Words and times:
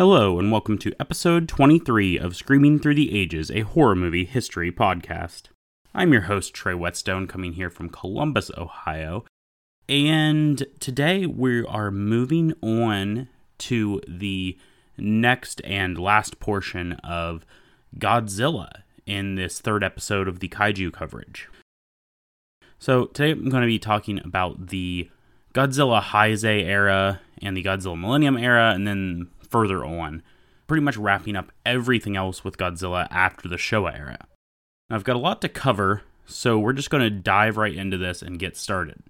Hello, 0.00 0.38
and 0.38 0.50
welcome 0.50 0.78
to 0.78 0.94
episode 0.98 1.46
23 1.46 2.18
of 2.18 2.34
Screaming 2.34 2.78
Through 2.78 2.94
the 2.94 3.14
Ages, 3.14 3.50
a 3.50 3.60
horror 3.60 3.94
movie 3.94 4.24
history 4.24 4.72
podcast. 4.72 5.48
I'm 5.94 6.10
your 6.10 6.22
host, 6.22 6.54
Trey 6.54 6.72
Whetstone, 6.72 7.26
coming 7.26 7.52
here 7.52 7.68
from 7.68 7.90
Columbus, 7.90 8.50
Ohio. 8.56 9.26
And 9.90 10.64
today 10.78 11.26
we 11.26 11.66
are 11.66 11.90
moving 11.90 12.54
on 12.62 13.28
to 13.58 14.00
the 14.08 14.56
next 14.96 15.60
and 15.66 15.98
last 15.98 16.40
portion 16.40 16.94
of 17.04 17.44
Godzilla 17.98 18.70
in 19.04 19.34
this 19.34 19.60
third 19.60 19.84
episode 19.84 20.28
of 20.28 20.38
the 20.40 20.48
kaiju 20.48 20.94
coverage. 20.94 21.46
So, 22.78 23.04
today 23.04 23.32
I'm 23.32 23.50
going 23.50 23.60
to 23.60 23.66
be 23.66 23.78
talking 23.78 24.18
about 24.24 24.68
the 24.68 25.10
Godzilla 25.52 26.00
Heisei 26.00 26.64
era 26.64 27.20
and 27.42 27.54
the 27.54 27.62
Godzilla 27.62 28.00
Millennium 28.00 28.38
era, 28.38 28.70
and 28.70 28.86
then 28.86 29.28
further 29.50 29.84
on, 29.84 30.22
pretty 30.66 30.82
much 30.82 30.96
wrapping 30.96 31.36
up 31.36 31.52
everything 31.66 32.16
else 32.16 32.44
with 32.44 32.56
Godzilla 32.56 33.08
after 33.10 33.48
the 33.48 33.56
Showa 33.56 33.98
era. 33.98 34.26
Now, 34.88 34.96
I've 34.96 35.04
got 35.04 35.16
a 35.16 35.20
lot 35.20 35.40
to 35.42 35.48
cover, 35.48 36.02
so 36.26 36.58
we're 36.58 36.72
just 36.72 36.90
going 36.90 37.02
to 37.02 37.10
dive 37.10 37.56
right 37.56 37.74
into 37.74 37.98
this 37.98 38.22
and 38.22 38.38
get 38.38 38.56
started. 38.56 39.02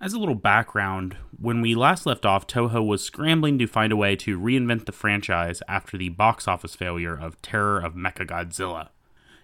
As 0.00 0.12
a 0.12 0.18
little 0.18 0.36
background, 0.36 1.16
when 1.40 1.60
we 1.60 1.74
last 1.74 2.06
left 2.06 2.24
off, 2.24 2.46
Toho 2.46 2.86
was 2.86 3.02
scrambling 3.02 3.58
to 3.58 3.66
find 3.66 3.92
a 3.92 3.96
way 3.96 4.14
to 4.16 4.38
reinvent 4.38 4.86
the 4.86 4.92
franchise 4.92 5.60
after 5.66 5.98
the 5.98 6.10
box 6.10 6.46
office 6.46 6.76
failure 6.76 7.18
of 7.18 7.42
Terror 7.42 7.80
of 7.80 7.94
Mechagodzilla. 7.94 8.90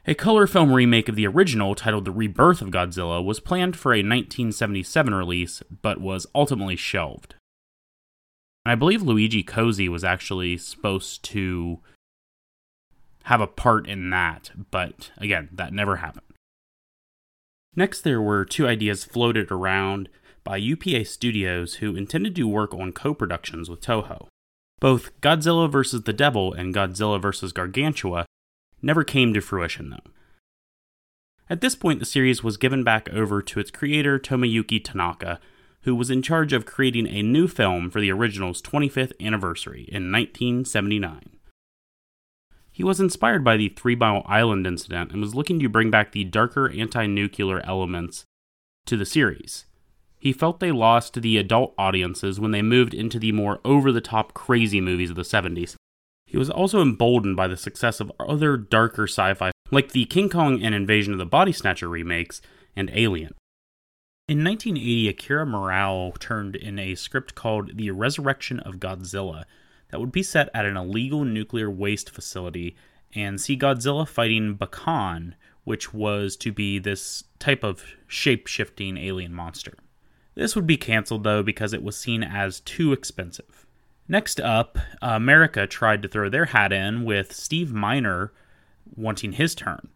A 0.06 0.14
color 0.14 0.46
film 0.46 0.72
remake 0.72 1.08
of 1.08 1.16
the 1.16 1.26
original, 1.26 1.74
titled 1.74 2.04
The 2.04 2.12
Rebirth 2.12 2.62
of 2.62 2.70
Godzilla, 2.70 3.24
was 3.24 3.40
planned 3.40 3.74
for 3.74 3.92
a 3.92 3.98
1977 3.98 5.14
release, 5.14 5.62
but 5.82 6.00
was 6.00 6.26
ultimately 6.34 6.76
shelved. 6.76 7.34
And 8.64 8.72
I 8.72 8.74
believe 8.74 9.02
Luigi 9.02 9.42
Cozzi 9.42 9.88
was 9.88 10.04
actually 10.04 10.56
supposed 10.56 11.22
to 11.24 11.80
have 13.24 13.40
a 13.40 13.46
part 13.46 13.88
in 13.88 14.10
that, 14.10 14.50
but 14.70 15.10
again, 15.18 15.48
that 15.52 15.72
never 15.72 15.96
happened. 15.96 16.26
Next, 17.76 18.02
there 18.02 18.22
were 18.22 18.44
two 18.44 18.66
ideas 18.66 19.04
floated 19.04 19.50
around 19.50 20.08
by 20.44 20.58
UPA 20.58 21.04
Studios 21.06 21.76
who 21.76 21.96
intended 21.96 22.36
to 22.36 22.46
work 22.46 22.72
on 22.74 22.92
co 22.92 23.14
productions 23.14 23.68
with 23.68 23.80
Toho. 23.80 24.28
Both 24.80 25.18
Godzilla 25.20 25.70
vs. 25.70 26.02
the 26.02 26.12
Devil 26.12 26.52
and 26.52 26.74
Godzilla 26.74 27.20
vs. 27.20 27.52
Gargantua 27.52 28.26
never 28.82 29.02
came 29.02 29.32
to 29.32 29.40
fruition, 29.40 29.90
though. 29.90 30.10
At 31.48 31.60
this 31.60 31.74
point, 31.74 32.00
the 32.00 32.06
series 32.06 32.44
was 32.44 32.56
given 32.56 32.84
back 32.84 33.08
over 33.10 33.42
to 33.42 33.60
its 33.60 33.70
creator, 33.70 34.18
Tomoyuki 34.18 34.82
Tanaka, 34.82 35.40
who 35.84 35.94
was 35.94 36.10
in 36.10 36.22
charge 36.22 36.52
of 36.52 36.66
creating 36.66 37.06
a 37.06 37.22
new 37.22 37.46
film 37.46 37.90
for 37.90 38.00
the 38.00 38.10
original's 38.10 38.60
25th 38.62 39.12
anniversary 39.20 39.82
in 39.82 40.10
1979. 40.10 41.36
He 42.72 42.82
was 42.82 43.00
inspired 43.00 43.44
by 43.44 43.56
the 43.56 43.68
Three 43.68 43.94
Mile 43.94 44.24
Island 44.26 44.66
incident 44.66 45.12
and 45.12 45.20
was 45.20 45.34
looking 45.34 45.60
to 45.60 45.68
bring 45.68 45.90
back 45.90 46.12
the 46.12 46.24
darker 46.24 46.70
anti 46.70 47.06
nuclear 47.06 47.60
elements 47.60 48.24
to 48.86 48.96
the 48.96 49.06
series. 49.06 49.66
He 50.18 50.32
felt 50.32 50.58
they 50.58 50.72
lost 50.72 51.20
the 51.20 51.36
adult 51.36 51.74
audiences 51.76 52.40
when 52.40 52.50
they 52.50 52.62
moved 52.62 52.94
into 52.94 53.18
the 53.18 53.30
more 53.30 53.60
over 53.64 53.92
the 53.92 54.00
top 54.00 54.32
crazy 54.32 54.80
movies 54.80 55.10
of 55.10 55.16
the 55.16 55.22
70s. 55.22 55.76
He 56.26 56.38
was 56.38 56.50
also 56.50 56.80
emboldened 56.80 57.36
by 57.36 57.46
the 57.46 57.58
success 57.58 58.00
of 58.00 58.10
other 58.18 58.56
darker 58.56 59.06
sci 59.06 59.34
fi, 59.34 59.52
like 59.70 59.92
the 59.92 60.06
King 60.06 60.30
Kong 60.30 60.62
and 60.62 60.74
Invasion 60.74 61.12
of 61.12 61.18
the 61.18 61.26
Body 61.26 61.52
Snatcher 61.52 61.88
remakes 61.88 62.40
and 62.74 62.90
Alien. 62.94 63.34
In 64.26 64.42
1980, 64.42 65.08
Akira 65.10 65.44
Murao 65.44 66.18
turned 66.18 66.56
in 66.56 66.78
a 66.78 66.94
script 66.94 67.34
called 67.34 67.76
The 67.76 67.90
Resurrection 67.90 68.58
of 68.60 68.80
Godzilla 68.80 69.44
that 69.90 70.00
would 70.00 70.12
be 70.12 70.22
set 70.22 70.48
at 70.54 70.64
an 70.64 70.78
illegal 70.78 71.26
nuclear 71.26 71.70
waste 71.70 72.08
facility 72.08 72.74
and 73.14 73.38
see 73.38 73.54
Godzilla 73.54 74.08
fighting 74.08 74.56
Bagan, 74.56 75.34
which 75.64 75.92
was 75.92 76.36
to 76.36 76.52
be 76.52 76.78
this 76.78 77.24
type 77.38 77.62
of 77.62 77.84
shape 78.06 78.46
shifting 78.46 78.96
alien 78.96 79.34
monster. 79.34 79.74
This 80.34 80.56
would 80.56 80.66
be 80.66 80.78
cancelled 80.78 81.24
though 81.24 81.42
because 81.42 81.74
it 81.74 81.82
was 81.82 81.94
seen 81.94 82.22
as 82.22 82.60
too 82.60 82.94
expensive. 82.94 83.66
Next 84.08 84.40
up, 84.40 84.78
America 85.02 85.66
tried 85.66 86.00
to 86.00 86.08
throw 86.08 86.30
their 86.30 86.46
hat 86.46 86.72
in 86.72 87.04
with 87.04 87.34
Steve 87.34 87.74
Miner 87.74 88.32
wanting 88.96 89.32
his 89.32 89.54
turn. 89.54 89.90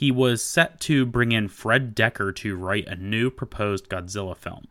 He 0.00 0.10
was 0.10 0.42
set 0.42 0.80
to 0.80 1.04
bring 1.04 1.30
in 1.30 1.48
Fred 1.48 1.94
Dekker 1.94 2.34
to 2.36 2.56
write 2.56 2.88
a 2.88 2.96
new 2.96 3.30
proposed 3.30 3.90
Godzilla 3.90 4.34
film. 4.34 4.66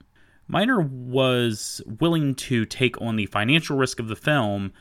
Miner 0.48 0.82
was 0.82 1.84
willing 1.86 2.34
to 2.34 2.66
take 2.66 3.00
on 3.00 3.16
the 3.16 3.28
financial 3.28 3.78
risk 3.78 4.00
of 4.00 4.08
the 4.08 4.16
film, 4.16 4.74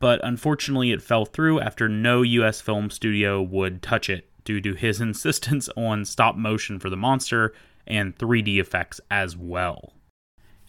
but 0.00 0.18
unfortunately 0.24 0.90
it 0.90 1.00
fell 1.00 1.24
through 1.24 1.60
after 1.60 1.88
no 1.88 2.22
US 2.22 2.60
film 2.60 2.90
studio 2.90 3.40
would 3.40 3.82
touch 3.82 4.10
it 4.10 4.28
due 4.42 4.60
to 4.62 4.74
his 4.74 5.00
insistence 5.00 5.68
on 5.76 6.04
stop 6.04 6.34
motion 6.34 6.80
for 6.80 6.90
the 6.90 6.96
monster 6.96 7.54
and 7.86 8.18
3D 8.18 8.58
effects 8.58 9.00
as 9.12 9.36
well. 9.36 9.92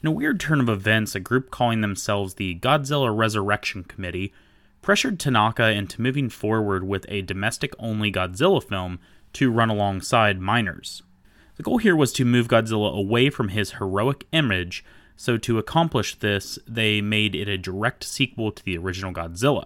In 0.03 0.07
a 0.07 0.11
weird 0.11 0.39
turn 0.39 0.59
of 0.59 0.69
events, 0.69 1.15
a 1.15 1.19
group 1.19 1.49
calling 1.49 1.81
themselves 1.81 2.35
the 2.35 2.59
Godzilla 2.59 3.09
Resurrection 3.11 3.85
Committee 3.85 4.31
pressured 4.83 5.19
Tanaka 5.19 5.71
into 5.71 5.99
moving 5.99 6.29
forward 6.29 6.83
with 6.83 7.07
a 7.09 7.23
domestic 7.23 7.73
only 7.79 8.11
Godzilla 8.11 8.63
film 8.63 8.99
to 9.35 9.51
run 9.51 9.69
alongside 9.69 10.39
Miner's. 10.39 11.03
The 11.57 11.63
goal 11.63 11.77
here 11.77 11.95
was 11.95 12.11
to 12.13 12.25
move 12.25 12.47
Godzilla 12.47 12.93
away 12.93 13.29
from 13.29 13.49
his 13.49 13.73
heroic 13.73 14.27
image, 14.31 14.83
so 15.15 15.37
to 15.37 15.57
accomplish 15.57 16.15
this, 16.15 16.59
they 16.67 17.01
made 17.01 17.35
it 17.35 17.47
a 17.47 17.57
direct 17.57 18.03
sequel 18.03 18.51
to 18.51 18.63
the 18.63 18.77
original 18.77 19.13
Godzilla. 19.13 19.65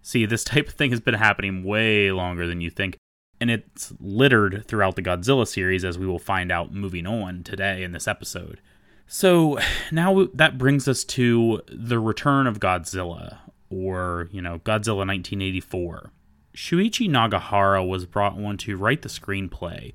See, 0.00 0.26
this 0.26 0.44
type 0.52 0.68
of 0.68 0.74
thing 0.74 0.90
has 0.90 1.00
been 1.00 1.14
happening 1.14 1.64
way 1.64 2.12
longer 2.12 2.46
than 2.46 2.60
you 2.60 2.70
think, 2.70 2.96
and 3.40 3.50
it's 3.50 3.92
littered 3.98 4.64
throughout 4.66 4.96
the 4.96 5.02
Godzilla 5.02 5.46
series, 5.46 5.84
as 5.84 5.98
we 5.98 6.06
will 6.06 6.18
find 6.18 6.52
out 6.52 6.72
moving 6.72 7.06
on 7.06 7.42
today 7.42 7.82
in 7.82 7.92
this 7.92 8.06
episode. 8.06 8.60
So 9.06 9.58
now 9.90 10.26
that 10.34 10.58
brings 10.58 10.86
us 10.86 11.04
to 11.04 11.60
the 11.68 11.98
return 11.98 12.46
of 12.46 12.60
Godzilla, 12.60 13.38
or, 13.70 14.28
you 14.30 14.40
know, 14.40 14.58
Godzilla 14.60 15.06
1984. 15.06 16.12
Shuichi 16.54 17.08
Nagahara 17.08 17.84
was 17.84 18.06
brought 18.06 18.38
on 18.38 18.56
to 18.58 18.76
write 18.76 19.02
the 19.02 19.08
screenplay. 19.08 19.94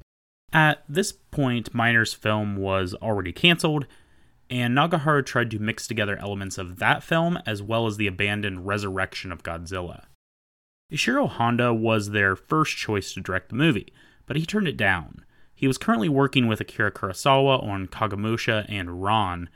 At 0.52 0.84
this 0.88 1.12
point, 1.12 1.74
Miner's 1.74 2.14
film 2.14 2.56
was 2.56 2.96
already 2.96 3.32
canceled, 3.32 3.86
and 4.50 4.74
Nagahara 4.74 5.24
tried 5.24 5.52
to 5.52 5.60
mix 5.60 5.88
together 5.88 6.18
elements 6.18 6.58
of 6.58 6.80
that 6.80 7.04
film 7.04 7.38
as 7.46 7.62
well 7.62 7.86
as 7.86 7.98
the 7.98 8.08
abandoned 8.08 8.66
resurrection 8.66 9.32
of 9.32 9.44
Godzilla. 9.44 10.06
Ishiro 10.92 11.28
Honda 11.30 11.74
was 11.74 12.12
their 12.12 12.36
first 12.36 12.78
choice 12.78 13.14
to 13.14 13.22
direct 13.22 13.50
the 13.50 13.56
movie, 13.56 13.94
but 14.26 14.38
he 14.38 14.46
turned 14.46 14.68
it 14.68 14.78
down. 14.78 15.26
He 15.54 15.68
was 15.68 15.78
currently 15.78 16.08
working 16.08 16.48
with 16.48 16.62
Akira 16.62 16.92
Kurosawa 16.92 17.62
on 17.64 17.88
Kagemusha 17.88 18.66
and 18.70 19.04
Ran, 19.04 19.50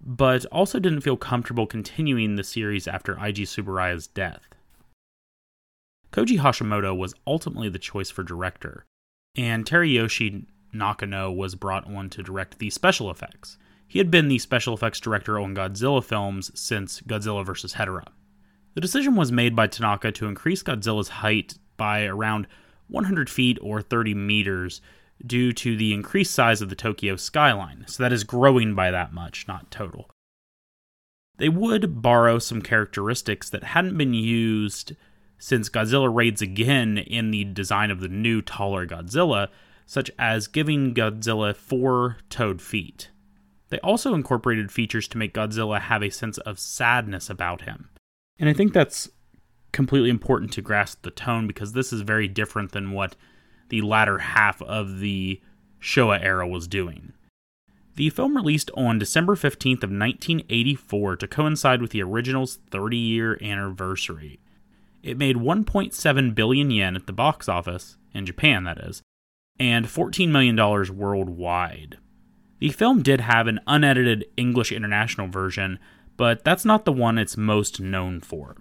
but 0.00 0.44
also 0.46 0.80
didn't 0.80 1.02
feel 1.02 1.16
comfortable 1.16 1.66
continuing 1.66 2.34
the 2.34 2.42
series 2.42 2.88
after 2.88 3.14
Eiji 3.14 3.46
Tsuburaya's 3.46 4.08
death. 4.08 4.48
Koji 6.12 6.38
Hashimoto 6.38 6.94
was 6.94 7.14
ultimately 7.26 7.70
the 7.70 7.78
choice 7.78 8.10
for 8.10 8.22
director, 8.22 8.84
and 9.34 9.64
Teruyoshi 9.64 10.46
Nakano 10.72 11.32
was 11.32 11.54
brought 11.54 11.86
on 11.86 12.10
to 12.10 12.22
direct 12.22 12.58
the 12.58 12.68
special 12.70 13.10
effects. 13.10 13.56
He 13.88 13.98
had 13.98 14.10
been 14.10 14.28
the 14.28 14.38
special 14.38 14.74
effects 14.74 15.00
director 15.00 15.38
on 15.38 15.54
Godzilla 15.54 16.04
films 16.04 16.50
since 16.54 17.00
Godzilla 17.00 17.44
vs. 17.44 17.74
Hedorah. 17.74 18.08
The 18.74 18.80
decision 18.80 19.16
was 19.16 19.32
made 19.32 19.56
by 19.56 19.66
Tanaka 19.66 20.12
to 20.12 20.26
increase 20.26 20.62
Godzilla's 20.62 21.08
height 21.08 21.54
by 21.76 22.04
around 22.04 22.46
100 22.88 23.30
feet 23.30 23.58
or 23.62 23.80
30 23.80 24.14
meters 24.14 24.82
due 25.24 25.52
to 25.52 25.76
the 25.76 25.94
increased 25.94 26.34
size 26.34 26.60
of 26.60 26.68
the 26.68 26.74
Tokyo 26.74 27.16
skyline, 27.16 27.84
so 27.86 28.02
that 28.02 28.12
is 28.12 28.24
growing 28.24 28.74
by 28.74 28.90
that 28.90 29.12
much, 29.14 29.46
not 29.48 29.70
total. 29.70 30.10
They 31.38 31.48
would 31.48 32.02
borrow 32.02 32.38
some 32.38 32.60
characteristics 32.60 33.48
that 33.50 33.64
hadn't 33.64 33.96
been 33.96 34.14
used 34.14 34.92
since 35.42 35.68
Godzilla 35.68 36.08
raids 36.14 36.40
again 36.40 36.98
in 36.98 37.32
the 37.32 37.42
design 37.42 37.90
of 37.90 37.98
the 37.98 38.06
new, 38.06 38.42
taller 38.42 38.86
Godzilla, 38.86 39.48
such 39.86 40.08
as 40.16 40.46
giving 40.46 40.94
Godzilla 40.94 41.56
four 41.56 42.18
toed 42.30 42.62
feet. 42.62 43.10
They 43.68 43.80
also 43.80 44.14
incorporated 44.14 44.70
features 44.70 45.08
to 45.08 45.18
make 45.18 45.34
Godzilla 45.34 45.80
have 45.80 46.00
a 46.00 46.10
sense 46.10 46.38
of 46.38 46.60
sadness 46.60 47.28
about 47.28 47.62
him. 47.62 47.88
And 48.38 48.48
I 48.48 48.52
think 48.52 48.72
that's 48.72 49.10
completely 49.72 50.10
important 50.10 50.52
to 50.52 50.62
grasp 50.62 51.02
the 51.02 51.10
tone 51.10 51.48
because 51.48 51.72
this 51.72 51.92
is 51.92 52.02
very 52.02 52.28
different 52.28 52.70
than 52.70 52.92
what 52.92 53.16
the 53.68 53.80
latter 53.80 54.18
half 54.18 54.62
of 54.62 55.00
the 55.00 55.40
Showa 55.80 56.22
era 56.22 56.46
was 56.46 56.68
doing. 56.68 57.14
The 57.96 58.10
film 58.10 58.36
released 58.36 58.70
on 58.76 59.00
December 59.00 59.34
15th 59.34 59.82
of 59.82 59.90
1984 59.90 61.16
to 61.16 61.26
coincide 61.26 61.82
with 61.82 61.90
the 61.90 62.04
original's 62.04 62.58
30-year 62.70 63.42
anniversary. 63.42 64.38
It 65.02 65.18
made 65.18 65.36
1.7 65.36 66.34
billion 66.34 66.70
yen 66.70 66.96
at 66.96 67.06
the 67.06 67.12
box 67.12 67.48
office 67.48 67.96
in 68.14 68.26
Japan 68.26 68.64
that 68.64 68.78
is, 68.78 69.02
and 69.58 69.88
14 69.88 70.30
million 70.30 70.56
dollars 70.56 70.90
worldwide. 70.90 71.98
The 72.60 72.70
film 72.70 73.02
did 73.02 73.20
have 73.22 73.48
an 73.48 73.60
unedited 73.66 74.24
English 74.36 74.70
international 74.70 75.26
version, 75.26 75.80
but 76.16 76.44
that's 76.44 76.64
not 76.64 76.84
the 76.84 76.92
one 76.92 77.18
it's 77.18 77.36
most 77.36 77.80
known 77.80 78.20
for. 78.20 78.56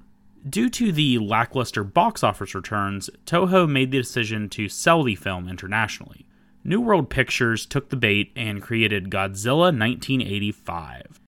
Due 0.50 0.70
to 0.72 0.92
the 0.92 1.20
lackluster 1.20 1.84
box 1.84 2.24
office 2.24 2.56
returns, 2.56 3.12
Toho 3.28 3.70
made 3.70 3.92
the 3.92 4.00
decision 4.00 4.50
to 4.50 4.68
sell 4.68 5.04
the 5.04 5.14
film 5.14 5.48
internationally. 5.48 6.26
New 6.64 6.82
World 6.82 7.12
Pictures 7.12 7.68
took 7.68 7.90
the 7.90 7.96
bait 7.96 8.32
and 8.36 8.62
created 8.62 9.12
Godzilla 9.12 9.70
1985. 9.78 11.22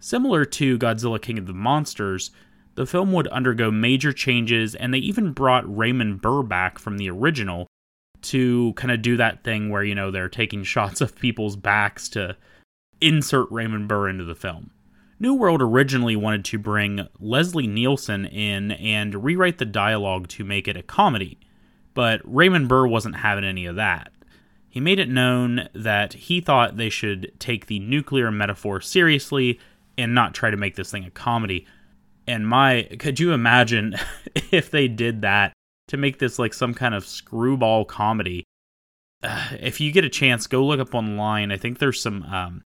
Similar 0.00 0.44
to 0.44 0.78
Godzilla 0.78 1.22
King 1.22 1.38
of 1.38 1.46
the 1.46 1.52
Monsters, 1.52 2.32
the 2.74 2.86
film 2.86 3.12
would 3.12 3.28
undergo 3.28 3.70
major 3.70 4.12
changes, 4.12 4.74
and 4.74 4.92
they 4.92 4.98
even 4.98 5.32
brought 5.32 5.76
Raymond 5.76 6.20
Burr 6.22 6.42
back 6.42 6.78
from 6.78 6.98
the 6.98 7.10
original 7.10 7.66
to 8.22 8.72
kind 8.74 8.92
of 8.92 9.02
do 9.02 9.16
that 9.16 9.44
thing 9.44 9.68
where, 9.68 9.82
you 9.82 9.94
know, 9.94 10.10
they're 10.10 10.28
taking 10.28 10.64
shots 10.64 11.00
of 11.00 11.16
people's 11.16 11.56
backs 11.56 12.08
to 12.10 12.36
insert 13.00 13.50
Raymond 13.50 13.88
Burr 13.88 14.08
into 14.08 14.24
the 14.24 14.34
film. 14.34 14.70
New 15.18 15.34
World 15.34 15.62
originally 15.62 16.16
wanted 16.16 16.44
to 16.46 16.58
bring 16.58 17.06
Leslie 17.20 17.68
Nielsen 17.68 18.26
in 18.26 18.72
and 18.72 19.22
rewrite 19.22 19.58
the 19.58 19.64
dialogue 19.64 20.26
to 20.28 20.44
make 20.44 20.66
it 20.66 20.76
a 20.76 20.82
comedy, 20.82 21.38
but 21.94 22.20
Raymond 22.24 22.68
Burr 22.68 22.88
wasn't 22.88 23.16
having 23.16 23.44
any 23.44 23.66
of 23.66 23.76
that. 23.76 24.12
He 24.68 24.80
made 24.80 24.98
it 24.98 25.08
known 25.08 25.68
that 25.74 26.14
he 26.14 26.40
thought 26.40 26.76
they 26.76 26.88
should 26.88 27.30
take 27.38 27.66
the 27.66 27.78
nuclear 27.78 28.30
metaphor 28.30 28.80
seriously 28.80 29.60
and 29.98 30.14
not 30.14 30.34
try 30.34 30.50
to 30.50 30.56
make 30.56 30.76
this 30.76 30.90
thing 30.90 31.04
a 31.04 31.10
comedy. 31.10 31.66
And 32.26 32.46
my, 32.46 32.88
could 32.98 33.18
you 33.18 33.32
imagine 33.32 33.96
if 34.50 34.70
they 34.70 34.88
did 34.88 35.22
that 35.22 35.52
to 35.88 35.96
make 35.96 36.18
this 36.18 36.38
like 36.38 36.54
some 36.54 36.74
kind 36.74 36.94
of 36.94 37.06
screwball 37.06 37.84
comedy? 37.84 38.44
Uh, 39.22 39.48
if 39.60 39.80
you 39.80 39.92
get 39.92 40.04
a 40.04 40.10
chance, 40.10 40.46
go 40.46 40.64
look 40.64 40.80
up 40.80 40.94
online. 40.94 41.52
I 41.52 41.56
think 41.56 41.78
there's 41.78 42.00
some 42.00 42.22
um, 42.24 42.62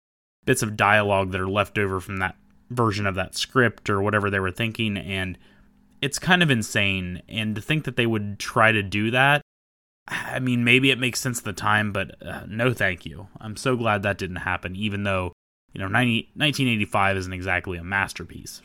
bits 0.45 0.61
of 0.61 0.77
dialogue 0.77 1.31
that 1.31 1.41
are 1.41 1.49
left 1.49 1.77
over 1.77 1.99
from 1.99 2.17
that 2.17 2.35
version 2.69 3.05
of 3.05 3.15
that 3.15 3.35
script 3.35 3.89
or 3.89 4.01
whatever 4.01 4.29
they 4.29 4.39
were 4.39 4.51
thinking, 4.51 4.97
and 4.97 5.37
it's 6.01 6.19
kind 6.19 6.43
of 6.43 6.51
insane. 6.51 7.21
And 7.27 7.55
to 7.55 7.61
think 7.61 7.85
that 7.85 7.95
they 7.95 8.05
would 8.05 8.39
try 8.39 8.71
to 8.71 8.83
do 8.83 9.11
that, 9.11 9.41
I 10.07 10.39
mean, 10.39 10.63
maybe 10.63 10.91
it 10.91 10.99
makes 10.99 11.19
sense 11.19 11.39
at 11.39 11.45
the 11.45 11.53
time, 11.53 11.91
but 11.91 12.15
uh, 12.21 12.43
no 12.47 12.73
thank 12.73 13.05
you. 13.05 13.27
I'm 13.39 13.55
so 13.55 13.75
glad 13.75 14.03
that 14.03 14.17
didn't 14.17 14.37
happen, 14.37 14.75
even 14.75 15.03
though, 15.03 15.33
you 15.73 15.79
know, 15.79 15.87
90, 15.87 16.29
1985 16.35 17.17
isn't 17.17 17.33
exactly 17.33 17.77
a 17.77 17.83
masterpiece. 17.83 18.61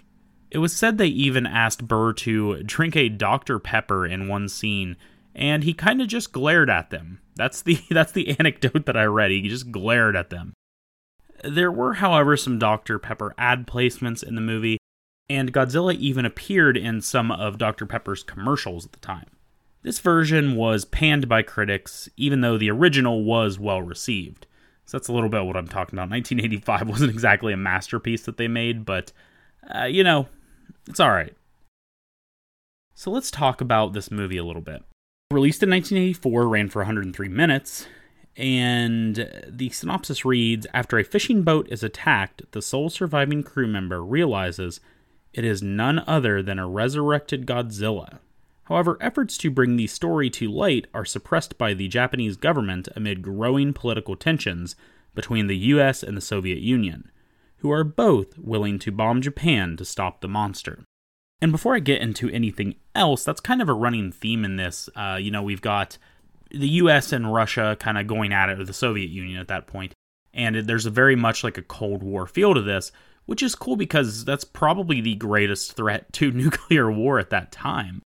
It 0.51 0.59
was 0.59 0.75
said 0.75 0.99
they 0.99 1.07
even 1.07 1.47
asked 1.47 1.87
Burr 1.87 2.13
to 2.15 2.63
drink 2.65 2.97
a 2.97 3.09
Dr. 3.09 3.59
Pepper 3.59 4.05
in 4.05 4.29
one 4.29 4.49
scene, 4.49 4.97
and 5.35 5.63
he 5.63 5.73
kind 5.73 6.03
of 6.03 6.09
just 6.09 6.33
glared 6.33 6.69
at 6.69 6.91
them. 6.91 7.21
That's 7.37 7.63
the 7.63 7.79
that's 7.91 8.13
the 8.13 8.37
anecdote 8.39 8.87
that 8.87 8.97
I 8.97 9.05
read. 9.05 9.31
He 9.31 9.49
just 9.49 9.71
glared 9.71 10.17
at 10.17 10.31
them. 10.31 10.55
There 11.43 11.73
were, 11.73 11.95
however, 11.95 12.37
some 12.37 12.59
Dr. 12.59 12.99
Pepper 12.99 13.35
ad 13.39 13.67
placements 13.67 14.23
in 14.23 14.35
the 14.35 14.43
movie, 14.43 14.79
and 15.31 15.53
Godzilla 15.53 15.95
even 15.95 16.27
appeared 16.27 16.77
in 16.77 17.01
some 17.01 17.31
of 17.31 17.57
Dr. 17.57 17.87
Pepper's 17.87 18.23
commercials 18.23 18.85
at 18.85 18.93
the 18.93 18.99
time. 18.99 19.27
This 19.83 19.99
version 19.99 20.57
was 20.57 20.85
panned 20.85 21.29
by 21.29 21.43
critics, 21.43 22.09
even 22.17 22.43
though 22.43 22.59
the 22.59 22.71
original 22.71 23.25
was 23.25 23.59
well 23.59 23.81
received. 23.81 24.47
So 24.85 24.99
that's 24.99 25.09
a 25.09 25.13
little 25.13 25.31
bit 25.31 25.45
what 25.45 25.57
I'm 25.57 25.69
talking 25.69 25.99
about. 25.99 26.11
1985 26.11 26.89
wasn't 26.89 27.13
exactly 27.13 27.53
a 27.53 27.57
masterpiece 27.57 28.23
that 28.23 28.37
they 28.37 28.49
made, 28.49 28.85
but, 28.85 29.13
uh, 29.75 29.85
you 29.85 30.05
know, 30.05 30.29
it's 30.89 31.01
alright. 31.01 31.35
So 32.95 33.11
let's 33.11 33.31
talk 33.31 33.61
about 33.61 33.93
this 33.93 34.11
movie 34.11 34.37
a 34.37 34.45
little 34.45 34.63
bit. 34.63 34.83
Released 35.31 35.63
in 35.63 35.71
1984, 35.71 36.49
ran 36.49 36.69
for 36.69 36.81
103 36.81 37.29
minutes, 37.29 37.87
and 38.37 39.29
the 39.49 39.71
synopsis 39.71 40.25
reads 40.25 40.67
After 40.75 40.99
a 40.99 41.05
fishing 41.05 41.43
boat 41.43 41.69
is 41.71 41.83
attacked, 41.83 42.43
the 42.53 42.61
sole 42.61 42.91
surviving 42.91 43.43
crew 43.43 43.67
member 43.67 44.05
realizes 44.05 44.81
it 45.33 45.45
is 45.45 45.63
none 45.63 46.03
other 46.07 46.43
than 46.43 46.59
a 46.59 46.69
resurrected 46.69 47.47
Godzilla. 47.47 48.19
However, 48.65 48.99
efforts 49.01 49.37
to 49.39 49.51
bring 49.51 49.77
the 49.77 49.87
story 49.87 50.31
to 50.31 50.51
light 50.51 50.87
are 50.95 51.05
suppressed 51.05 51.59
by 51.59 51.75
the 51.75 51.89
Japanese 51.89 52.37
government 52.37 52.89
amid 52.95 53.23
growing 53.23 53.73
political 53.73 54.17
tensions 54.17 54.77
between 55.15 55.47
the 55.47 55.57
US 55.57 56.03
and 56.03 56.17
the 56.17 56.21
Soviet 56.21 56.59
Union, 56.59 57.11
who 57.61 57.71
are 57.71 57.85
both 57.85 58.39
willing 58.39 58.79
to 58.81 58.93
bomb 58.93 59.23
Japan 59.23 59.77
to 59.77 59.85
stop 59.85 60.21
the 60.21 60.29
monster. 60.29 60.85
And 61.43 61.53
before 61.53 61.75
I 61.75 61.79
get 61.79 62.03
into 62.03 62.29
anything 62.31 62.75
else, 62.95 63.25
that's 63.25 63.41
kind 63.41 63.63
of 63.63 63.69
a 63.69 63.75
running 63.75 64.13
theme 64.13 64.45
in 64.45 64.57
this. 64.57 64.89
Uh, 64.95 65.19
you 65.21 65.31
know, 65.31 65.43
we've 65.43 65.63
got 65.63 65.97
the 66.51 66.69
US 66.69 67.13
and 67.13 67.33
Russia 67.33 67.77
kind 67.79 67.97
of 67.97 68.07
going 68.07 68.33
at 68.33 68.51
it, 68.51 68.61
or 68.61 68.65
the 68.65 68.73
Soviet 68.73 69.11
Union 69.11 69.39
at 69.39 69.49
that 69.49 69.67
point, 69.67 69.95
and 70.35 70.57
there's 70.57 70.87
a 70.87 70.91
very 70.91 71.17
much 71.17 71.45
like 71.45 71.59
a 71.59 71.63
Cold 71.63 72.03
War 72.03 72.27
feel 72.27 72.55
to 72.55 72.63
this, 72.63 72.93
which 73.27 73.43
is 73.43 73.55
cool 73.55 73.77
because 73.77 74.25
that's 74.25 74.45
probably 74.45 75.01
the 75.01 75.15
greatest 75.17 75.75
threat 75.75 76.13
to 76.15 76.31
nuclear 76.31 76.91
war 76.91 77.19
at 77.19 77.31
that 77.31 77.53
time. 77.53 78.03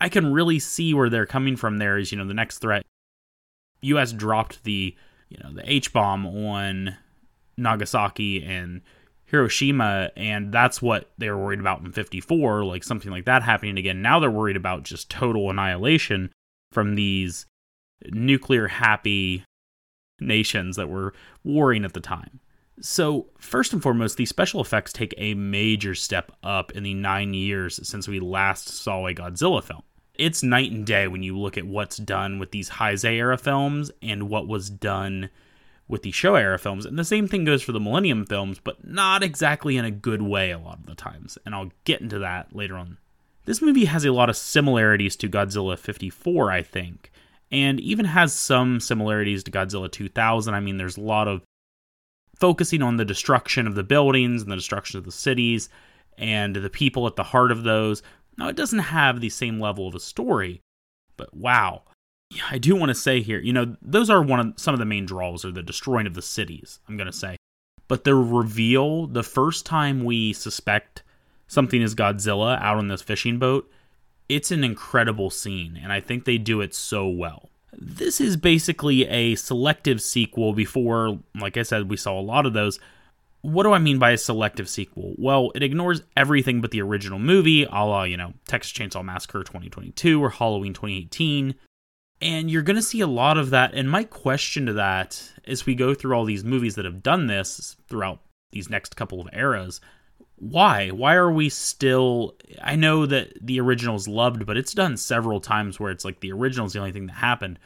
I 0.00 0.08
can 0.08 0.32
really 0.32 0.58
see 0.58 0.92
where 0.92 1.08
they're 1.08 1.26
coming 1.26 1.56
from 1.56 1.78
there 1.78 1.96
is, 1.96 2.10
you 2.10 2.18
know, 2.18 2.26
the 2.26 2.34
next 2.34 2.58
threat 2.58 2.84
US 3.82 4.12
dropped 4.12 4.64
the, 4.64 4.96
you 5.28 5.38
know, 5.42 5.52
the 5.52 5.70
H 5.70 5.92
bomb 5.92 6.26
on 6.26 6.96
Nagasaki 7.56 8.44
and 8.44 8.82
Hiroshima 9.24 10.10
and 10.16 10.52
that's 10.52 10.80
what 10.82 11.10
they 11.18 11.28
were 11.30 11.42
worried 11.42 11.60
about 11.60 11.80
in 11.80 11.92
54, 11.92 12.64
like 12.64 12.84
something 12.84 13.10
like 13.10 13.24
that 13.24 13.42
happening 13.42 13.78
again. 13.78 14.02
Now 14.02 14.20
they're 14.20 14.30
worried 14.30 14.56
about 14.56 14.84
just 14.84 15.10
total 15.10 15.50
annihilation 15.50 16.30
from 16.72 16.94
these 16.94 17.46
nuclear 18.10 18.68
happy 18.68 19.44
nations 20.20 20.76
that 20.76 20.88
were 20.88 21.14
warring 21.42 21.84
at 21.84 21.94
the 21.94 22.00
time. 22.00 22.40
So, 22.80 23.26
first 23.38 23.72
and 23.72 23.80
foremost, 23.82 24.16
these 24.16 24.28
special 24.28 24.60
effects 24.60 24.92
take 24.92 25.14
a 25.16 25.34
major 25.34 25.94
step 25.94 26.32
up 26.42 26.72
in 26.72 26.82
the 26.82 26.94
nine 26.94 27.32
years 27.32 27.78
since 27.88 28.08
we 28.08 28.18
last 28.18 28.68
saw 28.68 29.06
a 29.06 29.14
Godzilla 29.14 29.62
film. 29.62 29.82
It's 30.14 30.42
night 30.42 30.72
and 30.72 30.84
day 30.84 31.06
when 31.08 31.22
you 31.22 31.38
look 31.38 31.56
at 31.56 31.66
what's 31.66 31.96
done 31.96 32.38
with 32.38 32.50
these 32.50 32.70
Heisei 32.70 33.14
era 33.14 33.38
films 33.38 33.90
and 34.02 34.28
what 34.28 34.48
was 34.48 34.70
done 34.70 35.30
with 35.88 36.02
the 36.02 36.12
Showa 36.12 36.40
era 36.40 36.58
films. 36.58 36.86
And 36.86 36.98
the 36.98 37.04
same 37.04 37.28
thing 37.28 37.44
goes 37.44 37.62
for 37.62 37.72
the 37.72 37.80
Millennium 37.80 38.24
films, 38.24 38.58
but 38.62 38.86
not 38.86 39.22
exactly 39.22 39.76
in 39.76 39.84
a 39.84 39.90
good 39.90 40.22
way 40.22 40.50
a 40.50 40.58
lot 40.58 40.78
of 40.78 40.86
the 40.86 40.94
times. 40.94 41.38
And 41.44 41.54
I'll 41.54 41.72
get 41.84 42.00
into 42.00 42.18
that 42.20 42.54
later 42.54 42.76
on. 42.76 42.98
This 43.44 43.60
movie 43.60 43.84
has 43.84 44.04
a 44.04 44.12
lot 44.12 44.30
of 44.30 44.36
similarities 44.36 45.16
to 45.16 45.28
Godzilla 45.28 45.78
54, 45.78 46.50
I 46.50 46.62
think, 46.62 47.12
and 47.52 47.78
even 47.80 48.06
has 48.06 48.32
some 48.32 48.80
similarities 48.80 49.44
to 49.44 49.50
Godzilla 49.50 49.90
2000. 49.90 50.54
I 50.54 50.60
mean, 50.60 50.78
there's 50.78 50.96
a 50.96 51.02
lot 51.02 51.28
of 51.28 51.42
focusing 52.38 52.82
on 52.82 52.96
the 52.96 53.04
destruction 53.04 53.66
of 53.66 53.74
the 53.74 53.84
buildings 53.84 54.42
and 54.42 54.50
the 54.50 54.56
destruction 54.56 54.98
of 54.98 55.04
the 55.04 55.12
cities 55.12 55.68
and 56.16 56.56
the 56.56 56.70
people 56.70 57.06
at 57.06 57.16
the 57.16 57.22
heart 57.22 57.52
of 57.52 57.64
those. 57.64 58.02
Now, 58.38 58.48
it 58.48 58.56
doesn't 58.56 58.78
have 58.78 59.20
the 59.20 59.28
same 59.28 59.60
level 59.60 59.86
of 59.86 59.94
a 59.94 60.00
story, 60.00 60.60
but 61.16 61.34
wow. 61.36 61.82
I 62.50 62.58
do 62.58 62.74
want 62.76 62.90
to 62.90 62.94
say 62.94 63.20
here, 63.20 63.40
you 63.40 63.52
know, 63.52 63.76
those 63.80 64.10
are 64.10 64.22
one 64.22 64.40
of 64.40 64.52
some 64.56 64.74
of 64.74 64.80
the 64.80 64.84
main 64.84 65.06
draws 65.06 65.44
are 65.44 65.52
the 65.52 65.62
destroying 65.62 66.06
of 66.06 66.14
the 66.14 66.22
cities, 66.22 66.80
I'm 66.88 66.96
going 66.96 67.06
to 67.06 67.12
say. 67.12 67.36
But 67.88 68.04
the 68.04 68.14
reveal, 68.14 69.06
the 69.06 69.22
first 69.22 69.66
time 69.66 70.04
we 70.04 70.32
suspect 70.32 71.02
something 71.46 71.80
is 71.82 71.94
Godzilla 71.94 72.60
out 72.60 72.78
on 72.78 72.88
this 72.88 73.02
fishing 73.02 73.38
boat, 73.38 73.70
it's 74.28 74.50
an 74.50 74.64
incredible 74.64 75.30
scene, 75.30 75.78
and 75.80 75.92
I 75.92 76.00
think 76.00 76.24
they 76.24 76.38
do 76.38 76.60
it 76.60 76.74
so 76.74 77.06
well. 77.06 77.50
This 77.76 78.20
is 78.20 78.36
basically 78.36 79.06
a 79.08 79.34
selective 79.34 80.00
sequel 80.00 80.54
before, 80.54 81.18
like 81.38 81.56
I 81.56 81.62
said, 81.62 81.90
we 81.90 81.96
saw 81.96 82.18
a 82.18 82.22
lot 82.22 82.46
of 82.46 82.52
those. 82.52 82.78
What 83.42 83.64
do 83.64 83.72
I 83.72 83.78
mean 83.78 83.98
by 83.98 84.12
a 84.12 84.18
selective 84.18 84.68
sequel? 84.68 85.14
Well, 85.18 85.52
it 85.54 85.62
ignores 85.62 86.02
everything 86.16 86.60
but 86.62 86.70
the 86.70 86.80
original 86.80 87.18
movie, 87.18 87.64
a 87.64 87.84
la, 87.84 88.04
you 88.04 88.16
know, 88.16 88.32
Texas 88.46 88.72
Chainsaw 88.72 89.04
Massacre 89.04 89.42
2022 89.42 90.22
or 90.22 90.30
Halloween 90.30 90.72
2018. 90.72 91.54
And 92.24 92.50
you're 92.50 92.62
going 92.62 92.76
to 92.76 92.82
see 92.82 93.02
a 93.02 93.06
lot 93.06 93.36
of 93.36 93.50
that. 93.50 93.74
And 93.74 93.90
my 93.90 94.02
question 94.02 94.64
to 94.64 94.72
that, 94.72 95.22
as 95.46 95.66
we 95.66 95.74
go 95.74 95.92
through 95.92 96.16
all 96.16 96.24
these 96.24 96.42
movies 96.42 96.74
that 96.76 96.86
have 96.86 97.02
done 97.02 97.26
this 97.26 97.76
throughout 97.86 98.20
these 98.50 98.70
next 98.70 98.96
couple 98.96 99.20
of 99.20 99.28
eras, 99.34 99.82
why? 100.36 100.88
Why 100.88 101.16
are 101.16 101.30
we 101.30 101.50
still? 101.50 102.34
I 102.62 102.76
know 102.76 103.04
that 103.04 103.34
the 103.46 103.60
original 103.60 103.94
is 103.94 104.08
loved, 104.08 104.46
but 104.46 104.56
it's 104.56 104.72
done 104.72 104.96
several 104.96 105.38
times 105.38 105.78
where 105.78 105.90
it's 105.90 106.04
like 106.04 106.20
the 106.20 106.32
original 106.32 106.66
is 106.66 106.72
the 106.72 106.78
only 106.78 106.92
thing 106.92 107.08
that 107.08 107.12
happened. 107.12 107.58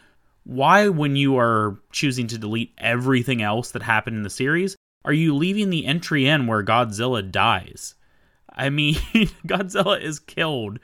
Why, 0.43 0.89
when 0.89 1.15
you 1.15 1.39
are 1.39 1.79
choosing 1.93 2.27
to 2.27 2.39
delete 2.39 2.75
everything 2.79 3.41
else 3.41 3.71
that 3.71 3.83
happened 3.83 4.17
in 4.17 4.23
the 4.25 4.31
series, 4.31 4.75
are 5.05 5.13
you 5.13 5.37
leaving 5.37 5.71
the 5.71 5.87
entry 5.87 6.27
in 6.27 6.49
where 6.49 6.65
Godzilla 6.65 7.31
dies? 7.31 7.95
I 8.53 8.71
mean, 8.71 8.95
Godzilla 9.47 10.03
is 10.03 10.19
killed 10.19 10.81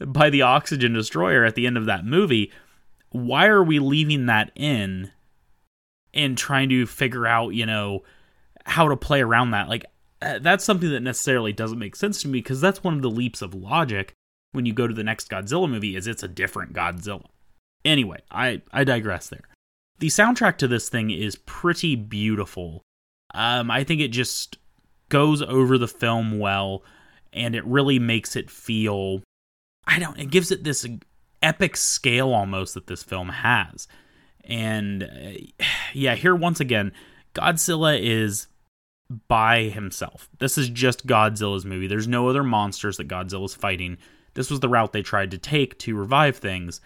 by 0.00 0.30
the 0.30 0.42
oxygen 0.42 0.94
destroyer 0.94 1.44
at 1.44 1.56
the 1.56 1.66
end 1.66 1.76
of 1.76 1.84
that 1.84 2.06
movie. 2.06 2.50
Why 3.26 3.46
are 3.46 3.62
we 3.62 3.78
leaving 3.78 4.26
that 4.26 4.50
in 4.54 5.10
and 6.14 6.36
trying 6.36 6.68
to 6.70 6.86
figure 6.86 7.26
out, 7.26 7.50
you 7.50 7.66
know, 7.66 8.04
how 8.64 8.88
to 8.88 8.96
play 8.96 9.20
around 9.20 9.52
that? 9.52 9.68
Like, 9.68 9.84
uh, 10.20 10.38
that's 10.40 10.64
something 10.64 10.90
that 10.90 11.00
necessarily 11.00 11.52
doesn't 11.52 11.78
make 11.78 11.96
sense 11.96 12.22
to 12.22 12.28
me 12.28 12.38
because 12.40 12.60
that's 12.60 12.82
one 12.82 12.94
of 12.94 13.02
the 13.02 13.10
leaps 13.10 13.42
of 13.42 13.54
logic 13.54 14.14
when 14.52 14.66
you 14.66 14.72
go 14.72 14.86
to 14.86 14.94
the 14.94 15.04
next 15.04 15.30
Godzilla 15.30 15.70
movie 15.70 15.96
is 15.96 16.06
it's 16.06 16.22
a 16.22 16.28
different 16.28 16.72
Godzilla. 16.72 17.26
Anyway, 17.84 18.20
I 18.30 18.62
I 18.72 18.84
digress 18.84 19.28
there. 19.28 19.44
The 19.98 20.08
soundtrack 20.08 20.58
to 20.58 20.68
this 20.68 20.88
thing 20.88 21.10
is 21.10 21.36
pretty 21.36 21.96
beautiful. 21.96 22.82
Um, 23.34 23.70
I 23.70 23.84
think 23.84 24.00
it 24.00 24.08
just 24.08 24.58
goes 25.08 25.42
over 25.42 25.78
the 25.78 25.88
film 25.88 26.38
well 26.38 26.82
and 27.32 27.54
it 27.54 27.64
really 27.64 27.98
makes 27.98 28.36
it 28.36 28.50
feel 28.50 29.22
I 29.86 29.98
don't 29.98 30.18
it 30.18 30.30
gives 30.30 30.50
it 30.50 30.64
this 30.64 30.86
epic 31.42 31.76
scale 31.76 32.32
almost 32.32 32.74
that 32.74 32.86
this 32.86 33.02
film 33.02 33.28
has. 33.28 33.88
And 34.44 35.02
uh, 35.02 35.66
yeah, 35.92 36.14
here 36.14 36.34
once 36.34 36.60
again, 36.60 36.92
Godzilla 37.34 37.98
is 38.00 38.48
by 39.28 39.64
himself. 39.64 40.28
This 40.38 40.58
is 40.58 40.68
just 40.68 41.06
Godzilla's 41.06 41.64
movie. 41.64 41.86
There's 41.86 42.08
no 42.08 42.28
other 42.28 42.42
monsters 42.42 42.96
that 42.96 43.08
Godzilla's 43.08 43.54
fighting. 43.54 43.98
This 44.34 44.50
was 44.50 44.60
the 44.60 44.68
route 44.68 44.92
they 44.92 45.02
tried 45.02 45.30
to 45.30 45.38
take 45.38 45.78
to 45.80 45.96
revive 45.96 46.36
things. 46.36 46.80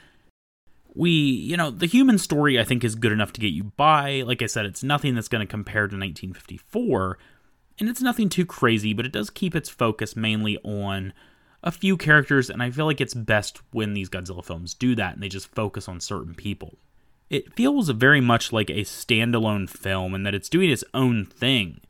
We, 0.94 1.10
you 1.10 1.56
know, 1.56 1.70
the 1.70 1.86
human 1.86 2.18
story 2.18 2.60
I 2.60 2.64
think 2.64 2.84
is 2.84 2.94
good 2.94 3.12
enough 3.12 3.32
to 3.34 3.40
get 3.40 3.52
you 3.52 3.64
by. 3.64 4.22
Like 4.26 4.42
I 4.42 4.46
said, 4.46 4.66
it's 4.66 4.84
nothing 4.84 5.14
that's 5.14 5.28
going 5.28 5.44
to 5.44 5.50
compare 5.50 5.88
to 5.88 5.96
1954, 5.96 7.18
and 7.80 7.88
it's 7.88 8.02
nothing 8.02 8.28
too 8.28 8.44
crazy, 8.44 8.92
but 8.92 9.06
it 9.06 9.12
does 9.12 9.30
keep 9.30 9.56
its 9.56 9.70
focus 9.70 10.14
mainly 10.14 10.58
on 10.58 11.14
a 11.62 11.70
few 11.70 11.96
characters, 11.96 12.50
and 12.50 12.62
I 12.62 12.70
feel 12.70 12.86
like 12.86 13.00
it's 13.00 13.14
best 13.14 13.60
when 13.72 13.94
these 13.94 14.08
Godzilla 14.08 14.44
films 14.44 14.74
do 14.74 14.94
that 14.96 15.14
and 15.14 15.22
they 15.22 15.28
just 15.28 15.54
focus 15.54 15.88
on 15.88 16.00
certain 16.00 16.34
people. 16.34 16.78
It 17.30 17.54
feels 17.54 17.88
very 17.90 18.20
much 18.20 18.52
like 18.52 18.68
a 18.68 18.82
standalone 18.82 19.68
film 19.68 20.14
and 20.14 20.26
that 20.26 20.34
it's 20.34 20.48
doing 20.48 20.70
its 20.70 20.84
own 20.92 21.24
thing. 21.24 21.80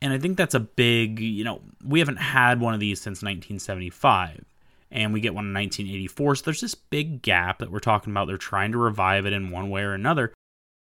And 0.00 0.12
I 0.12 0.18
think 0.18 0.36
that's 0.36 0.54
a 0.54 0.60
big, 0.60 1.20
you 1.20 1.44
know, 1.44 1.60
we 1.84 1.98
haven't 1.98 2.16
had 2.16 2.60
one 2.60 2.74
of 2.74 2.80
these 2.80 3.00
since 3.00 3.22
1975 3.22 4.44
and 4.90 5.12
we 5.12 5.20
get 5.20 5.34
one 5.34 5.46
in 5.46 5.54
1984. 5.54 6.36
So 6.36 6.44
there's 6.44 6.60
this 6.60 6.74
big 6.74 7.22
gap 7.22 7.58
that 7.58 7.70
we're 7.70 7.78
talking 7.78 8.12
about. 8.12 8.26
They're 8.26 8.38
trying 8.38 8.72
to 8.72 8.78
revive 8.78 9.26
it 9.26 9.32
in 9.32 9.50
one 9.50 9.70
way 9.70 9.82
or 9.82 9.92
another. 9.92 10.32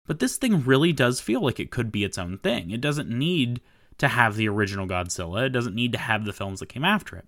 But 0.08 0.20
this 0.20 0.38
thing 0.38 0.64
really 0.64 0.92
does 0.92 1.22
feel 1.22 1.42
like 1.42 1.60
it 1.60 1.72
could 1.72 1.92
be 1.92 2.04
its 2.04 2.18
own 2.18 2.40
thing. 2.40 2.72
It 2.72 2.82
doesn't 2.82 3.10
need 3.10 3.62
to 3.98 4.08
have 4.08 4.36
the 4.36 4.50
original 4.50 4.88
Godzilla, 4.88 5.46
it 5.46 5.50
doesn't 5.50 5.76
need 5.76 5.92
to 5.92 6.00
have 6.00 6.26
the 6.26 6.34
films 6.34 6.60
that 6.60 6.70
came 6.70 6.84
after 6.84 7.16
it. 7.16 7.28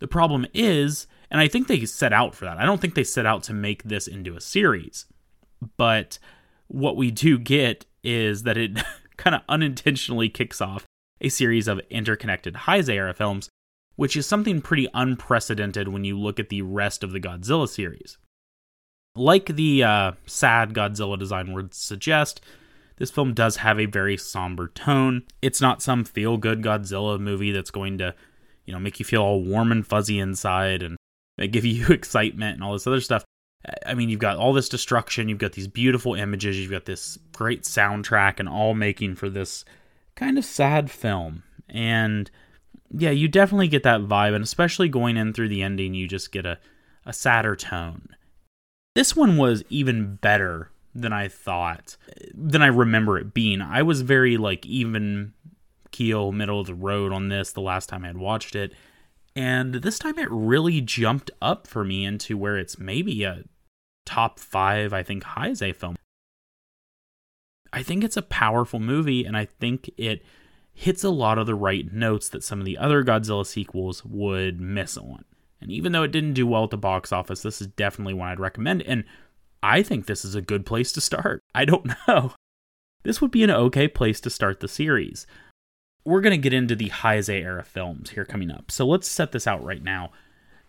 The 0.00 0.08
problem 0.08 0.46
is, 0.52 1.06
and 1.30 1.40
I 1.40 1.48
think 1.48 1.68
they 1.68 1.84
set 1.84 2.12
out 2.12 2.34
for 2.34 2.44
that, 2.46 2.58
I 2.58 2.66
don't 2.66 2.80
think 2.80 2.94
they 2.94 3.04
set 3.04 3.26
out 3.26 3.42
to 3.44 3.54
make 3.54 3.84
this 3.84 4.06
into 4.06 4.36
a 4.36 4.40
series. 4.40 5.06
But 5.76 6.18
what 6.66 6.96
we 6.96 7.10
do 7.10 7.38
get 7.38 7.86
is 8.02 8.42
that 8.44 8.56
it 8.56 8.78
kind 9.16 9.36
of 9.36 9.42
unintentionally 9.48 10.28
kicks 10.28 10.60
off 10.60 10.86
a 11.20 11.28
series 11.28 11.68
of 11.68 11.80
interconnected 11.90 12.54
Heisei 12.54 12.94
era 12.94 13.14
films, 13.14 13.48
which 13.96 14.16
is 14.16 14.26
something 14.26 14.62
pretty 14.62 14.88
unprecedented 14.94 15.88
when 15.88 16.04
you 16.04 16.18
look 16.18 16.40
at 16.40 16.48
the 16.48 16.62
rest 16.62 17.04
of 17.04 17.12
the 17.12 17.20
Godzilla 17.20 17.68
series. 17.68 18.16
Like 19.14 19.46
the 19.56 19.84
uh, 19.84 20.12
sad 20.26 20.72
Godzilla 20.72 21.18
design 21.18 21.52
would 21.52 21.74
suggest, 21.74 22.40
this 22.96 23.10
film 23.10 23.34
does 23.34 23.56
have 23.56 23.78
a 23.78 23.86
very 23.86 24.16
somber 24.16 24.68
tone. 24.68 25.24
It's 25.42 25.60
not 25.60 25.82
some 25.82 26.04
feel 26.04 26.36
good 26.36 26.62
Godzilla 26.62 27.18
movie 27.18 27.50
that's 27.50 27.70
going 27.70 27.98
to, 27.98 28.14
you 28.70 28.76
know, 28.76 28.80
make 28.80 29.00
you 29.00 29.04
feel 29.04 29.22
all 29.22 29.42
warm 29.42 29.72
and 29.72 29.84
fuzzy 29.84 30.20
inside 30.20 30.80
and 30.80 30.96
give 31.50 31.64
you 31.64 31.86
excitement 31.90 32.54
and 32.54 32.62
all 32.62 32.72
this 32.72 32.86
other 32.86 33.00
stuff. 33.00 33.24
I 33.84 33.94
mean, 33.94 34.08
you've 34.08 34.20
got 34.20 34.36
all 34.36 34.52
this 34.52 34.68
destruction, 34.68 35.28
you've 35.28 35.38
got 35.38 35.52
these 35.52 35.66
beautiful 35.66 36.14
images, 36.14 36.56
you've 36.56 36.70
got 36.70 36.84
this 36.84 37.18
great 37.32 37.64
soundtrack, 37.64 38.38
and 38.38 38.48
all 38.48 38.74
making 38.74 39.16
for 39.16 39.28
this 39.28 39.64
kind 40.14 40.38
of 40.38 40.44
sad 40.44 40.88
film. 40.88 41.42
And 41.68 42.30
yeah, 42.96 43.10
you 43.10 43.26
definitely 43.26 43.66
get 43.66 43.82
that 43.82 44.02
vibe, 44.02 44.36
and 44.36 44.44
especially 44.44 44.88
going 44.88 45.16
in 45.16 45.32
through 45.32 45.48
the 45.48 45.62
ending, 45.62 45.94
you 45.94 46.06
just 46.06 46.30
get 46.30 46.46
a, 46.46 46.58
a 47.04 47.12
sadder 47.12 47.56
tone. 47.56 48.08
This 48.94 49.16
one 49.16 49.36
was 49.36 49.64
even 49.68 50.14
better 50.14 50.70
than 50.94 51.12
I 51.12 51.26
thought, 51.26 51.96
than 52.32 52.62
I 52.62 52.68
remember 52.68 53.18
it 53.18 53.34
being. 53.34 53.60
I 53.60 53.82
was 53.82 54.02
very 54.02 54.36
like 54.36 54.64
even 54.64 55.34
middle 56.32 56.60
of 56.60 56.66
the 56.66 56.74
road 56.74 57.12
on 57.12 57.28
this 57.28 57.52
the 57.52 57.60
last 57.60 57.88
time 57.88 58.04
I 58.04 58.08
had 58.08 58.18
watched 58.18 58.56
it. 58.56 58.72
And 59.36 59.74
this 59.74 59.98
time 59.98 60.18
it 60.18 60.30
really 60.30 60.80
jumped 60.80 61.30
up 61.40 61.66
for 61.66 61.84
me 61.84 62.04
into 62.04 62.36
where 62.36 62.58
it's 62.58 62.78
maybe 62.78 63.22
a 63.24 63.44
top 64.04 64.38
five, 64.38 64.92
I 64.92 65.02
think, 65.02 65.22
Heisei 65.22 65.74
film. 65.74 65.96
I 67.72 67.82
think 67.82 68.02
it's 68.02 68.16
a 68.16 68.22
powerful 68.22 68.80
movie, 68.80 69.24
and 69.24 69.36
I 69.36 69.44
think 69.44 69.90
it 69.96 70.24
hits 70.72 71.04
a 71.04 71.10
lot 71.10 71.38
of 71.38 71.46
the 71.46 71.54
right 71.54 71.92
notes 71.92 72.28
that 72.30 72.42
some 72.42 72.58
of 72.58 72.64
the 72.64 72.78
other 72.78 73.04
Godzilla 73.04 73.46
sequels 73.46 74.04
would 74.04 74.60
miss 74.60 74.96
on. 74.96 75.24
And 75.60 75.70
even 75.70 75.92
though 75.92 76.02
it 76.02 76.10
didn't 76.10 76.32
do 76.32 76.46
well 76.46 76.64
at 76.64 76.70
the 76.70 76.78
box 76.78 77.12
office, 77.12 77.42
this 77.42 77.60
is 77.60 77.68
definitely 77.68 78.14
one 78.14 78.28
I'd 78.28 78.40
recommend. 78.40 78.82
And 78.82 79.04
I 79.62 79.82
think 79.82 80.06
this 80.06 80.24
is 80.24 80.34
a 80.34 80.40
good 80.40 80.64
place 80.66 80.90
to 80.92 81.00
start. 81.00 81.42
I 81.54 81.64
don't 81.64 81.92
know. 82.08 82.32
This 83.02 83.20
would 83.20 83.30
be 83.30 83.44
an 83.44 83.50
okay 83.50 83.86
place 83.88 84.20
to 84.22 84.30
start 84.30 84.60
the 84.60 84.68
series. 84.68 85.26
We're 86.04 86.20
going 86.20 86.32
to 86.32 86.42
get 86.42 86.54
into 86.54 86.74
the 86.74 86.88
Heisei 86.88 87.42
era 87.42 87.64
films 87.64 88.10
here 88.10 88.24
coming 88.24 88.50
up. 88.50 88.70
So 88.70 88.86
let's 88.86 89.08
set 89.08 89.32
this 89.32 89.46
out 89.46 89.62
right 89.62 89.82
now. 89.82 90.10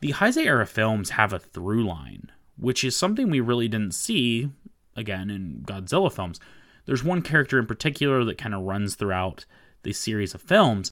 The 0.02 0.14
Heisei 0.14 0.46
era 0.46 0.66
films 0.66 1.12
have 1.12 1.32
a 1.32 1.40
through 1.40 1.86
line, 1.86 2.32
which 2.58 2.84
is 2.84 2.96
something 2.96 3.30
we 3.30 3.40
really 3.40 3.68
didn't 3.68 3.94
see, 3.94 4.50
again, 4.96 5.30
in 5.30 5.64
Godzilla 5.66 6.12
films. 6.12 6.40
There's 6.86 7.04
one 7.04 7.22
character 7.22 7.60
in 7.60 7.66
particular 7.66 8.24
that 8.26 8.38
kind 8.38 8.56
of 8.56 8.64
runs 8.64 8.96
throughout 8.96 9.46
the 9.84 9.94
series 9.94 10.34
of 10.34 10.42
films, 10.42 10.92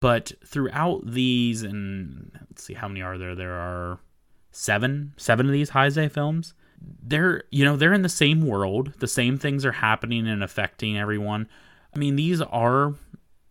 but 0.00 0.32
throughout 0.44 1.02
these, 1.06 1.62
and 1.62 2.30
let's 2.48 2.64
see, 2.64 2.74
how 2.74 2.88
many 2.88 3.02
are 3.02 3.18
there? 3.18 3.34
There 3.34 3.54
are 3.54 3.98
seven, 4.52 5.12
seven 5.16 5.46
of 5.46 5.52
these 5.52 5.70
Heisei 5.70 6.10
films. 6.10 6.54
They're, 7.02 7.44
you 7.50 7.64
know, 7.64 7.76
they're 7.76 7.92
in 7.92 8.02
the 8.02 8.08
same 8.08 8.46
world. 8.46 8.92
The 8.98 9.08
same 9.08 9.38
things 9.38 9.64
are 9.64 9.72
happening 9.72 10.28
and 10.28 10.42
affecting 10.42 10.98
everyone. 10.98 11.48
I 11.94 11.98
mean, 11.98 12.16
these 12.16 12.42
are 12.42 12.94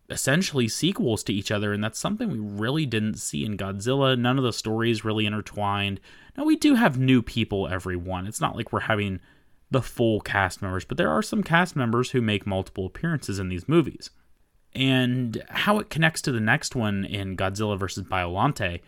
essentially 0.09 0.67
sequels 0.67 1.23
to 1.23 1.33
each 1.33 1.51
other, 1.51 1.73
and 1.73 1.83
that's 1.83 1.99
something 1.99 2.29
we 2.29 2.39
really 2.39 2.85
didn't 2.85 3.17
see 3.17 3.45
in 3.45 3.57
Godzilla. 3.57 4.17
None 4.17 4.37
of 4.37 4.43
the 4.43 4.53
stories 4.53 5.05
really 5.05 5.25
intertwined. 5.25 5.99
Now, 6.37 6.45
we 6.45 6.55
do 6.55 6.75
have 6.75 6.99
new 6.99 7.21
people 7.21 7.67
every 7.67 7.95
one. 7.95 8.27
It's 8.27 8.41
not 8.41 8.55
like 8.55 8.71
we're 8.71 8.81
having 8.81 9.19
the 9.71 9.81
full 9.81 10.21
cast 10.21 10.61
members, 10.61 10.85
but 10.85 10.97
there 10.97 11.09
are 11.09 11.23
some 11.23 11.43
cast 11.43 11.75
members 11.75 12.11
who 12.11 12.21
make 12.21 12.45
multiple 12.45 12.85
appearances 12.85 13.39
in 13.39 13.49
these 13.49 13.67
movies. 13.67 14.11
And 14.73 15.43
how 15.49 15.79
it 15.79 15.89
connects 15.89 16.21
to 16.23 16.31
the 16.31 16.39
next 16.39 16.75
one 16.75 17.05
in 17.05 17.37
Godzilla 17.37 17.79
vs. 17.79 18.03
Biollante, 18.03 18.81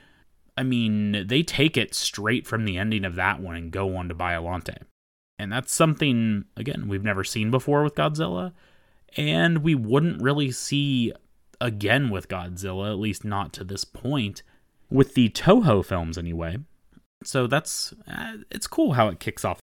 I 0.57 0.63
mean, 0.63 1.25
they 1.27 1.43
take 1.43 1.77
it 1.77 1.95
straight 1.95 2.45
from 2.45 2.65
the 2.65 2.77
ending 2.77 3.05
of 3.05 3.15
that 3.15 3.39
one 3.39 3.55
and 3.55 3.71
go 3.71 3.95
on 3.95 4.09
to 4.09 4.15
Biollante. 4.15 4.77
And 5.39 5.51
that's 5.51 5.71
something, 5.71 6.45
again, 6.55 6.87
we've 6.87 7.03
never 7.03 7.23
seen 7.23 7.51
before 7.51 7.83
with 7.83 7.95
Godzilla, 7.95 8.53
and 9.15 9.59
we 9.59 9.75
wouldn't 9.75 10.21
really 10.21 10.51
see 10.51 11.13
again 11.61 12.09
with 12.09 12.27
Godzilla, 12.27 12.91
at 12.91 12.99
least 12.99 13.23
not 13.23 13.53
to 13.53 13.63
this 13.63 13.83
point, 13.83 14.43
with 14.89 15.13
the 15.13 15.29
Toho 15.29 15.83
films 15.83 16.17
anyway. 16.17 16.57
So 17.23 17.47
that's, 17.47 17.93
uh, 18.07 18.37
it's 18.51 18.67
cool 18.67 18.93
how 18.93 19.07
it 19.07 19.19
kicks 19.19 19.43
off 19.43 19.59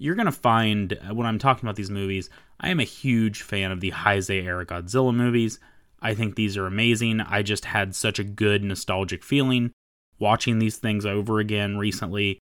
you're 0.00 0.14
going 0.14 0.26
to 0.26 0.32
find 0.32 0.94
uh, 0.94 1.14
when 1.14 1.26
I'm 1.26 1.38
talking 1.38 1.66
about 1.66 1.76
these 1.76 1.90
movies, 1.90 2.30
I 2.58 2.70
am 2.70 2.80
a 2.80 2.84
huge 2.84 3.42
fan 3.42 3.70
of 3.70 3.80
the 3.80 3.92
Heisei 3.92 4.42
era 4.42 4.64
Godzilla 4.64 5.14
movies. 5.14 5.60
I 6.00 6.14
think 6.14 6.34
these 6.34 6.56
are 6.56 6.66
amazing. 6.66 7.20
I 7.20 7.42
just 7.42 7.66
had 7.66 7.94
such 7.94 8.18
a 8.18 8.24
good 8.24 8.64
nostalgic 8.64 9.22
feeling 9.22 9.72
watching 10.18 10.58
these 10.58 10.78
things 10.78 11.04
over 11.04 11.38
again 11.38 11.76
recently. 11.76 12.38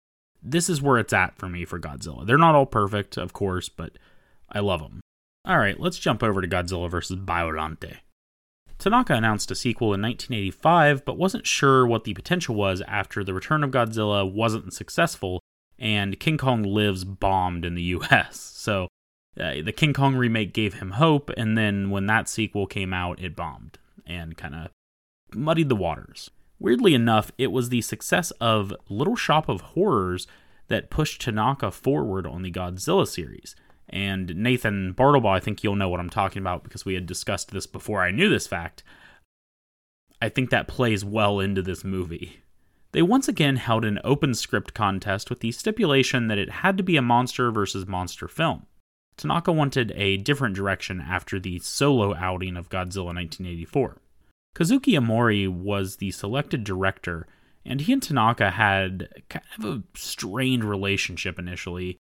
This 0.41 0.67
is 0.67 0.81
where 0.81 0.97
it's 0.97 1.13
at 1.13 1.37
for 1.37 1.47
me 1.47 1.63
for 1.63 1.79
Godzilla. 1.79 2.25
They're 2.25 2.39
not 2.39 2.55
all 2.55 2.65
perfect, 2.65 3.17
of 3.17 3.33
course, 3.33 3.69
but 3.69 3.99
I 4.51 4.59
love 4.59 4.81
them. 4.81 4.99
All 5.45 5.57
right, 5.57 5.79
let's 5.79 5.99
jump 5.99 6.23
over 6.23 6.41
to 6.41 6.47
Godzilla 6.47 6.89
vs. 6.89 7.17
Biollante. 7.17 7.97
Tanaka 8.77 9.13
announced 9.13 9.51
a 9.51 9.55
sequel 9.55 9.93
in 9.93 10.01
1985, 10.01 11.05
but 11.05 11.17
wasn't 11.17 11.45
sure 11.45 11.85
what 11.85 12.05
the 12.05 12.13
potential 12.13 12.55
was 12.55 12.81
after 12.87 13.23
The 13.23 13.33
Return 13.33 13.63
of 13.63 13.71
Godzilla 13.71 14.29
wasn't 14.29 14.73
successful 14.73 15.41
and 15.79 16.19
King 16.19 16.37
Kong 16.37 16.63
Lives 16.63 17.03
bombed 17.03 17.65
in 17.65 17.75
the 17.75 17.81
US. 17.83 18.39
So 18.39 18.87
uh, 19.39 19.55
the 19.63 19.73
King 19.73 19.93
Kong 19.93 20.15
remake 20.15 20.53
gave 20.53 20.75
him 20.75 20.91
hope, 20.91 21.29
and 21.35 21.57
then 21.57 21.89
when 21.89 22.05
that 22.05 22.29
sequel 22.29 22.67
came 22.67 22.93
out, 22.93 23.21
it 23.21 23.35
bombed 23.35 23.79
and 24.05 24.37
kind 24.37 24.55
of 24.55 24.69
muddied 25.35 25.69
the 25.69 25.75
waters. 25.75 26.29
Weirdly 26.59 26.93
enough, 26.93 27.31
it 27.37 27.51
was 27.51 27.67
the 27.67 27.81
success 27.81 28.31
of 28.39 28.73
Little 28.89 29.17
Shop 29.17 29.49
of 29.49 29.61
Horrors 29.61 30.27
that 30.69 30.89
pushed 30.89 31.21
Tanaka 31.21 31.71
forward 31.71 32.25
on 32.25 32.43
the 32.43 32.51
Godzilla 32.51 33.05
series. 33.05 33.55
And 33.89 34.35
Nathan 34.35 34.93
Bartlebaugh, 34.93 35.35
I 35.35 35.39
think 35.39 35.63
you'll 35.63 35.75
know 35.75 35.89
what 35.89 35.99
I'm 35.99 36.09
talking 36.09 36.41
about 36.41 36.63
because 36.63 36.85
we 36.85 36.95
had 36.95 37.05
discussed 37.05 37.51
this 37.51 37.67
before 37.67 38.01
I 38.01 38.11
knew 38.11 38.29
this 38.29 38.47
fact. 38.47 38.83
I 40.21 40.29
think 40.29 40.49
that 40.49 40.67
plays 40.67 41.03
well 41.03 41.39
into 41.39 41.61
this 41.61 41.83
movie. 41.83 42.39
They 42.93 43.01
once 43.01 43.27
again 43.27 43.57
held 43.57 43.85
an 43.85 43.99
open 44.03 44.35
script 44.35 44.73
contest 44.73 45.29
with 45.29 45.39
the 45.39 45.51
stipulation 45.51 46.27
that 46.27 46.37
it 46.37 46.49
had 46.49 46.77
to 46.77 46.83
be 46.83 46.95
a 46.95 47.01
monster 47.01 47.51
versus 47.51 47.87
monster 47.87 48.27
film. 48.27 48.67
Tanaka 49.17 49.51
wanted 49.51 49.91
a 49.95 50.17
different 50.17 50.55
direction 50.55 51.01
after 51.01 51.39
the 51.39 51.59
solo 51.59 52.15
outing 52.15 52.55
of 52.55 52.69
Godzilla 52.69 53.13
1984. 53.13 53.97
Kazuki 54.55 54.93
Omori 54.93 55.47
was 55.47 55.97
the 55.97 56.11
selected 56.11 56.63
director, 56.63 57.27
and 57.65 57.81
he 57.81 57.93
and 57.93 58.01
Tanaka 58.01 58.51
had 58.51 59.09
kind 59.29 59.45
of 59.57 59.65
a 59.65 59.83
strained 59.97 60.63
relationship 60.63 61.39
initially, 61.39 61.97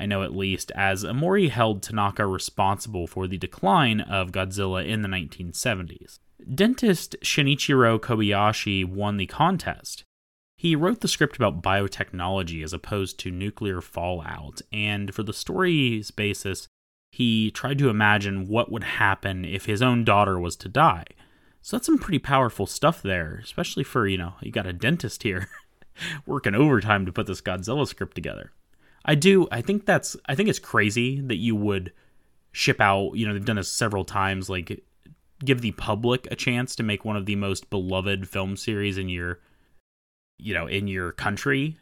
I 0.00 0.06
know 0.06 0.22
at 0.22 0.34
least, 0.34 0.72
as 0.74 1.04
Omori 1.04 1.50
held 1.50 1.82
Tanaka 1.82 2.26
responsible 2.26 3.06
for 3.06 3.28
the 3.28 3.36
decline 3.36 4.00
of 4.00 4.32
Godzilla 4.32 4.84
in 4.84 5.02
the 5.02 5.08
1970s. 5.08 6.20
Dentist 6.54 7.16
Shinichiro 7.22 8.00
Kobayashi 8.00 8.82
won 8.86 9.18
the 9.18 9.26
contest. 9.26 10.04
He 10.56 10.74
wrote 10.74 11.00
the 11.00 11.08
script 11.08 11.36
about 11.36 11.62
biotechnology 11.62 12.64
as 12.64 12.72
opposed 12.72 13.18
to 13.20 13.30
nuclear 13.30 13.82
fallout, 13.82 14.62
and 14.72 15.14
for 15.14 15.22
the 15.22 15.34
story's 15.34 16.10
basis, 16.10 16.66
he 17.12 17.50
tried 17.50 17.78
to 17.78 17.90
imagine 17.90 18.48
what 18.48 18.72
would 18.72 18.84
happen 18.84 19.44
if 19.44 19.66
his 19.66 19.82
own 19.82 20.04
daughter 20.04 20.40
was 20.40 20.56
to 20.56 20.68
die. 20.70 21.04
So 21.60 21.76
that's 21.76 21.86
some 21.86 21.98
pretty 21.98 22.20
powerful 22.20 22.66
stuff 22.66 23.02
there, 23.02 23.38
especially 23.42 23.84
for, 23.84 24.06
you 24.06 24.16
know, 24.16 24.34
you 24.40 24.50
got 24.50 24.66
a 24.66 24.72
dentist 24.72 25.24
here 25.24 25.48
working 26.26 26.54
overtime 26.54 27.04
to 27.04 27.12
put 27.12 27.26
this 27.26 27.42
Godzilla 27.42 27.86
script 27.86 28.14
together. 28.14 28.52
I 29.04 29.14
do, 29.14 29.48
I 29.50 29.62
think 29.62 29.86
that's, 29.86 30.16
I 30.26 30.34
think 30.34 30.48
it's 30.48 30.58
crazy 30.58 31.20
that 31.20 31.36
you 31.36 31.56
would 31.56 31.92
ship 32.52 32.80
out, 32.80 33.12
you 33.14 33.26
know, 33.26 33.32
they've 33.32 33.44
done 33.44 33.56
this 33.56 33.70
several 33.70 34.04
times, 34.04 34.50
like 34.50 34.84
give 35.44 35.62
the 35.62 35.72
public 35.72 36.28
a 36.30 36.36
chance 36.36 36.76
to 36.76 36.82
make 36.82 37.04
one 37.04 37.16
of 37.16 37.26
the 37.26 37.36
most 37.36 37.70
beloved 37.70 38.28
film 38.28 38.56
series 38.56 38.98
in 38.98 39.08
your, 39.08 39.40
you 40.38 40.52
know, 40.52 40.66
in 40.66 40.86
your 40.86 41.12
country. 41.12 41.78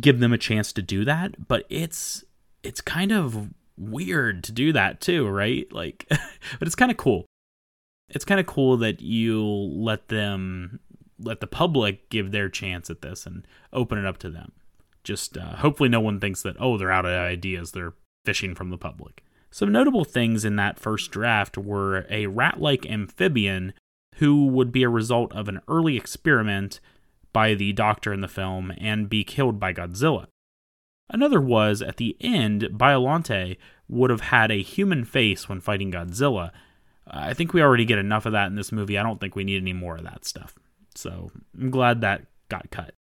Give 0.00 0.20
them 0.20 0.32
a 0.32 0.38
chance 0.38 0.72
to 0.74 0.82
do 0.82 1.04
that, 1.04 1.48
but 1.48 1.64
it's, 1.68 2.24
it's 2.62 2.80
kind 2.80 3.12
of 3.12 3.50
weird 3.78 4.44
to 4.44 4.52
do 4.52 4.72
that 4.72 5.00
too, 5.00 5.26
right? 5.26 5.70
Like, 5.72 6.06
but 6.58 6.68
it's 6.68 6.74
kind 6.74 6.90
of 6.90 6.96
cool. 6.96 7.26
It's 8.08 8.24
kind 8.24 8.38
of 8.38 8.46
cool 8.46 8.76
that 8.78 9.00
you 9.00 9.42
let 9.44 10.08
them, 10.08 10.78
let 11.18 11.40
the 11.40 11.46
public 11.46 12.08
give 12.08 12.30
their 12.30 12.48
chance 12.48 12.88
at 12.90 13.02
this 13.02 13.26
and 13.26 13.46
open 13.72 13.98
it 13.98 14.04
up 14.04 14.18
to 14.18 14.30
them. 14.30 14.52
Just 15.06 15.38
uh, 15.38 15.56
hopefully, 15.56 15.88
no 15.88 16.00
one 16.00 16.18
thinks 16.18 16.42
that, 16.42 16.56
oh, 16.58 16.76
they're 16.76 16.90
out 16.90 17.06
of 17.06 17.12
ideas. 17.12 17.70
They're 17.70 17.94
fishing 18.24 18.56
from 18.56 18.70
the 18.70 18.76
public. 18.76 19.22
Some 19.52 19.70
notable 19.70 20.04
things 20.04 20.44
in 20.44 20.56
that 20.56 20.80
first 20.80 21.12
draft 21.12 21.56
were 21.56 22.04
a 22.10 22.26
rat 22.26 22.60
like 22.60 22.84
amphibian 22.84 23.72
who 24.16 24.46
would 24.46 24.72
be 24.72 24.82
a 24.82 24.88
result 24.88 25.32
of 25.32 25.48
an 25.48 25.60
early 25.68 25.96
experiment 25.96 26.80
by 27.32 27.54
the 27.54 27.72
doctor 27.72 28.12
in 28.12 28.20
the 28.20 28.28
film 28.28 28.72
and 28.78 29.08
be 29.08 29.22
killed 29.22 29.60
by 29.60 29.72
Godzilla. 29.72 30.26
Another 31.08 31.40
was, 31.40 31.82
at 31.82 31.98
the 31.98 32.16
end, 32.20 32.62
Biollante 32.72 33.58
would 33.88 34.10
have 34.10 34.22
had 34.22 34.50
a 34.50 34.62
human 34.62 35.04
face 35.04 35.48
when 35.48 35.60
fighting 35.60 35.92
Godzilla. 35.92 36.50
I 37.06 37.32
think 37.32 37.52
we 37.52 37.62
already 37.62 37.84
get 37.84 37.98
enough 37.98 38.26
of 38.26 38.32
that 38.32 38.48
in 38.48 38.56
this 38.56 38.72
movie. 38.72 38.98
I 38.98 39.04
don't 39.04 39.20
think 39.20 39.36
we 39.36 39.44
need 39.44 39.62
any 39.62 39.72
more 39.72 39.96
of 39.96 40.02
that 40.02 40.24
stuff. 40.24 40.56
So 40.96 41.30
I'm 41.56 41.70
glad 41.70 42.00
that 42.00 42.26
got 42.48 42.72
cut. 42.72 42.95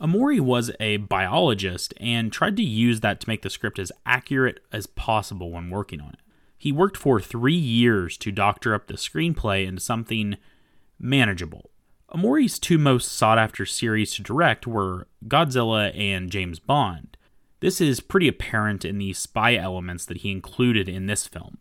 Omori 0.00 0.38
was 0.38 0.70
a 0.78 0.98
biologist 0.98 1.92
and 1.98 2.32
tried 2.32 2.56
to 2.56 2.62
use 2.62 3.00
that 3.00 3.20
to 3.20 3.28
make 3.28 3.42
the 3.42 3.50
script 3.50 3.78
as 3.78 3.90
accurate 4.06 4.60
as 4.72 4.86
possible 4.86 5.50
when 5.50 5.70
working 5.70 6.00
on 6.00 6.10
it. 6.10 6.20
He 6.56 6.72
worked 6.72 6.96
for 6.96 7.20
three 7.20 7.54
years 7.54 8.16
to 8.18 8.32
doctor 8.32 8.74
up 8.74 8.86
the 8.86 8.94
screenplay 8.94 9.66
into 9.66 9.80
something 9.80 10.36
manageable. 10.98 11.70
Omori's 12.10 12.58
two 12.58 12.78
most 12.78 13.12
sought 13.12 13.38
after 13.38 13.66
series 13.66 14.14
to 14.14 14.22
direct 14.22 14.66
were 14.66 15.08
Godzilla 15.26 15.96
and 15.98 16.30
James 16.30 16.58
Bond. 16.58 17.16
This 17.60 17.80
is 17.80 18.00
pretty 18.00 18.28
apparent 18.28 18.84
in 18.84 18.98
the 18.98 19.12
spy 19.12 19.56
elements 19.56 20.04
that 20.06 20.18
he 20.18 20.30
included 20.30 20.88
in 20.88 21.06
this 21.06 21.26
film. 21.26 21.58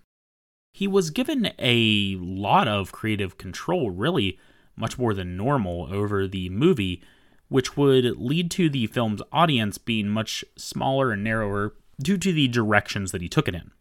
He 0.73 0.87
was 0.87 1.09
given 1.09 1.51
a 1.57 2.15
lot 2.19 2.67
of 2.67 2.91
creative 2.91 3.39
control, 3.39 3.89
really, 3.89 4.37
much 4.75 4.99
more 4.99 5.15
than 5.15 5.35
normal, 5.35 5.91
over 5.91 6.27
the 6.27 6.49
movie, 6.49 7.01
which 7.49 7.77
would 7.77 8.17
lead 8.17 8.51
to 8.51 8.69
the 8.69 8.87
film's 8.87 9.21
audience 9.31 9.77
being 9.77 10.09
much 10.09 10.43
smaller 10.55 11.11
and 11.11 11.23
narrower 11.23 11.73
due 12.01 12.17
to 12.17 12.31
the 12.31 12.47
directions 12.47 13.11
that 13.11 13.21
he 13.21 13.29
took 13.29 13.47
it 13.47 13.55
in. 13.55 13.71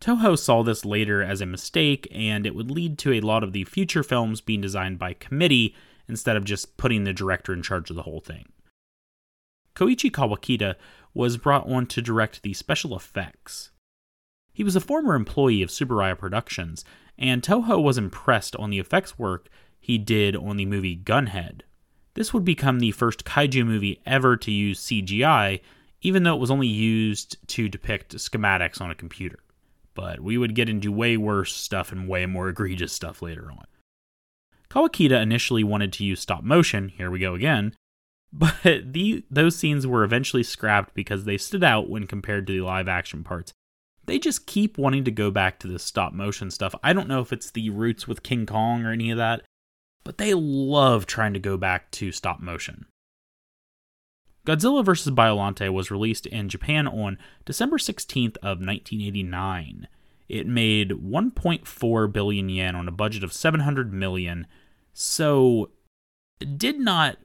Toho 0.00 0.38
saw 0.38 0.62
this 0.62 0.84
later 0.84 1.22
as 1.22 1.40
a 1.40 1.46
mistake, 1.46 2.06
and 2.12 2.46
it 2.46 2.54
would 2.54 2.70
lead 2.70 2.98
to 2.98 3.12
a 3.12 3.20
lot 3.20 3.42
of 3.42 3.52
the 3.52 3.64
future 3.64 4.02
films 4.02 4.40
being 4.40 4.60
designed 4.60 4.98
by 4.98 5.14
committee 5.14 5.74
instead 6.08 6.36
of 6.36 6.44
just 6.44 6.76
putting 6.76 7.04
the 7.04 7.12
director 7.12 7.52
in 7.52 7.62
charge 7.62 7.90
of 7.90 7.96
the 7.96 8.02
whole 8.02 8.20
thing. 8.20 8.46
Koichi 9.74 10.10
Kawakita 10.10 10.76
was 11.14 11.36
brought 11.36 11.68
on 11.68 11.86
to 11.86 12.02
direct 12.02 12.42
the 12.42 12.54
special 12.54 12.94
effects. 12.94 13.70
He 14.52 14.64
was 14.64 14.76
a 14.76 14.80
former 14.80 15.14
employee 15.14 15.62
of 15.62 15.70
Tsuburaya 15.70 16.16
Productions, 16.16 16.84
and 17.18 17.42
Toho 17.42 17.82
was 17.82 17.98
impressed 17.98 18.56
on 18.56 18.70
the 18.70 18.78
effects 18.78 19.18
work 19.18 19.48
he 19.78 19.98
did 19.98 20.36
on 20.36 20.56
the 20.56 20.66
movie 20.66 20.96
Gunhead. 20.96 21.60
This 22.16 22.32
would 22.32 22.46
become 22.46 22.80
the 22.80 22.92
first 22.92 23.26
kaiju 23.26 23.66
movie 23.66 24.00
ever 24.06 24.38
to 24.38 24.50
use 24.50 24.84
CGI, 24.86 25.60
even 26.00 26.22
though 26.22 26.34
it 26.34 26.40
was 26.40 26.50
only 26.50 26.66
used 26.66 27.36
to 27.48 27.68
depict 27.68 28.16
schematics 28.16 28.80
on 28.80 28.90
a 28.90 28.94
computer. 28.94 29.38
But 29.94 30.20
we 30.20 30.38
would 30.38 30.54
get 30.54 30.70
into 30.70 30.90
way 30.90 31.18
worse 31.18 31.54
stuff 31.54 31.92
and 31.92 32.08
way 32.08 32.24
more 32.24 32.48
egregious 32.48 32.94
stuff 32.94 33.20
later 33.20 33.50
on. 33.50 33.66
Kawakita 34.70 35.20
initially 35.20 35.62
wanted 35.62 35.92
to 35.92 36.04
use 36.04 36.20
stop 36.20 36.42
motion, 36.42 36.88
here 36.88 37.10
we 37.10 37.18
go 37.18 37.34
again, 37.34 37.74
but 38.32 38.56
the 38.62 39.24
those 39.30 39.56
scenes 39.56 39.86
were 39.86 40.02
eventually 40.02 40.42
scrapped 40.42 40.94
because 40.94 41.24
they 41.24 41.36
stood 41.36 41.62
out 41.62 41.90
when 41.90 42.06
compared 42.06 42.46
to 42.46 42.54
the 42.54 42.60
live 42.62 42.88
action 42.88 43.24
parts. 43.24 43.52
They 44.06 44.18
just 44.18 44.46
keep 44.46 44.78
wanting 44.78 45.04
to 45.04 45.10
go 45.10 45.30
back 45.30 45.58
to 45.60 45.68
the 45.68 45.78
stop 45.78 46.14
motion 46.14 46.50
stuff. 46.50 46.74
I 46.82 46.94
don't 46.94 47.08
know 47.08 47.20
if 47.20 47.32
it's 47.32 47.50
the 47.50 47.68
roots 47.68 48.08
with 48.08 48.22
King 48.22 48.46
Kong 48.46 48.84
or 48.84 48.92
any 48.92 49.10
of 49.10 49.18
that, 49.18 49.42
but 50.06 50.18
they 50.18 50.34
love 50.34 51.04
trying 51.04 51.32
to 51.32 51.40
go 51.40 51.56
back 51.56 51.90
to 51.90 52.12
stop 52.12 52.38
motion. 52.38 52.86
Godzilla 54.46 54.84
vs. 54.84 55.12
Biollante 55.12 55.68
was 55.72 55.90
released 55.90 56.26
in 56.26 56.48
Japan 56.48 56.86
on 56.86 57.18
December 57.44 57.76
16th 57.76 58.36
of 58.36 58.60
1989. 58.60 59.88
It 60.28 60.46
made 60.46 60.90
1.4 60.90 62.12
billion 62.12 62.48
yen 62.48 62.76
on 62.76 62.86
a 62.86 62.92
budget 62.92 63.24
of 63.24 63.32
700 63.32 63.92
million, 63.92 64.46
so 64.92 65.70
did 66.56 66.78
not 66.78 67.16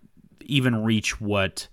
even 0.44 0.84
reach 0.84 1.22
what 1.22 1.68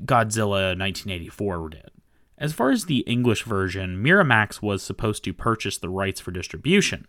Godzilla 0.00 0.76
1984 0.76 1.68
did. 1.68 1.90
As 2.36 2.52
far 2.52 2.72
as 2.72 2.86
the 2.86 3.00
English 3.00 3.44
version, 3.44 4.02
Miramax 4.02 4.60
was 4.60 4.82
supposed 4.82 5.22
to 5.22 5.32
purchase 5.32 5.78
the 5.78 5.88
rights 5.88 6.20
for 6.20 6.32
distribution. 6.32 7.06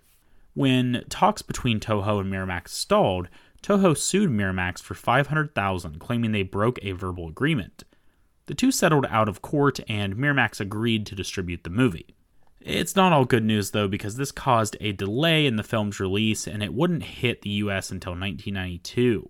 When 0.60 1.06
talks 1.08 1.41
between 1.41 1.80
Toho 1.80 2.19
and 2.19 2.30
Miramax 2.30 2.67
stalled, 2.67 3.30
Toho 3.63 3.98
sued 3.98 4.30
Miramax 4.30 4.82
for 4.82 4.93
500,000, 4.93 6.02
claiming 6.02 6.34
they 6.34 6.43
broke 6.43 6.78
a 6.82 6.91
verbal 6.91 7.30
agreement. 7.30 7.86
The 8.48 8.56
two 8.56 8.69
settled 8.69 9.06
out 9.10 9.30
of 9.30 9.41
court 9.41 9.80
and 9.88 10.17
Miramax 10.17 10.60
agreed 10.60 11.06
to 11.06 11.15
distribute 11.15 11.63
the 11.63 11.69
movie. 11.69 12.13
It's 12.60 12.98
not 12.98 13.13
all 13.13 13.24
good 13.24 13.45
news 13.45 13.72
though 13.72 13.88
because 13.88 14.17
this 14.17 14.34
caused 14.34 14.76
a 14.82 14.91
delay 14.91 15.45
in 15.45 15.56
the 15.56 15.63
film's 15.63 16.02
release 16.02 16.45
and 16.45 16.62
it 16.62 16.74
wouldn't 16.74 17.04
hit 17.04 17.41
the 17.41 17.52
US 17.52 17.89
until 17.89 18.12
1992. 18.12 19.30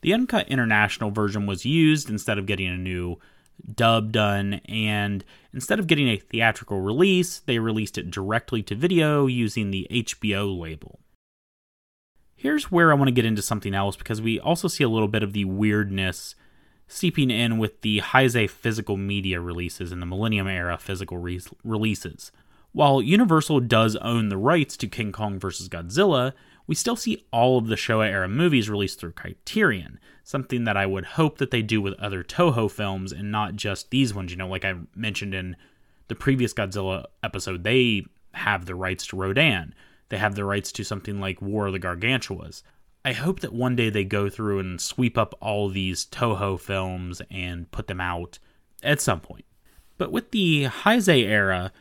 The 0.00 0.14
uncut 0.14 0.48
international 0.48 1.10
version 1.10 1.44
was 1.44 1.66
used 1.66 2.08
instead 2.08 2.38
of 2.38 2.46
getting 2.46 2.68
a 2.68 2.78
new 2.78 3.18
dub 3.74 4.12
done, 4.12 4.54
and 4.66 5.24
instead 5.52 5.78
of 5.78 5.86
getting 5.86 6.08
a 6.08 6.16
theatrical 6.16 6.80
release, 6.80 7.40
they 7.40 7.58
released 7.58 7.98
it 7.98 8.10
directly 8.10 8.62
to 8.64 8.74
video 8.74 9.26
using 9.26 9.70
the 9.70 9.86
HBO 9.90 10.58
label. 10.58 11.00
Here's 12.34 12.70
where 12.70 12.90
I 12.90 12.94
want 12.94 13.08
to 13.08 13.14
get 13.14 13.24
into 13.24 13.42
something 13.42 13.74
else 13.74 13.96
because 13.96 14.20
we 14.20 14.38
also 14.38 14.68
see 14.68 14.84
a 14.84 14.88
little 14.88 15.08
bit 15.08 15.22
of 15.22 15.32
the 15.32 15.46
weirdness 15.46 16.34
seeping 16.86 17.30
in 17.30 17.58
with 17.58 17.80
the 17.80 18.00
Heisei 18.00 18.48
physical 18.48 18.96
media 18.96 19.40
releases 19.40 19.92
and 19.92 20.02
the 20.02 20.06
Millennium 20.06 20.46
era 20.46 20.76
physical 20.76 21.16
re- 21.16 21.40
releases. 21.62 22.30
While 22.72 23.00
Universal 23.00 23.60
does 23.60 23.96
own 23.96 24.28
the 24.28 24.36
rights 24.36 24.76
to 24.78 24.88
King 24.88 25.12
Kong 25.12 25.38
vs. 25.38 25.68
Godzilla, 25.68 26.32
we 26.66 26.74
still 26.74 26.96
see 26.96 27.24
all 27.30 27.58
of 27.58 27.66
the 27.66 27.74
Showa 27.74 28.08
era 28.08 28.28
movies 28.28 28.70
released 28.70 28.98
through 28.98 29.12
Criterion, 29.12 29.98
something 30.22 30.64
that 30.64 30.76
I 30.76 30.86
would 30.86 31.04
hope 31.04 31.38
that 31.38 31.50
they 31.50 31.62
do 31.62 31.82
with 31.82 31.94
other 31.94 32.22
Toho 32.22 32.70
films 32.70 33.12
and 33.12 33.30
not 33.30 33.56
just 33.56 33.90
these 33.90 34.14
ones. 34.14 34.30
You 34.30 34.38
know, 34.38 34.48
like 34.48 34.64
I 34.64 34.74
mentioned 34.94 35.34
in 35.34 35.56
the 36.08 36.14
previous 36.14 36.54
Godzilla 36.54 37.04
episode, 37.22 37.64
they 37.64 38.06
have 38.32 38.66
the 38.66 38.74
rights 38.74 39.06
to 39.08 39.16
Rodan, 39.16 39.74
they 40.08 40.18
have 40.18 40.34
the 40.34 40.44
rights 40.44 40.72
to 40.72 40.84
something 40.84 41.20
like 41.20 41.42
War 41.42 41.66
of 41.66 41.72
the 41.72 41.78
Gargantuas. 41.78 42.62
I 43.04 43.12
hope 43.12 43.40
that 43.40 43.52
one 43.52 43.76
day 43.76 43.90
they 43.90 44.04
go 44.04 44.30
through 44.30 44.60
and 44.60 44.80
sweep 44.80 45.18
up 45.18 45.34
all 45.40 45.68
these 45.68 46.06
Toho 46.06 46.58
films 46.58 47.20
and 47.30 47.70
put 47.70 47.86
them 47.86 48.00
out 48.00 48.38
at 48.82 49.00
some 49.00 49.20
point. 49.20 49.44
But 49.98 50.10
with 50.10 50.30
the 50.30 50.64
Heisei 50.64 51.24
era, 51.24 51.72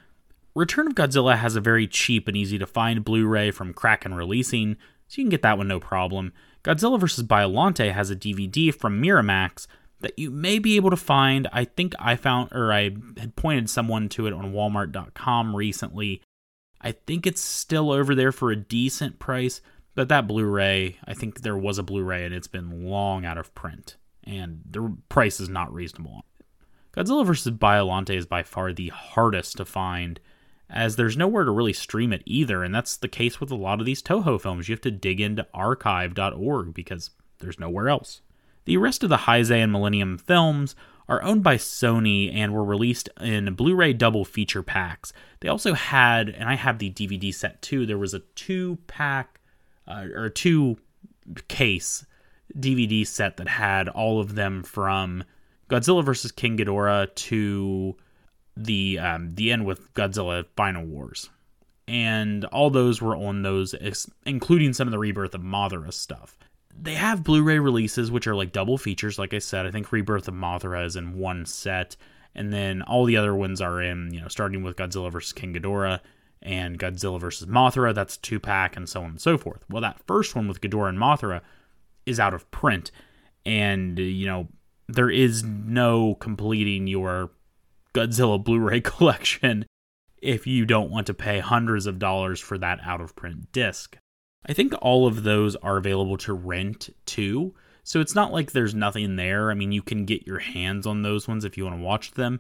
Return 0.56 0.88
of 0.88 0.94
Godzilla 0.94 1.38
has 1.38 1.56
a 1.56 1.62
very 1.62 1.88
cheap 1.88 2.28
and 2.28 2.38
easy 2.38 2.60
to 2.60 2.68
find 2.68 3.04
Blu 3.04 3.26
ray 3.26 3.50
from 3.50 3.74
Kraken 3.74 4.14
Releasing, 4.14 4.76
so 5.08 5.20
you 5.20 5.26
can 5.26 5.30
get 5.30 5.42
that 5.42 5.58
one 5.58 5.68
no 5.68 5.80
problem. 5.80 6.32
Godzilla 6.64 7.00
vs. 7.00 7.26
Biollante 7.26 7.92
has 7.92 8.12
a 8.12 8.16
DVD 8.16 8.74
from 8.74 9.02
Miramax 9.02 9.66
that 10.02 10.18
you 10.20 10.30
may 10.30 10.60
be 10.60 10.76
able 10.76 10.92
to 10.92 10.98
find. 10.98 11.48
I 11.52 11.66
think 11.66 11.96
I 11.98 12.16
found, 12.16 12.52
or 12.52 12.72
I 12.72 12.92
had 13.18 13.36
pointed 13.36 13.70
someone 13.70 14.10
to 14.10 14.28
it 14.28 14.34
on 14.34 14.54
Walmart.com 14.54 15.56
recently. 15.56 16.22
I 16.80 16.92
think 16.92 17.26
it's 17.26 17.42
still 17.42 17.92
over 17.92 18.14
there 18.14 18.32
for 18.32 18.52
a 18.52 18.56
decent 18.56 19.18
price, 19.18 19.62
but 19.96 20.10
that 20.10 20.28
Blu 20.28 20.46
ray, 20.46 20.98
I 21.06 21.14
think 21.16 21.42
there 21.42 21.58
was 21.58 21.80
a 21.80 21.84
Blu 21.84 22.04
ray 22.04 22.26
and 22.26 22.34
it's 22.34 22.48
been 22.48 22.84
long 22.84 23.26
out 23.26 23.38
of 23.38 23.56
print, 23.56 23.96
and 24.24 24.62
the 24.70 24.96
price 25.10 25.40
is 25.40 25.50
not 25.50 25.74
reasonable. 25.74 26.26
Godzilla 26.96 27.26
vs. 27.26 27.54
Biollante 27.54 28.16
is 28.16 28.28
by 28.28 28.44
far 28.44 28.72
the 28.72 28.90
hardest 28.90 29.58
to 29.58 29.66
find 29.66 30.20
as 30.74 30.96
there's 30.96 31.16
nowhere 31.16 31.44
to 31.44 31.52
really 31.52 31.72
stream 31.72 32.12
it 32.12 32.24
either. 32.26 32.64
And 32.64 32.74
that's 32.74 32.98
the 32.98 33.08
case 33.08 33.40
with 33.40 33.52
a 33.52 33.56
lot 33.56 33.80
of 33.80 33.86
these 33.86 34.02
Toho 34.02 34.42
films. 34.42 34.68
You 34.68 34.74
have 34.74 34.82
to 34.82 34.92
dig 34.92 35.22
into 35.22 35.48
archive.org 35.54 36.74
because 36.74 37.12
there's 37.40 37.60
nowhere 37.60 37.90
else. 37.90 38.22
The 38.66 38.78
rest 38.78 39.04
of 39.04 39.10
the 39.10 39.18
Heisei 39.18 39.64
and 39.64 39.72
Millennium 39.72 40.18
films 40.18 40.76
are 41.08 41.22
owned 41.22 41.44
by 41.44 41.58
Sony 41.58 42.34
and 42.34 42.54
were 42.54 42.64
released 42.64 43.10
in 43.22 43.54
Blu 43.54 43.76
ray 43.76 43.94
double 43.94 44.26
feature 44.26 44.64
packs. 44.64 45.14
They 45.42 45.50
also 45.50 45.74
had, 45.74 46.30
and 46.30 46.50
I 46.50 46.56
have 46.56 46.80
the 46.80 46.90
DVD 46.90 47.34
set 47.34 47.62
too, 47.62 47.86
there 47.86 47.98
was 47.98 48.14
a 48.14 48.20
two 48.36 48.80
pack 48.88 49.40
uh, 49.88 50.06
or 50.16 50.30
two 50.30 50.78
case 51.48 52.06
DVD 52.58 53.06
set 53.06 53.38
that 53.38 53.48
had 53.48 53.90
all 53.90 54.20
of 54.20 54.36
them 54.36 54.64
from 54.64 55.24
Godzilla 55.70 56.04
vs. 56.04 56.32
King 56.32 56.58
Ghidorah 56.58 57.14
to 57.16 57.96
the 58.56 59.00
um, 59.00 59.36
the 59.36 59.52
end 59.52 59.66
with 59.66 59.94
Godzilla 59.94 60.46
Final 60.56 60.86
Wars, 60.86 61.30
and 61.88 62.46
all 62.46 62.70
those 62.70 63.02
were 63.02 63.16
on 63.16 63.42
those, 63.42 63.76
including 64.26 64.74
some 64.74 64.88
of 64.88 64.92
the 64.92 65.00
Rebirth 65.00 65.34
of 65.34 65.42
Mothra 65.42 65.92
stuff. 65.94 66.38
They 66.80 66.96
have 66.96 67.24
Blu-ray 67.24 67.60
releases 67.60 68.12
which 68.12 68.26
are 68.26 68.36
like 68.36 68.52
double 68.52 68.78
features. 68.78 69.20
Like 69.20 69.34
I 69.34 69.40
said, 69.40 69.66
I 69.66 69.72
think 69.72 69.92
Rebirth 69.92 70.28
of 70.28 70.34
Mothra 70.34 70.86
is 70.86 70.96
in 70.96 71.18
one 71.18 71.46
set, 71.46 71.96
and 72.36 72.52
then 72.52 72.82
all 72.82 73.06
the 73.06 73.18
other 73.18 73.36
ones 73.36 73.62
are 73.62 73.82
in 73.82 74.14
you 74.14 74.22
know 74.22 74.28
starting 74.28 74.64
with 74.64 74.78
Godzilla 74.78 75.12
vs. 75.12 75.34
King 75.34 75.54
Ghidorah 75.54 76.00
and 76.42 76.78
Godzilla 76.78 77.20
vs. 77.20 77.48
Mothra. 77.48 77.94
That's 77.94 78.18
two 78.18 78.40
pack 78.40 78.76
and 78.76 78.88
so 78.88 79.02
on 79.02 79.12
and 79.12 79.22
so 79.22 79.38
forth. 79.38 79.64
Well, 79.70 79.82
that 79.82 80.06
first 80.06 80.36
one 80.36 80.48
with 80.48 80.62
Ghidorah 80.62 80.90
and 80.90 81.00
Mothra 81.00 81.42
is 82.06 82.20
out 82.20 82.34
of 82.34 82.50
print, 82.52 82.92
and 83.46 83.98
you 83.98 84.26
know 84.26 84.48
there 84.88 85.10
is 85.10 85.44
no 85.44 86.16
completing 86.16 86.88
your 86.88 87.32
Godzilla 87.94 88.44
Blu 88.44 88.60
ray 88.60 88.82
collection 88.82 89.66
if 90.22 90.48
you 90.48 90.66
don't 90.66 90.90
want 90.90 91.08
to 91.08 91.14
pay 91.14 91.40
hundreds 91.40 91.86
of 91.86 92.00
dollars 92.00 92.40
for 92.40 92.58
that 92.58 92.80
out 92.86 93.02
of 93.02 93.16
print 93.16 93.52
disc. 93.52 93.98
I 94.46 94.54
think 94.54 94.74
all 94.82 95.06
of 95.06 95.24
those 95.24 95.56
are 95.58 95.78
available 95.78 96.18
to 96.18 96.34
rent 96.34 96.90
too. 97.06 97.54
So 97.84 98.00
it's 98.00 98.16
not 98.16 98.32
like 98.32 98.52
there's 98.52 98.74
nothing 98.74 99.18
there. 99.18 99.52
I 99.52 99.54
mean, 99.54 99.74
you 99.74 99.82
can 99.82 100.06
get 100.06 100.26
your 100.26 100.40
hands 100.40 100.88
on 100.88 101.02
those 101.02 101.28
ones 101.28 101.44
if 101.44 101.58
you 101.58 101.66
want 101.66 101.78
to 101.78 101.84
watch 101.84 102.12
them. 102.12 102.40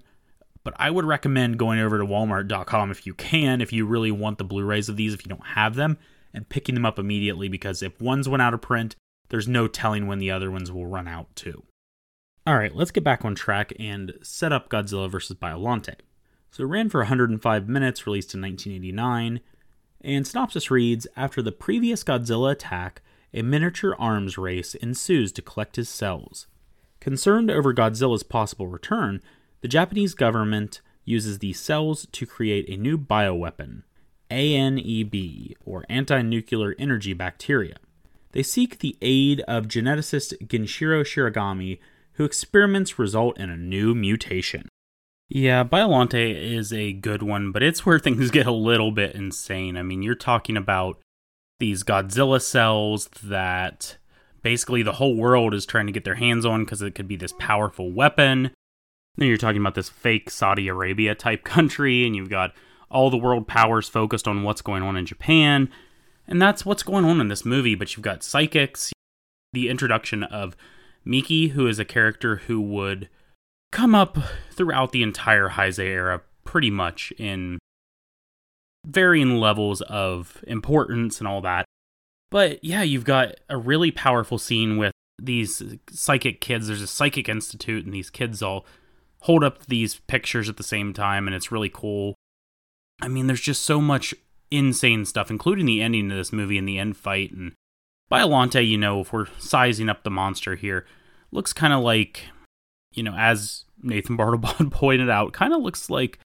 But 0.63 0.73
I 0.77 0.89
would 0.89 1.03
recommend 1.03 1.59
going 1.59 1.79
over 1.79 1.97
to 1.97 2.05
walmart.com 2.05 2.91
if 2.91 3.05
you 3.05 3.13
can, 3.13 3.59
if 3.59 3.73
you 3.73 3.85
really 3.85 4.11
want 4.11 4.37
the 4.37 4.45
Blu 4.45 4.63
rays 4.63 4.87
of 4.87 4.95
these, 4.95 5.13
if 5.13 5.25
you 5.25 5.29
don't 5.29 5.45
have 5.45 5.75
them, 5.75 5.97
and 6.33 6.47
picking 6.47 6.75
them 6.75 6.85
up 6.85 6.97
immediately 6.97 7.49
because 7.49 7.83
if 7.83 7.99
one's 8.01 8.29
went 8.29 8.41
out 8.41 8.53
of 8.53 8.61
print, 8.61 8.95
there's 9.27 9.47
no 9.47 9.67
telling 9.67 10.07
when 10.07 10.19
the 10.19 10.31
other 10.31 10.49
ones 10.49 10.71
will 10.71 10.85
run 10.85 11.07
out 11.07 11.35
too. 11.35 11.63
All 12.45 12.57
right, 12.57 12.75
let's 12.75 12.91
get 12.91 13.05
back 13.05 13.23
on 13.23 13.35
track 13.35 13.71
and 13.79 14.15
set 14.21 14.51
up 14.51 14.67
Godzilla 14.67 15.09
vs. 15.09 15.37
Biollante. 15.37 15.95
So 16.51 16.63
it 16.63 16.67
ran 16.67 16.89
for 16.89 16.99
105 16.99 17.69
minutes, 17.69 18.05
released 18.05 18.33
in 18.33 18.41
1989, 18.41 19.39
and 20.01 20.27
synopsis 20.27 20.69
reads 20.69 21.07
After 21.15 21.41
the 21.41 21.53
previous 21.53 22.03
Godzilla 22.03 22.51
attack, 22.51 23.01
a 23.33 23.43
miniature 23.43 23.95
arms 23.97 24.37
race 24.37 24.75
ensues 24.75 25.31
to 25.31 25.41
collect 25.41 25.77
his 25.77 25.87
cells. 25.87 26.47
Concerned 26.99 27.49
over 27.49 27.73
Godzilla's 27.73 28.23
possible 28.23 28.67
return, 28.67 29.21
the 29.61 29.69
Japanese 29.69 30.13
government 30.13 30.81
uses 31.05 31.39
these 31.39 31.61
cells 31.61 32.07
to 32.11 32.25
create 32.25 32.67
a 32.67 32.75
new 32.75 32.97
bioweapon, 32.97 33.83
ANEB, 34.29 35.55
or 35.63 35.85
anti 35.87 36.21
nuclear 36.21 36.75
energy 36.77 37.13
bacteria. 37.13 37.77
They 38.33 38.43
seek 38.43 38.79
the 38.79 38.97
aid 39.01 39.39
of 39.47 39.69
geneticist 39.69 40.45
Genshiro 40.45 41.03
Shiragami 41.03 41.79
who 42.13 42.25
experiments 42.25 42.99
result 42.99 43.37
in 43.39 43.49
a 43.49 43.57
new 43.57 43.95
mutation. 43.95 44.69
Yeah, 45.29 45.63
Biollante 45.63 46.35
is 46.35 46.71
a 46.71 46.93
good 46.93 47.23
one, 47.23 47.51
but 47.51 47.63
it's 47.63 47.85
where 47.85 47.99
things 47.99 48.31
get 48.31 48.45
a 48.45 48.51
little 48.51 48.91
bit 48.91 49.15
insane. 49.15 49.77
I 49.77 49.83
mean, 49.83 50.03
you're 50.03 50.15
talking 50.15 50.57
about 50.57 50.99
these 51.59 51.83
Godzilla 51.83 52.41
cells 52.41 53.07
that 53.23 53.97
basically 54.41 54.83
the 54.83 54.93
whole 54.93 55.15
world 55.15 55.53
is 55.53 55.65
trying 55.65 55.87
to 55.87 55.93
get 55.93 56.03
their 56.03 56.15
hands 56.15 56.45
on 56.45 56.63
because 56.63 56.81
it 56.81 56.95
could 56.95 57.07
be 57.07 57.15
this 57.15 57.33
powerful 57.39 57.91
weapon. 57.91 58.51
Then 59.15 59.27
you're 59.27 59.37
talking 59.37 59.61
about 59.61 59.75
this 59.75 59.89
fake 59.89 60.29
Saudi 60.29 60.67
Arabia 60.67 61.15
type 61.15 61.43
country, 61.45 62.05
and 62.05 62.15
you've 62.15 62.29
got 62.29 62.53
all 62.91 63.09
the 63.09 63.17
world 63.17 63.47
powers 63.47 63.89
focused 63.89 64.27
on 64.27 64.43
what's 64.43 64.61
going 64.61 64.83
on 64.83 64.95
in 64.95 65.05
Japan. 65.05 65.69
And 66.27 66.41
that's 66.41 66.65
what's 66.65 66.83
going 66.83 67.05
on 67.05 67.19
in 67.19 67.27
this 67.27 67.43
movie, 67.43 67.75
but 67.75 67.95
you've 67.95 68.03
got 68.03 68.23
psychics, 68.23 68.93
the 69.51 69.67
introduction 69.67 70.23
of 70.23 70.55
Miki, 71.05 71.49
who 71.49 71.67
is 71.67 71.79
a 71.79 71.85
character 71.85 72.37
who 72.47 72.61
would 72.61 73.09
come 73.71 73.95
up 73.95 74.17
throughout 74.51 74.91
the 74.91 75.03
entire 75.03 75.49
Heisei 75.49 75.85
era, 75.85 76.21
pretty 76.45 76.69
much 76.69 77.11
in 77.17 77.59
varying 78.85 79.37
levels 79.37 79.81
of 79.81 80.43
importance 80.47 81.19
and 81.19 81.27
all 81.27 81.41
that. 81.41 81.65
But 82.29 82.63
yeah, 82.63 82.81
you've 82.81 83.05
got 83.05 83.35
a 83.49 83.57
really 83.57 83.91
powerful 83.91 84.37
scene 84.37 84.77
with 84.77 84.91
these 85.21 85.61
psychic 85.89 86.41
kids. 86.41 86.67
There's 86.67 86.81
a 86.81 86.87
psychic 86.87 87.29
institute, 87.29 87.85
and 87.85 87.93
these 87.93 88.09
kids 88.09 88.41
all 88.41 88.65
hold 89.21 89.43
up 89.43 89.65
these 89.67 89.99
pictures 90.07 90.49
at 90.49 90.57
the 90.57 90.63
same 90.63 90.93
time, 90.93 91.27
and 91.27 91.35
it's 91.35 91.51
really 91.51 91.69
cool. 91.69 92.15
I 93.01 93.07
mean, 93.07 93.27
there's 93.27 93.41
just 93.41 93.63
so 93.63 93.79
much 93.79 94.13
insane 94.51 95.05
stuff, 95.05 95.31
including 95.31 95.65
the 95.65 95.81
ending 95.81 96.11
of 96.11 96.17
this 96.17 96.33
movie 96.33 96.57
and 96.57 96.67
the 96.67 96.77
end 96.77 96.97
fight 96.97 97.31
and 97.31 97.53
Biollante, 98.11 98.67
you 98.67 98.77
know, 98.77 99.01
if 99.01 99.11
we're 99.13 99.27
sizing 99.39 99.89
up 99.89 100.03
the 100.03 100.11
monster 100.11 100.55
here, 100.55 100.85
looks 101.31 101.53
kind 101.53 101.73
of 101.73 101.83
like, 101.83 102.25
you 102.93 103.03
know, 103.03 103.15
as 103.17 103.65
Nathan 103.81 104.17
Bartlebond 104.19 104.71
pointed 104.71 105.09
out, 105.09 105.33
kind 105.33 105.53
of 105.53 105.61
looks 105.61 105.89
like 105.89 106.19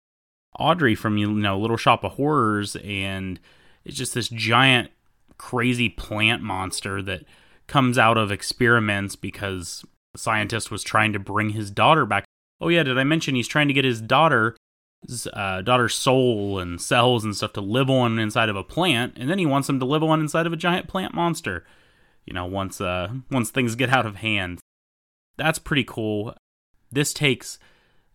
Audrey 0.59 0.95
from, 0.95 1.17
you 1.17 1.31
know, 1.31 1.59
Little 1.59 1.77
Shop 1.77 2.03
of 2.03 2.13
Horrors. 2.13 2.75
And 2.77 3.39
it's 3.83 3.97
just 3.97 4.13
this 4.13 4.29
giant, 4.29 4.91
crazy 5.37 5.89
plant 5.89 6.41
monster 6.41 7.01
that 7.01 7.23
comes 7.67 7.97
out 7.97 8.17
of 8.17 8.31
experiments 8.31 9.15
because 9.15 9.83
the 10.13 10.19
scientist 10.19 10.71
was 10.71 10.83
trying 10.83 11.13
to 11.13 11.19
bring 11.19 11.49
his 11.49 11.71
daughter 11.71 12.05
back. 12.05 12.25
Oh, 12.61 12.69
yeah, 12.69 12.83
did 12.83 12.97
I 12.97 13.03
mention 13.03 13.35
he's 13.35 13.47
trying 13.47 13.67
to 13.67 13.73
get 13.73 13.85
his 13.85 14.01
daughter 14.01 14.55
uh, 15.33 15.61
daughter's 15.61 15.95
soul 15.95 16.59
and 16.59 16.81
cells 16.81 17.23
and 17.23 17.35
stuff 17.35 17.53
to 17.53 17.61
live 17.61 17.89
on 17.89 18.19
inside 18.19 18.49
of 18.49 18.55
a 18.55 18.63
plant, 18.63 19.13
and 19.17 19.29
then 19.29 19.39
he 19.39 19.45
wants 19.45 19.67
them 19.67 19.79
to 19.79 19.85
live 19.85 20.03
on 20.03 20.19
inside 20.19 20.45
of 20.45 20.53
a 20.53 20.57
giant 20.57 20.87
plant 20.87 21.13
monster. 21.13 21.65
You 22.25 22.33
know, 22.33 22.45
once 22.45 22.81
uh, 22.81 23.09
once 23.29 23.51
things 23.51 23.75
get 23.75 23.89
out 23.89 24.05
of 24.05 24.17
hand, 24.17 24.59
that's 25.37 25.59
pretty 25.59 25.83
cool. 25.83 26.35
This 26.91 27.13
takes 27.13 27.59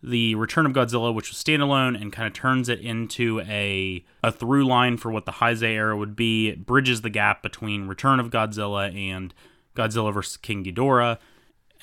the 0.03 0.35
Return 0.35 0.65
of 0.65 0.73
Godzilla, 0.73 1.13
which 1.13 1.29
was 1.29 1.41
standalone, 1.41 1.99
and 1.99 2.11
kind 2.11 2.27
of 2.27 2.33
turns 2.33 2.69
it 2.69 2.79
into 2.79 3.41
a 3.41 4.03
a 4.23 4.31
through 4.31 4.65
line 4.65 4.97
for 4.97 5.11
what 5.11 5.25
the 5.25 5.33
Heisei 5.33 5.73
era 5.73 5.95
would 5.95 6.15
be. 6.15 6.49
It 6.49 6.65
bridges 6.65 7.01
the 7.01 7.09
gap 7.09 7.41
between 7.43 7.87
Return 7.87 8.19
of 8.19 8.29
Godzilla 8.29 8.93
and 8.95 9.33
Godzilla 9.75 10.13
vs. 10.13 10.37
King 10.37 10.63
Ghidorah, 10.63 11.19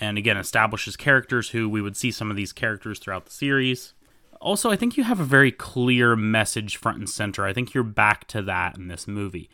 and 0.01 0.19
again 0.19 0.37
establishes 0.37 0.97
characters 0.97 1.51
who 1.51 1.69
we 1.69 1.81
would 1.81 1.97
see 1.97 2.11
some 2.11 2.31
of 2.31 2.37
these 2.37 2.53
characters 2.53 2.99
throughout 2.99 3.25
the 3.25 3.33
series. 3.33 3.95
Also, 4.41 4.71
I 4.71 4.77
think 4.77 4.97
you 4.97 5.05
have 5.05 5.21
a 5.21 5.25
very 5.25 5.51
clear 5.51 6.15
message 6.15 6.77
front 6.77 6.99
and 6.99 7.09
center. 7.09 7.45
I 7.45 7.53
think 7.53 7.75
you're 7.75 7.85
back 7.85 8.27
to 8.29 8.43
that 8.43 8.77
in 8.77 8.89
this 8.89 9.09
movie. 9.09 9.51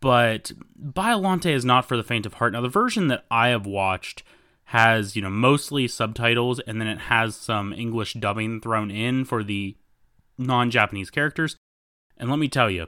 But 0.00 0.52
Biollante 0.80 1.52
is 1.52 1.64
not 1.64 1.84
for 1.86 1.96
the 1.96 2.02
faint 2.02 2.26
of 2.26 2.34
heart. 2.34 2.52
Now, 2.52 2.60
the 2.60 2.68
version 2.68 3.08
that 3.08 3.24
I 3.30 3.48
have 3.48 3.66
watched 3.66 4.22
has, 4.66 5.14
you 5.14 5.22
know, 5.22 5.30
mostly 5.30 5.86
subtitles 5.86 6.60
and 6.60 6.80
then 6.80 6.88
it 6.88 6.98
has 6.98 7.36
some 7.36 7.72
English 7.72 8.14
dubbing 8.14 8.60
thrown 8.60 8.90
in 8.90 9.24
for 9.24 9.44
the 9.44 9.76
non 10.38 10.70
Japanese 10.70 11.10
characters. 11.10 11.56
And 12.16 12.30
let 12.30 12.38
me 12.38 12.48
tell 12.48 12.70
you, 12.70 12.86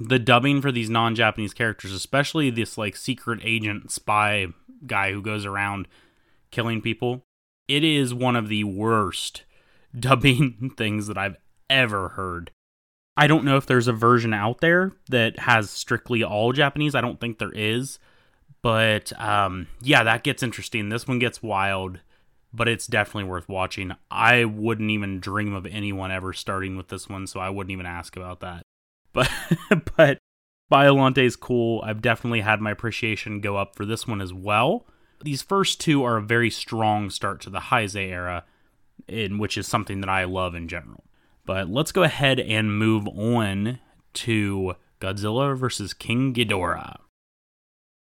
the 0.00 0.18
dubbing 0.18 0.62
for 0.62 0.70
these 0.70 0.88
non 0.88 1.14
Japanese 1.14 1.52
characters, 1.52 1.92
especially 1.92 2.50
this 2.50 2.78
like 2.78 2.96
secret 2.96 3.40
agent 3.42 3.90
spy 3.90 4.46
guy 4.86 5.12
who 5.12 5.20
goes 5.20 5.44
around 5.44 5.88
killing 6.50 6.80
people, 6.80 7.24
it 7.66 7.84
is 7.84 8.14
one 8.14 8.36
of 8.36 8.48
the 8.48 8.64
worst 8.64 9.42
dubbing 9.98 10.72
things 10.76 11.06
that 11.06 11.18
I've 11.18 11.36
ever 11.70 12.10
heard. 12.10 12.50
I 13.16 13.26
don't 13.26 13.44
know 13.44 13.56
if 13.56 13.66
there's 13.66 13.88
a 13.88 13.92
version 13.92 14.32
out 14.32 14.60
there 14.60 14.92
that 15.10 15.40
has 15.40 15.70
strictly 15.70 16.22
all 16.22 16.52
Japanese. 16.52 16.94
I 16.94 17.00
don't 17.00 17.20
think 17.20 17.38
there 17.38 17.52
is. 17.52 17.98
But 18.62 19.18
um, 19.20 19.68
yeah, 19.80 20.04
that 20.04 20.22
gets 20.22 20.42
interesting. 20.42 20.88
This 20.88 21.06
one 21.06 21.18
gets 21.18 21.42
wild, 21.42 22.00
but 22.52 22.68
it's 22.68 22.86
definitely 22.86 23.28
worth 23.28 23.48
watching. 23.48 23.92
I 24.10 24.44
wouldn't 24.44 24.90
even 24.90 25.20
dream 25.20 25.54
of 25.54 25.66
anyone 25.66 26.10
ever 26.10 26.32
starting 26.32 26.76
with 26.76 26.88
this 26.88 27.08
one, 27.08 27.26
so 27.26 27.40
I 27.40 27.50
wouldn't 27.50 27.72
even 27.72 27.86
ask 27.86 28.16
about 28.16 28.40
that. 28.40 28.62
But 29.14 29.30
but 29.96 30.18
Biollante 30.70 31.24
is 31.24 31.34
cool. 31.34 31.82
I've 31.84 32.02
definitely 32.02 32.42
had 32.42 32.60
my 32.60 32.70
appreciation 32.70 33.40
go 33.40 33.56
up 33.56 33.74
for 33.74 33.86
this 33.86 34.06
one 34.06 34.20
as 34.20 34.34
well. 34.34 34.86
These 35.24 35.40
first 35.40 35.80
two 35.80 36.04
are 36.04 36.18
a 36.18 36.22
very 36.22 36.50
strong 36.50 37.08
start 37.08 37.40
to 37.40 37.50
the 37.50 37.58
Heisei 37.58 38.10
era 38.10 38.44
in 39.06 39.38
which 39.38 39.56
is 39.56 39.66
something 39.66 40.00
that 40.00 40.10
I 40.10 40.24
love 40.24 40.54
in 40.54 40.68
general. 40.68 41.04
But 41.44 41.70
let's 41.70 41.92
go 41.92 42.02
ahead 42.02 42.40
and 42.40 42.78
move 42.78 43.06
on 43.08 43.78
to 44.14 44.74
Godzilla 45.00 45.56
vs. 45.56 45.94
King 45.94 46.34
Ghidorah. 46.34 46.98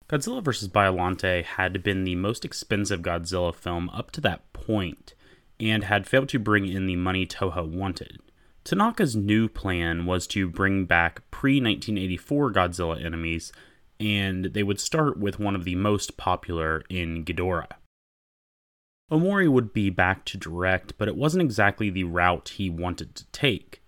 Godzilla 0.08 0.42
vs. 0.42 0.68
Biollante 0.68 1.44
had 1.44 1.82
been 1.82 2.04
the 2.04 2.14
most 2.14 2.44
expensive 2.44 3.02
Godzilla 3.02 3.54
film 3.54 3.90
up 3.90 4.12
to 4.12 4.20
that 4.20 4.52
point 4.52 5.14
and 5.58 5.84
had 5.84 6.06
failed 6.06 6.28
to 6.28 6.38
bring 6.38 6.68
in 6.68 6.86
the 6.86 6.96
money 6.96 7.26
Toho 7.26 7.68
wanted. 7.68 8.20
Tanaka's 8.64 9.16
new 9.16 9.48
plan 9.48 10.06
was 10.06 10.26
to 10.28 10.48
bring 10.48 10.86
back 10.86 11.28
pre 11.30 11.60
1984 11.60 12.52
Godzilla 12.52 13.04
enemies, 13.04 13.52
and 13.98 14.46
they 14.46 14.62
would 14.62 14.80
start 14.80 15.18
with 15.18 15.38
one 15.38 15.54
of 15.54 15.64
the 15.64 15.76
most 15.76 16.16
popular 16.16 16.82
in 16.88 17.24
Ghidorah. 17.24 17.72
Omori 19.10 19.48
would 19.48 19.72
be 19.72 19.88
back 19.88 20.24
to 20.24 20.36
direct, 20.36 20.98
but 20.98 21.06
it 21.06 21.16
wasn't 21.16 21.42
exactly 21.42 21.90
the 21.90 22.04
route 22.04 22.48
he 22.56 22.68
wanted 22.68 23.14
to 23.14 23.26
take. 23.26 23.80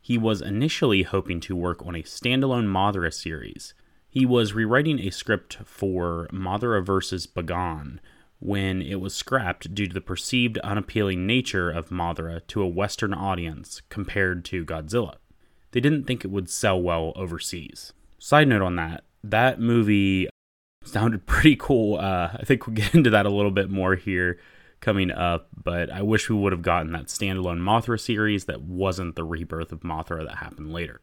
He 0.00 0.16
was 0.16 0.40
initially 0.40 1.02
hoping 1.02 1.40
to 1.40 1.54
work 1.54 1.84
on 1.84 1.94
a 1.94 2.02
standalone 2.02 2.66
Mothra 2.66 3.12
series. 3.12 3.74
He 4.08 4.24
was 4.24 4.54
rewriting 4.54 4.98
a 4.98 5.10
script 5.10 5.58
for 5.64 6.28
Mothra 6.32 6.84
vs. 6.84 7.26
Bagan 7.26 7.98
when 8.40 8.82
it 8.82 9.00
was 9.00 9.14
scrapped 9.14 9.74
due 9.74 9.86
to 9.86 9.94
the 9.94 10.00
perceived 10.00 10.58
unappealing 10.58 11.26
nature 11.26 11.70
of 11.70 11.90
Mothra 11.90 12.44
to 12.48 12.62
a 12.62 12.68
Western 12.68 13.14
audience 13.14 13.82
compared 13.90 14.44
to 14.46 14.64
Godzilla. 14.64 15.16
They 15.70 15.80
didn't 15.80 16.04
think 16.04 16.24
it 16.24 16.30
would 16.30 16.50
sell 16.50 16.80
well 16.80 17.12
overseas. 17.14 17.92
Side 18.18 18.48
note 18.48 18.62
on 18.62 18.76
that, 18.76 19.04
that 19.22 19.60
movie 19.60 20.28
sounded 20.82 21.26
pretty 21.26 21.56
cool. 21.56 21.98
Uh, 21.98 22.30
I 22.34 22.44
think 22.44 22.66
we'll 22.66 22.74
get 22.74 22.94
into 22.94 23.10
that 23.10 23.26
a 23.26 23.30
little 23.30 23.50
bit 23.50 23.70
more 23.70 23.96
here 23.96 24.38
coming 24.82 25.10
up, 25.10 25.48
but 25.64 25.90
I 25.90 26.02
wish 26.02 26.28
we 26.28 26.36
would 26.36 26.52
have 26.52 26.60
gotten 26.60 26.92
that 26.92 27.06
standalone 27.06 27.60
Mothra 27.60 27.98
series 27.98 28.44
that 28.44 28.60
wasn't 28.60 29.16
the 29.16 29.24
rebirth 29.24 29.72
of 29.72 29.80
Mothra 29.80 30.26
that 30.26 30.38
happened 30.38 30.72
later. 30.72 31.00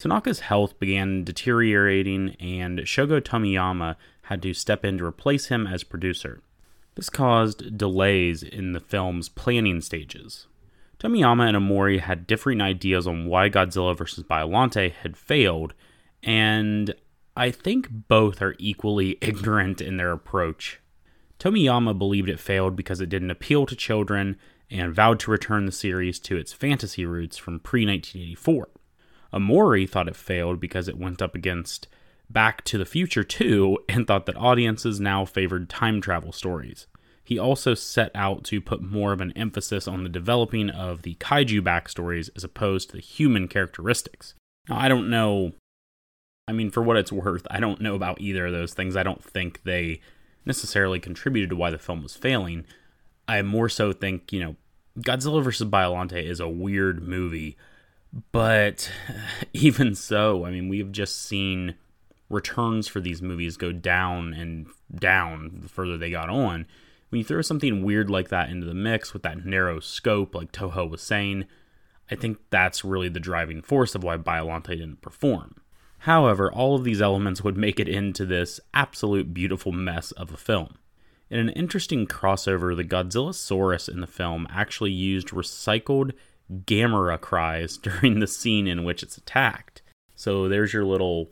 Tanaka's 0.00 0.40
health 0.40 0.78
began 0.78 1.24
deteriorating, 1.24 2.36
and 2.38 2.80
Shogo 2.80 3.20
Tomiyama 3.20 3.96
had 4.22 4.42
to 4.42 4.54
step 4.54 4.84
in 4.84 4.98
to 4.98 5.04
replace 5.04 5.46
him 5.46 5.66
as 5.66 5.82
producer. 5.82 6.42
This 6.94 7.08
caused 7.08 7.78
delays 7.78 8.42
in 8.42 8.72
the 8.72 8.80
film's 8.80 9.28
planning 9.28 9.80
stages. 9.80 10.46
Tomiyama 10.98 11.48
and 11.48 11.56
Omori 11.56 12.00
had 12.00 12.26
differing 12.26 12.60
ideas 12.60 13.06
on 13.06 13.26
why 13.26 13.48
Godzilla 13.48 13.96
vs. 13.96 14.24
Biollante 14.24 14.92
had 14.92 15.16
failed, 15.16 15.74
and 16.22 16.94
I 17.36 17.50
think 17.50 17.88
both 17.90 18.42
are 18.42 18.54
equally 18.58 19.18
ignorant 19.22 19.80
in 19.80 19.96
their 19.96 20.12
approach. 20.12 20.80
Tomiyama 21.42 21.98
believed 21.98 22.28
it 22.28 22.38
failed 22.38 22.76
because 22.76 23.00
it 23.00 23.08
didn't 23.08 23.32
appeal 23.32 23.66
to 23.66 23.74
children 23.74 24.36
and 24.70 24.94
vowed 24.94 25.18
to 25.20 25.30
return 25.32 25.66
the 25.66 25.72
series 25.72 26.20
to 26.20 26.36
its 26.36 26.52
fantasy 26.52 27.04
roots 27.04 27.36
from 27.36 27.58
pre 27.58 27.84
1984. 27.84 28.68
Omori 29.34 29.90
thought 29.90 30.06
it 30.06 30.14
failed 30.14 30.60
because 30.60 30.86
it 30.86 30.96
went 30.96 31.20
up 31.20 31.34
against 31.34 31.88
Back 32.30 32.62
to 32.66 32.78
the 32.78 32.84
Future 32.84 33.24
2 33.24 33.76
and 33.88 34.06
thought 34.06 34.26
that 34.26 34.36
audiences 34.36 35.00
now 35.00 35.24
favored 35.24 35.68
time 35.68 36.00
travel 36.00 36.30
stories. 36.30 36.86
He 37.24 37.40
also 37.40 37.74
set 37.74 38.12
out 38.14 38.44
to 38.44 38.60
put 38.60 38.80
more 38.80 39.12
of 39.12 39.20
an 39.20 39.32
emphasis 39.32 39.88
on 39.88 40.04
the 40.04 40.08
developing 40.08 40.70
of 40.70 41.02
the 41.02 41.16
kaiju 41.16 41.60
backstories 41.62 42.30
as 42.36 42.44
opposed 42.44 42.90
to 42.90 42.96
the 42.96 43.02
human 43.02 43.48
characteristics. 43.48 44.34
Now, 44.68 44.78
I 44.78 44.86
don't 44.86 45.10
know. 45.10 45.54
I 46.46 46.52
mean, 46.52 46.70
for 46.70 46.84
what 46.84 46.98
it's 46.98 47.10
worth, 47.10 47.48
I 47.50 47.58
don't 47.58 47.80
know 47.80 47.96
about 47.96 48.20
either 48.20 48.46
of 48.46 48.52
those 48.52 48.74
things. 48.74 48.94
I 48.94 49.02
don't 49.02 49.24
think 49.24 49.64
they 49.64 50.00
necessarily 50.44 51.00
contributed 51.00 51.50
to 51.50 51.56
why 51.56 51.70
the 51.70 51.78
film 51.78 52.02
was 52.02 52.16
failing. 52.16 52.64
I 53.28 53.42
more 53.42 53.68
so 53.68 53.92
think, 53.92 54.32
you 54.32 54.40
know, 54.40 54.56
Godzilla 54.98 55.42
vs. 55.42 55.68
Biollante 55.68 56.22
is 56.22 56.40
a 56.40 56.48
weird 56.48 57.06
movie, 57.06 57.56
but 58.32 58.90
even 59.52 59.94
so, 59.94 60.44
I 60.44 60.50
mean, 60.50 60.68
we've 60.68 60.92
just 60.92 61.22
seen 61.22 61.76
returns 62.28 62.88
for 62.88 63.00
these 63.00 63.22
movies 63.22 63.56
go 63.56 63.72
down 63.72 64.32
and 64.32 64.66
down 64.94 65.60
the 65.62 65.68
further 65.68 65.96
they 65.96 66.10
got 66.10 66.28
on. 66.28 66.66
When 67.10 67.18
you 67.18 67.24
throw 67.24 67.42
something 67.42 67.84
weird 67.84 68.08
like 68.08 68.28
that 68.30 68.48
into 68.48 68.66
the 68.66 68.74
mix 68.74 69.12
with 69.12 69.22
that 69.22 69.44
narrow 69.44 69.80
scope, 69.80 70.34
like 70.34 70.50
Toho 70.50 70.88
was 70.88 71.02
saying, 71.02 71.44
I 72.10 72.14
think 72.14 72.38
that's 72.50 72.84
really 72.84 73.08
the 73.08 73.20
driving 73.20 73.62
force 73.62 73.94
of 73.94 74.02
why 74.02 74.16
Biollante 74.16 74.68
didn't 74.68 75.02
perform. 75.02 75.56
However, 76.02 76.50
all 76.50 76.74
of 76.74 76.82
these 76.82 77.00
elements 77.00 77.44
would 77.44 77.56
make 77.56 77.78
it 77.78 77.88
into 77.88 78.26
this 78.26 78.58
absolute 78.74 79.32
beautiful 79.32 79.70
mess 79.70 80.10
of 80.12 80.32
a 80.32 80.36
film. 80.36 80.78
In 81.30 81.38
an 81.38 81.50
interesting 81.50 82.08
crossover, 82.08 82.76
the 82.76 82.82
Godzillasaurus 82.82 83.88
in 83.88 84.00
the 84.00 84.08
film 84.08 84.48
actually 84.50 84.90
used 84.90 85.28
recycled 85.28 86.10
Gamera 86.52 87.20
cries 87.20 87.76
during 87.82 88.18
the 88.18 88.26
scene 88.26 88.66
in 88.66 88.82
which 88.82 89.04
it's 89.04 89.16
attacked. 89.16 89.80
So 90.16 90.48
there's 90.48 90.72
your 90.72 90.84
little 90.84 91.30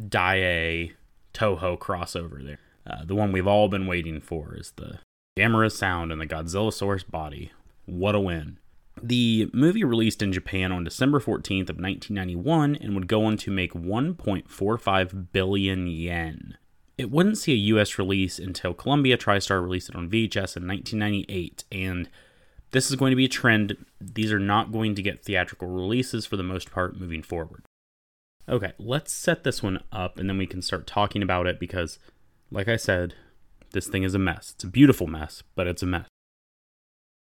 Daiei 0.00 0.92
Toho 1.34 1.76
crossover 1.76 2.44
there. 2.44 2.60
Uh, 2.86 3.04
the 3.04 3.16
one 3.16 3.32
we've 3.32 3.48
all 3.48 3.68
been 3.68 3.88
waiting 3.88 4.20
for 4.20 4.54
is 4.56 4.72
the 4.76 5.00
Gamera 5.36 5.70
sound 5.70 6.12
in 6.12 6.20
the 6.20 6.26
Godzillasaurus 6.28 7.10
body. 7.10 7.50
What 7.86 8.14
a 8.14 8.20
win. 8.20 8.58
The 9.02 9.50
movie 9.52 9.82
released 9.82 10.22
in 10.22 10.32
Japan 10.32 10.70
on 10.70 10.84
December 10.84 11.18
14th 11.18 11.68
of 11.68 11.80
1991 11.80 12.76
and 12.76 12.94
would 12.94 13.08
go 13.08 13.24
on 13.24 13.36
to 13.38 13.50
make 13.50 13.72
1.45 13.72 15.32
billion 15.32 15.86
yen. 15.88 16.56
It 16.96 17.10
wouldn't 17.10 17.38
see 17.38 17.52
a 17.52 17.76
US 17.76 17.98
release 17.98 18.38
until 18.38 18.74
Columbia 18.74 19.16
TriStar 19.16 19.60
released 19.60 19.88
it 19.88 19.96
on 19.96 20.08
VHS 20.08 20.56
in 20.56 20.68
1998 20.68 21.64
and 21.72 22.08
this 22.70 22.90
is 22.90 22.96
going 22.96 23.10
to 23.10 23.16
be 23.16 23.24
a 23.24 23.28
trend. 23.28 23.76
These 24.00 24.32
are 24.32 24.38
not 24.38 24.70
going 24.70 24.94
to 24.94 25.02
get 25.02 25.24
theatrical 25.24 25.68
releases 25.68 26.24
for 26.24 26.36
the 26.36 26.42
most 26.42 26.70
part 26.70 26.98
moving 26.98 27.22
forward. 27.22 27.64
Okay, 28.48 28.72
let's 28.78 29.12
set 29.12 29.42
this 29.42 29.62
one 29.62 29.82
up 29.90 30.16
and 30.18 30.28
then 30.28 30.38
we 30.38 30.46
can 30.46 30.62
start 30.62 30.86
talking 30.86 31.22
about 31.22 31.48
it 31.48 31.58
because 31.58 31.98
like 32.52 32.68
I 32.68 32.76
said, 32.76 33.14
this 33.72 33.88
thing 33.88 34.04
is 34.04 34.14
a 34.14 34.18
mess. 34.18 34.52
It's 34.54 34.64
a 34.64 34.68
beautiful 34.68 35.08
mess, 35.08 35.42
but 35.56 35.66
it's 35.66 35.82
a 35.82 35.86
mess. 35.86 36.06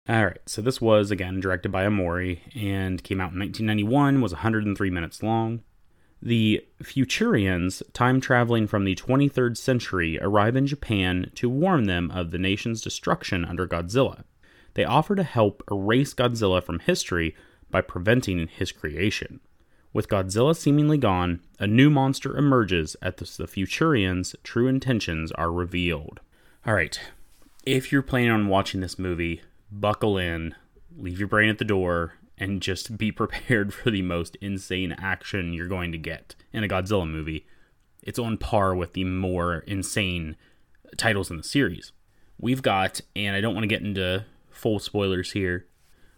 All 0.09 0.25
right, 0.25 0.39
so 0.45 0.61
this 0.61 0.81
was 0.81 1.11
again 1.11 1.39
directed 1.39 1.71
by 1.71 1.85
Omori 1.85 2.41
and 2.55 3.01
came 3.01 3.21
out 3.21 3.31
in 3.31 3.39
1991, 3.39 4.19
was 4.19 4.33
103 4.33 4.89
minutes 4.89 5.23
long. 5.23 5.63
The 6.21 6.65
Futurians, 6.81 7.81
time 7.93 8.19
traveling 8.19 8.67
from 8.67 8.83
the 8.83 8.95
23rd 8.95 9.55
century, 9.55 10.19
arrive 10.21 10.57
in 10.57 10.67
Japan 10.67 11.31
to 11.35 11.49
warn 11.49 11.85
them 11.85 12.11
of 12.11 12.31
the 12.31 12.37
nation's 12.37 12.81
destruction 12.81 13.45
under 13.45 13.65
Godzilla. 13.65 14.23
They 14.73 14.83
offer 14.83 15.15
to 15.15 15.23
help 15.23 15.63
erase 15.71 16.13
Godzilla 16.13 16.61
from 16.61 16.79
history 16.79 17.33
by 17.69 17.79
preventing 17.79 18.47
his 18.47 18.73
creation. 18.73 19.39
With 19.93 20.09
Godzilla 20.09 20.55
seemingly 20.55 20.97
gone, 20.97 21.39
a 21.59 21.67
new 21.67 21.89
monster 21.89 22.35
emerges 22.35 22.95
as 22.95 23.37
the 23.37 23.47
Futurians' 23.47 24.35
true 24.43 24.67
intentions 24.67 25.31
are 25.33 25.51
revealed. 25.51 26.19
All 26.65 26.73
right, 26.73 26.99
if 27.65 27.91
you're 27.91 28.01
planning 28.01 28.31
on 28.31 28.47
watching 28.47 28.81
this 28.81 28.99
movie, 28.99 29.41
buckle 29.79 30.17
in, 30.17 30.55
leave 30.95 31.19
your 31.19 31.27
brain 31.27 31.49
at 31.49 31.57
the 31.57 31.65
door, 31.65 32.13
and 32.37 32.61
just 32.61 32.97
be 32.97 33.11
prepared 33.11 33.73
for 33.73 33.91
the 33.91 34.01
most 34.01 34.35
insane 34.37 34.93
action 34.93 35.53
you're 35.53 35.67
going 35.67 35.91
to 35.91 35.97
get 35.97 36.35
in 36.51 36.63
a 36.63 36.67
Godzilla 36.67 37.09
movie. 37.09 37.45
It's 38.01 38.19
on 38.19 38.37
par 38.37 38.75
with 38.75 38.93
the 38.93 39.05
more 39.05 39.59
insane 39.59 40.35
titles 40.97 41.31
in 41.31 41.37
the 41.37 41.43
series. 41.43 41.91
We've 42.39 42.61
got, 42.61 43.01
and 43.15 43.35
I 43.35 43.41
don't 43.41 43.53
want 43.53 43.63
to 43.63 43.69
get 43.69 43.81
into 43.81 44.25
full 44.49 44.79
spoilers 44.79 45.31
here, 45.31 45.65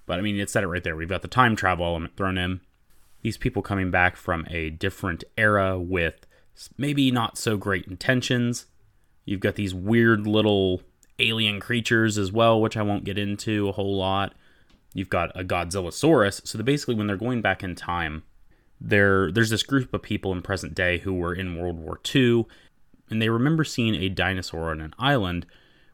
but 0.06 0.20
I 0.20 0.22
mean, 0.22 0.40
it 0.40 0.50
said 0.50 0.64
it 0.64 0.68
right 0.68 0.84
there. 0.84 0.96
We've 0.96 1.10
got 1.10 1.22
the 1.22 1.28
time 1.28 1.56
travel 1.56 1.86
element 1.86 2.16
thrown 2.16 2.38
in. 2.38 2.62
These 3.22 3.38
people 3.38 3.62
coming 3.62 3.92
back 3.92 4.16
from 4.16 4.46
a 4.50 4.70
different 4.70 5.24
era 5.38 5.80
with 5.80 6.28
maybe 6.78 7.12
not 7.12 7.38
so 7.38 7.58
great 7.58 7.86
intentions. 7.86 8.68
You've 9.26 9.40
got 9.40 9.56
these 9.56 9.74
weird 9.74 10.28
little 10.28 10.82
alien 11.20 11.60
creatures 11.60 12.18
as 12.18 12.32
well, 12.32 12.62
which 12.62 12.78
I 12.78 12.82
won't 12.82 13.06
get 13.06 13.18
into 13.18 13.70
a 13.70 13.72
whole 13.72 13.98
lot. 13.98 14.34
You've 14.94 15.10
got 15.10 15.38
a 15.40 15.44
Godzillasaurus. 15.44 16.48
So 16.48 16.62
basically, 16.64 16.96
when 16.96 17.08
they're 17.08 17.18
going 17.18 17.42
back 17.42 17.64
in 17.64 17.76
time, 17.76 18.24
there 18.80 19.32
there's 19.32 19.50
this 19.50 19.64
group 19.64 19.94
of 19.94 20.02
people 20.02 20.32
in 20.32 20.42
present 20.42 20.76
day 20.76 21.00
who 21.00 21.14
were 21.14 21.34
in 21.34 21.58
World 21.58 21.80
War 21.80 22.00
II, 22.14 22.46
and 23.10 23.22
they 23.22 23.30
remember 23.30 23.64
seeing 23.64 23.96
a 23.96 24.10
dinosaur 24.10 24.72
on 24.72 24.82
an 24.82 24.94
island 25.00 25.46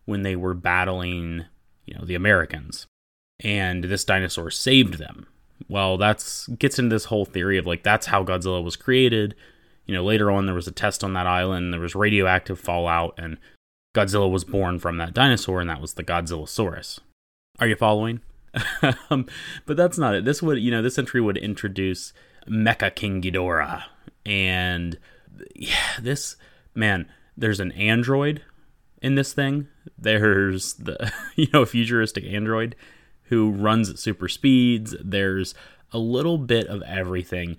when 0.06 0.24
they 0.24 0.36
were 0.36 0.54
battling, 0.54 1.46
you 1.86 1.96
know, 1.96 2.06
the 2.06 2.16
Americans, 2.16 2.88
and 3.40 3.84
this 3.86 4.04
dinosaur 4.04 4.50
saved 4.50 4.96
them. 4.96 5.28
Well, 5.68 5.98
that's 5.98 6.48
gets 6.48 6.80
into 6.80 6.96
this 6.96 7.06
whole 7.06 7.26
theory 7.26 7.58
of 7.58 7.66
like 7.66 7.84
that's 7.84 8.08
how 8.08 8.24
Godzilla 8.24 8.64
was 8.64 8.76
created. 8.76 9.36
You 9.86 9.96
know, 9.96 10.04
later 10.04 10.32
on 10.32 10.46
there 10.46 10.56
was 10.56 10.68
a 10.68 10.72
test 10.72 11.04
on 11.04 11.14
that 11.14 11.28
island, 11.28 11.74
there 11.74 11.82
was 11.82 11.96
radioactive 11.96 12.60
fallout, 12.60 13.16
and 13.18 13.38
Godzilla 13.94 14.30
was 14.30 14.44
born 14.44 14.80
from 14.80 14.98
that 14.98 15.14
dinosaur, 15.14 15.60
and 15.60 15.70
that 15.70 15.82
was 15.82 15.94
the 15.94 16.04
Godzillasaurus. 16.04 17.00
Are 17.60 17.68
you 17.68 17.76
following? 17.76 18.22
um, 19.10 19.28
but 19.66 19.78
that's 19.78 19.98
not 19.98 20.16
it. 20.16 20.26
This 20.26 20.42
would, 20.42 20.60
you 20.60 20.72
know, 20.72 20.82
this 20.82 20.98
entry 20.98 21.22
would 21.22 21.38
introduce 21.38 22.14
Mecha 22.48 22.94
King 22.96 23.22
Ghidorah, 23.22 23.84
and 24.26 24.98
yeah, 25.56 25.98
this 26.02 26.36
man. 26.76 27.08
There's 27.38 27.62
an 27.62 27.72
android 27.72 28.44
in 29.02 29.16
this 29.16 29.34
thing. 29.34 29.68
There's 29.98 30.74
the, 30.74 31.12
you 31.36 31.48
know, 31.54 31.66
futuristic 31.66 32.26
android 32.26 32.76
who 33.24 33.52
runs 33.52 33.90
at 33.90 33.98
super 33.98 34.28
speeds. 34.28 34.96
There's 35.04 35.56
a 35.92 35.98
little 35.98 36.38
bit 36.38 36.68
of 36.68 36.82
everything. 36.84 37.58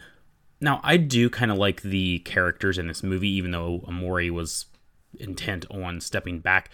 Now, 0.60 0.80
I 0.84 0.98
do 0.98 1.28
kind 1.28 1.50
of 1.50 1.58
like 1.58 1.82
the 1.82 2.20
characters 2.20 2.78
in 2.78 2.86
this 2.86 3.02
movie, 3.02 3.30
even 3.30 3.50
though 3.50 3.80
Omori 3.88 4.30
was 4.30 4.66
intent 5.18 5.66
on 5.70 6.00
stepping 6.00 6.40
back. 6.40 6.70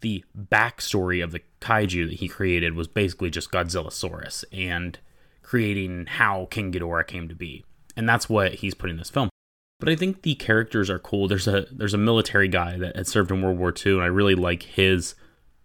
The 0.00 0.24
backstory 0.36 1.22
of 1.24 1.32
the 1.32 1.42
kaiju 1.60 2.08
that 2.10 2.18
he 2.20 2.28
created 2.28 2.74
was 2.74 2.86
basically 2.86 3.30
just 3.30 3.50
Godzillasaurus, 3.50 4.44
and 4.52 4.98
creating 5.42 6.06
how 6.06 6.48
King 6.50 6.72
Ghidorah 6.72 7.06
came 7.06 7.28
to 7.28 7.34
be. 7.34 7.64
And 7.96 8.08
that's 8.08 8.28
what 8.28 8.54
he's 8.54 8.74
putting 8.74 8.94
in 8.94 8.98
this 8.98 9.10
film. 9.10 9.30
But 9.78 9.88
I 9.88 9.96
think 9.96 10.22
the 10.22 10.34
characters 10.34 10.90
are 10.90 10.98
cool. 10.98 11.28
There's 11.28 11.48
a 11.48 11.66
there's 11.70 11.94
a 11.94 11.98
military 11.98 12.48
guy 12.48 12.78
that 12.78 12.96
had 12.96 13.06
served 13.06 13.30
in 13.30 13.42
World 13.42 13.58
War 13.58 13.72
II, 13.74 13.94
and 13.94 14.02
I 14.02 14.06
really 14.06 14.34
like 14.34 14.62
his 14.62 15.14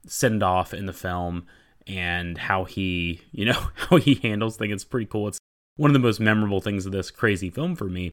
send 0.05 0.43
off 0.43 0.73
in 0.73 0.85
the 0.85 0.93
film 0.93 1.45
and 1.87 2.37
how 2.37 2.65
he, 2.65 3.21
you 3.31 3.45
know, 3.45 3.67
how 3.75 3.97
he 3.97 4.15
handles 4.15 4.57
things. 4.57 4.73
It's 4.73 4.83
pretty 4.83 5.05
cool. 5.05 5.27
It's 5.27 5.39
one 5.77 5.89
of 5.89 5.93
the 5.93 5.99
most 5.99 6.19
memorable 6.19 6.61
things 6.61 6.85
of 6.85 6.91
this 6.91 7.11
crazy 7.11 7.49
film 7.49 7.75
for 7.75 7.85
me. 7.85 8.11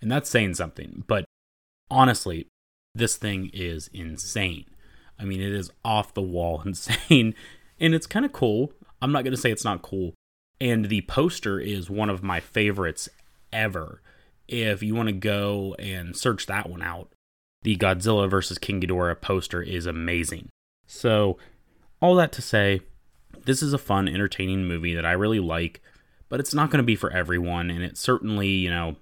And 0.00 0.10
that's 0.10 0.30
saying 0.30 0.54
something. 0.54 1.04
But 1.06 1.24
honestly, 1.90 2.46
this 2.98 3.16
thing 3.16 3.50
is 3.52 3.88
insane. 3.92 4.66
I 5.18 5.24
mean, 5.24 5.40
it 5.40 5.52
is 5.52 5.70
off 5.84 6.14
the 6.14 6.22
wall 6.22 6.62
insane. 6.66 7.34
And 7.80 7.94
it's 7.94 8.06
kind 8.06 8.24
of 8.24 8.32
cool. 8.32 8.72
I'm 9.00 9.12
not 9.12 9.24
going 9.24 9.34
to 9.34 9.40
say 9.40 9.50
it's 9.50 9.64
not 9.64 9.82
cool. 9.82 10.14
And 10.60 10.86
the 10.86 11.02
poster 11.02 11.60
is 11.60 11.88
one 11.88 12.10
of 12.10 12.22
my 12.22 12.40
favorites 12.40 13.08
ever. 13.52 14.02
If 14.48 14.82
you 14.82 14.94
want 14.94 15.08
to 15.08 15.14
go 15.14 15.74
and 15.78 16.16
search 16.16 16.46
that 16.46 16.68
one 16.68 16.82
out, 16.82 17.12
the 17.62 17.76
Godzilla 17.76 18.28
vs. 18.28 18.58
King 18.58 18.80
Ghidorah 18.80 19.20
poster 19.20 19.62
is 19.62 19.86
amazing. 19.86 20.48
So, 20.86 21.38
all 22.00 22.14
that 22.16 22.32
to 22.32 22.42
say, 22.42 22.80
this 23.44 23.62
is 23.62 23.72
a 23.72 23.78
fun, 23.78 24.08
entertaining 24.08 24.66
movie 24.66 24.94
that 24.94 25.04
I 25.04 25.12
really 25.12 25.40
like, 25.40 25.82
but 26.28 26.40
it's 26.40 26.54
not 26.54 26.70
going 26.70 26.78
to 26.78 26.86
be 26.86 26.96
for 26.96 27.10
everyone. 27.12 27.70
And 27.70 27.82
it's 27.82 28.00
certainly, 28.00 28.48
you 28.48 28.70
know, 28.70 28.96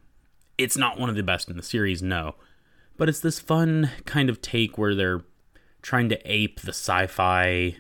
it's 0.59 0.77
not 0.77 0.99
one 0.99 1.09
of 1.09 1.17
the 1.17 1.23
best 1.23 1.49
in 1.49 1.57
the 1.57 1.63
series, 1.63 2.03
no. 2.03 2.35
But 2.97 3.09
it's 3.09 3.21
this 3.21 3.39
fun 3.39 3.91
kind 4.05 4.31
of 4.31 4.41
take 4.41 4.79
where 4.79 4.95
they're 4.95 5.23
trying 5.83 6.09
to 6.09 6.21
ape 6.25 6.61
the 6.61 6.71
sci 6.73 7.07
fi 7.07 7.77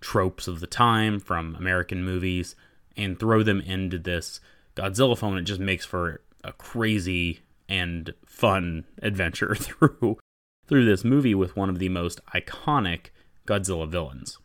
tropes 0.00 0.48
of 0.48 0.60
the 0.60 0.66
time 0.66 1.20
from 1.20 1.54
American 1.56 2.04
movies 2.04 2.54
and 2.96 3.18
throw 3.18 3.42
them 3.42 3.60
into 3.60 3.98
this 3.98 4.40
Godzilla 4.76 5.18
film. 5.18 5.36
It 5.36 5.42
just 5.42 5.60
makes 5.60 5.84
for 5.84 6.22
a 6.42 6.52
crazy 6.52 7.40
and 7.68 8.14
fun 8.26 8.84
adventure 9.02 9.54
through 9.56 10.18
through 10.66 10.84
this 10.84 11.04
movie 11.04 11.34
with 11.34 11.56
one 11.56 11.68
of 11.68 11.78
the 11.78 11.88
most 11.88 12.24
iconic 12.26 13.06
Godzilla 13.46 13.88
villains. 13.88 14.38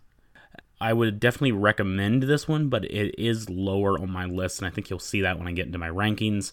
I 0.82 0.92
would 0.92 1.20
definitely 1.20 1.52
recommend 1.52 2.24
this 2.24 2.48
one, 2.48 2.68
but 2.68 2.84
it 2.86 3.16
is 3.18 3.50
lower 3.50 4.00
on 4.00 4.10
my 4.12 4.26
list, 4.26 4.60
and 4.60 4.68
I 4.68 4.72
think 4.72 4.90
you'll 4.90 5.00
see 5.00 5.22
that 5.22 5.38
when 5.38 5.48
I 5.48 5.52
get 5.52 5.68
into 5.68 5.78
my 5.78 5.90
rankings, 5.90 6.52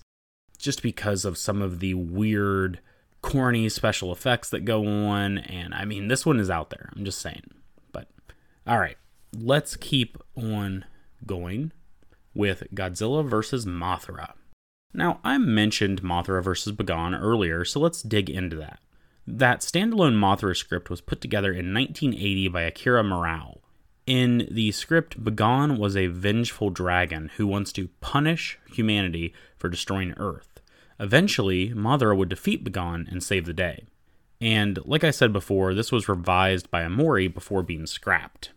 just 0.58 0.82
because 0.82 1.24
of 1.24 1.38
some 1.38 1.60
of 1.60 1.80
the 1.80 1.94
weird, 1.94 2.80
corny 3.22 3.68
special 3.68 4.12
effects 4.12 4.50
that 4.50 4.64
go 4.64 4.86
on. 4.86 5.38
And 5.38 5.74
I 5.74 5.84
mean, 5.84 6.08
this 6.08 6.26
one 6.26 6.38
is 6.38 6.50
out 6.50 6.70
there. 6.70 6.90
I'm 6.94 7.04
just 7.04 7.20
saying. 7.20 7.44
But 7.92 8.08
all 8.66 8.78
right, 8.78 8.96
let's 9.36 9.76
keep 9.76 10.18
on 10.36 10.84
going 11.24 11.72
with 12.34 12.64
Godzilla 12.74 13.28
versus 13.28 13.64
Mothra. 13.64 14.32
Now, 14.94 15.20
I 15.24 15.38
mentioned 15.38 16.02
Mothra 16.02 16.42
versus 16.42 16.74
Bagan 16.74 17.18
earlier, 17.18 17.64
so 17.64 17.80
let's 17.80 18.02
dig 18.02 18.28
into 18.28 18.56
that. 18.56 18.80
That 19.26 19.60
standalone 19.60 20.16
Mothra 20.16 20.56
script 20.56 20.90
was 20.90 21.00
put 21.00 21.20
together 21.20 21.50
in 21.50 21.72
1980 21.72 22.48
by 22.48 22.62
Akira 22.62 23.02
Murao. 23.02 23.60
In 24.06 24.48
the 24.50 24.72
script, 24.72 25.22
Bagan 25.22 25.78
was 25.78 25.96
a 25.96 26.08
vengeful 26.08 26.70
dragon 26.70 27.30
who 27.36 27.46
wants 27.46 27.72
to 27.72 27.88
punish 28.00 28.58
humanity 28.66 29.32
for 29.56 29.68
destroying 29.68 30.12
Earth. 30.16 30.51
Eventually, 31.02 31.70
Mothra 31.70 32.16
would 32.16 32.28
defeat 32.28 32.64
Bagan 32.64 33.10
and 33.10 33.22
save 33.22 33.44
the 33.44 33.52
day. 33.52 33.84
And 34.40 34.78
like 34.84 35.02
I 35.02 35.10
said 35.10 35.32
before, 35.32 35.74
this 35.74 35.90
was 35.90 36.08
revised 36.08 36.70
by 36.70 36.82
Omori 36.82 37.32
before 37.32 37.64
being 37.64 37.86
scrapped. 37.86 38.52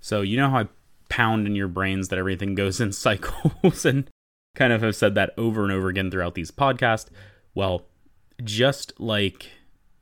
So, 0.00 0.20
you 0.20 0.36
know 0.36 0.50
how 0.50 0.58
I 0.58 0.68
pound 1.08 1.46
in 1.46 1.56
your 1.56 1.68
brains 1.68 2.08
that 2.08 2.18
everything 2.18 2.54
goes 2.54 2.80
in 2.82 2.92
cycles 2.92 3.86
and 3.86 4.08
kind 4.54 4.74
of 4.74 4.82
have 4.82 4.94
said 4.94 5.14
that 5.14 5.32
over 5.38 5.64
and 5.64 5.72
over 5.72 5.88
again 5.88 6.10
throughout 6.10 6.34
these 6.34 6.50
podcasts? 6.50 7.08
Well, 7.54 7.86
just 8.44 8.92
like 9.00 9.50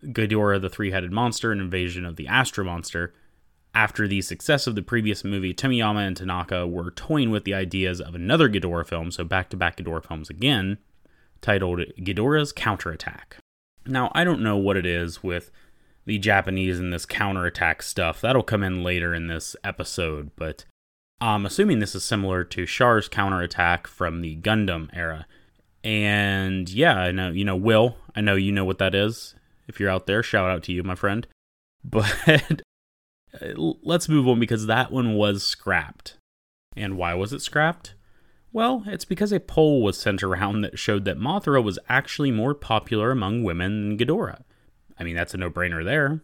Ghidorah 0.03 0.61
the 0.61 0.69
three 0.69 0.91
headed 0.91 1.13
monster 1.13 1.53
and 1.53 1.61
Invasion 1.61 2.05
of 2.05 2.17
the 2.17 2.27
Astro 2.27 2.65
Monster, 2.65 3.15
after 3.73 4.09
the 4.09 4.21
success 4.21 4.67
of 4.67 4.75
the 4.75 4.83
previous 4.83 5.23
movie, 5.23 5.55
Tomiyama 5.55 6.07
and 6.07 6.17
Tanaka 6.17 6.67
were 6.67 6.91
toying 6.91 7.31
with 7.31 7.45
the 7.45 7.55
ideas 7.55 8.01
of 8.01 8.17
another 8.17 8.49
Ghidorah 8.49 8.87
film, 8.87 9.13
so 9.13 9.23
back 9.23 9.49
to 9.51 9.57
back 9.57 9.77
Ghidorah 9.77 10.07
films 10.07 10.31
again, 10.31 10.79
titled 11.45 11.81
Ghidorah's 11.99 12.53
Counterattack. 12.53 13.37
Now, 13.87 14.11
I 14.15 14.25
don't 14.25 14.43
know 14.43 14.57
what 14.57 14.79
it 14.79 14.87
is 14.87 15.23
with 15.23 15.51
the 16.07 16.19
Japanese 16.19 16.81
and 16.81 16.91
this 16.91 17.05
counterattack 17.05 17.83
stuff. 17.83 18.23
That'll 18.23 18.43
come 18.43 18.63
in 18.63 18.83
later 18.83 19.13
in 19.13 19.27
this 19.27 19.55
episode, 19.63 20.31
but 20.37 20.65
I'm 21.21 21.45
assuming 21.45 21.81
this 21.81 21.95
is 21.95 22.03
similar 22.03 22.45
to 22.45 22.65
Char's 22.65 23.09
counterattack 23.09 23.87
from 23.87 24.23
the 24.23 24.37
Gundam 24.37 24.89
era. 24.95 25.27
And 25.83 26.69
yeah, 26.71 26.97
I 26.97 27.13
know, 27.13 27.31
you 27.31 27.45
know, 27.45 27.57
Will, 27.57 27.99
I 28.17 28.23
know 28.23 28.37
you 28.37 28.51
know 28.51 28.65
what 28.65 28.79
that 28.79 28.95
is. 28.95 29.35
If 29.69 29.79
you're 29.79 29.91
out 29.91 30.07
there, 30.07 30.23
shout 30.23 30.49
out 30.49 30.63
to 30.65 30.73
you, 30.73 30.83
my 30.83 30.95
friend. 30.95 31.27
But 31.87 32.11
uh, 32.27 33.53
let's 33.57 34.09
move 34.09 34.27
on 34.27 34.41
because 34.41 34.65
that 34.65 34.91
one 34.91 35.17
was 35.17 35.43
scrapped. 35.43 36.17
And 36.75 36.97
why 36.97 37.13
was 37.13 37.35
it 37.35 37.43
scrapped? 37.43 37.95
Well, 38.55 38.85
it's 38.87 39.05
because 39.05 39.33
a 39.33 39.41
poll 39.41 39.83
was 39.83 39.99
sent 39.99 40.23
around 40.23 40.61
that 40.61 40.79
showed 40.79 41.05
that 41.07 41.19
Mothra 41.19 41.61
was 41.61 41.77
actually 41.89 42.31
more 42.31 42.55
popular 42.55 43.11
among 43.11 43.43
women 43.43 43.89
than 43.89 43.99
Ghidorah. 43.99 44.45
I 44.97 45.03
mean, 45.03 45.17
that's 45.17 45.35
a 45.35 45.37
no 45.37 45.51
brainer 45.51 45.85
there. 45.85 46.23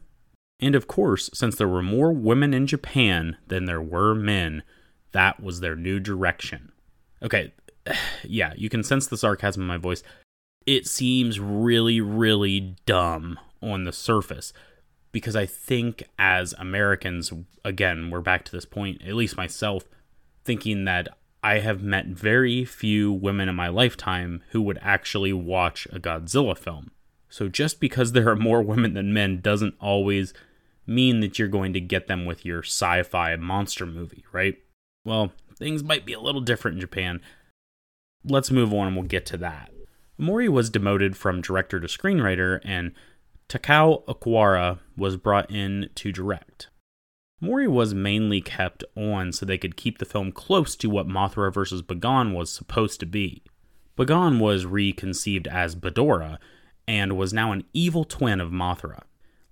And 0.61 0.77
of 0.77 0.87
course, 0.87 1.29
since 1.35 1.57
there 1.57 1.67
were 1.67 1.83
more 1.83 2.13
women 2.13 2.55
in 2.55 2.69
Japan 2.69 3.37
than 3.49 3.65
there 3.65 3.83
were 3.83 4.15
men, 4.15 4.63
that 5.11 5.43
was 5.43 5.59
their 5.59 5.75
new 5.75 5.99
direction. 5.99 6.71
Okay, 7.21 7.53
yeah, 8.23 8.53
you 8.57 8.69
can 8.69 8.85
sense 8.85 9.09
the 9.09 9.19
sarcasm 9.19 9.63
in 9.63 9.69
my 9.69 9.77
voice. 9.77 10.05
It 10.67 10.87
seems 10.87 11.41
really, 11.41 12.01
really 12.01 12.77
dumb 12.87 13.41
on 13.61 13.83
the 13.83 13.93
surface 13.93 14.53
because 15.11 15.35
I 15.35 15.47
think 15.47 16.05
as 16.17 16.55
Americans, 16.59 17.33
again, 17.65 18.09
we're 18.09 18.21
back 18.21 18.45
to 18.45 18.53
this 18.53 18.67
point, 18.67 19.03
at 19.03 19.17
least 19.17 19.37
myself, 19.37 19.83
thinking 20.45 20.85
that 20.85 21.09
I 21.43 21.61
have 21.61 21.83
met 21.83 22.07
very 22.07 22.65
few 22.65 23.13
women 23.13 23.49
in 23.49 23.55
my 23.55 23.69
lifetime 23.69 24.43
who 24.51 24.61
would 24.63 24.79
actually 24.83 25.33
watch 25.33 25.87
a 25.91 25.99
Godzilla 25.99 26.57
film. 26.57 26.91
So 27.29 27.49
just 27.49 27.81
because 27.81 28.13
there 28.13 28.29
are 28.29 28.37
more 28.37 28.63
women 28.63 28.95
than 28.95 29.15
men 29.15 29.41
doesn't 29.41 29.75
always 29.81 30.35
mean 30.87 31.21
that 31.21 31.39
you're 31.39 31.49
going 31.49 31.73
to 31.73 31.81
get 31.81 32.09
them 32.09 32.27
with 32.27 32.45
your 32.45 32.63
sci 32.63 33.03
fi 33.05 33.37
monster 33.37 33.87
movie, 33.87 34.25
right? 34.33 34.59
Well, 35.05 35.33
things 35.57 35.83
might 35.83 36.05
be 36.05 36.13
a 36.13 36.21
little 36.21 36.41
different 36.41 36.77
in 36.77 36.81
Japan. 36.81 37.21
Let's 38.25 38.51
move 38.51 38.75
on 38.75 38.89
and 38.89 38.97
we'll 38.97 39.07
get 39.07 39.25
to 39.27 39.37
that. 39.39 39.71
Mori 40.19 40.49
was 40.49 40.69
demoted 40.69 41.17
from 41.17 41.41
director 41.41 41.81
to 41.81 41.87
screenwriter, 41.87 42.61
and 42.63 42.93
Takao 43.49 44.05
Okawara 44.05 44.79
was 44.95 45.17
brought 45.17 45.51
in 45.51 45.89
to 45.95 46.13
direct. 46.13 46.69
Mori 47.41 47.67
was 47.67 47.95
mainly 47.95 48.41
kept 48.41 48.85
on 48.95 49.33
so 49.33 49.47
they 49.47 49.57
could 49.57 49.77
keep 49.77 49.99
the 49.99 50.05
film 50.05 50.31
close 50.31 50.77
to 50.77 50.91
what 50.91 51.09
Mothra 51.09 51.53
vs. 51.53 51.83
Bagan 51.83 52.35
was 52.35 52.53
supposed 52.53 53.01
to 53.01 53.07
be. 53.07 53.43
Bagan 53.97 54.39
was 54.39 54.67
reconceived 54.67 55.47
as 55.47 55.75
Badora 55.75 56.39
and 56.87 57.17
was 57.17 57.33
now 57.33 57.53
an 57.53 57.65
evil 57.73 58.05
twin 58.05 58.41
of 58.41 58.51
Mothra. 58.51 59.03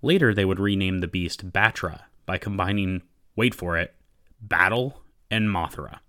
Later, 0.03 0.34
they 0.34 0.45
would 0.45 0.61
rename 0.61 0.99
the 0.99 1.09
beast 1.09 1.51
Batra 1.51 2.03
by 2.26 2.36
combining, 2.36 3.03
wait 3.36 3.55
for 3.55 3.78
it, 3.78 3.95
Battle 4.41 5.03
and 5.30 5.49
Mothra. 5.49 6.01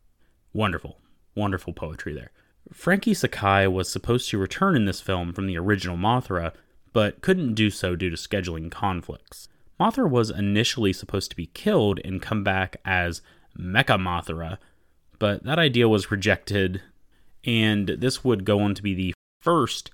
Wonderful, 0.53 0.99
wonderful 1.35 1.73
poetry 1.73 2.13
there. 2.13 2.31
Frankie 2.73 3.13
Sakai 3.13 3.67
was 3.67 3.89
supposed 3.89 4.29
to 4.29 4.37
return 4.37 4.75
in 4.75 4.85
this 4.85 5.01
film 5.01 5.33
from 5.33 5.47
the 5.47 5.57
original 5.57 5.97
Mothra, 5.97 6.53
but 6.93 7.21
couldn't 7.21 7.55
do 7.55 7.69
so 7.69 7.95
due 7.95 8.09
to 8.09 8.15
scheduling 8.15 8.69
conflicts. 8.69 9.47
Mothra 9.79 10.09
was 10.09 10.29
initially 10.29 10.91
supposed 10.91 11.29
to 11.29 11.37
be 11.37 11.47
killed 11.47 11.99
and 12.03 12.21
come 12.21 12.43
back 12.43 12.77
as 12.83 13.21
Mecha 13.57 13.97
Mothra, 13.97 14.57
but 15.19 15.43
that 15.43 15.59
idea 15.59 15.87
was 15.87 16.11
rejected, 16.11 16.81
and 17.45 17.87
this 17.87 18.23
would 18.23 18.45
go 18.45 18.59
on 18.59 18.75
to 18.75 18.83
be 18.83 18.93
the 18.93 19.13
first 19.41 19.91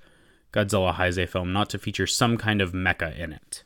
Godzilla 0.51 0.95
Heisei 0.95 1.27
film 1.27 1.53
not 1.53 1.69
to 1.71 1.77
feature 1.77 2.07
some 2.07 2.38
kind 2.38 2.61
of 2.61 2.71
mecha 2.71 3.17
in 3.17 3.33
it. 3.33 3.63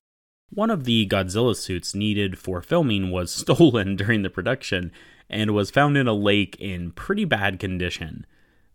One 0.50 0.72
of 0.72 0.84
the 0.84 1.08
Godzilla 1.08 1.56
suits 1.56 1.94
needed 1.94 2.38
for 2.38 2.62
filming 2.62 3.12
was 3.12 3.32
stolen 3.36 3.96
during 3.96 4.24
the 4.24 4.30
production 4.30 4.92
and 5.30 5.52
was 5.52 5.70
found 5.70 5.96
in 5.96 6.08
a 6.08 6.14
lake 6.14 6.58
in 6.60 6.92
pretty 6.92 7.24
bad 7.24 7.60
condition. 7.60 8.26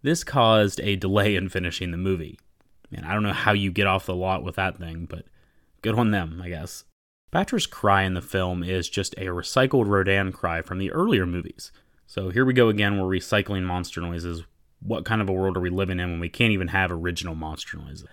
This 0.03 0.23
caused 0.23 0.81
a 0.81 0.97
delay 0.97 1.35
in 1.35 1.49
finishing 1.49 1.91
the 1.91 1.97
movie. 1.97 2.39
Man, 2.91 3.05
I 3.05 3.13
don't 3.13 3.25
know 3.25 3.33
how 3.33 3.53
you 3.53 3.73
get 3.73 3.89
off 3.89 4.07
the 4.07 4.15
lot 4.15 4.45
with 4.45 4.55
that 4.57 4.79
thing, 4.79 5.07
but 5.11 5.25
good 5.83 5.99
on 5.99 6.13
them, 6.13 6.41
I 6.43 6.49
guess. 6.49 6.85
Batra's 7.35 7.67
cry 7.67 8.05
in 8.05 8.15
the 8.15 8.23
film 8.23 8.63
is 8.63 8.89
just 8.89 9.13
a 9.15 9.25
recycled 9.25 9.89
Rodan 9.89 10.31
cry 10.31 10.63
from 10.63 10.79
the 10.79 10.93
earlier 10.93 11.27
movies. 11.27 11.73
So 12.07 12.31
here 12.31 12.45
we 12.45 12.53
go 12.53 12.69
again, 12.69 12.97
we're 12.97 13.19
recycling 13.19 13.65
monster 13.65 14.01
noises. 14.01 14.45
What 14.81 15.05
kind 15.05 15.21
of 15.21 15.29
a 15.29 15.33
world 15.33 15.57
are 15.57 15.61
we 15.61 15.69
living 15.69 15.99
in 15.99 16.13
when 16.13 16.21
we 16.21 16.29
can't 16.29 16.53
even 16.53 16.69
have 16.69 16.93
original 16.93 17.35
monster 17.35 17.77
noises? 17.77 18.07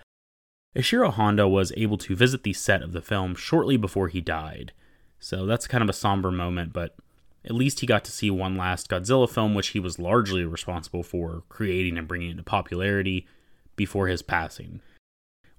Ishiro 0.74 1.12
Honda 1.12 1.46
was 1.46 1.72
able 1.76 1.98
to 1.98 2.16
visit 2.16 2.42
the 2.42 2.52
set 2.52 2.82
of 2.82 2.90
the 2.90 3.00
film 3.00 3.36
shortly 3.36 3.76
before 3.76 4.08
he 4.08 4.20
died. 4.20 4.72
So 5.20 5.46
that's 5.46 5.68
kind 5.68 5.84
of 5.84 5.90
a 5.90 5.92
somber 5.92 6.32
moment, 6.32 6.72
but 6.72 6.96
at 7.44 7.54
least 7.54 7.78
he 7.78 7.86
got 7.86 8.04
to 8.06 8.10
see 8.10 8.28
one 8.28 8.56
last 8.56 8.90
Godzilla 8.90 9.30
film, 9.30 9.54
which 9.54 9.68
he 9.68 9.78
was 9.78 10.00
largely 10.00 10.44
responsible 10.44 11.04
for 11.04 11.44
creating 11.48 11.96
and 11.96 12.08
bringing 12.08 12.30
into 12.30 12.42
popularity 12.42 13.28
before 13.76 14.08
his 14.08 14.22
passing. 14.22 14.80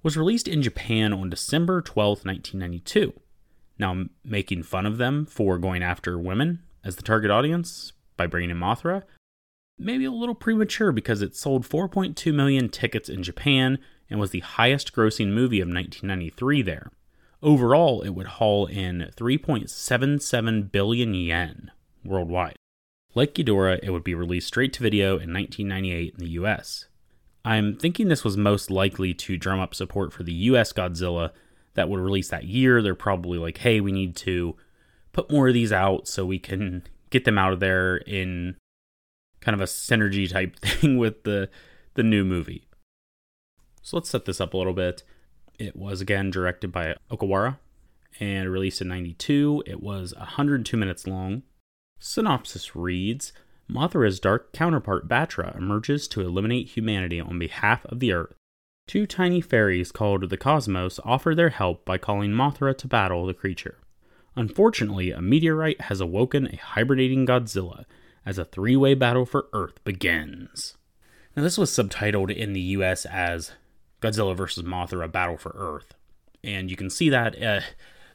Was 0.02 0.18
released 0.18 0.48
in 0.48 0.60
Japan 0.60 1.14
on 1.14 1.30
December 1.30 1.80
12, 1.80 2.26
1992. 2.26 3.14
Now, 3.78 4.04
making 4.24 4.62
fun 4.62 4.86
of 4.86 4.98
them 4.98 5.26
for 5.26 5.58
going 5.58 5.82
after 5.82 6.18
women 6.18 6.62
as 6.84 6.96
the 6.96 7.02
target 7.02 7.30
audience 7.30 7.92
by 8.16 8.26
bringing 8.26 8.50
in 8.50 8.58
Mothra, 8.58 9.02
maybe 9.78 10.04
a 10.04 10.12
little 10.12 10.34
premature 10.34 10.92
because 10.92 11.22
it 11.22 11.34
sold 11.34 11.68
4.2 11.68 12.32
million 12.32 12.68
tickets 12.68 13.08
in 13.08 13.22
Japan 13.22 13.78
and 14.08 14.20
was 14.20 14.30
the 14.30 14.40
highest 14.40 14.92
grossing 14.92 15.32
movie 15.32 15.60
of 15.60 15.68
1993 15.68 16.62
there. 16.62 16.90
Overall, 17.42 18.02
it 18.02 18.10
would 18.10 18.26
haul 18.26 18.66
in 18.66 19.10
3.77 19.16 20.70
billion 20.70 21.14
yen 21.14 21.70
worldwide. 22.04 22.56
Like 23.14 23.34
Ghidorah, 23.34 23.80
it 23.82 23.90
would 23.90 24.04
be 24.04 24.14
released 24.14 24.48
straight 24.48 24.72
to 24.74 24.82
video 24.82 25.18
in 25.18 25.32
1998 25.32 26.14
in 26.14 26.20
the 26.20 26.30
US. 26.30 26.86
I'm 27.44 27.76
thinking 27.76 28.08
this 28.08 28.24
was 28.24 28.36
most 28.36 28.70
likely 28.70 29.12
to 29.14 29.36
drum 29.36 29.60
up 29.60 29.74
support 29.74 30.12
for 30.12 30.22
the 30.22 30.32
US 30.32 30.72
Godzilla 30.72 31.30
that 31.74 31.88
would 31.88 32.00
release 32.00 32.28
that 32.28 32.44
year. 32.44 32.82
They're 32.82 32.94
probably 32.94 33.38
like, 33.38 33.58
hey, 33.58 33.80
we 33.80 33.92
need 33.92 34.16
to 34.16 34.56
put 35.12 35.30
more 35.30 35.48
of 35.48 35.54
these 35.54 35.72
out 35.72 36.08
so 36.08 36.24
we 36.24 36.38
can 36.38 36.82
get 37.10 37.24
them 37.24 37.38
out 37.38 37.52
of 37.52 37.60
there 37.60 37.96
in 37.98 38.56
kind 39.40 39.54
of 39.54 39.60
a 39.60 39.64
synergy 39.64 40.30
type 40.30 40.56
thing 40.60 40.98
with 40.98 41.24
the 41.24 41.48
the 41.94 42.02
new 42.02 42.24
movie. 42.24 42.66
So 43.82 43.96
let's 43.96 44.10
set 44.10 44.24
this 44.24 44.40
up 44.40 44.54
a 44.54 44.56
little 44.56 44.72
bit. 44.72 45.02
It 45.58 45.76
was 45.76 46.00
again 46.00 46.30
directed 46.30 46.72
by 46.72 46.96
Okawara 47.10 47.58
and 48.18 48.50
released 48.50 48.80
in 48.80 48.88
92. 48.88 49.62
It 49.66 49.82
was 49.82 50.14
102 50.16 50.76
minutes 50.76 51.06
long. 51.06 51.42
Synopsis 52.00 52.74
reads 52.74 53.32
Mothra's 53.70 54.20
dark 54.20 54.52
counterpart 54.52 55.08
Batra 55.08 55.56
emerges 55.56 56.08
to 56.08 56.20
eliminate 56.20 56.68
humanity 56.68 57.20
on 57.20 57.38
behalf 57.38 57.84
of 57.86 58.00
the 58.00 58.12
Earth. 58.12 58.34
Two 58.86 59.06
tiny 59.06 59.40
fairies 59.40 59.90
called 59.90 60.28
the 60.28 60.36
Cosmos 60.36 61.00
offer 61.04 61.34
their 61.34 61.48
help 61.48 61.84
by 61.84 61.98
calling 61.98 62.32
Mothra 62.32 62.76
to 62.76 62.86
battle 62.86 63.26
the 63.26 63.34
creature. 63.34 63.78
Unfortunately, 64.36 65.10
a 65.10 65.22
meteorite 65.22 65.82
has 65.82 66.00
awoken 66.00 66.46
a 66.46 66.56
hibernating 66.56 67.26
Godzilla 67.26 67.84
as 68.26 68.36
a 68.36 68.44
three 68.44 68.76
way 68.76 68.94
battle 68.94 69.24
for 69.24 69.46
Earth 69.52 69.82
begins. 69.84 70.76
Now, 71.36 71.42
this 71.42 71.58
was 71.58 71.70
subtitled 71.70 72.34
in 72.34 72.52
the 72.52 72.60
US 72.60 73.06
as 73.06 73.52
Godzilla 74.00 74.36
vs. 74.36 74.64
Mothra 74.64 75.10
Battle 75.10 75.38
for 75.38 75.54
Earth. 75.56 75.94
And 76.42 76.70
you 76.70 76.76
can 76.76 76.90
see 76.90 77.08
that 77.08 77.42
uh, 77.42 77.60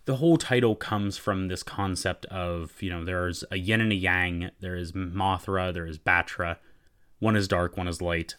the 0.06 0.18
whole 0.18 0.38
title 0.38 0.76
comes 0.76 1.18
from 1.18 1.48
this 1.48 1.64
concept 1.64 2.26
of, 2.26 2.74
you 2.80 2.90
know, 2.90 3.04
there's 3.04 3.44
a 3.50 3.58
yin 3.58 3.82
and 3.82 3.92
a 3.92 3.96
yang, 3.96 4.52
there 4.60 4.76
is 4.76 4.92
Mothra, 4.92 5.74
there 5.74 5.88
is 5.88 5.98
Batra. 5.98 6.58
One 7.18 7.36
is 7.36 7.48
dark, 7.48 7.76
one 7.76 7.88
is 7.88 8.02
light. 8.02 8.36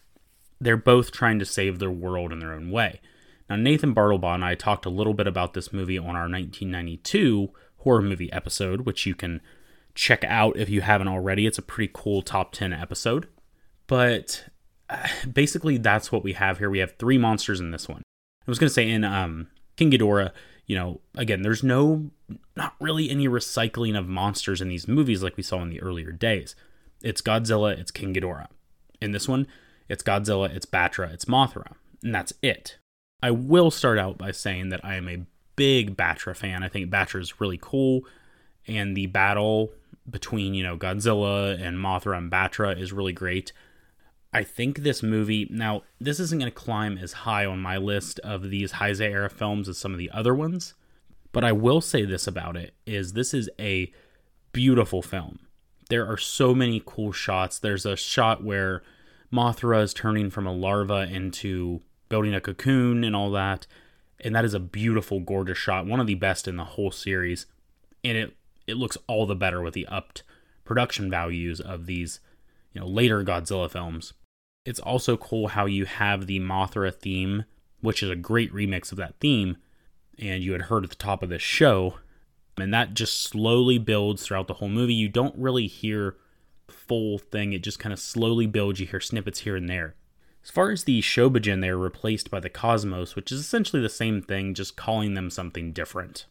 They're 0.61 0.77
both 0.77 1.11
trying 1.11 1.39
to 1.39 1.45
save 1.45 1.79
their 1.79 1.91
world 1.91 2.31
in 2.31 2.39
their 2.39 2.53
own 2.53 2.69
way. 2.69 3.01
Now, 3.49 3.55
Nathan 3.55 3.95
Bartlebaugh 3.95 4.35
and 4.35 4.45
I 4.45 4.55
talked 4.55 4.85
a 4.85 4.89
little 4.89 5.15
bit 5.15 5.27
about 5.27 5.53
this 5.53 5.73
movie 5.73 5.97
on 5.97 6.15
our 6.15 6.29
1992 6.29 7.49
horror 7.77 8.01
movie 8.01 8.31
episode, 8.31 8.81
which 8.81 9.05
you 9.05 9.15
can 9.15 9.41
check 9.95 10.23
out 10.23 10.55
if 10.55 10.69
you 10.69 10.81
haven't 10.81 11.07
already. 11.07 11.47
It's 11.47 11.57
a 11.57 11.63
pretty 11.63 11.91
cool 11.93 12.21
top 12.21 12.53
10 12.53 12.73
episode. 12.73 13.27
But 13.87 14.45
basically 15.33 15.77
that's 15.77 16.11
what 16.11 16.23
we 16.23 16.33
have 16.33 16.59
here. 16.59 16.69
We 16.69 16.79
have 16.79 16.95
three 16.97 17.17
monsters 17.17 17.59
in 17.59 17.71
this 17.71 17.89
one. 17.89 18.03
I 18.47 18.51
was 18.51 18.59
going 18.59 18.69
to 18.69 18.73
say 18.73 18.89
in 18.89 19.03
um, 19.03 19.47
King 19.75 19.91
Ghidorah, 19.91 20.31
you 20.67 20.75
know, 20.75 21.01
again, 21.15 21.41
there's 21.41 21.63
no, 21.63 22.11
not 22.55 22.75
really 22.79 23.09
any 23.09 23.27
recycling 23.27 23.97
of 23.97 24.07
monsters 24.07 24.61
in 24.61 24.69
these 24.69 24.87
movies 24.87 25.23
like 25.23 25.37
we 25.37 25.43
saw 25.43 25.61
in 25.61 25.69
the 25.69 25.81
earlier 25.81 26.11
days. 26.11 26.55
It's 27.01 27.21
Godzilla, 27.21 27.77
it's 27.77 27.91
King 27.91 28.13
Ghidorah. 28.13 28.47
In 29.01 29.11
this 29.11 29.27
one, 29.27 29.47
it's 29.91 30.03
Godzilla, 30.03 30.49
it's 30.55 30.65
Batra, 30.65 31.13
it's 31.13 31.25
Mothra, 31.25 31.73
and 32.01 32.15
that's 32.15 32.31
it. 32.41 32.77
I 33.21 33.31
will 33.31 33.69
start 33.69 33.99
out 33.99 34.17
by 34.17 34.31
saying 34.31 34.69
that 34.69 34.83
I 34.83 34.95
am 34.95 35.09
a 35.09 35.25
big 35.55 35.97
Batra 35.97 36.35
fan. 36.35 36.63
I 36.63 36.69
think 36.69 36.89
Batra 36.89 37.19
is 37.19 37.41
really 37.41 37.59
cool, 37.61 38.01
and 38.67 38.95
the 38.95 39.07
battle 39.07 39.73
between 40.09 40.53
you 40.53 40.63
know 40.63 40.77
Godzilla 40.77 41.61
and 41.61 41.77
Mothra 41.77 42.17
and 42.17 42.31
Batra 42.31 42.79
is 42.79 42.93
really 42.93 43.13
great. 43.13 43.51
I 44.33 44.43
think 44.43 44.79
this 44.79 45.03
movie 45.03 45.45
now 45.51 45.83
this 45.99 46.21
isn't 46.21 46.39
going 46.39 46.49
to 46.49 46.55
climb 46.55 46.97
as 46.97 47.11
high 47.11 47.45
on 47.45 47.59
my 47.59 47.77
list 47.77 48.19
of 48.19 48.49
these 48.49 48.73
Heisei 48.73 49.11
era 49.11 49.29
films 49.29 49.67
as 49.67 49.77
some 49.77 49.91
of 49.91 49.99
the 49.99 50.09
other 50.11 50.33
ones, 50.33 50.73
but 51.33 51.43
I 51.43 51.51
will 51.51 51.81
say 51.81 52.05
this 52.05 52.27
about 52.27 52.55
it 52.55 52.73
is 52.85 53.11
this 53.11 53.33
is 53.33 53.49
a 53.59 53.91
beautiful 54.53 55.01
film. 55.01 55.39
There 55.89 56.09
are 56.09 56.17
so 56.17 56.55
many 56.55 56.81
cool 56.85 57.11
shots. 57.11 57.59
There's 57.59 57.85
a 57.85 57.97
shot 57.97 58.41
where 58.41 58.81
Mothra 59.31 59.81
is 59.83 59.93
turning 59.93 60.29
from 60.29 60.45
a 60.45 60.53
larva 60.53 61.07
into 61.09 61.81
building 62.09 62.33
a 62.33 62.41
cocoon 62.41 63.03
and 63.03 63.15
all 63.15 63.31
that, 63.31 63.67
and 64.19 64.35
that 64.35 64.45
is 64.45 64.53
a 64.53 64.59
beautiful 64.59 65.19
gorgeous 65.19 65.57
shot, 65.57 65.85
one 65.85 65.99
of 65.99 66.07
the 66.07 66.15
best 66.15 66.47
in 66.47 66.57
the 66.57 66.65
whole 66.65 66.91
series. 66.91 67.45
And 68.03 68.17
it 68.17 68.35
it 68.67 68.77
looks 68.77 68.97
all 69.07 69.25
the 69.25 69.35
better 69.35 69.61
with 69.61 69.73
the 69.73 69.87
upped 69.87 70.23
production 70.65 71.09
values 71.09 71.59
of 71.59 71.85
these, 71.85 72.19
you 72.73 72.81
know, 72.81 72.87
later 72.87 73.23
Godzilla 73.23 73.69
films 73.69 74.13
it's 74.65 74.79
also 74.79 75.17
cool 75.17 75.49
how 75.49 75.65
you 75.65 75.85
have 75.85 76.27
the 76.27 76.39
Mothra 76.39 76.93
theme, 76.93 77.45
which 77.81 78.03
is 78.03 78.09
a 78.09 78.15
great 78.15 78.53
remix 78.53 78.91
of 78.91 78.97
that 78.97 79.15
theme, 79.19 79.57
and 80.19 80.43
you 80.43 80.51
had 80.51 80.63
heard 80.63 80.83
at 80.83 80.89
the 80.91 80.95
top 80.95 81.23
of 81.23 81.29
this 81.29 81.41
show, 81.41 81.95
and 82.57 82.73
that 82.73 82.93
just 82.93 83.21
slowly 83.21 83.77
builds 83.77 84.23
throughout 84.23 84.47
the 84.47 84.55
whole 84.55 84.69
movie. 84.69 84.93
You 84.93 85.09
don't 85.09 85.35
really 85.37 85.67
hear 85.67 86.17
full 86.71 87.17
thing, 87.17 87.53
it 87.53 87.63
just 87.63 87.79
kind 87.79 87.93
of 87.93 87.99
slowly 87.99 88.47
builds. 88.47 88.79
You 88.79 88.87
hear 88.87 88.99
snippets 88.99 89.39
here 89.39 89.55
and 89.55 89.69
there. 89.69 89.95
As 90.43 90.49
far 90.49 90.71
as 90.71 90.85
the 90.85 91.01
Shobijin, 91.01 91.61
they 91.61 91.69
are 91.69 91.77
replaced 91.77 92.31
by 92.31 92.39
the 92.39 92.49
Cosmos, 92.49 93.15
which 93.15 93.31
is 93.31 93.39
essentially 93.39 93.81
the 93.81 93.89
same 93.89 94.21
thing, 94.21 94.53
just 94.53 94.75
calling 94.75 95.13
them 95.13 95.29
something 95.29 95.71
different. 95.71 96.25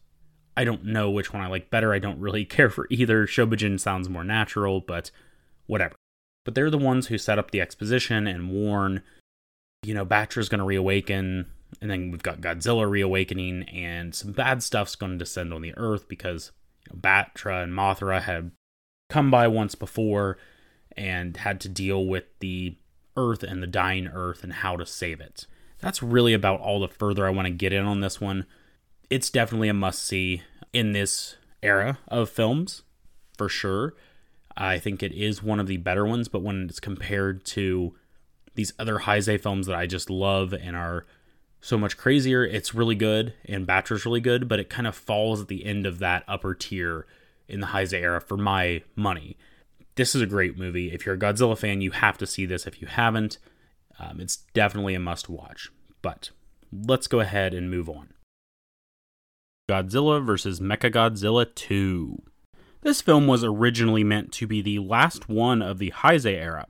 I 0.57 0.65
don't 0.65 0.83
know 0.83 1.09
which 1.09 1.31
one 1.31 1.41
I 1.41 1.47
like 1.47 1.69
better. 1.69 1.93
I 1.93 1.99
don't 1.99 2.19
really 2.19 2.43
care 2.57 2.69
for 2.69 2.87
either. 2.89 3.25
Shobijin 3.25 3.79
sounds 3.79 4.09
more 4.09 4.23
natural, 4.23 4.81
but 4.81 5.11
whatever. 5.67 5.95
But 6.43 6.55
they're 6.55 6.69
the 6.69 6.77
ones 6.77 7.07
who 7.07 7.17
set 7.17 7.39
up 7.39 7.51
the 7.51 7.61
exposition 7.61 8.27
and 8.27 8.49
warn, 8.49 9.03
you 9.83 9.93
know, 9.93 10.05
Batra's 10.05 10.49
going 10.49 10.59
to 10.59 10.65
reawaken, 10.65 11.45
and 11.79 11.89
then 11.89 12.11
we've 12.11 12.23
got 12.23 12.41
Godzilla 12.41 12.89
reawakening, 12.89 13.63
and 13.69 14.13
some 14.13 14.31
bad 14.31 14.63
stuff's 14.63 14.95
going 14.95 15.13
to 15.13 15.17
descend 15.19 15.53
on 15.53 15.61
the 15.61 15.73
Earth 15.77 16.07
because 16.07 16.51
you 16.85 16.95
know, 16.95 16.99
Batra 16.99 17.63
and 17.63 17.73
Mothra 17.73 18.21
had 18.21 18.51
come 19.11 19.29
by 19.29 19.45
once 19.45 19.75
before 19.75 20.37
and 20.95 21.35
had 21.35 21.59
to 21.59 21.67
deal 21.67 22.05
with 22.05 22.23
the 22.39 22.77
Earth 23.17 23.43
and 23.43 23.61
the 23.61 23.67
dying 23.67 24.07
Earth 24.07 24.41
and 24.41 24.53
how 24.53 24.77
to 24.77 24.85
save 24.85 25.19
it. 25.19 25.47
That's 25.79 26.01
really 26.01 26.33
about 26.33 26.61
all 26.61 26.79
the 26.79 26.87
further 26.87 27.27
I 27.27 27.31
want 27.31 27.45
to 27.47 27.53
get 27.53 27.73
in 27.73 27.85
on 27.85 27.99
this 27.99 28.21
one. 28.21 28.45
It's 29.09 29.29
definitely 29.29 29.67
a 29.67 29.73
must 29.73 30.01
see 30.01 30.43
in 30.71 30.93
this 30.93 31.35
era 31.61 31.99
of 32.07 32.29
films, 32.29 32.83
for 33.37 33.49
sure. 33.49 33.95
I 34.55 34.79
think 34.79 35.03
it 35.03 35.11
is 35.11 35.43
one 35.43 35.59
of 35.59 35.67
the 35.67 35.77
better 35.77 36.05
ones, 36.05 36.29
but 36.29 36.41
when 36.41 36.67
it's 36.69 36.79
compared 36.79 37.43
to 37.47 37.93
these 38.55 38.71
other 38.79 38.99
Heisei 38.99 39.41
films 39.41 39.67
that 39.67 39.75
I 39.75 39.87
just 39.87 40.09
love 40.09 40.53
and 40.53 40.73
are 40.73 41.05
so 41.59 41.77
much 41.77 41.97
crazier, 41.97 42.45
it's 42.45 42.73
really 42.73 42.95
good, 42.95 43.33
and 43.43 43.67
Batra's 43.67 44.05
really 44.05 44.21
good, 44.21 44.47
but 44.47 44.59
it 44.59 44.69
kind 44.69 44.87
of 44.87 44.95
falls 44.95 45.41
at 45.41 45.49
the 45.49 45.65
end 45.65 45.85
of 45.85 45.99
that 45.99 46.23
upper 46.29 46.53
tier 46.53 47.05
in 47.51 47.59
the 47.59 47.67
Heisei 47.67 48.01
era 48.01 48.21
for 48.21 48.37
my 48.37 48.81
money. 48.95 49.37
This 49.95 50.15
is 50.15 50.21
a 50.21 50.25
great 50.25 50.57
movie. 50.57 50.91
If 50.91 51.05
you're 51.05 51.15
a 51.15 51.19
Godzilla 51.19 51.57
fan, 51.57 51.81
you 51.81 51.91
have 51.91 52.17
to 52.19 52.25
see 52.25 52.45
this. 52.45 52.65
If 52.65 52.81
you 52.81 52.87
haven't, 52.87 53.37
um, 53.99 54.19
it's 54.19 54.37
definitely 54.53 54.95
a 54.95 54.99
must 54.99 55.29
watch. 55.29 55.69
But 56.01 56.31
let's 56.71 57.07
go 57.07 57.19
ahead 57.19 57.53
and 57.53 57.69
move 57.69 57.89
on. 57.89 58.13
Godzilla 59.69 60.23
vs. 60.23 60.59
Mechagodzilla 60.59 61.53
2. 61.53 62.21
This 62.81 63.01
film 63.01 63.27
was 63.27 63.43
originally 63.43 64.03
meant 64.03 64.31
to 64.33 64.47
be 64.47 64.61
the 64.61 64.79
last 64.79 65.29
one 65.29 65.61
of 65.61 65.77
the 65.77 65.91
Heisei 65.91 66.35
era. 66.35 66.67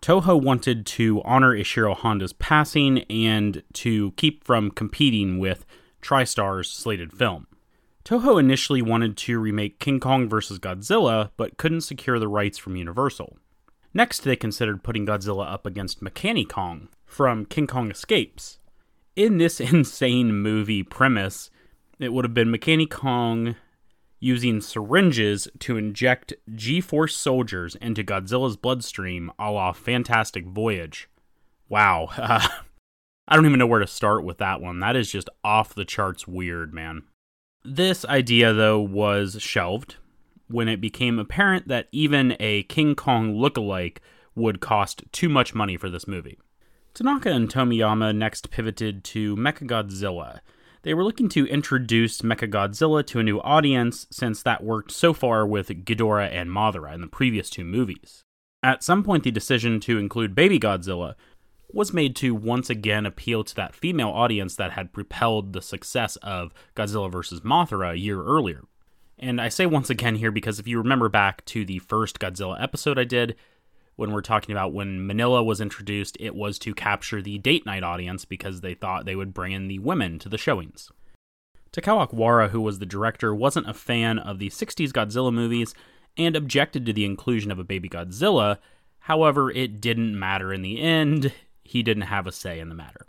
Toho 0.00 0.40
wanted 0.40 0.86
to 0.86 1.20
honor 1.24 1.54
Ishiro 1.54 1.96
Honda's 1.96 2.32
passing 2.32 3.00
and 3.10 3.62
to 3.74 4.12
keep 4.12 4.44
from 4.44 4.70
competing 4.70 5.38
with 5.38 5.66
TriStar's 6.00 6.70
slated 6.70 7.12
film. 7.12 7.46
Toho 8.04 8.40
initially 8.40 8.82
wanted 8.82 9.16
to 9.18 9.38
remake 9.38 9.78
King 9.78 10.00
Kong 10.00 10.28
vs. 10.28 10.58
Godzilla, 10.58 11.30
but 11.36 11.58
couldn't 11.58 11.82
secure 11.82 12.18
the 12.18 12.28
rights 12.28 12.58
from 12.58 12.76
Universal. 12.76 13.36
Next, 13.92 14.20
they 14.20 14.36
considered 14.36 14.82
putting 14.82 15.06
Godzilla 15.06 15.50
up 15.50 15.66
against 15.66 16.02
Mechani 16.02 16.48
Kong 16.48 16.88
from 17.04 17.44
King 17.44 17.66
Kong 17.66 17.90
Escapes. 17.90 18.58
In 19.16 19.38
this 19.38 19.60
insane 19.60 20.32
movie 20.34 20.82
premise, 20.82 21.50
it 21.98 22.12
would 22.12 22.24
have 22.24 22.34
been 22.34 22.52
Mechani 22.52 22.88
Kong 22.88 23.56
using 24.20 24.60
syringes 24.60 25.48
to 25.58 25.76
inject 25.76 26.34
G 26.54 26.80
Force 26.80 27.16
soldiers 27.16 27.74
into 27.76 28.04
Godzilla's 28.04 28.56
bloodstream 28.56 29.32
a 29.38 29.50
la 29.50 29.72
Fantastic 29.72 30.46
Voyage. 30.46 31.08
Wow. 31.68 32.08
I 33.28 33.36
don't 33.36 33.46
even 33.46 33.58
know 33.58 33.66
where 33.66 33.80
to 33.80 33.86
start 33.86 34.24
with 34.24 34.38
that 34.38 34.60
one. 34.60 34.80
That 34.80 34.96
is 34.96 35.10
just 35.10 35.30
off 35.44 35.74
the 35.74 35.84
charts 35.84 36.26
weird, 36.26 36.74
man. 36.74 37.04
This 37.62 38.04
idea, 38.06 38.52
though, 38.52 38.80
was 38.80 39.36
shelved 39.40 39.96
when 40.48 40.68
it 40.68 40.80
became 40.80 41.18
apparent 41.18 41.68
that 41.68 41.88
even 41.92 42.36
a 42.40 42.62
King 42.64 42.94
Kong 42.94 43.36
look-alike 43.36 44.00
would 44.34 44.60
cost 44.60 45.02
too 45.12 45.28
much 45.28 45.54
money 45.54 45.76
for 45.76 45.90
this 45.90 46.08
movie. 46.08 46.38
Tanaka 46.94 47.30
and 47.30 47.48
Tomiyama 47.48 48.16
next 48.16 48.50
pivoted 48.50 49.04
to 49.04 49.36
Mechagodzilla. 49.36 50.40
They 50.82 50.94
were 50.94 51.04
looking 51.04 51.28
to 51.30 51.46
introduce 51.46 52.22
Mechagodzilla 52.22 53.06
to 53.06 53.20
a 53.20 53.22
new 53.22 53.40
audience 53.42 54.06
since 54.10 54.42
that 54.42 54.64
worked 54.64 54.90
so 54.90 55.12
far 55.12 55.46
with 55.46 55.68
Ghidorah 55.68 56.32
and 56.32 56.50
Mothra 56.50 56.94
in 56.94 57.02
the 57.02 57.06
previous 57.06 57.50
two 57.50 57.64
movies. 57.64 58.24
At 58.62 58.82
some 58.82 59.04
point, 59.04 59.24
the 59.24 59.30
decision 59.30 59.80
to 59.80 59.98
include 59.98 60.34
Baby 60.34 60.58
Godzilla 60.58 61.14
was 61.74 61.92
made 61.92 62.16
to 62.16 62.34
once 62.34 62.70
again 62.70 63.06
appeal 63.06 63.44
to 63.44 63.54
that 63.56 63.74
female 63.74 64.08
audience 64.08 64.56
that 64.56 64.72
had 64.72 64.92
propelled 64.92 65.52
the 65.52 65.62
success 65.62 66.16
of 66.16 66.52
Godzilla 66.74 67.10
vs. 67.10 67.40
Mothra 67.40 67.92
a 67.92 67.98
year 67.98 68.22
earlier. 68.22 68.64
And 69.18 69.40
I 69.40 69.48
say 69.50 69.66
once 69.66 69.90
again 69.90 70.16
here 70.16 70.30
because 70.30 70.58
if 70.58 70.66
you 70.66 70.78
remember 70.78 71.08
back 71.08 71.44
to 71.46 71.64
the 71.64 71.78
first 71.78 72.18
Godzilla 72.18 72.60
episode 72.60 72.98
I 72.98 73.04
did, 73.04 73.36
when 73.96 74.12
we're 74.12 74.22
talking 74.22 74.52
about 74.52 74.72
when 74.72 75.06
Minilla 75.06 75.44
was 75.44 75.60
introduced, 75.60 76.16
it 76.18 76.34
was 76.34 76.58
to 76.60 76.74
capture 76.74 77.20
the 77.20 77.36
date 77.36 77.66
night 77.66 77.82
audience 77.82 78.24
because 78.24 78.62
they 78.62 78.72
thought 78.72 79.04
they 79.04 79.16
would 79.16 79.34
bring 79.34 79.52
in 79.52 79.68
the 79.68 79.78
women 79.78 80.18
to 80.20 80.30
the 80.30 80.38
showings. 80.38 80.90
Takao 81.70 82.08
Okawara, 82.08 82.48
who 82.48 82.62
was 82.62 82.78
the 82.78 82.86
director, 82.86 83.34
wasn't 83.34 83.68
a 83.68 83.74
fan 83.74 84.18
of 84.18 84.38
the 84.38 84.48
60s 84.48 84.90
Godzilla 84.90 85.32
movies 85.32 85.74
and 86.16 86.34
objected 86.34 86.86
to 86.86 86.92
the 86.94 87.04
inclusion 87.04 87.50
of 87.50 87.58
a 87.58 87.64
baby 87.64 87.90
Godzilla. 87.90 88.56
However, 89.00 89.50
it 89.50 89.80
didn't 89.80 90.18
matter 90.18 90.52
in 90.52 90.62
the 90.62 90.80
end. 90.80 91.32
He 91.70 91.84
didn't 91.84 92.08
have 92.08 92.26
a 92.26 92.32
say 92.32 92.58
in 92.58 92.68
the 92.68 92.74
matter. 92.74 93.06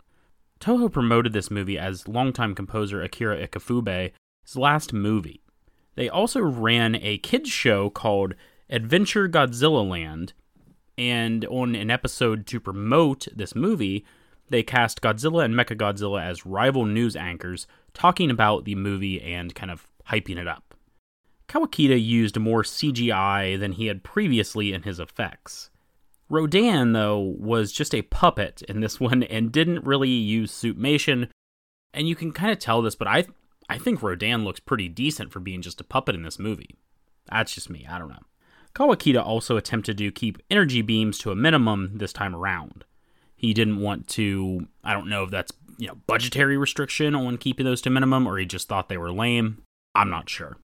Toho 0.60 0.88
promoted 0.88 1.32
this 1.32 1.50
movie 1.50 1.76
as 1.76 2.06
longtime 2.06 2.54
composer 2.54 3.02
Akira 3.02 3.44
Ifukube's 3.44 4.12
last 4.54 4.92
movie. 4.92 5.42
They 5.96 6.08
also 6.08 6.38
ran 6.38 6.94
a 6.94 7.18
kids 7.18 7.50
show 7.50 7.90
called 7.90 8.34
Adventure 8.70 9.28
Godzilla 9.28 9.84
Land, 9.84 10.34
and 10.96 11.44
on 11.46 11.74
an 11.74 11.90
episode 11.90 12.46
to 12.46 12.60
promote 12.60 13.26
this 13.34 13.56
movie, 13.56 14.04
they 14.48 14.62
cast 14.62 15.02
Godzilla 15.02 15.44
and 15.44 15.56
Mechagodzilla 15.56 16.22
as 16.22 16.46
rival 16.46 16.86
news 16.86 17.16
anchors, 17.16 17.66
talking 17.94 18.30
about 18.30 18.64
the 18.64 18.76
movie 18.76 19.20
and 19.20 19.56
kind 19.56 19.72
of 19.72 19.88
hyping 20.10 20.36
it 20.36 20.46
up. 20.46 20.76
Kawakita 21.48 22.00
used 22.00 22.38
more 22.38 22.62
CGI 22.62 23.58
than 23.58 23.72
he 23.72 23.86
had 23.86 24.04
previously 24.04 24.72
in 24.72 24.84
his 24.84 25.00
effects. 25.00 25.71
Rodan, 26.32 26.94
though, 26.94 27.34
was 27.38 27.72
just 27.72 27.94
a 27.94 28.00
puppet 28.00 28.62
in 28.62 28.80
this 28.80 28.98
one 28.98 29.22
and 29.24 29.52
didn't 29.52 29.84
really 29.84 30.08
use 30.08 30.50
suitmation. 30.50 31.28
And 31.92 32.08
you 32.08 32.16
can 32.16 32.32
kind 32.32 32.50
of 32.50 32.58
tell 32.58 32.80
this, 32.80 32.94
but 32.94 33.06
I 33.06 33.26
I 33.68 33.78
think 33.78 34.02
Rodan 34.02 34.44
looks 34.44 34.58
pretty 34.58 34.88
decent 34.88 35.30
for 35.30 35.40
being 35.40 35.62
just 35.62 35.80
a 35.80 35.84
puppet 35.84 36.14
in 36.14 36.22
this 36.22 36.38
movie. 36.38 36.74
That's 37.30 37.54
just 37.54 37.70
me, 37.70 37.86
I 37.88 37.98
don't 37.98 38.08
know. 38.08 38.24
Kawakita 38.74 39.24
also 39.24 39.56
attempted 39.56 39.98
to 39.98 40.10
keep 40.10 40.42
energy 40.50 40.82
beams 40.82 41.18
to 41.18 41.30
a 41.30 41.36
minimum 41.36 41.92
this 41.98 42.12
time 42.12 42.34
around. 42.34 42.84
He 43.36 43.52
didn't 43.52 43.80
want 43.80 44.08
to, 44.08 44.68
I 44.82 44.94
don't 44.94 45.08
know 45.08 45.24
if 45.24 45.30
that's, 45.30 45.52
you 45.78 45.86
know, 45.86 45.98
budgetary 46.06 46.56
restriction 46.56 47.14
on 47.14 47.36
keeping 47.36 47.66
those 47.66 47.82
to 47.82 47.90
minimum 47.90 48.26
or 48.26 48.38
he 48.38 48.46
just 48.46 48.68
thought 48.68 48.88
they 48.88 48.96
were 48.96 49.12
lame. 49.12 49.62
I'm 49.94 50.10
not 50.10 50.30
sure. 50.30 50.56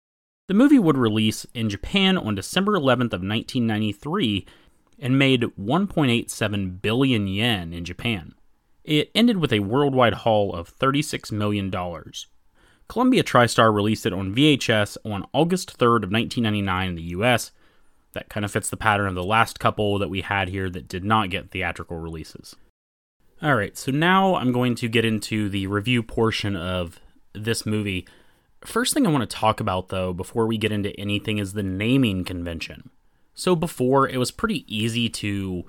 The 0.48 0.54
movie 0.54 0.78
would 0.78 0.96
release 0.96 1.46
in 1.54 1.68
Japan 1.68 2.16
on 2.16 2.34
December 2.34 2.72
11th 2.72 3.12
of 3.12 3.22
1993 3.22 4.46
and 4.98 5.18
made 5.18 5.42
1.87 5.42 6.82
billion 6.82 7.26
yen 7.26 7.72
in 7.72 7.84
Japan. 7.84 8.34
It 8.84 9.10
ended 9.14 9.36
with 9.36 9.52
a 9.52 9.60
worldwide 9.60 10.14
haul 10.14 10.54
of 10.54 10.76
$36 10.76 11.30
million. 11.30 11.70
Columbia 12.88 13.22
TriStar 13.22 13.74
released 13.74 14.06
it 14.06 14.12
on 14.12 14.34
VHS 14.34 14.96
on 15.04 15.26
August 15.32 15.78
3rd 15.78 16.04
of 16.04 16.10
1999 16.10 16.88
in 16.88 16.94
the 16.94 17.02
US 17.02 17.52
that 18.14 18.28
kind 18.28 18.44
of 18.44 18.50
fits 18.50 18.70
the 18.70 18.76
pattern 18.76 19.06
of 19.06 19.14
the 19.14 19.22
last 19.22 19.60
couple 19.60 19.98
that 19.98 20.10
we 20.10 20.22
had 20.22 20.48
here 20.48 20.70
that 20.70 20.88
did 20.88 21.04
not 21.04 21.30
get 21.30 21.50
theatrical 21.50 21.98
releases. 21.98 22.56
All 23.40 23.54
right, 23.54 23.76
so 23.76 23.92
now 23.92 24.34
I'm 24.34 24.50
going 24.50 24.74
to 24.76 24.88
get 24.88 25.04
into 25.04 25.48
the 25.48 25.66
review 25.68 26.02
portion 26.02 26.56
of 26.56 26.98
this 27.32 27.64
movie. 27.64 28.06
First 28.64 28.94
thing 28.94 29.06
I 29.06 29.10
want 29.10 29.28
to 29.28 29.36
talk 29.36 29.60
about, 29.60 29.90
though, 29.90 30.12
before 30.12 30.46
we 30.46 30.58
get 30.58 30.72
into 30.72 30.98
anything, 30.98 31.38
is 31.38 31.52
the 31.52 31.62
naming 31.62 32.24
convention. 32.24 32.90
So 33.38 33.54
before, 33.54 34.08
it 34.08 34.18
was 34.18 34.32
pretty 34.32 34.64
easy 34.66 35.08
to 35.10 35.64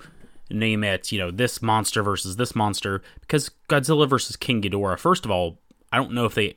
name 0.50 0.82
it, 0.82 1.12
you 1.12 1.20
know, 1.20 1.30
this 1.30 1.62
monster 1.62 2.02
versus 2.02 2.34
this 2.34 2.56
monster, 2.56 3.00
because 3.20 3.52
Godzilla 3.68 4.10
versus 4.10 4.34
King 4.34 4.60
Ghidorah, 4.60 4.98
first 4.98 5.24
of 5.24 5.30
all, 5.30 5.60
I 5.92 5.96
don't 5.96 6.10
know 6.10 6.24
if 6.24 6.34
they 6.34 6.56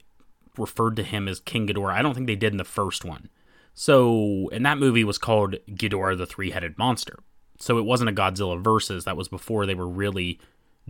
referred 0.58 0.96
to 0.96 1.04
him 1.04 1.28
as 1.28 1.40
King 1.40 1.68
Ghidorah. 1.68 1.94
I 1.94 2.02
don't 2.02 2.16
think 2.16 2.26
they 2.26 2.36
did 2.36 2.52
in 2.52 2.58
the 2.58 2.64
first 2.64 3.06
one. 3.06 3.30
So, 3.76 4.50
and 4.52 4.66
that 4.66 4.80
movie 4.80 5.04
was 5.04 5.20
called 5.20 5.56
Ghidorah 5.70 6.18
the 6.18 6.26
Three 6.26 6.50
Headed 6.50 6.80
Monster. 6.80 7.20
So 7.60 7.78
it 7.78 7.86
wasn't 7.86 8.10
a 8.10 8.14
Godzilla 8.14 8.60
versus. 8.60 9.06
That 9.06 9.18
was 9.18 9.28
before 9.28 9.68
they 9.68 9.76
were 9.76 9.88
really 9.88 10.40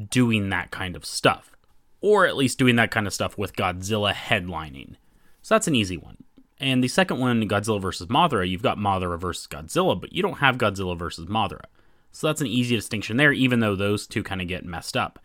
doing 0.10 0.50
that 0.52 0.72
kind 0.72 0.96
of 0.96 1.06
stuff. 1.06 1.52
Or 2.00 2.26
at 2.26 2.38
least 2.38 2.58
doing 2.58 2.78
that 2.78 2.92
kind 2.92 3.08
of 3.08 3.14
stuff 3.14 3.38
with 3.38 3.58
Godzilla 3.58 4.14
headlining. 4.14 4.96
So 5.42 5.56
that's 5.56 5.68
an 5.68 5.76
easy 5.76 5.98
one. 5.98 6.23
And 6.64 6.82
the 6.82 6.88
second 6.88 7.20
one, 7.20 7.50
Godzilla 7.50 7.82
versus 7.82 8.08
Mothra, 8.08 8.48
you've 8.48 8.62
got 8.62 8.78
Mothra 8.78 9.20
versus 9.20 9.48
Godzilla, 9.48 10.00
but 10.00 10.14
you 10.14 10.22
don't 10.22 10.38
have 10.38 10.58
Godzilla 10.58 10.98
versus 10.98 11.26
Mothra. 11.26 11.66
So 12.14 12.26
that's 12.26 12.40
an 12.40 12.48
easy 12.48 12.74
distinction 12.74 13.18
there, 13.18 13.34
even 13.34 13.60
though 13.60 13.76
those 13.76 14.08
two 14.08 14.24
kind 14.24 14.42
of 14.42 14.48
get 14.48 14.64
messed 14.64 14.96
up. 14.96 15.20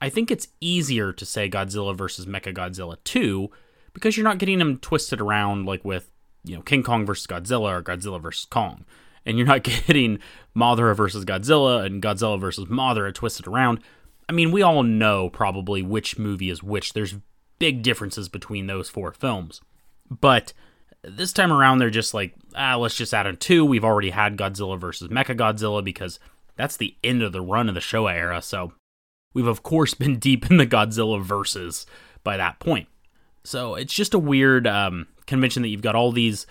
I 0.00 0.08
think 0.08 0.30
it's 0.30 0.48
easier 0.62 1.12
to 1.12 1.26
say 1.26 1.50
Godzilla 1.50 1.94
versus 1.94 2.24
Mechagodzilla 2.24 2.96
2 3.04 3.50
because 3.92 4.16
you're 4.16 4.24
not 4.24 4.38
getting 4.38 4.58
them 4.58 4.78
twisted 4.78 5.20
around 5.20 5.66
like 5.66 5.84
with 5.84 6.10
you 6.42 6.56
know 6.56 6.62
King 6.62 6.82
Kong 6.82 7.04
versus 7.04 7.26
Godzilla 7.26 7.70
or 7.78 7.82
Godzilla 7.82 8.18
versus 8.18 8.46
Kong, 8.46 8.86
and 9.26 9.36
you're 9.36 9.46
not 9.46 9.62
getting 9.86 10.20
Mothra 10.56 10.96
versus 10.96 11.26
Godzilla 11.26 11.84
and 11.84 12.02
Godzilla 12.02 12.40
versus 12.40 12.64
Mothra 12.64 13.12
twisted 13.12 13.46
around. 13.46 13.80
I 14.26 14.32
mean, 14.32 14.52
we 14.52 14.62
all 14.62 14.82
know 14.82 15.28
probably 15.28 15.82
which 15.82 16.18
movie 16.18 16.48
is 16.48 16.62
which. 16.62 16.94
There's 16.94 17.16
big 17.58 17.82
differences 17.82 18.30
between 18.30 18.68
those 18.68 18.88
four 18.88 19.12
films, 19.12 19.60
but 20.08 20.54
this 21.02 21.32
time 21.32 21.52
around 21.52 21.78
they're 21.78 21.90
just 21.90 22.14
like, 22.14 22.34
ah, 22.54 22.76
let's 22.76 22.96
just 22.96 23.14
add 23.14 23.26
a 23.26 23.34
two. 23.34 23.64
We've 23.64 23.84
already 23.84 24.10
had 24.10 24.36
Godzilla 24.36 24.78
versus 24.78 25.08
Mechagodzilla 25.08 25.84
because 25.84 26.18
that's 26.56 26.76
the 26.76 26.96
end 27.04 27.22
of 27.22 27.32
the 27.32 27.40
run 27.40 27.68
of 27.68 27.74
the 27.74 27.80
Showa 27.80 28.14
era. 28.14 28.42
So 28.42 28.72
we've 29.34 29.46
of 29.46 29.62
course 29.62 29.94
been 29.94 30.18
deep 30.18 30.50
in 30.50 30.56
the 30.56 30.66
Godzilla 30.66 31.22
verses 31.22 31.86
by 32.24 32.36
that 32.36 32.58
point. 32.58 32.88
So 33.44 33.74
it's 33.76 33.94
just 33.94 34.14
a 34.14 34.18
weird 34.18 34.66
um, 34.66 35.06
convention 35.26 35.62
that 35.62 35.68
you've 35.68 35.82
got 35.82 35.94
all 35.94 36.12
these 36.12 36.46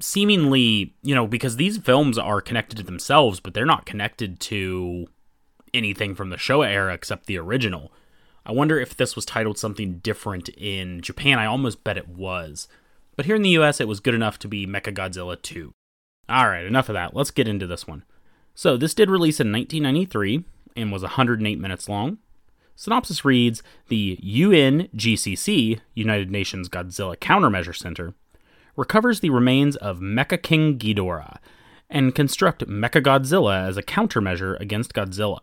seemingly, 0.00 0.94
you 1.02 1.14
know, 1.14 1.26
because 1.26 1.56
these 1.56 1.78
films 1.78 2.18
are 2.18 2.40
connected 2.40 2.76
to 2.76 2.82
themselves, 2.82 3.40
but 3.40 3.54
they're 3.54 3.64
not 3.64 3.86
connected 3.86 4.38
to 4.40 5.06
anything 5.72 6.14
from 6.14 6.30
the 6.30 6.36
Showa 6.36 6.68
era 6.68 6.94
except 6.94 7.26
the 7.26 7.38
original. 7.38 7.92
I 8.46 8.52
wonder 8.52 8.78
if 8.78 8.96
this 8.96 9.16
was 9.16 9.24
titled 9.24 9.58
something 9.58 9.98
different 9.98 10.48
in 10.50 11.00
Japan. 11.00 11.38
I 11.38 11.46
almost 11.46 11.82
bet 11.82 11.96
it 11.96 12.08
was. 12.08 12.68
But 13.16 13.26
here 13.26 13.36
in 13.36 13.42
the 13.42 13.50
US, 13.50 13.80
it 13.80 13.88
was 13.88 14.00
good 14.00 14.14
enough 14.14 14.38
to 14.40 14.48
be 14.48 14.66
Mechagodzilla 14.66 15.40
2. 15.40 15.72
Alright, 16.30 16.66
enough 16.66 16.88
of 16.88 16.94
that. 16.94 17.14
Let's 17.14 17.30
get 17.30 17.48
into 17.48 17.66
this 17.66 17.86
one. 17.86 18.04
So, 18.54 18.76
this 18.76 18.94
did 18.94 19.10
release 19.10 19.40
in 19.40 19.52
1993 19.52 20.44
and 20.76 20.92
was 20.92 21.02
108 21.02 21.58
minutes 21.58 21.88
long. 21.88 22.18
Synopsis 22.76 23.24
reads 23.24 23.62
The 23.88 24.18
UNGCC, 24.22 25.80
United 25.94 26.30
Nations 26.30 26.68
Godzilla 26.68 27.16
Countermeasure 27.16 27.76
Center, 27.76 28.14
recovers 28.76 29.20
the 29.20 29.30
remains 29.30 29.76
of 29.76 30.00
Mecha 30.00 30.42
King 30.42 30.78
Ghidorah 30.78 31.38
and 31.88 32.14
construct 32.14 32.66
Mechagodzilla 32.66 33.66
as 33.68 33.76
a 33.76 33.82
countermeasure 33.82 34.58
against 34.60 34.94
Godzilla. 34.94 35.40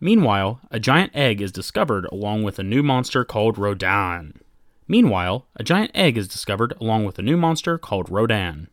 Meanwhile, 0.00 0.60
a 0.70 0.78
giant 0.78 1.14
egg 1.14 1.40
is 1.40 1.50
discovered 1.50 2.06
along 2.12 2.42
with 2.42 2.58
a 2.58 2.62
new 2.62 2.82
monster 2.82 3.24
called 3.24 3.58
Rodan. 3.58 4.40
Meanwhile, 4.88 5.46
a 5.54 5.62
giant 5.62 5.90
egg 5.94 6.16
is 6.16 6.26
discovered 6.26 6.72
along 6.80 7.04
with 7.04 7.18
a 7.18 7.22
new 7.22 7.36
monster 7.36 7.76
called 7.76 8.08
Rodan. 8.08 8.68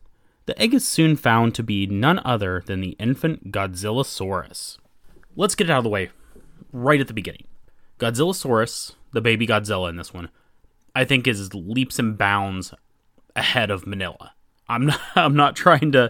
The 0.46 0.60
egg 0.62 0.74
is 0.74 0.88
soon 0.88 1.18
found 1.18 1.54
to 1.56 1.64
be 1.64 1.86
none 1.86 2.22
other 2.24 2.64
than 2.66 2.80
the 2.80 2.96
infant 3.00 3.52
Godzillasaurus. 3.52 4.78
Let's 5.36 5.56
get 5.56 5.70
it 5.70 5.74
out 5.74 5.80
of 5.80 5.84
the 5.84 5.90
way 5.90 6.12
right 6.72 7.02
at 7.02 7.08
the 7.08 7.14
beginning. 7.14 7.48
Godzillasaurus, 8.00 8.94
the 9.12 9.22
baby 9.22 9.46
Godzilla 9.46 9.90
in 9.90 9.98
this 9.98 10.14
one, 10.14 10.30
I 10.96 11.04
think 11.04 11.28
is 11.28 11.54
leaps 11.54 12.00
and 12.00 12.18
bounds 12.18 12.74
ahead 13.36 13.70
of 13.70 13.84
Minilla. 13.84 14.32
I'm 14.70 14.86
not 14.86 15.02
I'm 15.16 15.36
not 15.36 15.56
trying 15.56 15.92
to 15.92 16.10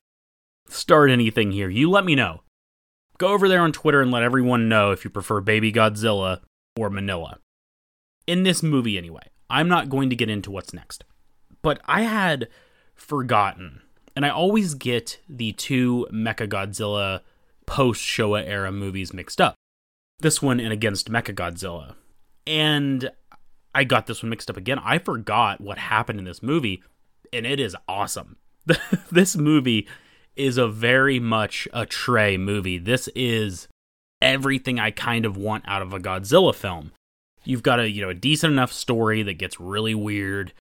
start 0.67 1.09
anything 1.09 1.51
here. 1.51 1.69
You 1.69 1.89
let 1.89 2.05
me 2.05 2.13
know. 2.13 2.41
Go 3.17 3.29
over 3.29 3.47
there 3.47 3.61
on 3.61 3.71
Twitter 3.71 4.01
and 4.01 4.11
let 4.11 4.23
everyone 4.23 4.69
know 4.69 4.91
if 4.91 5.03
you 5.03 5.09
prefer 5.09 5.39
Baby 5.41 5.71
Godzilla 5.71 6.41
or 6.77 6.89
Minilla. 6.89 7.37
In 8.27 8.43
this 8.43 8.61
movie 8.61 8.97
anyway. 8.97 9.29
I'm 9.49 9.67
not 9.67 9.89
going 9.89 10.09
to 10.09 10.15
get 10.15 10.29
into 10.29 10.51
what's 10.51 10.73
next. 10.73 11.03
But 11.61 11.81
I 11.85 12.01
had 12.01 12.47
forgotten 12.93 13.81
and 14.15 14.25
I 14.25 14.29
always 14.29 14.73
get 14.75 15.19
the 15.27 15.51
two 15.51 16.07
Mecha 16.11 16.47
Godzilla 16.47 17.21
post 17.65 18.01
Showa 18.01 18.43
era 18.45 18.71
movies 18.71 19.13
mixed 19.13 19.41
up 19.41 19.55
this 20.19 20.41
one 20.41 20.59
and 20.59 20.71
against 20.71 21.11
Mechagodzilla. 21.11 21.95
And 22.47 23.09
I 23.73 23.83
got 23.83 24.07
this 24.07 24.23
one 24.23 24.29
mixed 24.29 24.49
up 24.49 24.57
again. 24.57 24.79
I 24.79 24.97
forgot 24.97 25.61
what 25.61 25.77
happened 25.77 26.19
in 26.19 26.25
this 26.25 26.43
movie, 26.43 26.83
and 27.33 27.45
it 27.45 27.59
is 27.59 27.75
awesome. 27.87 28.37
this 29.11 29.35
movie 29.35 29.87
is 30.35 30.57
a 30.57 30.67
very 30.67 31.19
much 31.19 31.67
a 31.73 31.85
Trey 31.85 32.37
movie. 32.37 32.77
This 32.77 33.07
is 33.09 33.67
everything 34.21 34.79
I 34.79 34.91
kind 34.91 35.25
of 35.25 35.37
want 35.37 35.65
out 35.67 35.81
of 35.81 35.93
a 35.93 35.99
Godzilla 35.99 36.53
film. 36.53 36.91
You've 37.45 37.63
got 37.63 37.79
a 37.79 37.89
you 37.89 38.01
know 38.01 38.09
a 38.09 38.15
decent 38.15 38.53
enough 38.53 38.73
story 38.73 39.23
that 39.23 39.35
gets 39.35 39.59
really 39.59 39.95
weird, 39.95 40.53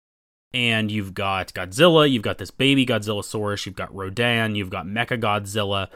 and 0.54 0.90
you've 0.90 1.14
got 1.14 1.54
Godzilla, 1.54 2.10
you've 2.10 2.22
got 2.22 2.38
this 2.38 2.50
baby 2.50 2.84
Godzilla 2.84 3.22
Godzillasaurus, 3.22 3.66
you've 3.66 3.76
got 3.76 3.94
Rodan, 3.94 4.54
you've 4.54 4.70
got 4.70 4.86
Mecha 4.86 5.20
Godzilla. 5.20 5.88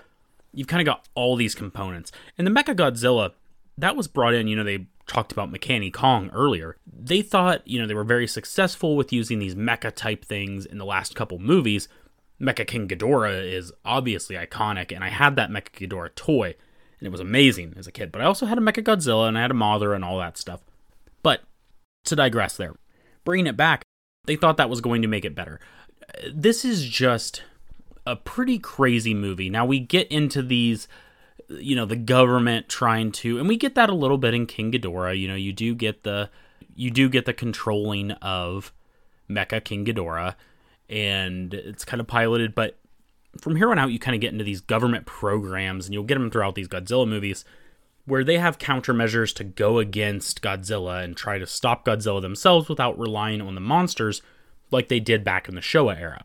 You've 0.52 0.68
kind 0.68 0.80
of 0.80 0.86
got 0.86 1.06
all 1.14 1.36
these 1.36 1.54
components. 1.54 2.12
And 2.38 2.46
the 2.46 2.50
Mecha 2.50 2.74
Godzilla, 2.74 3.32
that 3.76 3.94
was 3.94 4.08
brought 4.08 4.32
in, 4.32 4.48
you 4.48 4.56
know, 4.56 4.64
they 4.64 4.86
talked 5.06 5.32
about 5.32 5.52
Mechani 5.52 5.92
Kong 5.92 6.30
earlier. 6.32 6.76
They 6.86 7.20
thought, 7.20 7.66
you 7.66 7.78
know, 7.78 7.86
they 7.86 7.94
were 7.94 8.04
very 8.04 8.26
successful 8.26 8.96
with 8.96 9.12
using 9.12 9.38
these 9.38 9.54
mecha 9.54 9.94
type 9.94 10.24
things 10.24 10.64
in 10.64 10.78
the 10.78 10.86
last 10.86 11.14
couple 11.14 11.38
movies. 11.38 11.88
Mecha 12.40 12.66
King 12.66 12.88
Ghidorah 12.88 13.52
is 13.52 13.72
obviously 13.84 14.36
iconic, 14.36 14.94
and 14.94 15.04
I 15.04 15.10
had 15.10 15.36
that 15.36 15.50
Mecha 15.50 15.88
Ghidorah 15.88 16.14
toy, 16.14 16.54
and 16.98 17.06
it 17.06 17.12
was 17.12 17.20
amazing 17.20 17.74
as 17.76 17.86
a 17.86 17.92
kid. 17.92 18.10
But 18.10 18.22
I 18.22 18.24
also 18.24 18.46
had 18.46 18.58
a 18.58 18.62
Mecha 18.62 18.82
Godzilla, 18.82 19.28
and 19.28 19.38
I 19.38 19.42
had 19.42 19.50
a 19.50 19.54
Mothra, 19.54 19.94
and 19.94 20.04
all 20.04 20.18
that 20.18 20.38
stuff. 20.38 20.60
To 22.06 22.16
digress 22.16 22.56
there, 22.56 22.74
bringing 23.24 23.46
it 23.46 23.56
back, 23.56 23.82
they 24.26 24.36
thought 24.36 24.56
that 24.56 24.70
was 24.70 24.80
going 24.80 25.02
to 25.02 25.08
make 25.08 25.24
it 25.24 25.34
better. 25.34 25.60
This 26.32 26.64
is 26.64 26.86
just 26.86 27.42
a 28.06 28.16
pretty 28.16 28.58
crazy 28.58 29.12
movie. 29.12 29.50
Now 29.50 29.66
we 29.66 29.80
get 29.80 30.08
into 30.08 30.42
these 30.42 30.88
you 31.48 31.76
know 31.76 31.86
the 31.86 31.96
government 31.96 32.68
trying 32.68 33.12
to 33.12 33.38
and 33.38 33.46
we 33.46 33.56
get 33.56 33.74
that 33.76 33.88
a 33.90 33.94
little 33.94 34.18
bit 34.18 34.34
in 34.34 34.46
King 34.46 34.72
Ghidorah, 34.72 35.18
you 35.18 35.28
know, 35.28 35.34
you 35.34 35.52
do 35.52 35.74
get 35.74 36.02
the 36.02 36.30
you 36.74 36.90
do 36.90 37.08
get 37.08 37.24
the 37.24 37.32
controlling 37.32 38.12
of 38.12 38.72
Mecha 39.28 39.62
King 39.62 39.84
Ghidorah 39.84 40.34
and 40.88 41.54
it's 41.54 41.84
kind 41.84 42.00
of 42.00 42.06
piloted, 42.06 42.54
but 42.54 42.78
from 43.40 43.56
here 43.56 43.70
on 43.70 43.78
out 43.78 43.90
you 43.90 43.98
kind 43.98 44.14
of 44.14 44.20
get 44.20 44.32
into 44.32 44.44
these 44.44 44.60
government 44.60 45.06
programs 45.06 45.86
and 45.86 45.94
you'll 45.94 46.04
get 46.04 46.14
them 46.14 46.30
throughout 46.30 46.54
these 46.54 46.68
Godzilla 46.68 47.08
movies 47.08 47.44
where 48.06 48.24
they 48.24 48.38
have 48.38 48.58
countermeasures 48.58 49.34
to 49.34 49.44
go 49.44 49.78
against 49.78 50.40
Godzilla 50.40 51.02
and 51.02 51.16
try 51.16 51.38
to 51.38 51.46
stop 51.46 51.84
Godzilla 51.84 52.22
themselves 52.22 52.68
without 52.68 52.98
relying 52.98 53.42
on 53.42 53.54
the 53.54 53.60
monsters 53.60 54.22
like 54.70 54.88
they 54.88 55.00
did 55.00 55.24
back 55.24 55.48
in 55.48 55.54
the 55.54 55.60
Showa 55.60 56.00
era. 56.00 56.24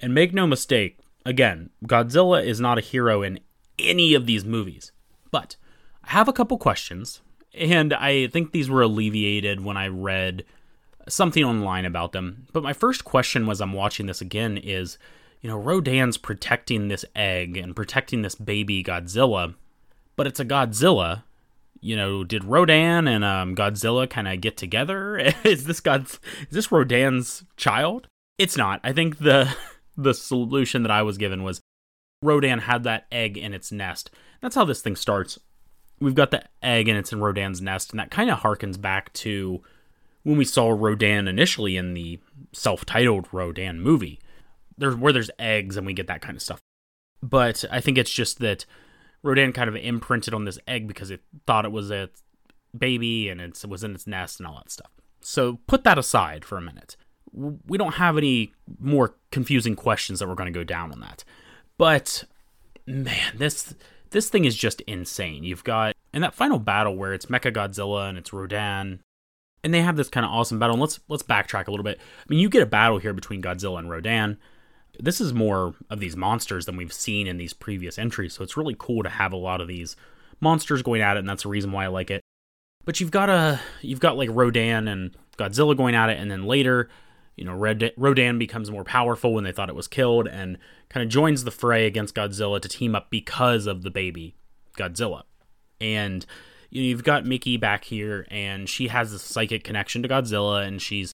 And 0.00 0.12
make 0.12 0.34
no 0.34 0.46
mistake, 0.46 0.98
again, 1.24 1.70
Godzilla 1.86 2.44
is 2.44 2.60
not 2.60 2.78
a 2.78 2.82
hero 2.82 3.22
in 3.22 3.40
any 3.78 4.14
of 4.14 4.26
these 4.26 4.44
movies. 4.44 4.92
But 5.30 5.56
I 6.04 6.10
have 6.10 6.28
a 6.28 6.32
couple 6.32 6.58
questions, 6.58 7.22
and 7.54 7.94
I 7.94 8.26
think 8.26 8.50
these 8.50 8.68
were 8.68 8.82
alleviated 8.82 9.64
when 9.64 9.76
I 9.76 9.86
read 9.86 10.44
something 11.08 11.44
online 11.44 11.84
about 11.84 12.12
them. 12.12 12.46
But 12.52 12.62
my 12.62 12.72
first 12.72 13.04
question 13.04 13.46
was 13.46 13.60
I'm 13.60 13.72
watching 13.72 14.06
this 14.06 14.20
again 14.20 14.56
is, 14.56 14.98
you 15.40 15.48
know, 15.48 15.56
Rodan's 15.56 16.18
protecting 16.18 16.88
this 16.88 17.04
egg 17.14 17.56
and 17.56 17.76
protecting 17.76 18.22
this 18.22 18.34
baby 18.34 18.82
Godzilla 18.82 19.54
but 20.16 20.26
it's 20.26 20.40
a 20.40 20.44
Godzilla. 20.44 21.24
You 21.80 21.96
know, 21.96 22.22
did 22.22 22.44
Rodan 22.44 23.08
and 23.08 23.24
um, 23.24 23.56
Godzilla 23.56 24.08
kind 24.08 24.28
of 24.28 24.40
get 24.40 24.56
together? 24.56 25.18
is 25.44 25.64
this 25.64 25.80
God? 25.80 26.06
Is 26.06 26.20
this 26.50 26.70
Rodan's 26.72 27.44
child? 27.56 28.06
It's 28.38 28.56
not. 28.56 28.80
I 28.84 28.92
think 28.92 29.18
the 29.18 29.54
the 29.96 30.14
solution 30.14 30.82
that 30.82 30.90
I 30.90 31.02
was 31.02 31.18
given 31.18 31.42
was 31.42 31.60
Rodan 32.22 32.60
had 32.60 32.84
that 32.84 33.06
egg 33.10 33.36
in 33.36 33.52
its 33.52 33.72
nest. 33.72 34.10
That's 34.40 34.54
how 34.54 34.64
this 34.64 34.80
thing 34.80 34.96
starts. 34.96 35.38
We've 36.00 36.14
got 36.14 36.30
the 36.30 36.44
egg 36.62 36.88
and 36.88 36.98
it's 36.98 37.12
in 37.12 37.20
Rodan's 37.20 37.60
nest, 37.60 37.90
and 37.90 38.00
that 38.00 38.10
kind 38.10 38.30
of 38.30 38.40
harkens 38.40 38.80
back 38.80 39.12
to 39.14 39.62
when 40.22 40.36
we 40.36 40.44
saw 40.44 40.70
Rodan 40.70 41.28
initially 41.28 41.76
in 41.76 41.94
the 41.94 42.20
self-titled 42.52 43.28
Rodan 43.32 43.80
movie. 43.80 44.20
There's 44.78 44.96
where 44.96 45.12
there's 45.12 45.30
eggs 45.38 45.76
and 45.76 45.86
we 45.86 45.92
get 45.92 46.06
that 46.06 46.22
kind 46.22 46.36
of 46.36 46.42
stuff. 46.42 46.60
But 47.22 47.64
I 47.70 47.80
think 47.80 47.98
it's 47.98 48.10
just 48.10 48.38
that 48.40 48.64
Rodan 49.22 49.52
kind 49.52 49.68
of 49.68 49.76
imprinted 49.76 50.34
on 50.34 50.44
this 50.44 50.58
egg 50.66 50.88
because 50.88 51.10
it 51.10 51.22
thought 51.46 51.64
it 51.64 51.72
was 51.72 51.90
a 51.90 52.10
baby 52.76 53.28
and 53.28 53.40
it 53.40 53.64
was 53.68 53.84
in 53.84 53.94
its 53.94 54.06
nest 54.06 54.40
and 54.40 54.46
all 54.46 54.56
that 54.56 54.70
stuff. 54.70 54.90
So 55.20 55.60
put 55.66 55.84
that 55.84 55.98
aside 55.98 56.44
for 56.44 56.58
a 56.58 56.62
minute. 56.62 56.96
We 57.32 57.78
don't 57.78 57.94
have 57.94 58.18
any 58.18 58.52
more 58.78 59.16
confusing 59.30 59.76
questions 59.76 60.18
that 60.18 60.28
we're 60.28 60.34
going 60.34 60.52
to 60.52 60.58
go 60.58 60.64
down 60.64 60.92
on 60.92 61.00
that. 61.00 61.24
But 61.78 62.24
man, 62.86 63.36
this 63.36 63.74
this 64.10 64.28
thing 64.28 64.44
is 64.44 64.56
just 64.56 64.80
insane. 64.82 65.44
You've 65.44 65.64
got 65.64 65.94
in 66.12 66.20
that 66.22 66.34
final 66.34 66.58
battle 66.58 66.96
where 66.96 67.14
it's 67.14 67.26
Mecha 67.26 67.52
Godzilla 67.52 68.08
and 68.08 68.18
it's 68.18 68.32
Rodan, 68.32 69.00
and 69.64 69.72
they 69.72 69.80
have 69.80 69.96
this 69.96 70.08
kind 70.08 70.26
of 70.26 70.32
awesome 70.32 70.58
battle. 70.58 70.74
And 70.74 70.80
let's 70.80 71.00
let's 71.08 71.22
backtrack 71.22 71.68
a 71.68 71.70
little 71.70 71.84
bit. 71.84 71.98
I 72.00 72.24
mean, 72.28 72.40
you 72.40 72.50
get 72.50 72.62
a 72.62 72.66
battle 72.66 72.98
here 72.98 73.14
between 73.14 73.40
Godzilla 73.40 73.78
and 73.78 73.90
Rodan 73.90 74.38
this 74.98 75.20
is 75.20 75.32
more 75.32 75.74
of 75.90 76.00
these 76.00 76.16
monsters 76.16 76.66
than 76.66 76.76
we've 76.76 76.92
seen 76.92 77.26
in 77.26 77.36
these 77.36 77.52
previous 77.52 77.98
entries. 77.98 78.34
So 78.34 78.42
it's 78.42 78.56
really 78.56 78.76
cool 78.78 79.02
to 79.02 79.08
have 79.08 79.32
a 79.32 79.36
lot 79.36 79.60
of 79.60 79.68
these 79.68 79.96
monsters 80.40 80.82
going 80.82 81.00
at 81.00 81.16
it, 81.16 81.20
and 81.20 81.28
that's 81.28 81.44
the 81.44 81.48
reason 81.48 81.72
why 81.72 81.84
I 81.84 81.88
like 81.88 82.10
it. 82.10 82.20
But 82.84 83.00
you've 83.00 83.10
got 83.10 83.30
a 83.30 83.60
you've 83.80 84.00
got 84.00 84.16
like 84.16 84.28
Rodan 84.32 84.88
and 84.88 85.16
Godzilla 85.38 85.76
going 85.76 85.94
at 85.94 86.10
it, 86.10 86.18
and 86.18 86.30
then 86.30 86.44
later, 86.44 86.88
you 87.36 87.44
know, 87.44 87.54
Red, 87.54 87.92
Rodan 87.96 88.38
becomes 88.38 88.70
more 88.70 88.84
powerful 88.84 89.34
when 89.34 89.44
they 89.44 89.52
thought 89.52 89.68
it 89.68 89.74
was 89.74 89.88
killed, 89.88 90.26
and 90.26 90.58
kind 90.88 91.04
of 91.04 91.10
joins 91.10 91.44
the 91.44 91.50
fray 91.50 91.86
against 91.86 92.14
Godzilla 92.14 92.60
to 92.60 92.68
team 92.68 92.94
up 92.94 93.08
because 93.10 93.66
of 93.66 93.82
the 93.82 93.90
baby 93.90 94.34
Godzilla. 94.76 95.22
And 95.80 96.26
you've 96.70 97.04
got 97.04 97.24
Miki 97.24 97.56
back 97.56 97.84
here, 97.84 98.26
and 98.30 98.68
she 98.68 98.88
has 98.88 99.12
this 99.12 99.22
psychic 99.22 99.64
connection 99.64 100.02
to 100.02 100.08
Godzilla, 100.08 100.66
and 100.66 100.82
she's 100.82 101.12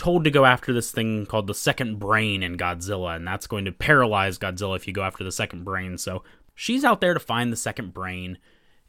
told 0.00 0.24
to 0.24 0.30
go 0.30 0.46
after 0.46 0.72
this 0.72 0.90
thing 0.90 1.26
called 1.26 1.46
the 1.46 1.54
second 1.54 1.98
brain 1.98 2.42
in 2.42 2.56
Godzilla, 2.56 3.14
and 3.16 3.26
that's 3.26 3.46
going 3.46 3.66
to 3.66 3.72
paralyze 3.72 4.38
Godzilla 4.38 4.74
if 4.74 4.86
you 4.86 4.94
go 4.94 5.02
after 5.02 5.22
the 5.22 5.30
second 5.30 5.62
brain. 5.62 5.98
So 5.98 6.24
she's 6.54 6.84
out 6.84 7.02
there 7.02 7.12
to 7.12 7.20
find 7.20 7.52
the 7.52 7.56
second 7.56 7.92
brain, 7.92 8.38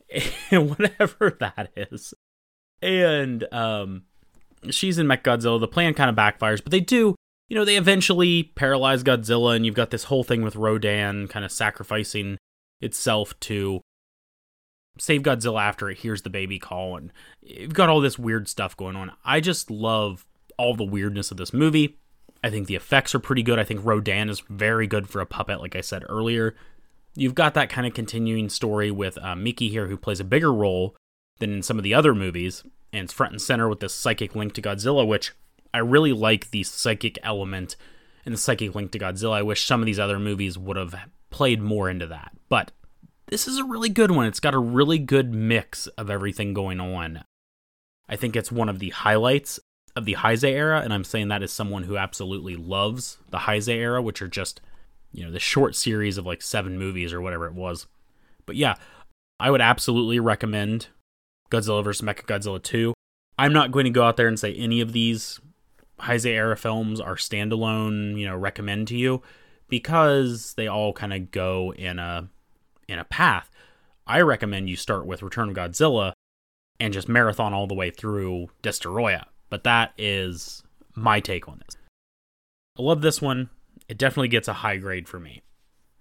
whatever 0.52 1.36
that 1.42 1.74
is. 1.76 2.14
And 2.82 3.46
um, 3.54 4.04
she's 4.70 4.98
in 4.98 5.08
Godzilla. 5.10 5.60
The 5.60 5.68
plan 5.68 5.94
kind 5.94 6.10
of 6.10 6.16
backfires, 6.16 6.64
but 6.64 6.72
they 6.72 6.80
do, 6.80 7.14
you 7.50 7.58
know, 7.58 7.66
they 7.66 7.76
eventually 7.76 8.44
paralyze 8.56 9.04
Godzilla, 9.04 9.54
and 9.54 9.66
you've 9.66 9.76
got 9.76 9.90
this 9.90 10.06
whole 10.06 10.24
thing 10.24 10.44
with 10.44 10.56
Rodan 10.56 11.28
kind 11.28 11.44
of 11.44 11.52
sacrificing 11.52 12.38
itself 12.80 13.38
to 13.42 13.82
save 14.98 15.24
Godzilla 15.24 15.62
after 15.62 15.90
it 15.90 15.98
hears 15.98 16.22
the 16.22 16.30
baby 16.30 16.58
call, 16.58 16.96
and 16.96 17.12
you've 17.42 17.74
got 17.74 17.90
all 17.90 18.00
this 18.00 18.18
weird 18.18 18.48
stuff 18.48 18.78
going 18.78 18.96
on. 18.96 19.12
I 19.26 19.42
just 19.42 19.70
love 19.70 20.26
all 20.62 20.76
the 20.76 20.84
weirdness 20.84 21.32
of 21.32 21.38
this 21.38 21.54
movie. 21.54 21.98
I 22.44 22.52
think 22.52 22.68
the 22.68 22.76
effects 22.76 23.16
are 23.16 23.20
pretty 23.20 23.42
good. 23.42 23.58
I 23.58 23.64
think 23.64 23.84
Rodan 23.84 24.30
is 24.30 24.42
very 24.42 24.86
good 24.86 25.10
for 25.10 25.20
a 25.20 25.26
puppet, 25.26 25.60
like 25.60 25.76
I 25.76 25.82
said 25.82 26.04
earlier. 26.08 26.56
You've 27.16 27.34
got 27.34 27.56
that 27.56 27.70
kind 27.70 27.88
of 27.88 27.96
continuing 27.96 28.48
story 28.48 28.92
with 28.92 29.18
uh, 29.18 29.36
Miki 29.36 29.70
here, 29.70 29.88
who 29.88 29.98
plays 29.98 30.20
a 30.20 30.24
bigger 30.24 30.54
role 30.54 30.96
than 31.40 31.52
in 31.52 31.64
some 31.64 31.78
of 31.78 31.84
the 31.84 31.96
other 31.96 32.14
movies, 32.14 32.64
and 32.94 33.06
it's 33.06 33.14
front 33.14 33.34
and 33.34 33.42
center 33.42 33.68
with 33.68 33.80
this 33.80 33.96
psychic 33.96 34.36
link 34.36 34.54
to 34.54 34.62
Godzilla, 34.62 35.06
which 35.06 35.34
I 35.74 35.80
really 35.80 36.14
like 36.14 36.52
the 36.52 36.62
psychic 36.62 37.18
element 37.24 37.76
and 38.24 38.34
the 38.34 38.40
psychic 38.40 38.76
link 38.76 38.92
to 38.92 39.00
Godzilla. 39.00 39.34
I 39.34 39.42
wish 39.42 39.66
some 39.66 39.82
of 39.82 39.88
these 39.88 40.00
other 40.00 40.20
movies 40.20 40.60
would 40.60 40.78
have 40.78 40.96
played 41.32 41.60
more 41.60 41.90
into 41.90 42.06
that. 42.06 42.34
But 42.50 42.72
this 43.28 43.48
is 43.48 43.58
a 43.58 43.64
really 43.64 43.90
good 43.90 44.12
one. 44.12 44.28
It's 44.28 44.40
got 44.40 44.54
a 44.54 44.60
really 44.60 45.00
good 45.00 45.34
mix 45.34 45.88
of 45.88 46.12
everything 46.12 46.54
going 46.54 46.80
on. 46.80 47.24
I 48.08 48.16
think 48.16 48.36
it's 48.36 48.52
one 48.52 48.70
of 48.70 48.80
the 48.80 48.90
highlights 48.90 49.60
of 49.96 50.06
the 50.06 50.16
Heisei 50.16 50.52
era, 50.52 50.82
and 50.82 50.94
I'm 50.94 51.04
saying 51.04 51.28
that 51.30 51.44
as 51.44 51.52
someone 51.52 51.84
who 51.84 51.98
absolutely 51.98 52.56
loves 52.56 53.18
the 53.30 53.40
Heisei 53.40 53.76
era, 53.76 54.02
which 54.02 54.22
are 54.22 54.28
just, 54.28 54.62
you 55.12 55.24
know, 55.24 55.32
the 55.32 55.40
short 55.40 55.76
series 55.76 56.18
of 56.18 56.26
like 56.26 56.42
seven 56.42 56.78
movies 56.78 57.14
or 57.14 57.22
whatever 57.22 57.46
it 57.46 57.54
was. 57.54 57.88
But 58.46 58.56
yeah, 58.56 58.76
I 59.40 59.52
would 59.52 59.62
absolutely 59.62 60.20
recommend 60.20 60.88
Godzilla 61.50 61.84
vs. 61.84 62.06
Mechagodzilla 62.06 62.62
2. 62.62 62.94
I'm 63.38 63.54
not 63.54 63.72
going 63.72 63.86
to 63.86 63.92
go 63.92 64.04
out 64.04 64.18
there 64.18 64.28
and 64.28 64.40
say 64.40 64.54
any 64.54 64.82
of 64.82 64.94
these 64.94 65.40
Heisei 66.00 66.32
era 66.32 66.56
films 66.56 67.00
are 67.00 67.16
standalone, 67.16 68.18
you 68.18 68.26
know, 68.26 68.36
recommend 68.36 68.88
to 68.90 68.98
you 68.98 69.22
because 69.68 70.54
they 70.56 70.68
all 70.68 70.94
kind 70.94 71.14
of 71.14 71.32
go 71.32 71.74
in 71.74 72.00
a 72.00 72.30
in 72.88 73.00
a 73.00 73.06
path. 73.06 73.50
I 74.06 74.22
recommend 74.22 74.70
you 74.70 74.76
start 74.76 75.06
with 75.06 75.24
Return 75.24 75.50
of 75.50 75.56
Godzilla 75.56 76.14
and 76.80 76.94
just 76.94 77.08
marathon 77.08 77.54
all 77.54 77.68
the 77.68 77.76
way 77.76 77.90
through 77.90 78.50
Destoroyah 78.64 79.26
but 79.52 79.66
that 79.66 79.94
is 79.98 80.64
my 80.96 81.20
take 81.20 81.48
on 81.48 81.62
this. 81.64 81.78
I 82.80 82.82
love 82.82 83.02
this 83.02 83.22
one. 83.22 83.52
It 83.88 84.00
definitely 84.00 84.30
gets 84.30 84.48
a 84.48 84.54
high 84.54 84.78
grade 84.78 85.08
for 85.08 85.20
me. 85.20 85.44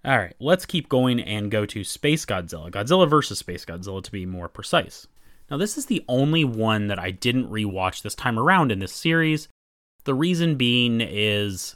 All 0.03 0.17
right, 0.17 0.33
let's 0.39 0.65
keep 0.65 0.89
going 0.89 1.19
and 1.19 1.51
go 1.51 1.67
to 1.67 1.83
Space 1.83 2.25
Godzilla. 2.25 2.71
Godzilla 2.71 3.07
versus 3.07 3.37
Space 3.37 3.65
Godzilla 3.65 4.01
to 4.03 4.11
be 4.11 4.25
more 4.25 4.47
precise. 4.47 5.05
Now, 5.51 5.57
this 5.57 5.77
is 5.77 5.85
the 5.85 6.03
only 6.07 6.43
one 6.43 6.87
that 6.87 6.97
I 6.97 7.11
didn't 7.11 7.51
rewatch 7.51 8.01
this 8.01 8.15
time 8.15 8.39
around 8.39 8.71
in 8.71 8.79
this 8.79 8.93
series. 8.93 9.47
The 10.05 10.15
reason 10.15 10.55
being 10.55 11.01
is 11.01 11.75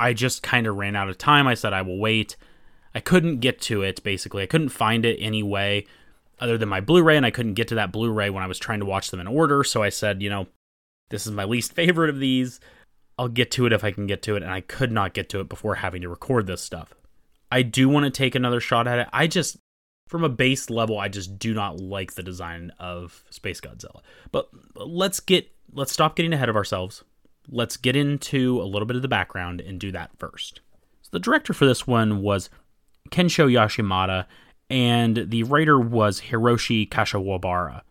I 0.00 0.14
just 0.14 0.42
kind 0.42 0.66
of 0.66 0.76
ran 0.76 0.96
out 0.96 1.10
of 1.10 1.18
time. 1.18 1.46
I 1.46 1.54
said 1.54 1.72
I 1.72 1.82
will 1.82 1.98
wait. 1.98 2.36
I 2.94 3.00
couldn't 3.00 3.40
get 3.40 3.60
to 3.62 3.82
it, 3.82 4.02
basically. 4.02 4.42
I 4.42 4.46
couldn't 4.46 4.70
find 4.70 5.04
it 5.04 5.18
anyway 5.20 5.86
other 6.40 6.58
than 6.58 6.70
my 6.70 6.80
Blu 6.80 7.02
ray, 7.02 7.16
and 7.16 7.26
I 7.26 7.30
couldn't 7.30 7.54
get 7.54 7.68
to 7.68 7.74
that 7.76 7.92
Blu 7.92 8.10
ray 8.10 8.30
when 8.30 8.42
I 8.42 8.48
was 8.48 8.58
trying 8.58 8.80
to 8.80 8.86
watch 8.86 9.10
them 9.10 9.20
in 9.20 9.28
order. 9.28 9.62
So 9.62 9.82
I 9.82 9.90
said, 9.90 10.22
you 10.22 10.30
know, 10.30 10.46
this 11.10 11.26
is 11.26 11.32
my 11.32 11.44
least 11.44 11.72
favorite 11.72 12.10
of 12.10 12.18
these. 12.18 12.60
I'll 13.18 13.28
get 13.28 13.50
to 13.52 13.66
it 13.66 13.72
if 13.72 13.84
I 13.84 13.90
can 13.90 14.06
get 14.06 14.22
to 14.22 14.36
it, 14.36 14.42
and 14.42 14.52
I 14.52 14.62
could 14.62 14.90
not 14.90 15.14
get 15.14 15.28
to 15.30 15.40
it 15.40 15.48
before 15.48 15.76
having 15.76 16.02
to 16.02 16.08
record 16.08 16.46
this 16.46 16.62
stuff. 16.62 16.94
I 17.50 17.62
do 17.62 17.88
want 17.88 18.04
to 18.04 18.10
take 18.10 18.34
another 18.34 18.60
shot 18.60 18.88
at 18.88 18.98
it. 18.98 19.08
I 19.12 19.26
just, 19.26 19.58
from 20.08 20.24
a 20.24 20.30
base 20.30 20.70
level, 20.70 20.98
I 20.98 21.08
just 21.08 21.38
do 21.38 21.52
not 21.52 21.78
like 21.78 22.14
the 22.14 22.22
design 22.22 22.72
of 22.78 23.22
Space 23.28 23.60
Godzilla. 23.60 24.00
But 24.30 24.48
let's 24.74 25.20
get, 25.20 25.50
let's 25.72 25.92
stop 25.92 26.16
getting 26.16 26.32
ahead 26.32 26.48
of 26.48 26.56
ourselves. 26.56 27.04
Let's 27.48 27.76
get 27.76 27.96
into 27.96 28.60
a 28.60 28.64
little 28.64 28.86
bit 28.86 28.96
of 28.96 29.02
the 29.02 29.08
background 29.08 29.60
and 29.60 29.78
do 29.78 29.92
that 29.92 30.12
first. 30.18 30.60
So 31.02 31.10
the 31.12 31.18
director 31.18 31.52
for 31.52 31.66
this 31.66 31.86
one 31.86 32.22
was 32.22 32.48
Kensho 33.10 33.52
Yamashita, 33.52 34.24
and 34.70 35.24
the 35.28 35.42
writer 35.42 35.78
was 35.78 36.22
Hiroshi 36.22 36.88
Kashiwabara. 36.88 37.82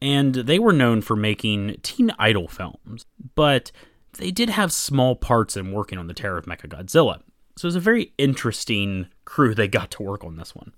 And 0.00 0.34
they 0.34 0.58
were 0.58 0.72
known 0.72 1.00
for 1.00 1.16
making 1.16 1.76
teen 1.82 2.12
idol 2.18 2.48
films, 2.48 3.06
but 3.34 3.72
they 4.18 4.30
did 4.30 4.50
have 4.50 4.72
small 4.72 5.16
parts 5.16 5.56
in 5.56 5.72
working 5.72 5.98
on 5.98 6.06
the 6.06 6.14
Terror 6.14 6.38
of 6.38 6.46
Mechagodzilla. 6.46 7.22
So 7.56 7.66
it 7.66 7.68
was 7.68 7.76
a 7.76 7.80
very 7.80 8.12
interesting 8.16 9.08
crew 9.24 9.54
they 9.54 9.66
got 9.66 9.90
to 9.92 10.02
work 10.02 10.24
on 10.24 10.36
this 10.36 10.54
one. 10.54 10.72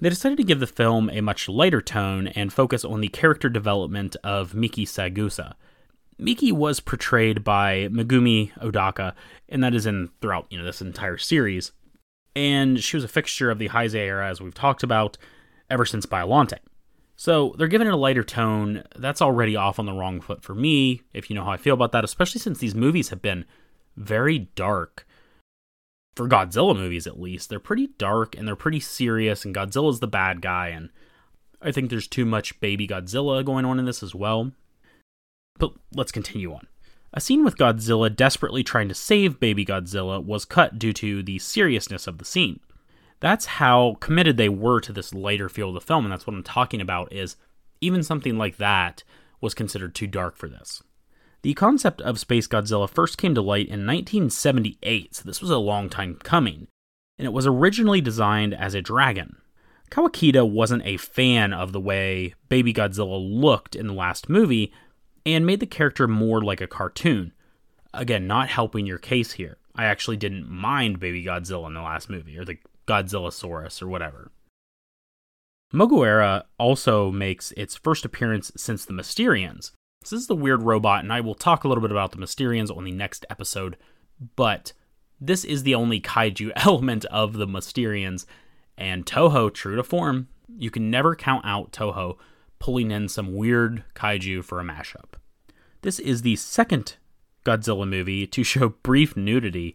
They 0.00 0.08
decided 0.08 0.38
to 0.38 0.44
give 0.44 0.60
the 0.60 0.66
film 0.66 1.10
a 1.10 1.20
much 1.20 1.48
lighter 1.48 1.82
tone 1.82 2.28
and 2.28 2.52
focus 2.52 2.84
on 2.84 3.00
the 3.00 3.08
character 3.08 3.48
development 3.48 4.16
of 4.24 4.54
Miki 4.54 4.84
Saegusa. 4.84 5.54
Miki 6.18 6.50
was 6.50 6.80
portrayed 6.80 7.44
by 7.44 7.88
Megumi 7.88 8.52
Odaka, 8.54 9.14
and 9.48 9.62
that 9.62 9.74
is 9.74 9.86
in 9.86 10.10
throughout 10.20 10.46
you 10.50 10.58
know 10.58 10.64
this 10.64 10.80
entire 10.80 11.18
series 11.18 11.72
and 12.34 12.82
she 12.82 12.96
was 12.96 13.04
a 13.04 13.08
fixture 13.08 13.50
of 13.50 13.58
the 13.58 13.68
Heisei 13.68 13.96
era, 13.96 14.28
as 14.28 14.40
we've 14.40 14.54
talked 14.54 14.82
about, 14.82 15.18
ever 15.68 15.84
since 15.84 16.06
Biollante. 16.06 16.58
So 17.22 17.54
they're 17.56 17.68
giving 17.68 17.86
it 17.86 17.94
a 17.94 17.96
lighter 17.96 18.24
tone. 18.24 18.82
That's 18.96 19.22
already 19.22 19.54
off 19.54 19.78
on 19.78 19.86
the 19.86 19.92
wrong 19.92 20.20
foot 20.20 20.42
for 20.42 20.56
me, 20.56 21.02
if 21.12 21.30
you 21.30 21.36
know 21.36 21.44
how 21.44 21.52
I 21.52 21.56
feel 21.56 21.74
about 21.74 21.92
that, 21.92 22.02
especially 22.02 22.40
since 22.40 22.58
these 22.58 22.74
movies 22.74 23.10
have 23.10 23.22
been 23.22 23.44
very 23.96 24.50
dark. 24.56 25.06
For 26.16 26.28
Godzilla 26.28 26.76
movies, 26.76 27.06
at 27.06 27.20
least. 27.20 27.48
They're 27.48 27.60
pretty 27.60 27.90
dark 27.96 28.36
and 28.36 28.44
they're 28.44 28.56
pretty 28.56 28.80
serious, 28.80 29.44
and 29.44 29.54
Godzilla's 29.54 30.00
the 30.00 30.08
bad 30.08 30.42
guy, 30.42 30.70
and 30.70 30.90
I 31.60 31.70
think 31.70 31.90
there's 31.90 32.08
too 32.08 32.24
much 32.24 32.58
baby 32.58 32.88
Godzilla 32.88 33.44
going 33.44 33.64
on 33.64 33.78
in 33.78 33.84
this 33.84 34.02
as 34.02 34.16
well. 34.16 34.50
But 35.60 35.74
let's 35.94 36.10
continue 36.10 36.52
on. 36.52 36.66
A 37.14 37.20
scene 37.20 37.44
with 37.44 37.56
Godzilla 37.56 38.12
desperately 38.12 38.64
trying 38.64 38.88
to 38.88 38.96
save 38.96 39.38
baby 39.38 39.64
Godzilla 39.64 40.20
was 40.20 40.44
cut 40.44 40.76
due 40.76 40.92
to 40.94 41.22
the 41.22 41.38
seriousness 41.38 42.08
of 42.08 42.18
the 42.18 42.24
scene. 42.24 42.58
That's 43.22 43.46
how 43.46 43.98
committed 44.00 44.36
they 44.36 44.48
were 44.48 44.80
to 44.80 44.92
this 44.92 45.14
lighter 45.14 45.48
feel 45.48 45.68
of 45.68 45.74
the 45.74 45.80
film, 45.80 46.04
and 46.04 46.12
that's 46.12 46.26
what 46.26 46.34
I'm 46.34 46.42
talking 46.42 46.80
about 46.80 47.12
is 47.12 47.36
even 47.80 48.02
something 48.02 48.36
like 48.36 48.56
that 48.56 49.04
was 49.40 49.54
considered 49.54 49.94
too 49.94 50.08
dark 50.08 50.36
for 50.36 50.48
this. 50.48 50.82
The 51.42 51.54
concept 51.54 52.00
of 52.00 52.18
Space 52.18 52.48
Godzilla 52.48 52.90
first 52.90 53.18
came 53.18 53.32
to 53.36 53.40
light 53.40 53.68
in 53.68 53.86
1978, 53.86 55.14
so 55.14 55.22
this 55.24 55.40
was 55.40 55.50
a 55.50 55.58
long 55.58 55.88
time 55.88 56.18
coming, 56.24 56.66
and 57.16 57.24
it 57.24 57.32
was 57.32 57.46
originally 57.46 58.00
designed 58.00 58.54
as 58.54 58.74
a 58.74 58.82
dragon. 58.82 59.36
Kawakita 59.92 60.48
wasn't 60.48 60.84
a 60.84 60.96
fan 60.96 61.52
of 61.52 61.70
the 61.70 61.80
way 61.80 62.34
Baby 62.48 62.74
Godzilla 62.74 63.20
looked 63.20 63.76
in 63.76 63.86
the 63.86 63.92
last 63.92 64.28
movie, 64.28 64.72
and 65.24 65.46
made 65.46 65.60
the 65.60 65.66
character 65.66 66.08
more 66.08 66.42
like 66.42 66.60
a 66.60 66.66
cartoon. 66.66 67.32
Again, 67.94 68.26
not 68.26 68.48
helping 68.48 68.84
your 68.84 68.98
case 68.98 69.30
here. 69.30 69.58
I 69.76 69.84
actually 69.84 70.16
didn't 70.16 70.48
mind 70.48 70.98
Baby 70.98 71.24
Godzilla 71.24 71.68
in 71.68 71.74
the 71.74 71.82
last 71.82 72.10
movie, 72.10 72.36
or 72.36 72.44
the 72.44 72.58
Godzillasaurus, 72.92 73.82
or 73.82 73.88
whatever. 73.88 74.30
Moguera 75.72 76.44
also 76.58 77.10
makes 77.10 77.52
its 77.52 77.76
first 77.76 78.04
appearance 78.04 78.52
since 78.56 78.84
the 78.84 78.92
Mysterians. 78.92 79.72
This 80.02 80.12
is 80.12 80.26
the 80.26 80.36
weird 80.36 80.62
robot, 80.62 81.02
and 81.02 81.12
I 81.12 81.20
will 81.20 81.34
talk 81.34 81.64
a 81.64 81.68
little 81.68 81.80
bit 81.80 81.90
about 81.90 82.12
the 82.12 82.18
Mysterians 82.18 82.76
on 82.76 82.84
the 82.84 82.92
next 82.92 83.24
episode, 83.30 83.78
but 84.36 84.72
this 85.18 85.44
is 85.44 85.62
the 85.62 85.74
only 85.74 86.00
kaiju 86.00 86.52
element 86.56 87.06
of 87.06 87.34
the 87.34 87.46
Mysterians, 87.46 88.26
and 88.76 89.06
Toho, 89.06 89.52
true 89.52 89.76
to 89.76 89.82
form, 89.82 90.28
you 90.58 90.70
can 90.70 90.90
never 90.90 91.14
count 91.14 91.46
out 91.46 91.72
Toho 91.72 92.18
pulling 92.58 92.90
in 92.90 93.08
some 93.08 93.34
weird 93.34 93.84
kaiju 93.94 94.44
for 94.44 94.60
a 94.60 94.64
mashup. 94.64 95.14
This 95.80 95.98
is 95.98 96.22
the 96.22 96.36
second 96.36 96.96
Godzilla 97.46 97.88
movie 97.88 98.26
to 98.26 98.44
show 98.44 98.68
brief 98.68 99.16
nudity, 99.16 99.74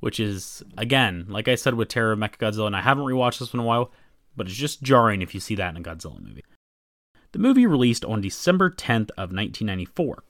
which 0.00 0.20
is, 0.20 0.62
again, 0.76 1.26
like 1.28 1.48
I 1.48 1.54
said 1.54 1.74
with 1.74 1.88
Terror 1.88 2.12
of 2.12 2.18
Mechagodzilla, 2.18 2.66
and 2.66 2.76
I 2.76 2.82
haven't 2.82 3.04
rewatched 3.04 3.38
this 3.38 3.54
in 3.54 3.60
a 3.60 3.64
while, 3.64 3.92
but 4.36 4.46
it's 4.46 4.56
just 4.56 4.82
jarring 4.82 5.22
if 5.22 5.34
you 5.34 5.40
see 5.40 5.54
that 5.54 5.74
in 5.74 5.80
a 5.80 5.84
Godzilla 5.84 6.20
movie. 6.20 6.44
The 7.32 7.38
movie 7.38 7.66
released 7.66 8.04
on 8.04 8.20
December 8.20 8.70
10th 8.70 9.10
of 9.10 9.32
1994. 9.32 10.22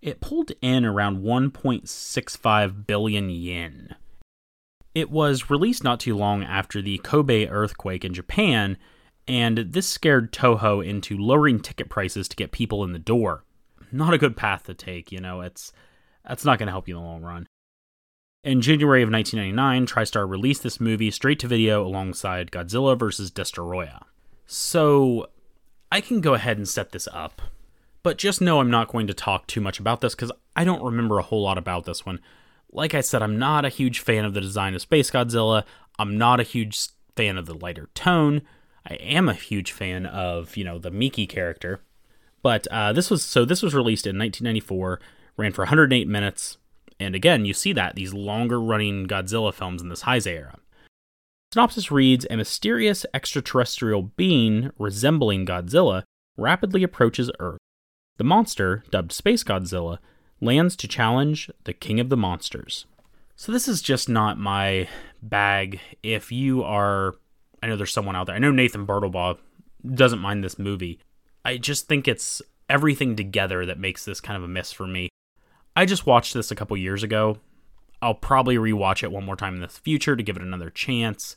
It 0.00 0.20
pulled 0.20 0.52
in 0.60 0.84
around 0.84 1.22
1.65 1.22 2.86
billion 2.86 3.30
yen. 3.30 3.94
It 4.94 5.10
was 5.10 5.48
released 5.48 5.84
not 5.84 6.00
too 6.00 6.16
long 6.16 6.42
after 6.42 6.82
the 6.82 6.98
Kobe 6.98 7.46
earthquake 7.46 8.04
in 8.04 8.12
Japan 8.12 8.76
and 9.28 9.58
this 9.58 9.86
scared 9.86 10.32
Toho 10.32 10.84
into 10.84 11.16
lowering 11.16 11.60
ticket 11.60 11.88
prices 11.88 12.28
to 12.28 12.36
get 12.36 12.52
people 12.52 12.84
in 12.84 12.92
the 12.92 12.98
door. 12.98 13.44
Not 13.90 14.14
a 14.14 14.18
good 14.18 14.36
path 14.36 14.64
to 14.64 14.74
take, 14.74 15.12
you 15.12 15.20
know, 15.20 15.40
it's 15.40 15.72
that's 16.26 16.44
not 16.44 16.58
going 16.58 16.66
to 16.66 16.72
help 16.72 16.88
you 16.88 16.96
in 16.96 17.02
the 17.02 17.08
long 17.08 17.22
run. 17.22 17.46
In 18.44 18.60
January 18.60 19.04
of 19.04 19.10
1999, 19.10 19.86
TriStar 19.86 20.28
released 20.28 20.64
this 20.64 20.80
movie 20.80 21.12
straight 21.12 21.38
to 21.38 21.46
video 21.46 21.86
alongside 21.86 22.50
Godzilla 22.50 22.98
vs. 22.98 23.30
Destoroyah. 23.30 24.02
So, 24.46 25.28
I 25.92 26.00
can 26.00 26.20
go 26.20 26.34
ahead 26.34 26.56
and 26.56 26.68
set 26.68 26.90
this 26.90 27.06
up, 27.12 27.40
but 28.02 28.18
just 28.18 28.40
know 28.40 28.58
I'm 28.58 28.70
not 28.70 28.90
going 28.90 29.06
to 29.06 29.14
talk 29.14 29.46
too 29.46 29.60
much 29.60 29.78
about 29.78 30.00
this 30.00 30.16
because 30.16 30.32
I 30.56 30.64
don't 30.64 30.82
remember 30.82 31.20
a 31.20 31.22
whole 31.22 31.42
lot 31.42 31.56
about 31.56 31.84
this 31.84 32.04
one. 32.04 32.18
Like 32.72 32.94
I 32.94 33.00
said, 33.00 33.22
I'm 33.22 33.38
not 33.38 33.64
a 33.64 33.68
huge 33.68 34.00
fan 34.00 34.24
of 34.24 34.34
the 34.34 34.40
design 34.40 34.74
of 34.74 34.80
Space 34.80 35.08
Godzilla, 35.08 35.62
I'm 35.96 36.18
not 36.18 36.40
a 36.40 36.44
huge 36.44 36.88
fan 37.14 37.38
of 37.38 37.46
the 37.46 37.54
lighter 37.54 37.90
tone, 37.94 38.42
I 38.84 38.94
am 38.94 39.28
a 39.28 39.34
huge 39.34 39.70
fan 39.70 40.04
of 40.04 40.56
you 40.56 40.64
know 40.64 40.80
the 40.80 40.90
Miki 40.90 41.28
character, 41.28 41.80
but 42.42 42.66
uh, 42.72 42.92
this 42.92 43.08
was 43.08 43.24
so 43.24 43.44
this 43.44 43.62
was 43.62 43.72
released 43.72 44.04
in 44.04 44.18
1994, 44.18 44.98
ran 45.36 45.52
for 45.52 45.62
108 45.62 46.08
minutes, 46.08 46.56
and 47.02 47.14
again 47.14 47.44
you 47.44 47.54
see 47.54 47.72
that 47.72 47.94
these 47.94 48.14
longer 48.14 48.60
running 48.60 49.06
Godzilla 49.06 49.52
films 49.52 49.82
in 49.82 49.88
this 49.88 50.02
Heisei 50.02 50.32
era. 50.32 50.58
Synopsis 51.52 51.90
reads: 51.90 52.26
A 52.30 52.36
mysterious 52.36 53.04
extraterrestrial 53.12 54.02
being 54.02 54.70
resembling 54.78 55.44
Godzilla 55.44 56.04
rapidly 56.36 56.82
approaches 56.82 57.30
Earth. 57.38 57.58
The 58.16 58.24
monster, 58.24 58.84
dubbed 58.90 59.12
Space 59.12 59.44
Godzilla, 59.44 59.98
lands 60.40 60.76
to 60.76 60.88
challenge 60.88 61.50
the 61.64 61.72
King 61.72 62.00
of 62.00 62.08
the 62.08 62.16
Monsters. 62.16 62.86
So 63.36 63.52
this 63.52 63.68
is 63.68 63.82
just 63.82 64.08
not 64.08 64.38
my 64.38 64.88
bag. 65.22 65.80
If 66.02 66.32
you 66.32 66.62
are 66.62 67.14
I 67.62 67.68
know 67.68 67.76
there's 67.76 67.92
someone 67.92 68.16
out 68.16 68.26
there. 68.26 68.34
I 68.34 68.40
know 68.40 68.50
Nathan 68.50 68.86
Bartlebaugh 68.86 69.38
doesn't 69.94 70.18
mind 70.18 70.42
this 70.42 70.58
movie. 70.58 70.98
I 71.44 71.58
just 71.58 71.86
think 71.86 72.08
it's 72.08 72.42
everything 72.68 73.14
together 73.14 73.66
that 73.66 73.78
makes 73.78 74.04
this 74.04 74.20
kind 74.20 74.36
of 74.36 74.42
a 74.42 74.48
miss 74.48 74.72
for 74.72 74.86
me. 74.86 75.08
I 75.74 75.86
just 75.86 76.06
watched 76.06 76.34
this 76.34 76.50
a 76.50 76.54
couple 76.54 76.76
years 76.76 77.02
ago. 77.02 77.38
I'll 78.02 78.14
probably 78.14 78.56
rewatch 78.56 79.02
it 79.02 79.12
one 79.12 79.24
more 79.24 79.36
time 79.36 79.54
in 79.54 79.60
the 79.60 79.68
future 79.68 80.16
to 80.16 80.22
give 80.22 80.36
it 80.36 80.42
another 80.42 80.70
chance, 80.70 81.36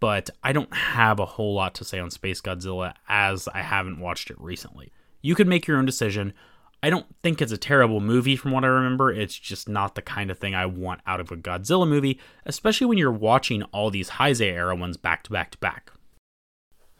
but 0.00 0.30
I 0.42 0.52
don't 0.52 0.72
have 0.74 1.18
a 1.18 1.26
whole 1.26 1.54
lot 1.54 1.74
to 1.76 1.84
say 1.84 1.98
on 1.98 2.10
Space 2.10 2.40
Godzilla 2.40 2.92
as 3.08 3.48
I 3.48 3.62
haven't 3.62 4.00
watched 4.00 4.30
it 4.30 4.40
recently. 4.40 4.92
You 5.22 5.34
could 5.34 5.48
make 5.48 5.66
your 5.66 5.78
own 5.78 5.86
decision. 5.86 6.34
I 6.82 6.90
don't 6.90 7.06
think 7.22 7.40
it's 7.40 7.50
a 7.50 7.56
terrible 7.56 8.00
movie 8.00 8.36
from 8.36 8.52
what 8.52 8.64
I 8.64 8.68
remember. 8.68 9.10
It's 9.10 9.38
just 9.38 9.70
not 9.70 9.94
the 9.94 10.02
kind 10.02 10.30
of 10.30 10.38
thing 10.38 10.54
I 10.54 10.66
want 10.66 11.00
out 11.06 11.20
of 11.20 11.32
a 11.32 11.36
Godzilla 11.36 11.88
movie, 11.88 12.20
especially 12.44 12.86
when 12.86 12.98
you're 12.98 13.10
watching 13.10 13.62
all 13.64 13.90
these 13.90 14.10
Heisei 14.10 14.52
era 14.52 14.76
ones 14.76 14.98
back 14.98 15.22
to 15.22 15.30
back 15.30 15.50
to 15.52 15.58
back. 15.58 15.90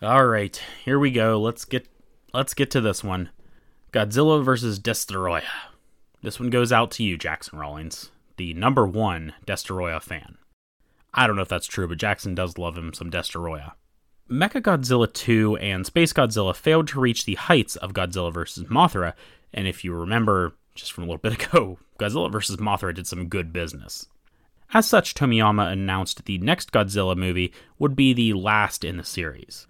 All 0.01 0.27
right, 0.27 0.59
here 0.85 0.99
we 0.99 1.11
go. 1.11 1.39
Let's 1.39 1.67
get 1.67 1.87
let's 2.33 2.55
get 2.55 2.71
to 2.71 2.81
this 2.81 3.05
one. 3.05 3.29
Godzilla 3.93 4.43
vs. 4.43 4.81
Destoroyah. 4.81 5.43
This 6.25 6.41
one 6.41 6.49
goes 6.49 6.73
out 6.73 6.91
to 6.93 7.05
you, 7.05 7.19
Jackson 7.19 7.59
Rawlings, 7.59 8.11
the 8.39 8.55
number 8.55 8.87
one 8.87 9.35
Destoroyah 9.47 10.03
fan. 10.03 10.39
I 11.13 11.27
don't 11.27 11.37
know 11.37 11.43
if 11.43 11.49
that's 11.49 11.67
true, 11.67 11.87
but 11.87 11.99
Jackson 11.99 12.35
does 12.35 12.57
love 12.57 12.79
him 12.79 12.95
some 12.95 13.11
Destoroyah. 13.11 13.73
Mechagodzilla 14.31 15.13
2 15.13 15.59
and 15.59 15.85
Space 15.85 16.15
Godzilla 16.15 16.57
failed 16.57 16.89
to 16.89 16.99
reach 16.99 17.27
the 17.27 17.35
heights 17.35 17.77
of 17.77 17.93
Godzilla 17.93 18.33
vs. 18.33 18.65
Mothra 18.65 19.13
and 19.53 19.69
if 19.69 19.85
you 19.85 19.93
remember 19.93 20.55
just 20.75 20.95
from 20.95 21.05
a 21.05 21.07
little 21.09 21.19
bit 21.23 21.45
ago, 21.45 21.79
Godzilla 22.01 22.33
vs. 22.33 22.57
Mothra 22.57 22.95
did 22.95 23.07
some 23.07 23.29
good 23.29 23.53
business. 23.53 24.09
As 24.73 24.89
such, 24.89 25.15
Tomiyama 25.15 25.71
announced 25.71 26.25
the 26.25 26.39
next 26.39 26.73
Godzilla 26.73 27.15
movie 27.15 27.53
would 27.79 27.95
be 27.95 28.15
the 28.15 28.33
last 28.33 28.83
in 28.83 28.97
the 28.97 29.05
series. 29.05 29.67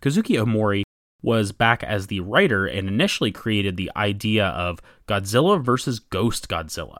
Kazuki 0.00 0.40
Omori 0.40 0.84
was 1.22 1.52
back 1.52 1.82
as 1.82 2.06
the 2.06 2.20
writer 2.20 2.66
and 2.66 2.88
initially 2.88 3.32
created 3.32 3.76
the 3.76 3.90
idea 3.96 4.46
of 4.46 4.80
Godzilla 5.08 5.60
vs. 5.62 5.98
Ghost 5.98 6.48
Godzilla. 6.48 6.98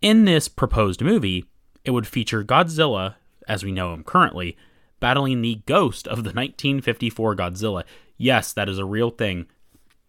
In 0.00 0.24
this 0.24 0.48
proposed 0.48 1.00
movie, 1.00 1.44
it 1.84 1.90
would 1.90 2.06
feature 2.06 2.42
Godzilla, 2.42 3.16
as 3.46 3.64
we 3.64 3.72
know 3.72 3.92
him 3.92 4.04
currently, 4.04 4.56
battling 5.00 5.42
the 5.42 5.62
ghost 5.66 6.06
of 6.06 6.18
the 6.18 6.30
1954 6.30 7.36
Godzilla. 7.36 7.84
Yes, 8.16 8.52
that 8.52 8.68
is 8.68 8.78
a 8.78 8.84
real 8.84 9.10
thing 9.10 9.46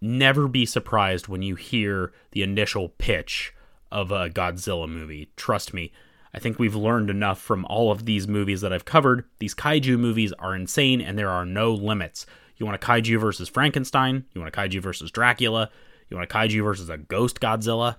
never 0.03 0.49
be 0.49 0.65
surprised 0.65 1.27
when 1.27 1.41
you 1.41 1.55
hear 1.55 2.11
the 2.31 2.43
initial 2.43 2.89
pitch 2.89 3.53
of 3.91 4.11
a 4.11 4.29
Godzilla 4.29 4.87
movie. 4.87 5.29
Trust 5.37 5.73
me. 5.73 5.91
I 6.33 6.39
think 6.39 6.59
we've 6.59 6.75
learned 6.75 7.09
enough 7.09 7.39
from 7.39 7.63
all 7.65 7.91
of 7.91 8.05
these 8.05 8.27
movies 8.27 8.61
that 8.61 8.73
I've 8.73 8.85
covered. 8.85 9.23
These 9.39 9.55
kaiju 9.55 9.97
movies 9.97 10.33
are 10.33 10.55
insane 10.55 10.99
and 10.99 11.17
there 11.17 11.29
are 11.29 11.45
no 11.45 11.73
limits. 11.73 12.25
You 12.57 12.65
want 12.65 12.81
a 12.81 12.85
kaiju 12.85 13.19
versus 13.19 13.49
Frankenstein? 13.49 14.25
You 14.33 14.41
want 14.41 14.55
a 14.55 14.57
kaiju 14.57 14.81
versus 14.81 15.11
Dracula? 15.11 15.69
You 16.09 16.17
want 16.17 16.31
a 16.31 16.33
kaiju 16.33 16.63
versus 16.63 16.89
a 16.89 16.97
ghost 16.97 17.39
Godzilla? 17.39 17.97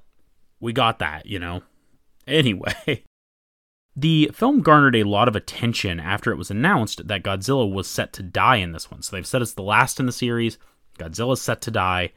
We 0.60 0.72
got 0.72 0.98
that, 1.00 1.26
you 1.26 1.38
know? 1.38 1.62
Anyway, 2.26 3.04
the 3.94 4.30
film 4.32 4.62
garnered 4.62 4.96
a 4.96 5.04
lot 5.04 5.28
of 5.28 5.36
attention 5.36 6.00
after 6.00 6.32
it 6.32 6.38
was 6.38 6.50
announced 6.50 7.06
that 7.06 7.22
Godzilla 7.22 7.70
was 7.70 7.86
set 7.86 8.14
to 8.14 8.22
die 8.22 8.56
in 8.56 8.72
this 8.72 8.90
one. 8.90 9.02
So 9.02 9.14
they've 9.14 9.26
said 9.26 9.42
it's 9.42 9.52
the 9.52 9.62
last 9.62 10.00
in 10.00 10.06
the 10.06 10.12
series. 10.12 10.56
Godzilla's 10.98 11.42
set 11.42 11.60
to 11.60 11.70
die. 11.70 12.12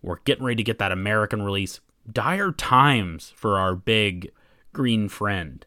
We're 0.00 0.20
getting 0.24 0.44
ready 0.44 0.56
to 0.56 0.62
get 0.62 0.78
that 0.78 0.90
American 0.90 1.42
release. 1.42 1.80
Dire 2.10 2.50
times 2.50 3.32
for 3.36 3.58
our 3.58 3.76
big 3.76 4.32
green 4.72 5.08
friend. 5.10 5.64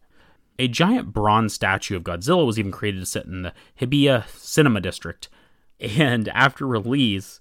A 0.58 0.68
giant 0.68 1.14
bronze 1.14 1.54
statue 1.54 1.96
of 1.96 2.04
Godzilla 2.04 2.46
was 2.46 2.58
even 2.58 2.72
created 2.72 3.02
to 3.02 3.06
sit 3.06 3.26
in 3.26 3.44
the 3.44 3.54
Hibiya 3.80 4.26
Cinema 4.30 4.82
District. 4.82 5.30
And 5.80 6.30
after 6.30 6.66
release, 6.66 7.40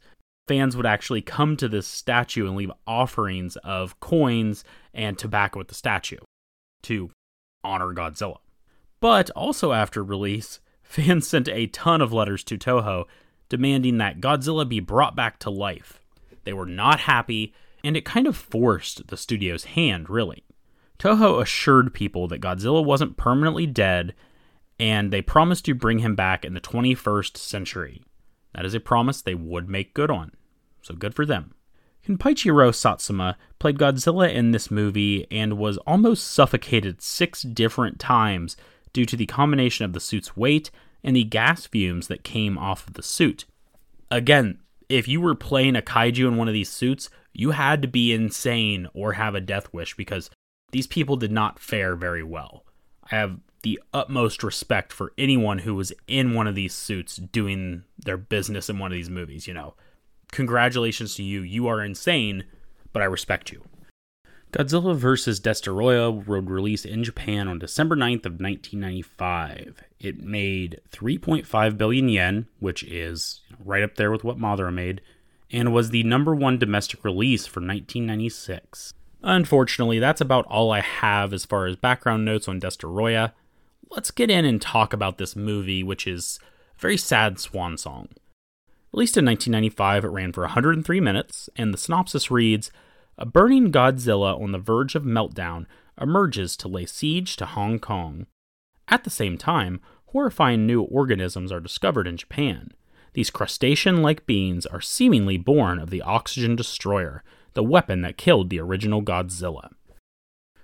fans 0.48 0.76
would 0.76 0.86
actually 0.86 1.22
come 1.22 1.56
to 1.56 1.68
this 1.68 1.86
statue 1.86 2.46
and 2.46 2.56
leave 2.56 2.72
offerings 2.86 3.56
of 3.56 3.98
coins 4.00 4.64
and 4.92 5.18
tobacco 5.18 5.60
at 5.60 5.68
the 5.68 5.74
statue 5.74 6.18
to 6.82 7.10
honor 7.62 7.92
Godzilla. 7.94 8.38
But 9.00 9.30
also 9.30 9.72
after 9.72 10.02
release, 10.02 10.60
fans 10.82 11.26
sent 11.26 11.48
a 11.48 11.66
ton 11.68 12.00
of 12.00 12.12
letters 12.12 12.44
to 12.44 12.58
Toho 12.58 13.04
demanding 13.48 13.98
that 13.98 14.20
Godzilla 14.20 14.68
be 14.68 14.80
brought 14.80 15.14
back 15.14 15.38
to 15.40 15.50
life. 15.50 16.00
They 16.44 16.52
were 16.52 16.66
not 16.66 17.00
happy, 17.00 17.54
and 17.82 17.96
it 17.96 18.04
kind 18.04 18.26
of 18.26 18.36
forced 18.36 19.08
the 19.08 19.16
studio's 19.16 19.64
hand, 19.64 20.08
really. 20.08 20.44
Toho 20.98 21.42
assured 21.42 21.94
people 21.94 22.28
that 22.28 22.40
Godzilla 22.40 22.84
wasn't 22.84 23.16
permanently 23.16 23.66
dead, 23.66 24.14
and 24.78 25.12
they 25.12 25.22
promised 25.22 25.64
to 25.66 25.74
bring 25.74 26.00
him 26.00 26.14
back 26.14 26.44
in 26.44 26.54
the 26.54 26.60
21st 26.60 27.36
century. 27.36 28.02
That 28.54 28.64
is 28.64 28.74
a 28.74 28.80
promise 28.80 29.20
they 29.20 29.34
would 29.34 29.68
make 29.68 29.94
good 29.94 30.10
on. 30.10 30.32
So 30.82 30.94
good 30.94 31.14
for 31.14 31.26
them. 31.26 31.54
Kenpachiro 32.06 32.74
Satsuma 32.74 33.36
played 33.58 33.78
Godzilla 33.78 34.32
in 34.32 34.50
this 34.50 34.70
movie 34.70 35.26
and 35.30 35.56
was 35.56 35.78
almost 35.78 36.30
suffocated 36.30 37.00
six 37.00 37.42
different 37.42 37.98
times 37.98 38.56
due 38.92 39.06
to 39.06 39.16
the 39.16 39.26
combination 39.26 39.84
of 39.84 39.94
the 39.94 40.00
suit's 40.00 40.36
weight 40.36 40.70
and 41.02 41.16
the 41.16 41.24
gas 41.24 41.66
fumes 41.66 42.08
that 42.08 42.22
came 42.22 42.58
off 42.58 42.86
of 42.86 42.94
the 42.94 43.02
suit. 43.02 43.46
Again, 44.10 44.58
if 44.88 45.08
you 45.08 45.20
were 45.20 45.34
playing 45.34 45.76
a 45.76 45.82
kaiju 45.82 46.28
in 46.28 46.36
one 46.36 46.48
of 46.48 46.54
these 46.54 46.68
suits, 46.68 47.08
you 47.32 47.52
had 47.52 47.80
to 47.82 47.88
be 47.88 48.12
insane 48.12 48.86
or 48.94 49.14
have 49.14 49.34
a 49.34 49.40
death 49.40 49.72
wish 49.72 49.96
because 49.96 50.30
these 50.72 50.86
people 50.86 51.16
did 51.16 51.32
not 51.32 51.58
fare 51.58 51.96
very 51.96 52.22
well. 52.22 52.64
I 53.10 53.16
have 53.16 53.38
the 53.64 53.80
utmost 53.92 54.42
respect 54.44 54.92
for 54.92 55.12
anyone 55.18 55.58
who 55.58 55.74
was 55.74 55.92
in 56.06 56.34
one 56.34 56.46
of 56.46 56.54
these 56.54 56.74
suits 56.74 57.16
doing 57.16 57.82
their 57.98 58.18
business 58.18 58.68
in 58.68 58.78
one 58.78 58.92
of 58.92 58.96
these 58.96 59.10
movies, 59.10 59.48
you 59.48 59.54
know. 59.54 59.74
Congratulations 60.30 61.14
to 61.16 61.22
you. 61.22 61.40
You 61.40 61.66
are 61.66 61.82
insane, 61.82 62.44
but 62.92 63.02
I 63.02 63.06
respect 63.06 63.50
you. 63.50 63.64
Godzilla 64.52 64.94
vs. 64.94 65.40
Destoroyah 65.40 66.26
would 66.26 66.50
release 66.50 66.84
in 66.84 67.02
Japan 67.02 67.48
on 67.48 67.58
December 67.58 67.96
9th 67.96 68.26
of 68.26 68.38
1995. 68.38 69.82
It 69.98 70.22
made 70.22 70.80
3.5 70.92 71.78
billion 71.78 72.08
yen, 72.08 72.46
which 72.60 72.84
is 72.84 73.40
right 73.64 73.82
up 73.82 73.96
there 73.96 74.12
with 74.12 74.22
what 74.22 74.38
Mothra 74.38 74.72
made, 74.72 75.00
and 75.50 75.72
was 75.72 75.90
the 75.90 76.04
number 76.04 76.34
one 76.34 76.58
domestic 76.58 77.02
release 77.02 77.46
for 77.46 77.60
1996. 77.60 78.92
Unfortunately, 79.22 79.98
that's 79.98 80.20
about 80.20 80.46
all 80.46 80.70
I 80.70 80.80
have 80.80 81.32
as 81.32 81.46
far 81.46 81.66
as 81.66 81.76
background 81.76 82.24
notes 82.26 82.46
on 82.46 82.60
Destoroyah. 82.60 83.32
Let's 83.90 84.10
get 84.10 84.30
in 84.30 84.44
and 84.44 84.60
talk 84.60 84.92
about 84.92 85.18
this 85.18 85.36
movie, 85.36 85.82
which 85.82 86.06
is 86.06 86.38
a 86.76 86.80
very 86.80 86.96
sad 86.96 87.38
swan 87.38 87.76
song. 87.76 88.08
Released 88.92 89.16
in 89.16 89.24
1995, 89.24 90.04
it 90.04 90.08
ran 90.08 90.32
for 90.32 90.42
103 90.42 91.00
minutes, 91.00 91.48
and 91.56 91.74
the 91.74 91.78
synopsis 91.78 92.30
reads 92.30 92.70
A 93.18 93.26
burning 93.26 93.72
Godzilla 93.72 94.40
on 94.40 94.52
the 94.52 94.58
verge 94.58 94.94
of 94.94 95.02
meltdown 95.02 95.66
emerges 96.00 96.56
to 96.58 96.68
lay 96.68 96.86
siege 96.86 97.36
to 97.36 97.46
Hong 97.46 97.78
Kong. 97.78 98.26
At 98.88 99.04
the 99.04 99.10
same 99.10 99.38
time, 99.38 99.80
horrifying 100.06 100.66
new 100.66 100.82
organisms 100.82 101.50
are 101.50 101.60
discovered 101.60 102.06
in 102.06 102.16
Japan. 102.16 102.72
These 103.14 103.30
crustacean 103.30 104.02
like 104.02 104.26
beings 104.26 104.66
are 104.66 104.80
seemingly 104.80 105.38
born 105.38 105.78
of 105.78 105.90
the 105.90 106.02
oxygen 106.02 106.56
destroyer, 106.56 107.22
the 107.54 107.62
weapon 107.62 108.02
that 108.02 108.16
killed 108.16 108.50
the 108.50 108.60
original 108.60 109.02
Godzilla. 109.02 109.70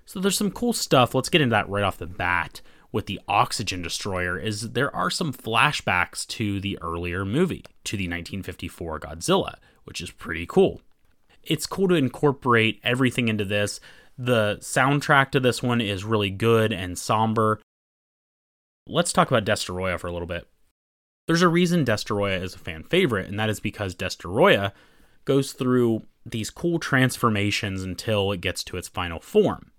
So 0.05 0.19
there's 0.19 0.37
some 0.37 0.51
cool 0.51 0.73
stuff. 0.73 1.15
Let's 1.15 1.29
get 1.29 1.41
into 1.41 1.53
that 1.53 1.69
right 1.69 1.83
off 1.83 1.97
the 1.97 2.07
bat 2.07 2.61
with 2.91 3.05
the 3.05 3.21
oxygen 3.27 3.81
destroyer 3.81 4.37
is 4.37 4.71
there 4.71 4.93
are 4.95 5.09
some 5.09 5.33
flashbacks 5.33 6.27
to 6.27 6.59
the 6.59 6.77
earlier 6.81 7.23
movie, 7.23 7.63
to 7.85 7.97
the 7.97 8.03
1954 8.03 8.99
Godzilla, 8.99 9.55
which 9.85 10.01
is 10.01 10.11
pretty 10.11 10.45
cool. 10.45 10.81
It's 11.43 11.65
cool 11.65 11.87
to 11.87 11.95
incorporate 11.95 12.79
everything 12.83 13.27
into 13.27 13.45
this. 13.45 13.79
The 14.17 14.57
soundtrack 14.61 15.31
to 15.31 15.39
this 15.39 15.63
one 15.63 15.81
is 15.81 16.03
really 16.03 16.29
good 16.29 16.71
and 16.71 16.97
somber. 16.97 17.59
Let's 18.87 19.13
talk 19.13 19.31
about 19.31 19.45
Destoroyah 19.45 19.99
for 19.99 20.07
a 20.07 20.11
little 20.11 20.27
bit. 20.27 20.47
There's 21.27 21.41
a 21.41 21.47
reason 21.47 21.85
Destoroyah 21.85 22.41
is 22.41 22.55
a 22.55 22.59
fan 22.59 22.83
favorite, 22.83 23.29
and 23.29 23.39
that 23.39 23.49
is 23.49 23.59
because 23.59 23.95
Destoroyah 23.95 24.73
goes 25.23 25.53
through 25.53 26.03
these 26.25 26.49
cool 26.49 26.77
transformations 26.77 27.83
until 27.83 28.31
it 28.31 28.41
gets 28.41 28.63
to 28.65 28.77
its 28.77 28.87
final 28.87 29.19
form. 29.19 29.70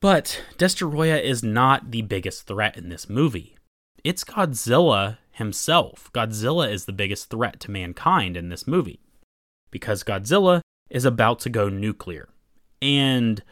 But 0.00 0.42
Destoroyah 0.56 1.22
is 1.22 1.42
not 1.42 1.90
the 1.90 2.02
biggest 2.02 2.46
threat 2.46 2.76
in 2.76 2.88
this 2.88 3.08
movie. 3.08 3.56
It's 4.02 4.24
Godzilla 4.24 5.18
himself. 5.32 6.10
Godzilla 6.14 6.70
is 6.70 6.86
the 6.86 6.92
biggest 6.92 7.28
threat 7.28 7.60
to 7.60 7.70
mankind 7.70 8.36
in 8.36 8.48
this 8.48 8.66
movie. 8.66 9.00
Because 9.70 10.02
Godzilla 10.02 10.62
is 10.88 11.04
about 11.04 11.38
to 11.40 11.50
go 11.50 11.68
nuclear. 11.68 12.28
And 12.80 13.42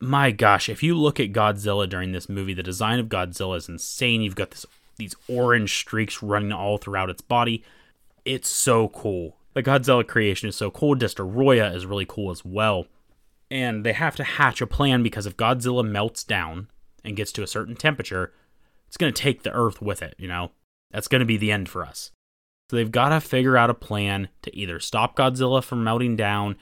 my 0.00 0.30
gosh, 0.30 0.68
if 0.68 0.82
you 0.82 0.96
look 0.96 1.18
at 1.18 1.32
Godzilla 1.32 1.88
during 1.88 2.12
this 2.12 2.28
movie, 2.28 2.54
the 2.54 2.62
design 2.62 3.00
of 3.00 3.08
Godzilla 3.08 3.56
is 3.56 3.68
insane. 3.68 4.22
You've 4.22 4.36
got 4.36 4.52
this 4.52 4.66
these 4.96 5.14
orange 5.28 5.78
streaks 5.78 6.24
running 6.24 6.52
all 6.52 6.76
throughout 6.76 7.10
its 7.10 7.20
body. 7.20 7.62
It's 8.24 8.48
so 8.48 8.88
cool 8.88 9.38
the 9.58 9.62
Godzilla 9.64 10.06
creation 10.06 10.48
is 10.48 10.54
so 10.54 10.70
cool. 10.70 10.94
Destoroyah 10.94 11.74
is 11.74 11.84
really 11.84 12.06
cool 12.06 12.30
as 12.30 12.44
well. 12.44 12.86
And 13.50 13.84
they 13.84 13.94
have 13.94 14.16
to 14.16 14.24
hatch 14.24 14.60
a 14.60 14.66
plan 14.66 15.02
because 15.02 15.26
if 15.26 15.36
Godzilla 15.36 15.86
melts 15.86 16.22
down 16.24 16.68
and 17.04 17.16
gets 17.16 17.32
to 17.32 17.42
a 17.42 17.46
certain 17.46 17.76
temperature, 17.76 18.32
it's 18.86 18.96
going 18.96 19.12
to 19.12 19.22
take 19.22 19.42
the 19.42 19.52
Earth 19.52 19.80
with 19.80 20.02
it, 20.02 20.14
you 20.18 20.28
know? 20.28 20.50
That's 20.90 21.08
going 21.08 21.20
to 21.20 21.26
be 21.26 21.36
the 21.36 21.52
end 21.52 21.68
for 21.68 21.84
us. 21.84 22.10
So 22.70 22.76
they've 22.76 22.90
got 22.90 23.10
to 23.10 23.20
figure 23.20 23.56
out 23.56 23.70
a 23.70 23.74
plan 23.74 24.28
to 24.42 24.54
either 24.54 24.78
stop 24.80 25.16
Godzilla 25.16 25.62
from 25.62 25.84
melting 25.84 26.16
down, 26.16 26.56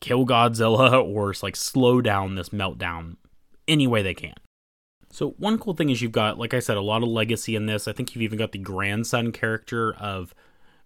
kill 0.00 0.26
Godzilla, 0.26 1.02
or 1.04 1.34
like 1.42 1.56
slow 1.56 2.00
down 2.00 2.34
this 2.34 2.50
meltdown 2.50 3.16
any 3.66 3.86
way 3.86 4.02
they 4.02 4.14
can. 4.14 4.34
So 5.10 5.30
one 5.38 5.58
cool 5.58 5.74
thing 5.74 5.88
is 5.88 6.02
you've 6.02 6.12
got, 6.12 6.38
like 6.38 6.52
I 6.52 6.60
said, 6.60 6.76
a 6.76 6.82
lot 6.82 7.02
of 7.02 7.08
legacy 7.08 7.56
in 7.56 7.66
this. 7.66 7.88
I 7.88 7.92
think 7.92 8.14
you've 8.14 8.22
even 8.22 8.38
got 8.38 8.52
the 8.52 8.58
grandson 8.58 9.32
character 9.32 9.94
of 9.94 10.34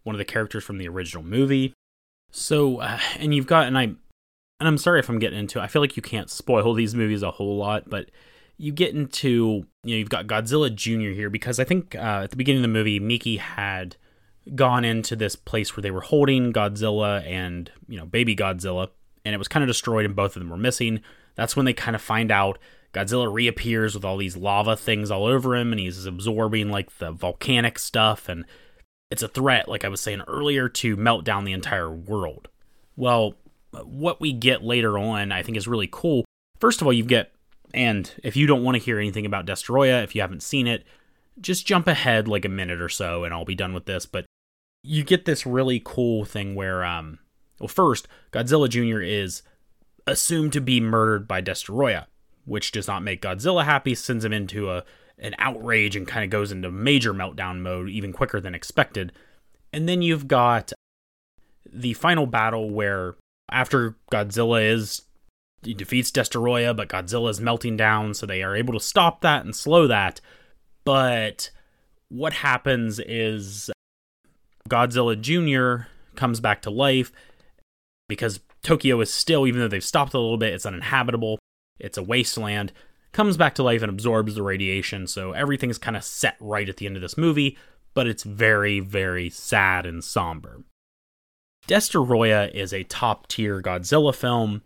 one 0.04 0.14
of 0.14 0.18
the 0.18 0.24
characters 0.24 0.64
from 0.64 0.78
the 0.78 0.88
original 0.88 1.24
movie. 1.24 1.74
So, 2.30 2.78
uh, 2.78 2.98
and 3.18 3.34
you've 3.34 3.46
got, 3.46 3.66
and 3.66 3.76
I, 3.76 3.94
and 4.62 4.68
I'm 4.68 4.78
sorry 4.78 5.00
if 5.00 5.08
I'm 5.08 5.18
getting 5.18 5.40
into. 5.40 5.60
I 5.60 5.66
feel 5.66 5.82
like 5.82 5.96
you 5.96 6.02
can't 6.02 6.30
spoil 6.30 6.72
these 6.72 6.94
movies 6.94 7.24
a 7.24 7.32
whole 7.32 7.56
lot, 7.56 7.90
but 7.90 8.12
you 8.58 8.70
get 8.70 8.94
into, 8.94 9.66
you 9.82 9.94
know, 9.94 9.98
you've 9.98 10.08
got 10.08 10.28
Godzilla 10.28 10.72
Jr. 10.72 11.10
here 11.10 11.28
because 11.28 11.58
I 11.58 11.64
think 11.64 11.96
uh, 11.96 12.20
at 12.22 12.30
the 12.30 12.36
beginning 12.36 12.60
of 12.60 12.70
the 12.70 12.78
movie, 12.78 13.00
Miki 13.00 13.38
had 13.38 13.96
gone 14.54 14.84
into 14.84 15.16
this 15.16 15.34
place 15.34 15.76
where 15.76 15.82
they 15.82 15.90
were 15.90 16.00
holding 16.00 16.52
Godzilla 16.52 17.26
and 17.26 17.72
you 17.88 17.98
know 17.98 18.06
baby 18.06 18.36
Godzilla, 18.36 18.90
and 19.24 19.34
it 19.34 19.38
was 19.38 19.48
kind 19.48 19.64
of 19.64 19.68
destroyed, 19.68 20.06
and 20.06 20.14
both 20.14 20.36
of 20.36 20.40
them 20.40 20.50
were 20.50 20.56
missing. 20.56 21.00
That's 21.34 21.56
when 21.56 21.66
they 21.66 21.72
kind 21.72 21.96
of 21.96 22.02
find 22.02 22.30
out 22.30 22.60
Godzilla 22.92 23.32
reappears 23.32 23.96
with 23.96 24.04
all 24.04 24.16
these 24.16 24.36
lava 24.36 24.76
things 24.76 25.10
all 25.10 25.24
over 25.24 25.56
him, 25.56 25.72
and 25.72 25.80
he's 25.80 26.06
absorbing 26.06 26.70
like 26.70 26.98
the 26.98 27.10
volcanic 27.10 27.80
stuff, 27.80 28.28
and 28.28 28.44
it's 29.10 29.24
a 29.24 29.28
threat, 29.28 29.68
like 29.68 29.84
I 29.84 29.88
was 29.88 30.00
saying 30.00 30.22
earlier, 30.28 30.68
to 30.68 30.96
melt 30.96 31.24
down 31.24 31.44
the 31.44 31.52
entire 31.52 31.90
world. 31.90 32.46
Well, 32.94 33.34
what 33.84 34.20
we 34.20 34.32
get 34.32 34.62
later 34.62 34.98
on, 34.98 35.32
I 35.32 35.42
think, 35.42 35.56
is 35.56 35.68
really 35.68 35.88
cool. 35.90 36.24
First 36.58 36.80
of 36.80 36.86
all, 36.86 36.92
you 36.92 37.04
get, 37.04 37.32
and 37.74 38.12
if 38.22 38.36
you 38.36 38.46
don't 38.46 38.62
want 38.64 38.76
to 38.76 38.82
hear 38.82 38.98
anything 38.98 39.26
about 39.26 39.46
Destoroyah, 39.46 40.04
if 40.04 40.14
you 40.14 40.20
haven't 40.20 40.42
seen 40.42 40.66
it, 40.66 40.84
just 41.40 41.66
jump 41.66 41.86
ahead 41.86 42.28
like 42.28 42.44
a 42.44 42.50
minute 42.50 42.80
or 42.80 42.88
so 42.88 43.24
and 43.24 43.32
I'll 43.32 43.44
be 43.44 43.54
done 43.54 43.72
with 43.72 43.86
this. 43.86 44.06
But 44.06 44.26
you 44.82 45.02
get 45.02 45.24
this 45.24 45.46
really 45.46 45.80
cool 45.84 46.24
thing 46.24 46.54
where, 46.54 46.84
um, 46.84 47.18
well, 47.58 47.68
first, 47.68 48.08
Godzilla 48.32 48.68
Jr. 48.68 49.00
is 49.00 49.42
assumed 50.06 50.52
to 50.52 50.60
be 50.60 50.80
murdered 50.80 51.26
by 51.26 51.40
Destoroyah, 51.40 52.06
which 52.44 52.72
does 52.72 52.88
not 52.88 53.02
make 53.02 53.22
Godzilla 53.22 53.64
happy, 53.64 53.94
sends 53.94 54.24
him 54.24 54.32
into 54.32 54.70
a 54.70 54.84
an 55.18 55.34
outrage 55.38 55.94
and 55.94 56.08
kind 56.08 56.24
of 56.24 56.30
goes 56.30 56.50
into 56.50 56.70
major 56.70 57.14
meltdown 57.14 57.60
mode 57.60 57.88
even 57.88 58.12
quicker 58.12 58.40
than 58.40 58.54
expected. 58.54 59.12
And 59.72 59.88
then 59.88 60.02
you've 60.02 60.26
got 60.26 60.72
the 61.72 61.94
final 61.94 62.26
battle 62.26 62.70
where 62.70 63.14
after 63.52 63.96
Godzilla 64.10 64.72
is 64.72 65.02
he 65.62 65.74
defeats 65.74 66.10
Destoroyah, 66.10 66.76
but 66.76 66.88
Godzilla 66.88 67.30
is 67.30 67.40
melting 67.40 67.76
down, 67.76 68.14
so 68.14 68.26
they 68.26 68.42
are 68.42 68.56
able 68.56 68.74
to 68.74 68.80
stop 68.80 69.20
that 69.20 69.44
and 69.44 69.54
slow 69.54 69.86
that. 69.86 70.20
But 70.84 71.50
what 72.08 72.32
happens 72.32 72.98
is 72.98 73.70
Godzilla 74.68 75.20
Jr. 75.20 75.86
comes 76.16 76.40
back 76.40 76.62
to 76.62 76.70
life 76.70 77.12
because 78.08 78.40
Tokyo 78.62 79.00
is 79.00 79.12
still, 79.12 79.46
even 79.46 79.60
though 79.60 79.68
they've 79.68 79.84
stopped 79.84 80.14
a 80.14 80.18
little 80.18 80.36
bit, 80.36 80.52
it's 80.52 80.66
uninhabitable. 80.66 81.38
It's 81.78 81.98
a 81.98 82.02
wasteland. 82.02 82.72
Comes 83.12 83.36
back 83.36 83.54
to 83.56 83.62
life 83.62 83.82
and 83.82 83.90
absorbs 83.90 84.34
the 84.34 84.42
radiation, 84.42 85.06
so 85.06 85.32
everything's 85.32 85.78
kind 85.78 85.96
of 85.96 86.04
set 86.04 86.36
right 86.40 86.68
at 86.68 86.78
the 86.78 86.86
end 86.86 86.96
of 86.96 87.02
this 87.02 87.18
movie, 87.18 87.58
but 87.94 88.06
it's 88.06 88.22
very, 88.22 88.80
very 88.80 89.28
sad 89.28 89.86
and 89.86 90.02
somber. 90.02 90.62
Destoroyah 91.68 92.52
is 92.52 92.72
a 92.72 92.84
top 92.84 93.28
tier 93.28 93.62
Godzilla 93.62 94.14
film. 94.14 94.62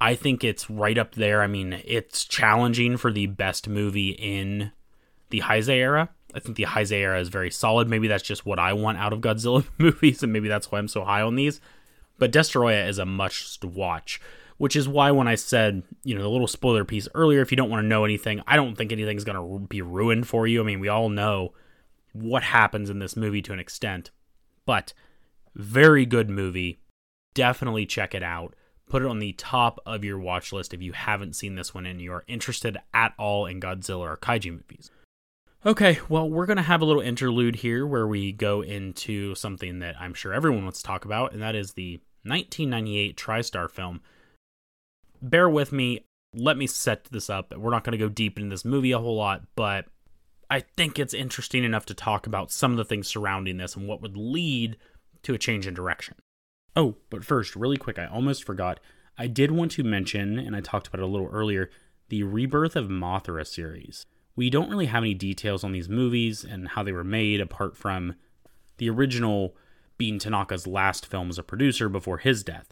I 0.00 0.14
think 0.14 0.44
it's 0.44 0.68
right 0.68 0.98
up 0.98 1.14
there. 1.14 1.42
I 1.42 1.46
mean, 1.46 1.80
it's 1.84 2.24
challenging 2.24 2.96
for 2.96 3.10
the 3.10 3.26
best 3.26 3.68
movie 3.68 4.10
in 4.10 4.72
the 5.30 5.40
Heisei 5.40 5.76
era. 5.76 6.10
I 6.34 6.40
think 6.40 6.56
the 6.56 6.64
Heisei 6.64 6.98
era 6.98 7.18
is 7.18 7.30
very 7.30 7.50
solid. 7.50 7.88
Maybe 7.88 8.08
that's 8.08 8.22
just 8.22 8.44
what 8.44 8.58
I 8.58 8.74
want 8.74 8.98
out 8.98 9.14
of 9.14 9.20
Godzilla 9.20 9.66
movies, 9.78 10.22
and 10.22 10.32
maybe 10.32 10.48
that's 10.48 10.70
why 10.70 10.78
I'm 10.78 10.88
so 10.88 11.04
high 11.04 11.22
on 11.22 11.36
these. 11.36 11.60
But 12.18 12.32
Destoroyah 12.32 12.88
is 12.88 12.98
a 12.98 13.06
must 13.06 13.64
watch, 13.64 14.20
which 14.58 14.76
is 14.76 14.88
why 14.88 15.10
when 15.10 15.28
I 15.28 15.34
said, 15.34 15.82
you 16.04 16.14
know, 16.14 16.22
the 16.22 16.28
little 16.28 16.46
spoiler 16.46 16.84
piece 16.84 17.08
earlier, 17.14 17.40
if 17.40 17.50
you 17.50 17.56
don't 17.56 17.70
want 17.70 17.82
to 17.82 17.88
know 17.88 18.04
anything, 18.04 18.42
I 18.46 18.56
don't 18.56 18.74
think 18.74 18.92
anything's 18.92 19.24
going 19.24 19.36
to 19.36 19.66
be 19.66 19.80
ruined 19.80 20.28
for 20.28 20.46
you. 20.46 20.60
I 20.60 20.64
mean, 20.64 20.80
we 20.80 20.88
all 20.88 21.08
know 21.08 21.54
what 22.12 22.42
happens 22.42 22.90
in 22.90 22.98
this 22.98 23.16
movie 23.16 23.42
to 23.42 23.52
an 23.54 23.58
extent, 23.58 24.10
but 24.66 24.92
very 25.56 26.06
good 26.06 26.30
movie. 26.30 26.78
Definitely 27.34 27.86
check 27.86 28.14
it 28.14 28.22
out. 28.22 28.54
Put 28.88 29.02
it 29.02 29.08
on 29.08 29.18
the 29.18 29.32
top 29.32 29.80
of 29.84 30.04
your 30.04 30.18
watch 30.18 30.52
list 30.52 30.72
if 30.72 30.80
you 30.80 30.92
haven't 30.92 31.34
seen 31.34 31.56
this 31.56 31.74
one 31.74 31.86
and 31.86 32.00
you 32.00 32.12
are 32.12 32.24
interested 32.28 32.76
at 32.94 33.14
all 33.18 33.46
in 33.46 33.60
Godzilla 33.60 34.00
or 34.00 34.16
kaiju 34.16 34.52
movies. 34.52 34.90
Okay, 35.64 35.98
well, 36.08 36.30
we're 36.30 36.46
going 36.46 36.58
to 36.58 36.62
have 36.62 36.80
a 36.80 36.84
little 36.84 37.02
interlude 37.02 37.56
here 37.56 37.84
where 37.84 38.06
we 38.06 38.30
go 38.30 38.60
into 38.60 39.34
something 39.34 39.80
that 39.80 39.96
I'm 39.98 40.14
sure 40.14 40.32
everyone 40.32 40.62
wants 40.62 40.80
to 40.80 40.86
talk 40.86 41.04
about, 41.04 41.32
and 41.32 41.42
that 41.42 41.56
is 41.56 41.72
the 41.72 41.94
1998 42.22 43.16
TriStar 43.16 43.68
film. 43.68 44.00
Bear 45.20 45.48
with 45.48 45.72
me. 45.72 46.04
Let 46.34 46.56
me 46.56 46.68
set 46.68 47.04
this 47.06 47.28
up. 47.28 47.56
We're 47.56 47.72
not 47.72 47.82
going 47.82 47.92
to 47.92 48.04
go 48.04 48.08
deep 48.08 48.38
into 48.38 48.50
this 48.50 48.64
movie 48.64 48.92
a 48.92 48.98
whole 48.98 49.16
lot, 49.16 49.42
but 49.56 49.86
I 50.48 50.60
think 50.60 50.98
it's 50.98 51.14
interesting 51.14 51.64
enough 51.64 51.86
to 51.86 51.94
talk 51.94 52.28
about 52.28 52.52
some 52.52 52.70
of 52.70 52.76
the 52.76 52.84
things 52.84 53.08
surrounding 53.08 53.56
this 53.56 53.74
and 53.74 53.88
what 53.88 54.02
would 54.02 54.16
lead 54.16 54.76
to 55.26 55.34
a 55.34 55.38
change 55.38 55.66
in 55.66 55.74
direction. 55.74 56.14
Oh, 56.74 56.96
but 57.10 57.24
first, 57.24 57.56
really 57.56 57.76
quick, 57.76 57.98
I 57.98 58.06
almost 58.06 58.44
forgot. 58.44 58.80
I 59.18 59.26
did 59.26 59.50
want 59.50 59.72
to 59.72 59.84
mention, 59.84 60.38
and 60.38 60.54
I 60.54 60.60
talked 60.60 60.86
about 60.86 61.00
it 61.00 61.04
a 61.04 61.08
little 61.08 61.28
earlier, 61.28 61.70
the 62.08 62.22
Rebirth 62.22 62.76
of 62.76 62.86
Mothra 62.86 63.46
series. 63.46 64.06
We 64.36 64.50
don't 64.50 64.70
really 64.70 64.86
have 64.86 65.02
any 65.02 65.14
details 65.14 65.64
on 65.64 65.72
these 65.72 65.88
movies 65.88 66.44
and 66.44 66.68
how 66.68 66.82
they 66.82 66.92
were 66.92 67.04
made 67.04 67.40
apart 67.40 67.76
from 67.76 68.14
the 68.76 68.90
original 68.90 69.56
being 69.96 70.18
Tanaka's 70.18 70.66
last 70.66 71.06
film 71.06 71.30
as 71.30 71.38
a 71.38 71.42
producer 71.42 71.88
before 71.88 72.18
his 72.18 72.44
death. 72.44 72.66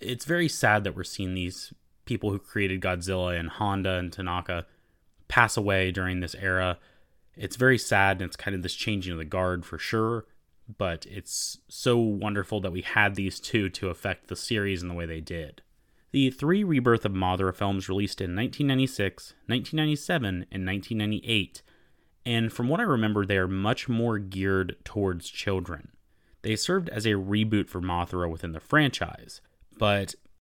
It's 0.00 0.26
very 0.26 0.48
sad 0.48 0.84
that 0.84 0.94
we're 0.94 1.04
seeing 1.04 1.34
these 1.34 1.72
people 2.04 2.30
who 2.30 2.38
created 2.38 2.82
Godzilla 2.82 3.38
and 3.38 3.48
Honda 3.48 3.94
and 3.94 4.12
Tanaka 4.12 4.66
pass 5.28 5.56
away 5.56 5.90
during 5.90 6.20
this 6.20 6.34
era. 6.34 6.78
It's 7.34 7.56
very 7.56 7.78
sad 7.78 8.20
and 8.20 8.28
it's 8.28 8.36
kind 8.36 8.54
of 8.54 8.62
this 8.62 8.74
changing 8.74 9.12
of 9.12 9.18
the 9.18 9.24
guard 9.24 9.64
for 9.64 9.78
sure 9.78 10.26
but 10.78 11.06
it's 11.08 11.58
so 11.68 11.98
wonderful 11.98 12.60
that 12.60 12.72
we 12.72 12.82
had 12.82 13.14
these 13.14 13.40
two 13.40 13.68
to 13.70 13.88
affect 13.88 14.28
the 14.28 14.36
series 14.36 14.82
in 14.82 14.88
the 14.88 14.94
way 14.94 15.06
they 15.06 15.20
did. 15.20 15.62
The 16.12 16.30
three 16.30 16.64
Rebirth 16.64 17.04
of 17.04 17.12
Mothra 17.12 17.54
films 17.54 17.88
released 17.88 18.20
in 18.20 18.34
1996, 18.34 19.34
1997, 19.46 20.28
and 20.50 20.66
1998, 20.66 21.62
and 22.24 22.52
from 22.52 22.68
what 22.68 22.80
I 22.80 22.84
remember, 22.84 23.24
they 23.24 23.38
are 23.38 23.46
much 23.46 23.88
more 23.88 24.18
geared 24.18 24.76
towards 24.84 25.30
children. 25.30 25.90
They 26.42 26.56
served 26.56 26.88
as 26.88 27.06
a 27.06 27.10
reboot 27.10 27.68
for 27.68 27.80
Mothra 27.80 28.30
within 28.30 28.52
the 28.52 28.60
franchise, 28.60 29.40
but 29.78 30.14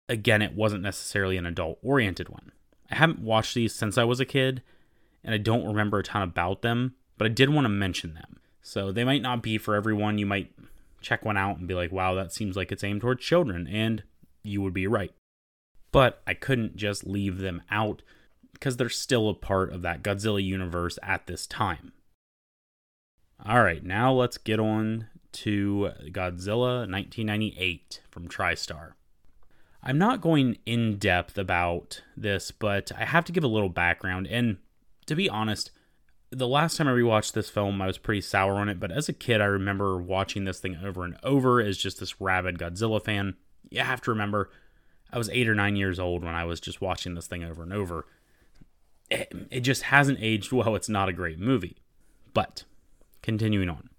again, 0.07 0.41
it 0.41 0.55
wasn't 0.55 0.83
necessarily 0.83 1.37
an 1.37 1.45
adult 1.45 1.79
oriented 1.81 2.29
one. 2.29 2.51
I 2.89 2.95
haven't 2.95 3.19
watched 3.19 3.53
these 3.53 3.75
since 3.75 3.97
I 3.97 4.05
was 4.05 4.21
a 4.21 4.25
kid, 4.25 4.63
and 5.23 5.33
I 5.33 5.37
don't 5.37 5.67
remember 5.67 5.99
a 5.99 6.03
ton 6.03 6.21
about 6.21 6.61
them, 6.61 6.95
but 7.17 7.25
I 7.25 7.29
did 7.29 7.49
want 7.49 7.65
to 7.65 7.69
mention 7.69 8.13
them. 8.13 8.39
So 8.67 8.91
they 8.91 9.05
might 9.05 9.21
not 9.21 9.41
be 9.41 9.57
for 9.57 9.75
everyone. 9.75 10.17
You 10.17 10.25
might 10.25 10.51
check 10.99 11.23
one 11.23 11.37
out 11.37 11.57
and 11.57 11.69
be 11.69 11.73
like, 11.73 11.93
wow, 11.93 12.13
that 12.15 12.33
seems 12.33 12.57
like 12.57 12.69
it's 12.69 12.83
aimed 12.83 12.99
towards 12.99 13.23
children. 13.23 13.65
And 13.65 14.03
you 14.43 14.61
would 14.61 14.73
be 14.73 14.87
right. 14.87 15.13
But 15.93 16.21
I 16.27 16.33
couldn't 16.33 16.75
just 16.75 17.07
leave 17.07 17.37
them 17.37 17.61
out 17.71 18.01
because 18.51 18.75
they're 18.75 18.89
still 18.89 19.29
a 19.29 19.33
part 19.33 19.71
of 19.71 19.83
that 19.83 20.03
Godzilla 20.03 20.43
universe 20.43 20.99
at 21.01 21.27
this 21.27 21.47
time. 21.47 21.93
All 23.45 23.63
right, 23.63 23.85
now 23.85 24.11
let's 24.11 24.37
get 24.37 24.59
on 24.59 25.07
to 25.31 25.91
Godzilla 26.07 26.91
1998 26.91 28.01
from 28.11 28.27
TriStar. 28.27 28.95
I'm 29.81 29.97
not 29.97 30.19
going 30.19 30.57
in 30.65 30.97
depth 30.97 31.37
about 31.37 32.01
this, 32.17 32.51
but 32.51 32.91
I 32.97 33.05
have 33.05 33.23
to 33.25 33.31
give 33.31 33.45
a 33.45 33.47
little 33.47 33.69
background. 33.69 34.27
And 34.27 34.57
to 35.05 35.15
be 35.15 35.29
honest, 35.29 35.71
the 36.31 36.47
last 36.47 36.77
time 36.77 36.87
I 36.87 36.91
rewatched 36.91 37.33
this 37.33 37.49
film, 37.49 37.81
I 37.81 37.87
was 37.87 37.97
pretty 37.97 38.21
sour 38.21 38.55
on 38.55 38.69
it, 38.69 38.79
but 38.79 38.91
as 38.91 39.07
a 39.07 39.13
kid, 39.13 39.41
I 39.41 39.45
remember 39.45 39.97
watching 39.97 40.45
this 40.45 40.59
thing 40.59 40.77
over 40.83 41.03
and 41.03 41.17
over 41.23 41.61
as 41.61 41.77
just 41.77 41.99
this 41.99 42.19
rabid 42.19 42.57
Godzilla 42.57 43.03
fan. 43.03 43.35
You 43.69 43.81
have 43.81 44.01
to 44.01 44.11
remember, 44.11 44.49
I 45.11 45.17
was 45.17 45.29
eight 45.29 45.47
or 45.47 45.55
nine 45.55 45.75
years 45.75 45.99
old 45.99 46.23
when 46.23 46.35
I 46.35 46.43
was 46.43 46.59
just 46.59 46.81
watching 46.81 47.15
this 47.15 47.27
thing 47.27 47.43
over 47.43 47.63
and 47.63 47.73
over. 47.73 48.05
It, 49.09 49.33
it 49.49 49.61
just 49.61 49.83
hasn't 49.83 50.19
aged 50.21 50.51
well. 50.51 50.75
It's 50.75 50.89
not 50.89 51.09
a 51.09 51.13
great 51.13 51.39
movie. 51.39 51.77
But, 52.33 52.65
continuing 53.21 53.69
on. 53.69 53.89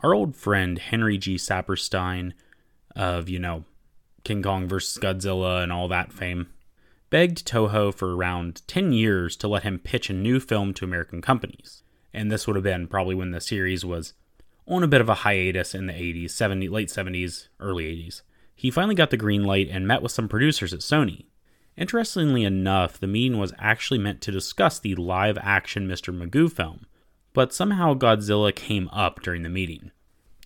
Our 0.00 0.14
old 0.14 0.36
friend 0.36 0.78
Henry 0.78 1.18
G. 1.18 1.34
Saperstein 1.34 2.32
of, 2.94 3.28
you 3.28 3.40
know, 3.40 3.64
King 4.22 4.42
Kong 4.42 4.68
vs. 4.68 5.02
Godzilla 5.02 5.62
and 5.62 5.72
all 5.72 5.88
that 5.88 6.12
fame 6.12 6.48
begged 7.10 7.46
Toho 7.46 7.94
for 7.94 8.16
around 8.16 8.62
10 8.66 8.92
years 8.92 9.36
to 9.36 9.48
let 9.48 9.62
him 9.62 9.78
pitch 9.78 10.10
a 10.10 10.14
new 10.14 10.40
film 10.40 10.74
to 10.74 10.84
American 10.84 11.22
companies. 11.22 11.82
And 12.12 12.30
this 12.30 12.46
would 12.46 12.56
have 12.56 12.64
been 12.64 12.88
probably 12.88 13.14
when 13.14 13.30
the 13.30 13.40
series 13.40 13.84
was 13.84 14.14
on 14.66 14.82
a 14.82 14.88
bit 14.88 15.00
of 15.00 15.08
a 15.08 15.14
hiatus 15.14 15.74
in 15.74 15.86
the 15.86 15.92
80s, 15.92 16.30
70, 16.30 16.68
late 16.68 16.88
70s, 16.88 17.48
early 17.60 17.84
80s. 17.84 18.22
He 18.54 18.70
finally 18.70 18.94
got 18.94 19.10
the 19.10 19.16
green 19.16 19.44
light 19.44 19.68
and 19.70 19.86
met 19.86 20.02
with 20.02 20.12
some 20.12 20.28
producers 20.28 20.72
at 20.72 20.80
Sony. 20.80 21.26
Interestingly 21.76 22.42
enough, 22.42 22.98
the 22.98 23.06
meeting 23.06 23.38
was 23.38 23.52
actually 23.58 23.98
meant 23.98 24.22
to 24.22 24.32
discuss 24.32 24.78
the 24.78 24.94
live 24.94 25.36
action 25.40 25.86
Mr. 25.86 26.16
Magoo 26.16 26.50
film, 26.50 26.86
but 27.34 27.52
somehow 27.52 27.94
Godzilla 27.94 28.54
came 28.54 28.88
up 28.88 29.20
during 29.20 29.42
the 29.42 29.50
meeting. 29.50 29.90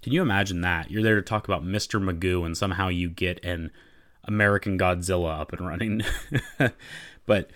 Can 0.03 0.13
you 0.13 0.23
imagine 0.23 0.61
that? 0.63 0.91
You're 0.91 1.05
there 1.05 1.15
to 1.15 1.23
talk 1.23 1.47
about 1.47 1.63
Mr. 1.63 2.03
Magoo, 2.03 2.45
and 2.45 2.57
somehow 2.57 2.89
you 2.89 3.09
get 3.09 3.45
an 3.45 3.71
American 4.25 4.79
Godzilla 4.79 5.41
up 5.41 5.53
and 5.53 5.67
running. 5.67 6.03
but 7.27 7.51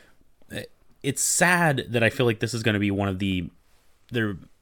eh, 0.51 0.65
it's 1.03 1.23
sad 1.23 1.87
that 1.91 2.03
I 2.03 2.11
feel 2.11 2.27
like 2.27 2.41
this 2.41 2.55
is 2.55 2.63
going 2.63 2.75
to 2.75 2.81
be 2.81 2.91
one 2.91 3.09
of 3.09 3.19
the 3.19 3.51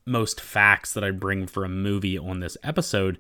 most 0.07 0.41
facts 0.41 0.93
that 0.95 1.05
I 1.05 1.11
bring 1.11 1.47
for 1.47 1.65
a 1.65 1.69
movie 1.69 2.19
on 2.19 2.41
this 2.41 2.57
episode. 2.63 3.19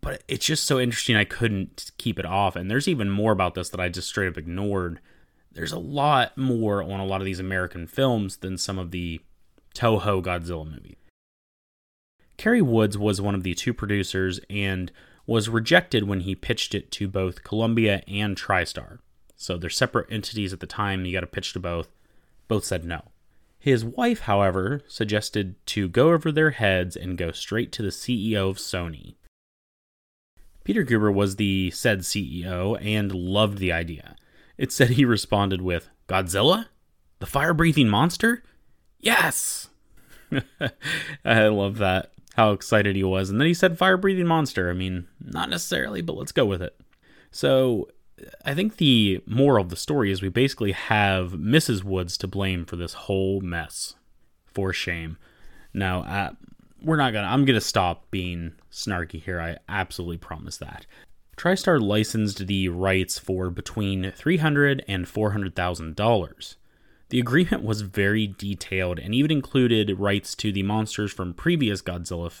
But 0.00 0.22
it's 0.28 0.46
just 0.46 0.64
so 0.64 0.80
interesting 0.80 1.16
I 1.16 1.24
couldn't 1.24 1.90
keep 1.98 2.18
it 2.18 2.24
off. 2.24 2.56
And 2.56 2.70
there's 2.70 2.88
even 2.88 3.10
more 3.10 3.32
about 3.32 3.54
this 3.54 3.68
that 3.70 3.80
I 3.80 3.88
just 3.88 4.08
straight 4.08 4.28
up 4.28 4.38
ignored. 4.38 5.00
There's 5.50 5.72
a 5.72 5.78
lot 5.78 6.36
more 6.38 6.82
on 6.82 7.00
a 7.00 7.04
lot 7.04 7.20
of 7.20 7.26
these 7.26 7.40
American 7.40 7.86
films 7.86 8.38
than 8.38 8.56
some 8.56 8.78
of 8.78 8.90
the 8.90 9.20
Toho 9.74 10.22
Godzilla 10.22 10.64
movies. 10.64 10.96
Cary 12.38 12.62
Woods 12.62 12.96
was 12.96 13.20
one 13.20 13.34
of 13.34 13.42
the 13.42 13.54
two 13.54 13.74
producers 13.74 14.40
and 14.48 14.90
was 15.26 15.48
rejected 15.48 16.04
when 16.04 16.20
he 16.20 16.34
pitched 16.34 16.74
it 16.74 16.90
to 16.92 17.08
both 17.08 17.44
Columbia 17.44 18.02
and 18.08 18.36
TriStar. 18.36 18.98
So 19.36 19.56
they're 19.56 19.70
separate 19.70 20.10
entities 20.10 20.52
at 20.52 20.60
the 20.60 20.66
time, 20.66 21.04
you 21.04 21.12
got 21.12 21.20
to 21.20 21.26
pitch 21.26 21.52
to 21.52 21.60
both. 21.60 21.88
Both 22.48 22.64
said 22.64 22.84
no. 22.84 23.02
His 23.58 23.84
wife, 23.84 24.20
however, 24.20 24.82
suggested 24.88 25.54
to 25.66 25.88
go 25.88 26.12
over 26.12 26.32
their 26.32 26.50
heads 26.50 26.96
and 26.96 27.16
go 27.16 27.30
straight 27.30 27.70
to 27.72 27.82
the 27.82 27.90
CEO 27.90 28.50
of 28.50 28.56
Sony. 28.56 29.14
Peter 30.64 30.84
Guber 30.84 31.12
was 31.12 31.36
the 31.36 31.70
said 31.70 32.00
CEO 32.00 32.78
and 32.84 33.12
loved 33.12 33.58
the 33.58 33.72
idea. 33.72 34.16
It 34.58 34.72
said 34.72 34.90
he 34.90 35.04
responded 35.04 35.62
with, 35.62 35.88
Godzilla? 36.08 36.66
The 37.20 37.26
fire 37.26 37.54
breathing 37.54 37.88
monster? 37.88 38.42
Yes! 38.98 39.68
I 41.24 41.48
love 41.48 41.78
that 41.78 42.12
how 42.34 42.52
excited 42.52 42.96
he 42.96 43.04
was. 43.04 43.30
And 43.30 43.40
then 43.40 43.46
he 43.46 43.54
said 43.54 43.78
fire 43.78 43.96
breathing 43.96 44.26
monster. 44.26 44.70
I 44.70 44.72
mean, 44.72 45.06
not 45.20 45.50
necessarily, 45.50 46.00
but 46.00 46.16
let's 46.16 46.32
go 46.32 46.46
with 46.46 46.62
it. 46.62 46.78
So 47.30 47.88
I 48.44 48.54
think 48.54 48.76
the 48.76 49.22
moral 49.26 49.64
of 49.64 49.70
the 49.70 49.76
story 49.76 50.10
is 50.10 50.22
we 50.22 50.28
basically 50.28 50.72
have 50.72 51.32
Mrs. 51.32 51.84
Woods 51.84 52.16
to 52.18 52.26
blame 52.26 52.64
for 52.64 52.76
this 52.76 52.94
whole 52.94 53.40
mess. 53.40 53.94
For 54.52 54.72
shame. 54.72 55.16
Now, 55.72 56.02
uh, 56.02 56.30
we're 56.82 56.96
not 56.96 57.14
gonna, 57.14 57.26
I'm 57.26 57.46
gonna 57.46 57.60
stop 57.60 58.10
being 58.10 58.52
snarky 58.70 59.22
here. 59.22 59.40
I 59.40 59.56
absolutely 59.68 60.18
promise 60.18 60.58
that. 60.58 60.84
TriStar 61.36 61.80
licensed 61.80 62.46
the 62.46 62.68
rights 62.68 63.18
for 63.18 63.48
between 63.50 64.04
$300 64.04 64.82
and 64.86 65.06
$400,000. 65.06 66.56
The 67.12 67.20
agreement 67.20 67.62
was 67.62 67.82
very 67.82 68.26
detailed 68.26 68.98
and 68.98 69.14
even 69.14 69.30
included 69.30 70.00
rights 70.00 70.34
to 70.36 70.50
the 70.50 70.62
monsters 70.62 71.12
from 71.12 71.34
previous 71.34 71.82
Godzilla 71.82 72.32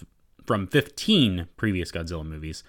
from 0.46 0.66
15 0.66 1.48
previous 1.58 1.92
Godzilla 1.92 2.24
movies 2.24 2.64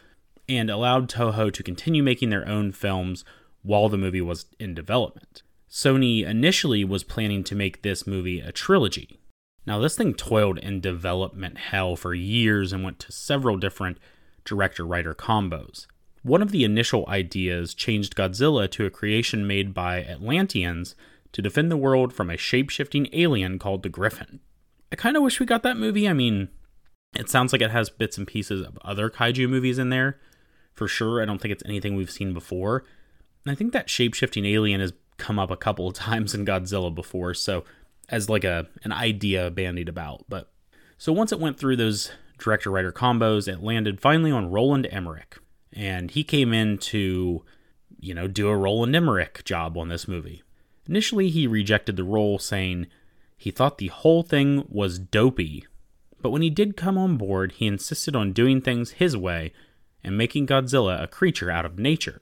and 0.49 0.69
allowed 0.69 1.07
Toho 1.07 1.49
to 1.53 1.63
continue 1.63 2.03
making 2.03 2.29
their 2.29 2.45
own 2.45 2.73
films 2.73 3.23
while 3.61 3.87
the 3.87 3.97
movie 3.97 4.19
was 4.19 4.47
in 4.59 4.73
development. 4.73 5.43
Sony 5.69 6.25
initially 6.25 6.83
was 6.83 7.05
planning 7.05 7.41
to 7.45 7.55
make 7.55 7.83
this 7.83 8.05
movie 8.05 8.41
a 8.41 8.51
trilogy. 8.51 9.21
Now, 9.65 9.79
this 9.79 9.95
thing 9.95 10.13
toiled 10.13 10.57
in 10.57 10.81
development 10.81 11.57
hell 11.57 11.95
for 11.95 12.13
years 12.13 12.73
and 12.73 12.83
went 12.83 12.99
to 12.99 13.13
several 13.13 13.55
different 13.55 13.97
director 14.43 14.85
writer 14.85 15.13
combos. 15.13 15.87
One 16.21 16.41
of 16.41 16.51
the 16.51 16.65
initial 16.65 17.05
ideas 17.07 17.73
changed 17.73 18.17
Godzilla 18.17 18.69
to 18.71 18.85
a 18.85 18.89
creation 18.89 19.47
made 19.47 19.73
by 19.73 20.03
Atlanteans 20.03 20.95
to 21.33 21.41
defend 21.41 21.69
the 21.69 21.77
world 21.77 22.13
from 22.13 22.29
a 22.29 22.37
shape 22.37 22.69
shifting 22.69 23.07
alien 23.11 23.59
called 23.59 23.83
the 23.83 23.89
Griffin. 23.89 24.39
I 24.91 24.95
kind 24.95 25.17
of 25.17 25.23
wish 25.23 25.39
we 25.39 25.45
got 25.45 25.63
that 25.63 25.77
movie. 25.77 26.07
I 26.07 26.13
mean, 26.13 26.49
it 27.15 27.29
sounds 27.29 27.51
like 27.51 27.61
it 27.61 27.71
has 27.71 27.89
bits 27.89 28.17
and 28.17 28.27
pieces 28.27 28.65
of 28.65 28.77
other 28.83 29.09
kaiju 29.09 29.49
movies 29.49 29.79
in 29.79 29.89
there, 29.89 30.19
for 30.73 30.87
sure. 30.87 31.21
I 31.21 31.25
don't 31.25 31.41
think 31.41 31.51
it's 31.51 31.65
anything 31.65 31.95
we've 31.95 32.11
seen 32.11 32.33
before. 32.33 32.83
And 33.45 33.51
I 33.51 33.55
think 33.55 33.73
that 33.73 33.89
shape 33.89 34.13
shifting 34.13 34.45
alien 34.45 34.79
has 34.79 34.93
come 35.17 35.39
up 35.39 35.51
a 35.51 35.57
couple 35.57 35.87
of 35.87 35.93
times 35.95 36.33
in 36.33 36.45
Godzilla 36.45 36.93
before, 36.93 37.33
so 37.33 37.63
as 38.09 38.29
like 38.29 38.43
a 38.43 38.67
an 38.83 38.91
idea 38.91 39.49
bandied 39.49 39.89
about. 39.89 40.25
But 40.29 40.51
so 40.97 41.11
once 41.11 41.31
it 41.31 41.39
went 41.39 41.57
through 41.57 41.77
those 41.77 42.11
director 42.37 42.69
writer 42.69 42.91
combos, 42.91 43.47
it 43.47 43.63
landed 43.63 44.01
finally 44.01 44.31
on 44.31 44.51
Roland 44.51 44.87
Emmerich. 44.91 45.37
And 45.71 46.11
he 46.11 46.23
came 46.23 46.53
in 46.53 46.77
to, 46.79 47.43
you 47.99 48.13
know, 48.13 48.27
do 48.27 48.47
a 48.47 48.55
Roland 48.55 48.95
Emmerich 48.95 49.43
job 49.43 49.75
on 49.77 49.89
this 49.89 50.07
movie. 50.07 50.43
Initially, 50.87 51.29
he 51.29 51.47
rejected 51.47 51.95
the 51.95 52.03
role, 52.03 52.39
saying 52.39 52.87
he 53.37 53.51
thought 53.51 53.77
the 53.77 53.87
whole 53.87 54.23
thing 54.23 54.65
was 54.69 54.99
dopey. 54.99 55.65
But 56.21 56.31
when 56.31 56.41
he 56.41 56.49
did 56.49 56.77
come 56.77 56.97
on 56.97 57.17
board, 57.17 57.53
he 57.53 57.67
insisted 57.67 58.15
on 58.15 58.31
doing 58.31 58.61
things 58.61 58.91
his 58.91 59.17
way 59.17 59.53
and 60.03 60.17
making 60.17 60.47
Godzilla 60.47 61.01
a 61.01 61.07
creature 61.07 61.51
out 61.51 61.65
of 61.65 61.79
nature. 61.79 62.21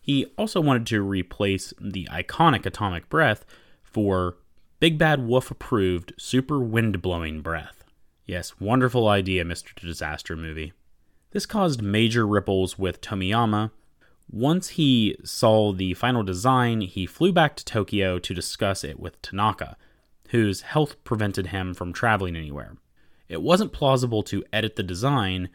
He 0.00 0.26
also 0.36 0.60
wanted 0.60 0.86
to 0.88 1.02
replace 1.02 1.72
the 1.80 2.08
iconic 2.10 2.66
atomic 2.66 3.08
breath 3.08 3.44
for 3.82 4.36
Big 4.80 4.98
Bad 4.98 5.26
Wolf 5.26 5.50
approved 5.50 6.12
super 6.18 6.58
wind 6.58 7.00
blowing 7.00 7.40
breath. 7.40 7.84
Yes, 8.26 8.58
wonderful 8.58 9.08
idea, 9.08 9.44
Mr. 9.44 9.74
Disaster 9.74 10.36
movie. 10.36 10.72
This 11.30 11.46
caused 11.46 11.82
major 11.82 12.26
ripples 12.26 12.78
with 12.78 13.00
Tomiyama, 13.00 13.70
once 14.32 14.70
he 14.70 15.16
saw 15.22 15.72
the 15.72 15.92
final 15.94 16.22
design, 16.22 16.80
he 16.80 17.04
flew 17.04 17.32
back 17.32 17.54
to 17.54 17.64
Tokyo 17.64 18.18
to 18.18 18.34
discuss 18.34 18.82
it 18.82 18.98
with 18.98 19.20
Tanaka, 19.20 19.76
whose 20.30 20.62
health 20.62 21.02
prevented 21.04 21.48
him 21.48 21.74
from 21.74 21.92
traveling 21.92 22.34
anywhere. 22.34 22.76
It 23.28 23.42
wasn't 23.42 23.72
plausible 23.72 24.22
to 24.24 24.44
edit 24.52 24.76
the 24.76 24.82
design 24.82 25.50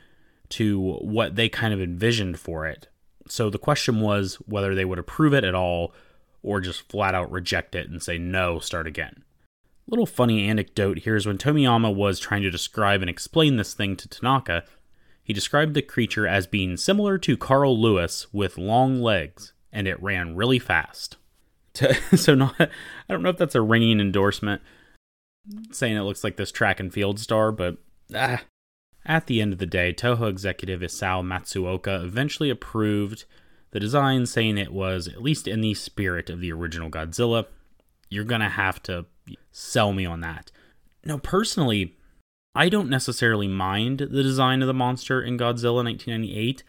to 0.50 0.98
what 1.02 1.36
they 1.36 1.50
kind 1.50 1.74
of 1.74 1.82
envisioned 1.82 2.40
for 2.40 2.68
it. 2.68 2.88
So 3.28 3.50
the 3.50 3.58
question 3.58 4.00
was 4.00 4.36
whether 4.46 4.76
they 4.76 4.86
would 4.86 5.00
approve 5.00 5.34
it 5.34 5.44
at 5.44 5.56
all 5.56 5.94
or 6.44 6.62
just 6.62 6.90
flat 6.90 7.16
out 7.16 7.32
reject 7.32 7.76
it 7.76 7.90
and 7.90 8.02
say 8.02 8.18
no, 8.18 8.60
start 8.60 8.88
again. 8.88 9.24
Little 9.88 10.06
funny 10.06 10.48
anecdote 10.48 11.00
here 11.00 11.16
is 11.16 11.26
when 11.26 11.38
Tomiyama 11.38 11.94
was 11.94 12.20
trying 12.20 12.44
to 12.44 12.52
describe 12.52 13.02
and 13.02 13.10
explain 13.10 13.58
this 13.58 13.74
thing 13.74 13.96
to 13.96 14.08
Tanaka, 14.08 14.64
he 15.28 15.34
described 15.34 15.74
the 15.74 15.82
creature 15.82 16.26
as 16.26 16.48
being 16.48 16.78
similar 16.78 17.18
to 17.18 17.36
Carl 17.36 17.78
Lewis 17.78 18.28
with 18.32 18.58
long 18.58 19.02
legs, 19.02 19.52
and 19.74 19.86
it 19.86 20.02
ran 20.02 20.38
really 20.38 20.58
fast. 20.58 21.18
so, 22.16 22.34
not, 22.34 22.56
I 22.62 22.70
don't 23.10 23.24
know 23.24 23.32
if 23.32 23.36
that's 23.36 23.54
a 23.54 23.62
ringing 23.62 24.00
endorsement 24.00 24.62
saying 25.72 25.98
it 25.98 26.04
looks 26.04 26.24
like 26.24 26.38
this 26.38 26.50
track 26.50 26.80
and 26.80 26.94
field 26.94 27.20
star, 27.20 27.52
but 27.52 27.76
ah. 28.16 28.42
At 29.06 29.28
the 29.28 29.42
end 29.42 29.52
of 29.52 29.60
the 29.60 29.66
day, 29.66 29.92
Toho 29.94 30.30
executive 30.30 30.80
Isao 30.80 31.22
Matsuoka 31.22 32.06
eventually 32.06 32.50
approved 32.50 33.26
the 33.72 33.82
design, 33.82 34.26
saying 34.26 34.58
it 34.58 34.72
was 34.72 35.10
at 35.10 35.22
least 35.22 35.46
in 35.46 35.60
the 35.60 35.74
spirit 35.74 36.30
of 36.30 36.40
the 36.40 36.54
original 36.54 36.90
Godzilla. 36.90 37.48
You're 38.10 38.24
gonna 38.24 38.48
have 38.48 38.82
to 38.84 39.08
sell 39.52 39.92
me 39.92 40.06
on 40.06 40.22
that. 40.22 40.52
No, 41.04 41.18
personally, 41.18 41.97
I 42.58 42.70
don't 42.70 42.90
necessarily 42.90 43.48
mind 43.48 44.00
the 44.00 44.24
design 44.24 44.64
of 44.64 44.68
the 44.68 44.74
monster 44.74 45.22
in 45.22 45.38
Godzilla 45.38 45.84
1998, 45.84 46.64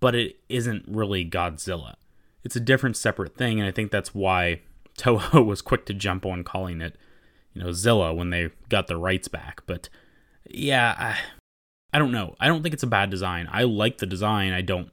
but 0.00 0.16
it 0.16 0.40
isn't 0.48 0.84
really 0.88 1.24
Godzilla. 1.24 1.94
It's 2.42 2.56
a 2.56 2.60
different, 2.60 2.96
separate 2.96 3.36
thing, 3.36 3.60
and 3.60 3.68
I 3.68 3.70
think 3.70 3.92
that's 3.92 4.12
why 4.12 4.62
Toho 4.98 5.46
was 5.46 5.62
quick 5.62 5.86
to 5.86 5.94
jump 5.94 6.26
on 6.26 6.42
calling 6.42 6.80
it, 6.80 6.96
you 7.54 7.62
know, 7.62 7.70
Zilla 7.70 8.12
when 8.12 8.30
they 8.30 8.50
got 8.68 8.88
the 8.88 8.96
rights 8.96 9.28
back. 9.28 9.62
But 9.64 9.88
yeah, 10.50 10.96
I, 10.98 11.18
I 11.94 12.00
don't 12.00 12.10
know. 12.10 12.34
I 12.40 12.48
don't 12.48 12.64
think 12.64 12.72
it's 12.72 12.82
a 12.82 12.88
bad 12.88 13.08
design. 13.08 13.48
I 13.52 13.62
like 13.62 13.98
the 13.98 14.06
design. 14.06 14.52
I 14.52 14.62
don't. 14.62 14.90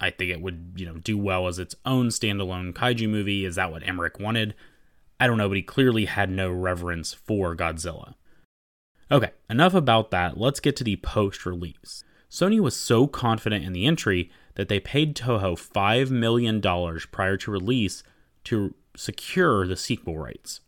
I 0.00 0.10
think 0.10 0.32
it 0.32 0.40
would, 0.42 0.72
you 0.74 0.84
know, 0.84 0.94
do 0.94 1.16
well 1.16 1.46
as 1.46 1.60
its 1.60 1.76
own 1.84 2.08
standalone 2.08 2.72
kaiju 2.72 3.08
movie. 3.08 3.44
Is 3.44 3.54
that 3.54 3.70
what 3.70 3.86
Emmerich 3.86 4.18
wanted? 4.18 4.56
I 5.20 5.28
don't 5.28 5.38
know, 5.38 5.46
but 5.46 5.56
he 5.56 5.62
clearly 5.62 6.06
had 6.06 6.28
no 6.28 6.50
reverence 6.50 7.14
for 7.14 7.54
Godzilla. 7.54 8.14
Okay, 9.10 9.30
enough 9.48 9.74
about 9.74 10.10
that. 10.10 10.36
Let's 10.36 10.60
get 10.60 10.74
to 10.76 10.84
the 10.84 10.96
post 10.96 11.46
release. 11.46 12.02
Sony 12.28 12.58
was 12.58 12.76
so 12.76 13.06
confident 13.06 13.64
in 13.64 13.72
the 13.72 13.86
entry 13.86 14.30
that 14.56 14.68
they 14.68 14.80
paid 14.80 15.14
Toho 15.14 15.54
$5 15.54 16.10
million 16.10 16.60
prior 17.12 17.36
to 17.36 17.50
release 17.50 18.02
to 18.44 18.74
secure 18.96 19.66
the 19.66 19.76
sequel 19.76 20.18
rights. 20.18 20.60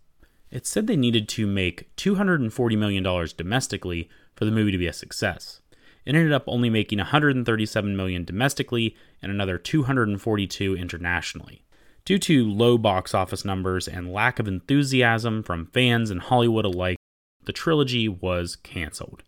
It 0.51 0.67
said 0.67 0.87
they 0.87 0.97
needed 0.97 1.29
to 1.31 1.47
make 1.47 1.95
$240 1.97 2.79
million 2.79 3.03
domestically 3.37 4.09
for 4.37 4.45
the 4.45 4.51
movie 4.51 4.73
to 4.73 4.79
be 4.79 4.87
a 4.87 4.93
success. 4.93 5.61
It 6.05 6.15
ended 6.15 6.33
up 6.33 6.45
only 6.47 6.71
making 6.71 6.99
137 6.99 7.97
million 7.97 8.25
domestically 8.25 8.97
and 9.21 9.31
another 9.31 9.59
242 9.59 10.77
internationally. 10.77 11.65
Due 12.05 12.19
to 12.19 12.49
low 12.49 12.79
box 12.79 13.13
office 13.13 13.45
numbers 13.45 13.87
and 13.87 14.13
lack 14.13 14.39
of 14.39 14.49
enthusiasm 14.49 15.43
from 15.43 15.67
fans 15.67 16.11
and 16.11 16.21
Hollywood 16.23 16.65
alike, 16.65 16.98
the 17.45 17.53
trilogy 17.53 18.09
was 18.09 18.57
canceled. 18.57 19.23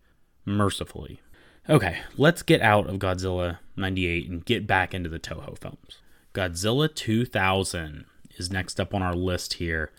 Mercifully. 0.45 1.21
Okay, 1.69 1.99
let's 2.17 2.41
get 2.41 2.61
out 2.61 2.89
of 2.89 2.97
Godzilla 2.97 3.59
98 3.77 4.29
and 4.29 4.45
get 4.45 4.65
back 4.65 4.93
into 4.93 5.09
the 5.09 5.19
Toho 5.19 5.57
films. 5.57 5.99
Godzilla 6.33 6.93
2000 6.93 8.05
is 8.37 8.51
next 8.51 8.79
up 8.79 8.93
on 8.93 9.01
our 9.01 9.13
list 9.15 9.55
here. 9.55 9.91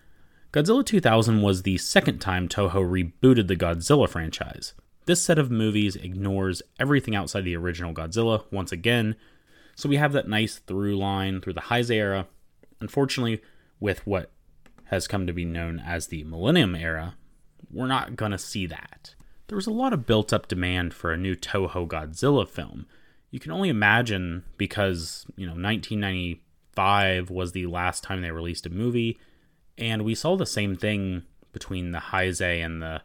Godzilla 0.53 0.85
2000 0.85 1.41
was 1.41 1.63
the 1.63 1.79
second 1.79 2.19
time 2.19 2.49
Toho 2.49 2.73
rebooted 2.75 3.47
the 3.47 3.57
Godzilla 3.57 4.09
franchise. 4.09 4.75
This 5.07 5.23
set 5.23 5.39
of 5.39 5.51
movies 5.51 5.97
ignores 5.97 6.63
everything 6.79 7.17
outside 7.17 7.45
the 7.45 7.57
original 7.57 7.95
Godzilla 7.95 8.45
once 8.51 8.71
again, 8.71 9.17
so 9.75 9.89
we 9.89 9.97
have 9.97 10.13
that 10.13 10.29
nice 10.29 10.59
through 10.59 10.97
line 10.97 11.41
through 11.41 11.55
the 11.55 11.63
Heisei 11.63 11.97
era. 11.97 12.27
Unfortunately, 12.81 13.41
with 13.81 14.07
what 14.07 14.31
has 14.87 15.09
come 15.09 15.27
to 15.27 15.33
be 15.33 15.45
known 15.45 15.81
as 15.81 16.09
the 16.09 16.25
Millennium 16.25 16.75
era, 16.75 17.17
we're 17.73 17.86
not 17.86 18.16
going 18.16 18.32
to 18.32 18.39
see 18.39 18.66
that. 18.66 19.15
There 19.49 19.57
was 19.57 19.66
a 19.66 19.73
lot 19.73 19.93
of 19.93 20.07
built 20.07 20.32
up 20.32 20.49
demand 20.49 20.94
for 20.94 21.12
a 21.12 21.16
new 21.16 21.35
Toho 21.35 21.86
Godzilla 21.86 22.49
film. 22.49 22.86
You 23.31 23.40
can 23.40 23.53
only 23.53 23.69
imagine 23.69 24.44
because, 24.57 25.27
you 25.36 25.47
know, 25.47 25.53
1995 25.53 27.31
was 27.31 27.53
the 27.53 27.66
last 27.66 28.05
time 28.05 28.20
they 28.20 28.31
released 28.31 28.66
a 28.66 28.70
movie, 28.70 29.19
and 29.78 30.05
we 30.05 30.15
saw 30.15 30.36
the 30.36 30.47
same 30.47 30.77
thing 30.77 31.24
between 31.53 31.93
the 31.93 31.99
Heisei 31.99 32.65
and 32.65 32.82
the 32.82 33.03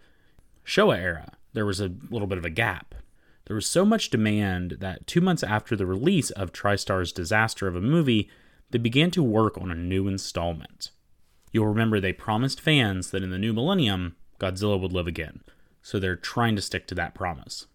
Showa 0.66 0.98
era. 0.98 1.34
There 1.54 1.66
was 1.66 1.80
a 1.80 1.94
little 2.10 2.28
bit 2.28 2.38
of 2.38 2.46
a 2.46 2.50
gap. 2.50 2.94
There 3.46 3.56
was 3.56 3.66
so 3.66 3.86
much 3.86 4.10
demand 4.10 4.78
that 4.80 5.08
two 5.08 5.22
months 5.22 5.44
after 5.44 5.76
the 5.76 5.86
release 5.86 6.30
of 6.32 6.52
TriStar's 6.52 7.14
disaster 7.14 7.68
of 7.68 7.76
a 7.76 7.82
movie, 7.82 8.30
they 8.72 8.78
began 8.78 9.12
to 9.12 9.24
work 9.24 9.58
on 9.58 9.72
a 9.72 9.76
new 9.76 10.08
installment. 10.08 10.92
You'll 11.54 11.68
remember 11.68 12.00
they 12.00 12.14
promised 12.14 12.60
fans 12.60 13.12
that 13.12 13.24
in 13.24 13.30
the 13.30 13.38
new 13.38 13.54
millennium, 13.54 14.18
Godzilla 14.40 14.80
would 14.80 14.94
live 14.94 15.08
again, 15.08 15.42
so 15.82 16.00
they're 16.00 16.16
trying 16.16 16.56
to 16.56 16.62
stick 16.62 16.88
to 16.88 16.96
that 16.96 17.14
promise. 17.14 17.68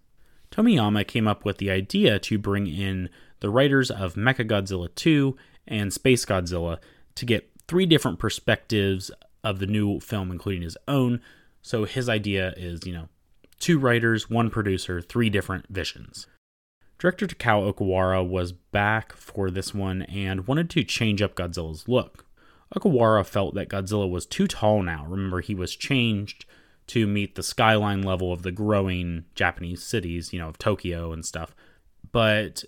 Tomiyama 0.50 1.06
came 1.06 1.26
up 1.26 1.44
with 1.44 1.58
the 1.58 1.70
idea 1.70 2.18
to 2.18 2.38
bring 2.38 2.66
in 2.66 3.08
the 3.40 3.50
writers 3.50 3.90
of 3.90 4.14
Mechagodzilla 4.14 4.94
2 4.94 5.36
and 5.66 5.92
Space 5.92 6.24
Godzilla 6.24 6.78
to 7.14 7.24
get 7.24 7.50
three 7.66 7.86
different 7.86 8.18
perspectives 8.18 9.10
of 9.42 9.58
the 9.58 9.66
new 9.66 9.98
film, 10.00 10.30
including 10.30 10.62
his 10.62 10.76
own. 10.86 11.20
So 11.62 11.84
his 11.84 12.08
idea 12.08 12.52
is, 12.56 12.86
you 12.86 12.92
know, 12.92 13.08
two 13.58 13.78
writers, 13.78 14.28
one 14.28 14.50
producer, 14.50 15.00
three 15.00 15.30
different 15.30 15.66
visions. 15.68 16.26
Director 16.98 17.26
Takao 17.26 17.72
Okawara 17.72 18.28
was 18.28 18.52
back 18.52 19.12
for 19.14 19.50
this 19.50 19.74
one 19.74 20.02
and 20.02 20.46
wanted 20.46 20.70
to 20.70 20.84
change 20.84 21.22
up 21.22 21.34
Godzilla's 21.34 21.88
look. 21.88 22.26
Okawara 22.76 23.26
felt 23.26 23.54
that 23.54 23.68
Godzilla 23.68 24.08
was 24.08 24.26
too 24.26 24.46
tall 24.46 24.82
now. 24.82 25.04
Remember, 25.06 25.40
he 25.40 25.54
was 25.54 25.74
changed 25.74 26.44
to 26.92 27.06
meet 27.06 27.36
the 27.36 27.42
skyline 27.42 28.02
level 28.02 28.34
of 28.34 28.42
the 28.42 28.52
growing 28.52 29.24
Japanese 29.34 29.82
cities, 29.82 30.30
you 30.30 30.38
know, 30.38 30.48
of 30.48 30.58
Tokyo 30.58 31.10
and 31.10 31.24
stuff. 31.24 31.54
But 32.12 32.64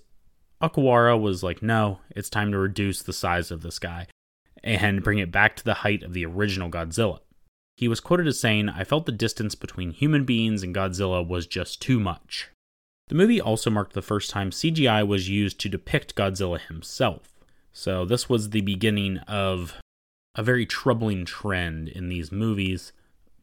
Okawara 0.62 1.20
was 1.20 1.42
like, 1.42 1.62
no, 1.62 1.98
it's 2.16 2.30
time 2.30 2.50
to 2.52 2.58
reduce 2.58 3.02
the 3.02 3.12
size 3.12 3.50
of 3.50 3.60
this 3.60 3.78
guy 3.78 4.06
and 4.62 5.02
bring 5.02 5.18
it 5.18 5.30
back 5.30 5.56
to 5.56 5.64
the 5.64 5.74
height 5.74 6.02
of 6.02 6.14
the 6.14 6.24
original 6.24 6.70
Godzilla. 6.70 7.18
He 7.76 7.86
was 7.86 8.00
quoted 8.00 8.26
as 8.26 8.40
saying, 8.40 8.70
I 8.70 8.82
felt 8.82 9.04
the 9.04 9.12
distance 9.12 9.54
between 9.54 9.90
human 9.90 10.24
beings 10.24 10.62
and 10.62 10.74
Godzilla 10.74 11.26
was 11.26 11.46
just 11.46 11.82
too 11.82 12.00
much. 12.00 12.48
The 13.08 13.14
movie 13.14 13.42
also 13.42 13.68
marked 13.68 13.92
the 13.92 14.00
first 14.00 14.30
time 14.30 14.50
CGI 14.50 15.06
was 15.06 15.28
used 15.28 15.60
to 15.60 15.68
depict 15.68 16.14
Godzilla 16.14 16.58
himself. 16.58 17.34
So, 17.74 18.06
this 18.06 18.30
was 18.30 18.50
the 18.50 18.62
beginning 18.62 19.18
of 19.28 19.74
a 20.34 20.42
very 20.42 20.64
troubling 20.64 21.26
trend 21.26 21.88
in 21.88 22.08
these 22.08 22.32
movies. 22.32 22.92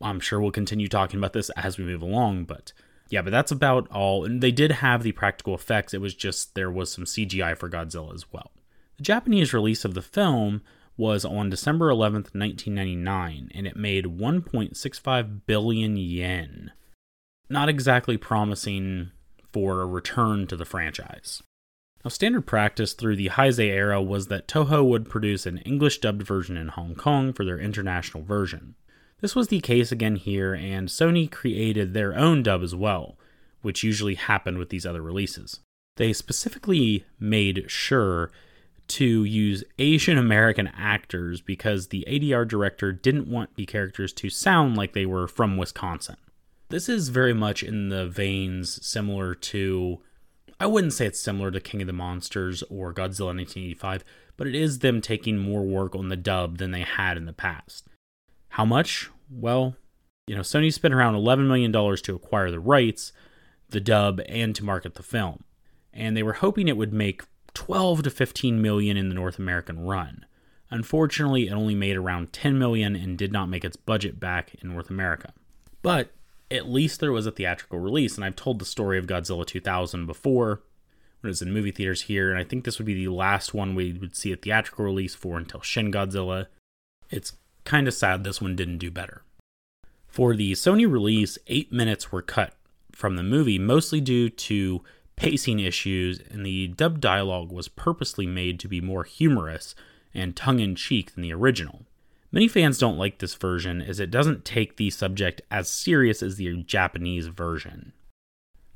I'm 0.01 0.19
sure 0.19 0.39
we'll 0.39 0.51
continue 0.51 0.87
talking 0.87 1.17
about 1.17 1.33
this 1.33 1.49
as 1.51 1.77
we 1.77 1.83
move 1.83 2.01
along, 2.01 2.45
but 2.45 2.73
yeah, 3.09 3.21
but 3.21 3.31
that's 3.31 3.51
about 3.51 3.89
all. 3.91 4.23
And 4.25 4.41
they 4.41 4.51
did 4.51 4.71
have 4.71 5.03
the 5.03 5.11
practical 5.11 5.53
effects, 5.53 5.93
it 5.93 6.01
was 6.01 6.15
just 6.15 6.55
there 6.55 6.71
was 6.71 6.91
some 6.91 7.05
CGI 7.05 7.57
for 7.57 7.69
Godzilla 7.69 8.13
as 8.13 8.31
well. 8.31 8.51
The 8.97 9.03
Japanese 9.03 9.53
release 9.53 9.83
of 9.85 9.93
the 9.93 10.01
film 10.01 10.61
was 10.97 11.25
on 11.25 11.49
December 11.49 11.89
11th, 11.89 12.33
1999, 12.35 13.51
and 13.53 13.67
it 13.67 13.75
made 13.75 14.05
1.65 14.05 15.41
billion 15.45 15.97
yen. 15.97 16.71
Not 17.49 17.69
exactly 17.69 18.17
promising 18.17 19.11
for 19.51 19.81
a 19.81 19.85
return 19.85 20.47
to 20.47 20.55
the 20.55 20.65
franchise. 20.65 21.41
Now, 22.03 22.09
standard 22.09 22.47
practice 22.47 22.93
through 22.93 23.15
the 23.15 23.29
Heisei 23.29 23.67
era 23.67 24.01
was 24.01 24.27
that 24.27 24.47
Toho 24.47 24.83
would 24.85 25.09
produce 25.09 25.45
an 25.45 25.59
English 25.59 25.99
dubbed 25.99 26.23
version 26.23 26.57
in 26.57 26.69
Hong 26.69 26.95
Kong 26.95 27.31
for 27.33 27.45
their 27.45 27.59
international 27.59 28.23
version. 28.23 28.75
This 29.22 29.35
was 29.35 29.49
the 29.49 29.61
case 29.61 29.91
again 29.91 30.15
here, 30.15 30.53
and 30.56 30.88
Sony 30.88 31.31
created 31.31 31.93
their 31.93 32.18
own 32.18 32.41
dub 32.41 32.64
as 32.64 32.76
well, 32.76 33.18
which 33.61 33.84
usually 33.84 34.15
happened 34.15 34.57
with 34.57 34.69
these 34.69 34.85
other 34.85 35.02
releases. 35.02 35.60
They 35.98 36.11
specifically 36.11 37.06
made 37.19 37.65
sure 37.69 38.31
to 38.88 39.23
use 39.23 39.64
Asian 39.77 40.18
American 40.18 40.68
actors 40.76 41.39
because 41.39 41.88
the 41.88 42.03
ADR 42.07 42.48
director 42.48 42.91
didn't 42.91 43.27
want 43.27 43.56
the 43.56 43.68
characters 43.68 44.11
to 44.14 44.30
sound 44.30 44.76
like 44.76 44.93
they 44.93 45.06
were 45.06 45.27
from 45.27 45.56
Wisconsin. 45.56 46.18
This 46.69 46.89
is 46.89 47.10
very 47.10 47.34
much 47.34 47.61
in 47.61 47.89
the 47.89 48.07
veins 48.07 48.84
similar 48.85 49.35
to, 49.35 50.02
I 50.60 50.65
wouldn't 50.65 50.93
say 50.93 51.06
it's 51.06 51.19
similar 51.19 51.52
to 51.52 51.60
King 51.60 51.81
of 51.81 51.88
the 51.88 51.93
Monsters 51.93 52.64
or 52.64 52.91
Godzilla 52.91 53.35
1985, 53.35 54.03
but 54.35 54.48
it 54.48 54.56
is 54.56 54.80
them 54.80 54.99
taking 54.99 55.38
more 55.38 55.64
work 55.64 55.95
on 55.95 56.10
the 56.10 56.18
dub 56.18 56.57
than 56.57 56.72
they 56.72 56.81
had 56.81 57.18
in 57.18 57.26
the 57.26 57.34
past. 57.34 57.88
How 58.51 58.65
much? 58.65 59.09
Well, 59.29 59.75
you 60.27 60.35
know, 60.35 60.41
Sony 60.41 60.73
spent 60.73 60.93
around 60.93 61.15
$11 61.15 61.47
million 61.47 61.71
to 61.71 62.15
acquire 62.15 62.51
the 62.51 62.59
rights, 62.59 63.13
the 63.69 63.79
dub, 63.79 64.21
and 64.27 64.53
to 64.55 64.65
market 64.65 64.95
the 64.95 65.03
film. 65.03 65.45
And 65.93 66.15
they 66.15 66.23
were 66.23 66.33
hoping 66.33 66.67
it 66.67 66.77
would 66.77 66.93
make 66.93 67.23
12 67.53 68.03
to 68.03 68.09
15 68.09 68.61
million 68.61 68.97
in 68.97 69.09
the 69.09 69.15
North 69.15 69.39
American 69.39 69.79
run. 69.79 70.25
Unfortunately, 70.69 71.47
it 71.47 71.53
only 71.53 71.75
made 71.75 71.95
around 71.95 72.33
10 72.33 72.59
million 72.59 72.95
and 72.95 73.17
did 73.17 73.31
not 73.31 73.49
make 73.49 73.63
its 73.63 73.77
budget 73.77 74.19
back 74.19 74.55
in 74.61 74.69
North 74.69 74.89
America. 74.89 75.33
But 75.81 76.11
at 76.49 76.69
least 76.69 76.99
there 76.99 77.11
was 77.11 77.25
a 77.25 77.31
theatrical 77.31 77.79
release. 77.79 78.15
And 78.15 78.25
I've 78.25 78.35
told 78.35 78.59
the 78.59 78.65
story 78.65 78.97
of 78.97 79.07
Godzilla 79.07 79.45
2000 79.45 80.05
before 80.05 80.61
when 81.21 81.29
it 81.29 81.31
was 81.31 81.41
in 81.41 81.53
movie 81.53 81.71
theaters 81.71 82.03
here. 82.03 82.29
And 82.29 82.39
I 82.39 82.43
think 82.43 82.65
this 82.65 82.79
would 82.79 82.85
be 82.85 83.05
the 83.05 83.11
last 83.11 83.53
one 83.53 83.75
we 83.75 83.93
would 83.93 84.15
see 84.15 84.33
a 84.33 84.37
theatrical 84.37 84.85
release 84.85 85.15
for 85.15 85.37
until 85.37 85.61
Shin 85.61 85.91
Godzilla. 85.91 86.47
It's 87.09 87.33
kind 87.72 87.88
of 87.88 87.93
sad 87.93 88.26
this 88.26 88.41
one 88.41 88.53
didn't 88.53 88.80
do 88.80 88.91
better. 88.91 89.22
For 90.06 90.35
the 90.35 90.52
Sony 90.52 90.91
release, 90.91 91.38
eight 91.48 91.72
minutes 91.72 92.11
were 92.11 92.22
cut 92.22 92.53
from 92.91 93.15
the 93.15 93.23
movie, 93.23 93.57
mostly 93.57 94.02
due 94.02 94.30
to 94.30 94.84
pacing 95.15 95.61
issues, 95.61 96.19
and 96.30 96.45
the 96.45 96.68
dub 96.68 96.99
dialogue 96.99 97.49
was 97.49 97.69
purposely 97.69 98.27
made 98.27 98.60
to 98.60 98.68
be 98.68 98.81
more 98.81 99.06
humorous 99.06 99.73
and 100.14 100.35
tongue 100.35 100.60
in 100.60 100.76
cheek 100.76 101.15
than 101.15 101.22
the 101.22 101.31
original. 101.31 101.85
Many 102.30 102.49
fans 102.49 102.77
don't 102.77 102.98
like 102.98 103.19
this 103.19 103.35
version 103.35 103.81
as 103.81 104.02
it 104.02 104.11
doesn't 104.11 104.43
take 104.43 104.76
the 104.76 104.89
subject 104.89 105.41
as 105.49 105.69
serious 105.69 106.22
as 106.22 106.35
the 106.35 106.64
Japanese 106.64 107.27
version. 107.27 107.93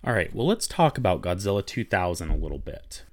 Alright, 0.08 0.34
well, 0.34 0.48
let's 0.48 0.68
talk 0.68 0.98
about 0.98 1.22
Godzilla 1.22 1.66
2000 1.66 2.30
a 2.30 2.38
little 2.38 2.60
bit. 2.60 3.04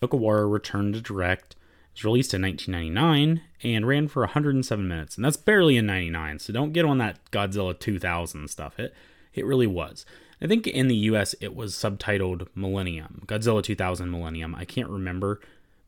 Okawara 0.00 0.48
returned 0.48 0.94
to 0.94 1.00
direct, 1.00 1.55
was 1.96 2.04
released 2.04 2.34
in 2.34 2.42
1999, 2.42 3.42
and 3.62 3.86
ran 3.86 4.08
for 4.08 4.20
107 4.20 4.86
minutes. 4.86 5.16
And 5.16 5.24
that's 5.24 5.36
barely 5.36 5.76
in 5.76 5.86
99, 5.86 6.38
so 6.38 6.52
don't 6.52 6.72
get 6.72 6.84
on 6.84 6.98
that 6.98 7.18
Godzilla 7.30 7.78
2000 7.78 8.48
stuff. 8.48 8.78
It, 8.78 8.94
it 9.34 9.46
really 9.46 9.66
was. 9.66 10.04
I 10.40 10.46
think 10.46 10.66
in 10.66 10.88
the 10.88 10.96
US 10.96 11.34
it 11.40 11.54
was 11.54 11.74
subtitled 11.74 12.48
Millennium, 12.54 13.22
Godzilla 13.26 13.62
2000 13.62 14.10
Millennium. 14.10 14.54
I 14.54 14.64
can't 14.64 14.90
remember, 14.90 15.40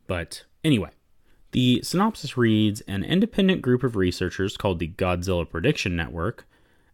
but 0.07 0.45
anyway. 0.65 0.91
The 1.53 1.81
synopsis 1.83 2.37
reads 2.37 2.83
An 2.83 3.05
independent 3.05 3.63
group 3.63 3.83
of 3.83 3.97
researchers 3.97 4.57
called 4.57 4.79
the 4.79 4.89
Godzilla 4.89 5.49
Prediction 5.49 5.97
Network 5.97 6.47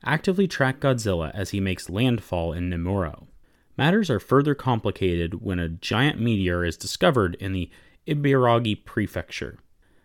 actively 0.05 0.47
track 0.47 0.81
Godzilla 0.81 1.31
as 1.35 1.51
he 1.51 1.61
makes 1.61 1.91
landfall 1.91 2.53
in 2.53 2.71
Nemuro. 2.71 3.27
Matters 3.77 4.11
are 4.11 4.21
further 4.21 4.55
complicated 4.55 5.43
when 5.43 5.59
a 5.59 5.69
giant 5.69 6.21
meteor 6.21 6.65
is 6.65 6.77
discovered 6.77 7.37
in 7.41 7.53
the 7.53 7.71
Ibaragi 8.07 8.85
Prefecture. 8.85 9.59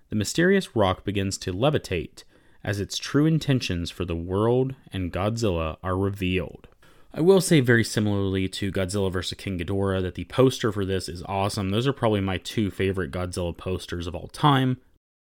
The 0.10 0.16
mysterious 0.16 0.76
rock 0.76 1.04
begins 1.04 1.38
to 1.40 1.54
levitate 1.54 2.24
as 2.64 2.80
its 2.80 2.98
true 2.98 3.26
intentions 3.26 3.92
for 3.92 4.06
the 4.06 4.16
world 4.16 4.76
and 4.92 5.12
Godzilla 5.12 5.78
are 5.84 5.98
revealed. 5.98 6.68
I 7.14 7.22
will 7.22 7.42
say 7.42 7.60
very 7.60 7.84
similarly 7.84 8.48
to 8.50 8.72
Godzilla 8.72 9.12
vs. 9.12 9.38
King 9.38 9.60
Ghidorah 9.60 10.02
that 10.02 10.16
the 10.16 10.26
poster 10.26 10.72
for 10.72 10.86
this 10.86 11.10
is 11.10 11.24
awesome. 11.24 11.70
Those 11.70 11.88
are 11.88 11.94
probably 11.94 12.22
my 12.22 12.38
two 12.38 12.70
favorite 12.70 13.12
Godzilla 13.12 13.56
posters 13.56 14.08
of 14.08 14.16
all 14.16 14.28
time, 14.28 14.78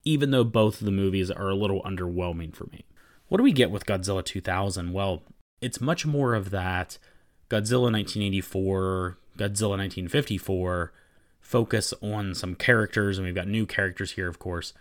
even 0.04 0.32
though 0.32 0.46
both 0.46 0.80
of 0.80 0.86
the 0.86 0.92
movies 0.92 1.30
are 1.30 1.50
a 1.50 1.56
little 1.56 1.82
underwhelming 1.84 2.56
for 2.56 2.66
me. 2.68 2.86
What 3.28 3.38
do 3.38 3.44
we 3.44 3.52
get 3.52 3.72
with 3.72 3.86
Godzilla 3.86 4.24
2000? 4.24 4.94
Well, 4.94 5.24
it's 5.62 5.82
much 5.82 6.06
more 6.06 6.34
of 6.34 6.52
that 6.52 6.98
Godzilla 7.50 7.92
1984, 7.92 9.18
Godzilla 9.38 9.78
1954 9.78 10.94
focus 11.44 11.94
on 12.02 12.34
some 12.34 12.56
characters, 12.56 13.20
and 13.20 13.28
we've 13.28 13.36
got 13.36 13.48
new 13.48 13.68
characters 13.68 14.14
here, 14.14 14.28
of 14.28 14.40
course. 14.40 14.74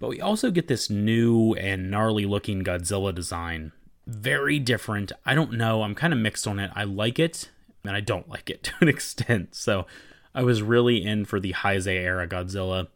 But 0.00 0.08
we 0.08 0.20
also 0.20 0.50
get 0.50 0.66
this 0.66 0.90
new 0.90 1.54
and 1.54 1.90
gnarly 1.90 2.26
looking 2.26 2.64
Godzilla 2.64 3.14
design 3.14 3.70
very 4.06 4.58
different. 4.58 5.12
I 5.24 5.34
don't 5.34 5.52
know. 5.52 5.82
I'm 5.82 5.94
kind 5.94 6.12
of 6.12 6.18
mixed 6.18 6.46
on 6.46 6.58
it. 6.58 6.70
I 6.74 6.84
like 6.84 7.18
it 7.18 7.50
and 7.84 7.96
I 7.96 8.00
don't 8.00 8.28
like 8.28 8.50
it 8.50 8.62
to 8.64 8.72
an 8.80 8.88
extent. 8.88 9.54
So 9.54 9.86
I 10.34 10.42
was 10.42 10.62
really 10.62 11.04
in 11.04 11.24
for 11.24 11.40
the 11.40 11.52
Heisei 11.52 12.00
era 12.00 12.26
Godzilla. 12.26 12.88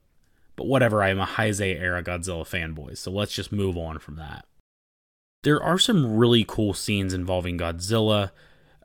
But 0.57 0.67
whatever, 0.67 1.03
I 1.03 1.11
am 1.11 1.21
a 1.21 1.27
Heisei 1.27 1.81
era 1.81 2.03
Godzilla 2.03 2.47
fanboy. 2.47 2.97
So 2.99 3.11
let's 3.11 3.33
just 3.33 3.53
move 3.53 3.77
on 3.77 3.99
from 3.99 4.17
that. 4.17 4.45
There 5.43 5.63
are 5.63 5.79
some 5.79 6.17
really 6.17 6.45
cool 6.47 6.75
scenes 6.75 7.15
involving 7.15 7.57
Godzilla, 7.57 8.31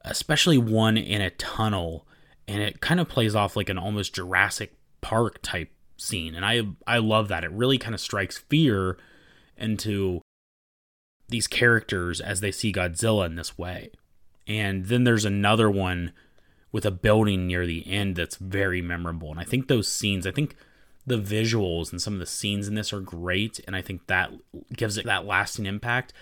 especially 0.06 0.58
one 0.58 0.96
in 0.98 1.22
a 1.22 1.32
tunnel, 1.32 2.08
and 2.48 2.62
it 2.62 2.82
kind 2.82 3.00
of 3.00 3.10
plays 3.10 3.36
off 3.36 3.56
like 3.56 3.70
an 3.70 3.78
almost 3.78 4.14
Jurassic 4.14 4.74
Park 5.02 5.40
type 5.42 5.72
scene. 5.98 6.36
And 6.36 6.46
I 6.46 6.62
I 6.88 6.98
love 6.98 7.28
that. 7.30 7.44
It 7.44 7.52
really 7.52 7.78
kind 7.78 7.96
of 7.96 8.02
strikes 8.02 8.38
fear 8.38 8.98
into 9.58 10.22
these 11.28 11.48
characters 11.48 12.22
as 12.22 12.42
they 12.42 12.52
see 12.52 12.72
Godzilla 12.72 13.26
in 13.26 13.36
this 13.36 13.58
way. 13.58 13.92
And 14.48 14.86
then 14.86 15.04
there's 15.04 15.26
another 15.26 15.70
one 15.70 16.14
with 16.72 16.86
a 16.86 16.92
building 16.92 17.48
near 17.48 17.66
the 17.66 17.88
end 17.88 18.16
that's 18.16 18.36
very 18.36 18.82
memorable. 18.82 19.32
And 19.32 19.40
I 19.40 19.44
think 19.44 19.68
those 19.68 19.88
scenes, 19.88 20.28
I 20.28 20.32
think 20.32 20.56
the 21.06 21.18
visuals 21.18 21.92
and 21.92 22.02
some 22.02 22.14
of 22.14 22.20
the 22.20 22.26
scenes 22.26 22.68
in 22.68 22.76
this 22.76 22.94
are 22.94 23.00
great. 23.00 23.60
And 23.66 23.76
I 23.76 23.82
think 23.82 24.08
that 24.08 24.32
gives 24.76 24.98
it 24.98 25.06
that 25.06 25.26
lasting 25.26 25.66
impact. 25.66 26.14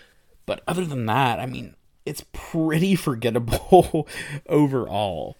But 0.45 0.61
other 0.67 0.85
than 0.85 1.05
that, 1.07 1.39
I 1.39 1.47
mean, 1.47 1.75
it's 2.05 2.23
pretty 2.31 2.95
forgettable 2.95 4.07
overall. 4.47 5.37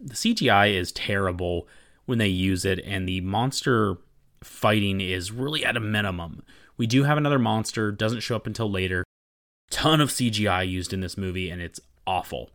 The 0.00 0.14
CGI 0.14 0.74
is 0.74 0.92
terrible 0.92 1.68
when 2.06 2.18
they 2.18 2.28
use 2.28 2.64
it, 2.64 2.80
and 2.84 3.08
the 3.08 3.20
monster 3.20 3.98
fighting 4.42 5.00
is 5.00 5.32
really 5.32 5.64
at 5.64 5.76
a 5.76 5.80
minimum. 5.80 6.42
We 6.76 6.86
do 6.86 7.04
have 7.04 7.16
another 7.16 7.38
monster, 7.38 7.92
doesn't 7.92 8.20
show 8.20 8.36
up 8.36 8.46
until 8.46 8.70
later. 8.70 9.04
Ton 9.70 10.00
of 10.00 10.10
CGI 10.10 10.68
used 10.68 10.92
in 10.92 11.00
this 11.00 11.16
movie, 11.16 11.50
and 11.50 11.62
it's 11.62 11.80
awful. 12.06 12.50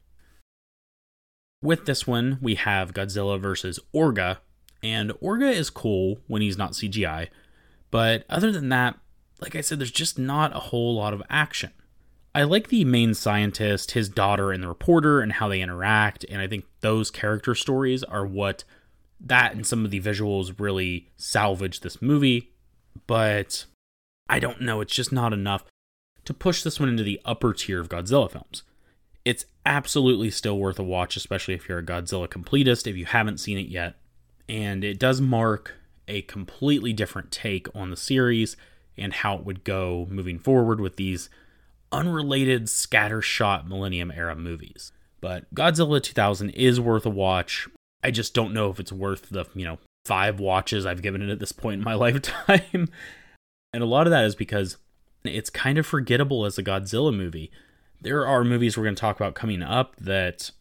With 1.62 1.86
this 1.86 2.08
one, 2.08 2.38
we 2.42 2.56
have 2.56 2.94
Godzilla 2.94 3.40
versus 3.40 3.80
Orga, 3.94 4.38
and 4.82 5.12
Orga 5.12 5.52
is 5.52 5.70
cool 5.70 6.20
when 6.28 6.42
he's 6.42 6.58
not 6.58 6.72
CGI, 6.72 7.30
but 7.92 8.26
other 8.30 8.52
than 8.52 8.70
that, 8.70 8.98
like 9.42 9.56
I 9.56 9.62
said, 9.62 9.80
there's 9.80 9.92
just 9.92 10.20
not 10.20 10.56
a 10.56 10.60
whole 10.60 10.96
lot 10.96 11.14
of 11.14 11.24
action. 11.30 11.72
I 12.34 12.44
like 12.44 12.70
the 12.70 12.86
main 12.86 13.14
scientist, 13.14 13.92
his 13.92 14.08
daughter, 14.08 14.52
and 14.52 14.62
the 14.62 14.68
reporter, 14.68 15.20
and 15.20 15.34
how 15.34 15.48
they 15.48 15.62
interact, 15.62 16.26
and 16.30 16.42
I 16.42 16.48
think 16.48 16.66
those 16.82 17.10
character 17.10 17.56
stories 17.56 18.04
are 18.04 18.26
what 18.26 18.64
that 19.20 19.54
and 19.54 19.66
some 19.66 19.84
of 19.84 19.92
the 19.92 20.00
visuals 20.00 20.60
really 20.60 21.10
salvage 21.18 21.82
this 21.82 22.02
movie. 22.02 22.52
But 23.08 23.66
I 24.30 24.40
don't 24.40 24.62
know, 24.62 24.82
it's 24.82 24.94
just 24.94 25.12
not 25.12 25.34
enough 25.34 25.66
to 26.26 26.34
push 26.34 26.64
this 26.64 26.80
one 26.80 26.90
into 26.90 27.04
the 27.04 27.20
upper 27.26 27.54
tier 27.54 27.80
of 27.80 27.90
Godzilla 27.90 28.32
films. 28.32 28.64
It's 29.26 29.46
absolutely 29.66 30.32
still 30.32 30.58
worth 30.58 30.80
a 30.80 30.84
watch, 30.84 31.18
especially 31.18 31.56
if 31.56 31.68
you're 31.68 31.80
a 31.80 31.86
Godzilla 31.86 32.28
completist, 32.28 32.88
if 32.88 32.96
you 32.96 33.06
haven't 33.06 33.40
seen 33.40 33.58
it 33.58 33.68
yet. 33.68 33.96
And 34.48 34.84
it 34.84 35.00
does 35.00 35.20
mark 35.20 35.74
a 36.08 36.22
completely 36.24 36.94
different 36.94 37.32
take 37.32 37.68
on 37.76 37.90
the 37.90 37.98
series 37.98 38.56
and 38.98 39.14
how 39.14 39.36
it 39.36 39.46
would 39.46 39.64
go 39.64 40.08
moving 40.10 40.40
forward 40.40 40.80
with 40.80 40.96
these 40.96 41.30
unrelated 41.92 42.66
scattershot 42.66 43.68
Millennium 43.68 44.12
era 44.12 44.36
movies. 44.36 44.92
But 45.22 45.54
Godzilla 45.54 46.02
2000 46.02 46.52
is 46.52 46.80
worth 46.80 47.06
a 47.06 47.10
watch. 47.10 47.68
I 48.04 48.12
just 48.12 48.34
don't 48.34 48.54
know 48.54 48.70
if 48.70 48.80
it's 48.80 48.92
worth 48.92 49.30
the, 49.30 49.46
you 49.54 49.66
know, 49.66 49.80
five 50.06 50.40
watches 50.40 50.86
I've 50.86 51.02
given 51.02 51.22
it 51.22 51.30
at 51.30 51.40
this 51.40 51.52
point 51.52 51.80
in 51.80 51.84
my 51.84 51.94
lifetime. 51.96 52.90
and 53.74 53.84
a 53.84 53.86
lot 53.86 54.08
of 54.08 54.12
that 54.12 54.26
is 54.26 54.36
because 54.36 54.78
it's 55.24 55.50
kind 55.50 55.78
of 55.78 55.86
forgettable 55.86 56.46
as 56.46 56.58
a 56.58 56.64
Godzilla 56.64 57.16
movie. 57.16 57.52
There 58.02 58.26
are 58.26 58.44
movies 58.44 58.78
we're 58.78 58.84
going 58.84 58.96
to 58.96 59.02
talk 59.02 59.18
about 59.18 59.36
coming 59.36 59.62
up 59.62 59.96
that 59.98 60.52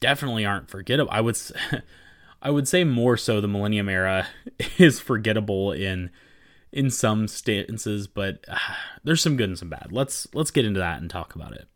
definitely 0.00 0.44
aren't 0.44 0.68
forgettable. 0.68 1.10
I 1.12 1.20
would 1.20 1.38
I 2.42 2.50
would 2.50 2.68
say 2.68 2.84
more 2.84 3.16
so 3.16 3.40
the 3.40 3.48
Millennium 3.48 3.88
era 3.88 4.26
is 4.78 5.00
forgettable 5.00 5.72
in 5.72 6.10
in 6.74 6.90
some 6.90 7.28
stances, 7.28 8.08
but 8.08 8.44
uh, 8.48 8.58
there's 9.04 9.22
some 9.22 9.36
good 9.36 9.48
and 9.48 9.58
some 9.58 9.70
bad. 9.70 9.88
Let's 9.92 10.26
let's 10.34 10.50
get 10.50 10.64
into 10.64 10.80
that 10.80 11.00
and 11.00 11.08
talk 11.08 11.34
about 11.34 11.52
it. 11.52 11.68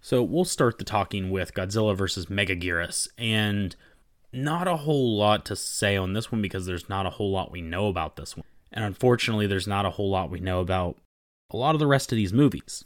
So 0.00 0.22
we'll 0.22 0.44
start 0.44 0.78
the 0.78 0.84
talking 0.84 1.30
with 1.30 1.54
Godzilla 1.54 1.96
versus 1.96 2.26
Megaguirus, 2.26 3.08
and 3.18 3.74
not 4.32 4.68
a 4.68 4.78
whole 4.78 5.18
lot 5.18 5.44
to 5.46 5.56
say 5.56 5.96
on 5.96 6.12
this 6.12 6.30
one 6.30 6.40
because 6.40 6.66
there's 6.66 6.88
not 6.88 7.04
a 7.04 7.10
whole 7.10 7.32
lot 7.32 7.50
we 7.50 7.60
know 7.60 7.88
about 7.88 8.14
this 8.14 8.36
one, 8.36 8.46
and 8.70 8.84
unfortunately, 8.84 9.48
there's 9.48 9.66
not 9.66 9.84
a 9.84 9.90
whole 9.90 10.08
lot 10.08 10.30
we 10.30 10.40
know 10.40 10.60
about 10.60 10.96
a 11.50 11.56
lot 11.56 11.74
of 11.74 11.80
the 11.80 11.86
rest 11.88 12.12
of 12.12 12.16
these 12.16 12.32
movies. 12.32 12.84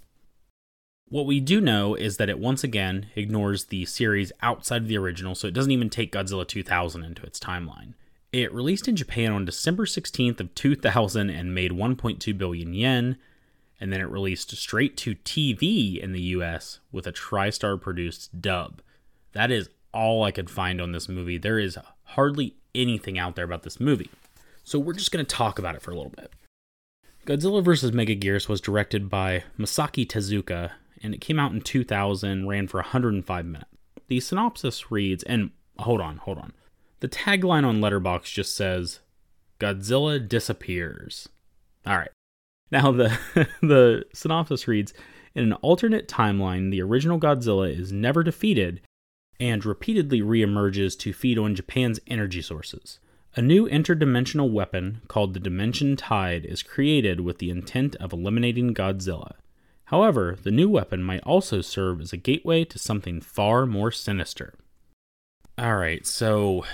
What 1.09 1.27
we 1.27 1.39
do 1.39 1.61
know 1.61 1.95
is 1.95 2.17
that 2.17 2.31
it 2.31 2.39
once 2.39 2.65
again 2.65 3.09
ignores 3.15 3.67
the 3.67 3.85
series 3.85 4.33
outside 4.41 4.83
of 4.83 4.89
the 4.89 4.99
original, 4.99 5.35
so 5.35 5.47
it 5.47 5.55
doesn't 5.55 5.71
even 5.71 5.91
take 5.91 6.13
Godzilla 6.13 6.49
2000 6.49 7.05
into 7.05 7.25
its 7.25 7.39
timeline. 7.39 7.93
It 8.33 8.53
released 8.53 8.89
in 8.89 8.97
Japan 8.97 9.33
on 9.33 9.45
December 9.45 9.87
16th 9.87 10.41
of 10.41 10.55
2000 10.55 11.31
and 11.31 11.55
made 11.55 11.71
1.2 11.73 12.37
billion 12.37 12.75
yen, 12.75 13.17
and 13.81 13.93
then 13.93 14.01
it 14.01 14.11
released 14.11 14.55
straight 14.57 14.97
to 14.99 15.15
TV 15.17 15.99
in 15.99 16.13
the 16.13 16.21
US 16.21 16.81
with 16.93 17.07
a 17.07 17.13
TriStar 17.13 17.81
produced 17.81 18.41
dub. 18.41 18.83
That 19.33 19.51
is 19.51 19.69
all 19.93 20.25
I 20.25 20.31
could 20.31 20.51
find 20.51 20.81
on 20.81 20.93
this 20.93 21.09
movie. 21.09 21.39
There 21.39 21.59
is 21.59 21.79
hardly 22.05 22.57
anything 22.75 23.19
out 23.19 23.37
there 23.37 23.45
about 23.45 23.63
this 23.63 23.81
movie. 23.81 24.11
So 24.65 24.79
we're 24.79 24.95
just 24.95 25.13
going 25.13 25.25
to 25.25 25.35
talk 25.35 25.59
about 25.59 25.75
it 25.75 25.83
for 25.83 25.91
a 25.91 25.97
little 25.97 26.13
bit. 26.17 26.33
Godzilla 27.25 27.63
vs. 27.63 27.93
Megaguirus 27.93 28.49
was 28.49 28.61
directed 28.61 29.09
by 29.09 29.45
Masaki 29.59 30.07
Tezuka 30.07 30.73
and 31.03 31.15
it 31.15 31.21
came 31.21 31.39
out 31.39 31.53
in 31.53 31.61
2000, 31.61 32.47
ran 32.47 32.67
for 32.67 32.79
105 32.79 33.45
minutes. 33.45 33.71
The 34.09 34.21
synopsis 34.21 34.91
reads, 34.91 35.23
and 35.25 35.51
hold 35.79 36.01
on, 36.01 36.19
hold 36.19 36.39
on. 36.39 36.53
The 37.01 37.09
tagline 37.09 37.65
on 37.65 37.81
Letterboxd 37.81 38.33
just 38.33 38.57
says, 38.57 39.01
Godzilla 39.61 40.27
disappears. 40.27 41.29
All 41.87 41.97
right. 41.97 42.11
Now 42.71 42.91
the 42.93 43.19
the 43.63 44.05
synopsis 44.13 44.67
reads, 44.67 44.93
in 45.35 45.45
an 45.45 45.53
alternate 45.55 46.09
timeline, 46.09 46.71
the 46.71 46.83
original 46.83 47.21
Godzilla 47.21 47.71
is 47.71 47.93
never 47.93 48.23
defeated 48.23 48.81
and 49.39 49.65
repeatedly 49.65 50.23
reemerges 50.23 50.99
to 51.01 51.13
feed 51.13 51.39
on 51.39 51.55
Japan's 51.55 52.01
energy 52.07 52.41
sources. 52.41 52.99
A 53.35 53.43
new 53.43 53.69
interdimensional 53.69 54.51
weapon 54.51 55.03
called 55.09 55.35
the 55.35 55.41
Dimension 55.41 55.95
Tide 55.95 56.47
is 56.47 56.63
created 56.63 57.21
with 57.21 57.39
the 57.39 57.51
intent 57.51 57.95
of 57.97 58.15
eliminating 58.15 58.73
Godzilla. 58.73 59.33
However, 59.85 60.39
the 60.43 60.51
new 60.51 60.71
weapon 60.71 61.03
might 61.03 61.23
also 61.23 61.61
serve 61.61 62.01
as 62.01 62.15
a 62.15 62.17
gateway 62.17 62.65
to 62.65 62.79
something 62.79 63.21
far 63.21 63.67
more 63.67 63.93
sinister. 63.93 64.55
Alright, 65.59 66.07
so 66.07 66.67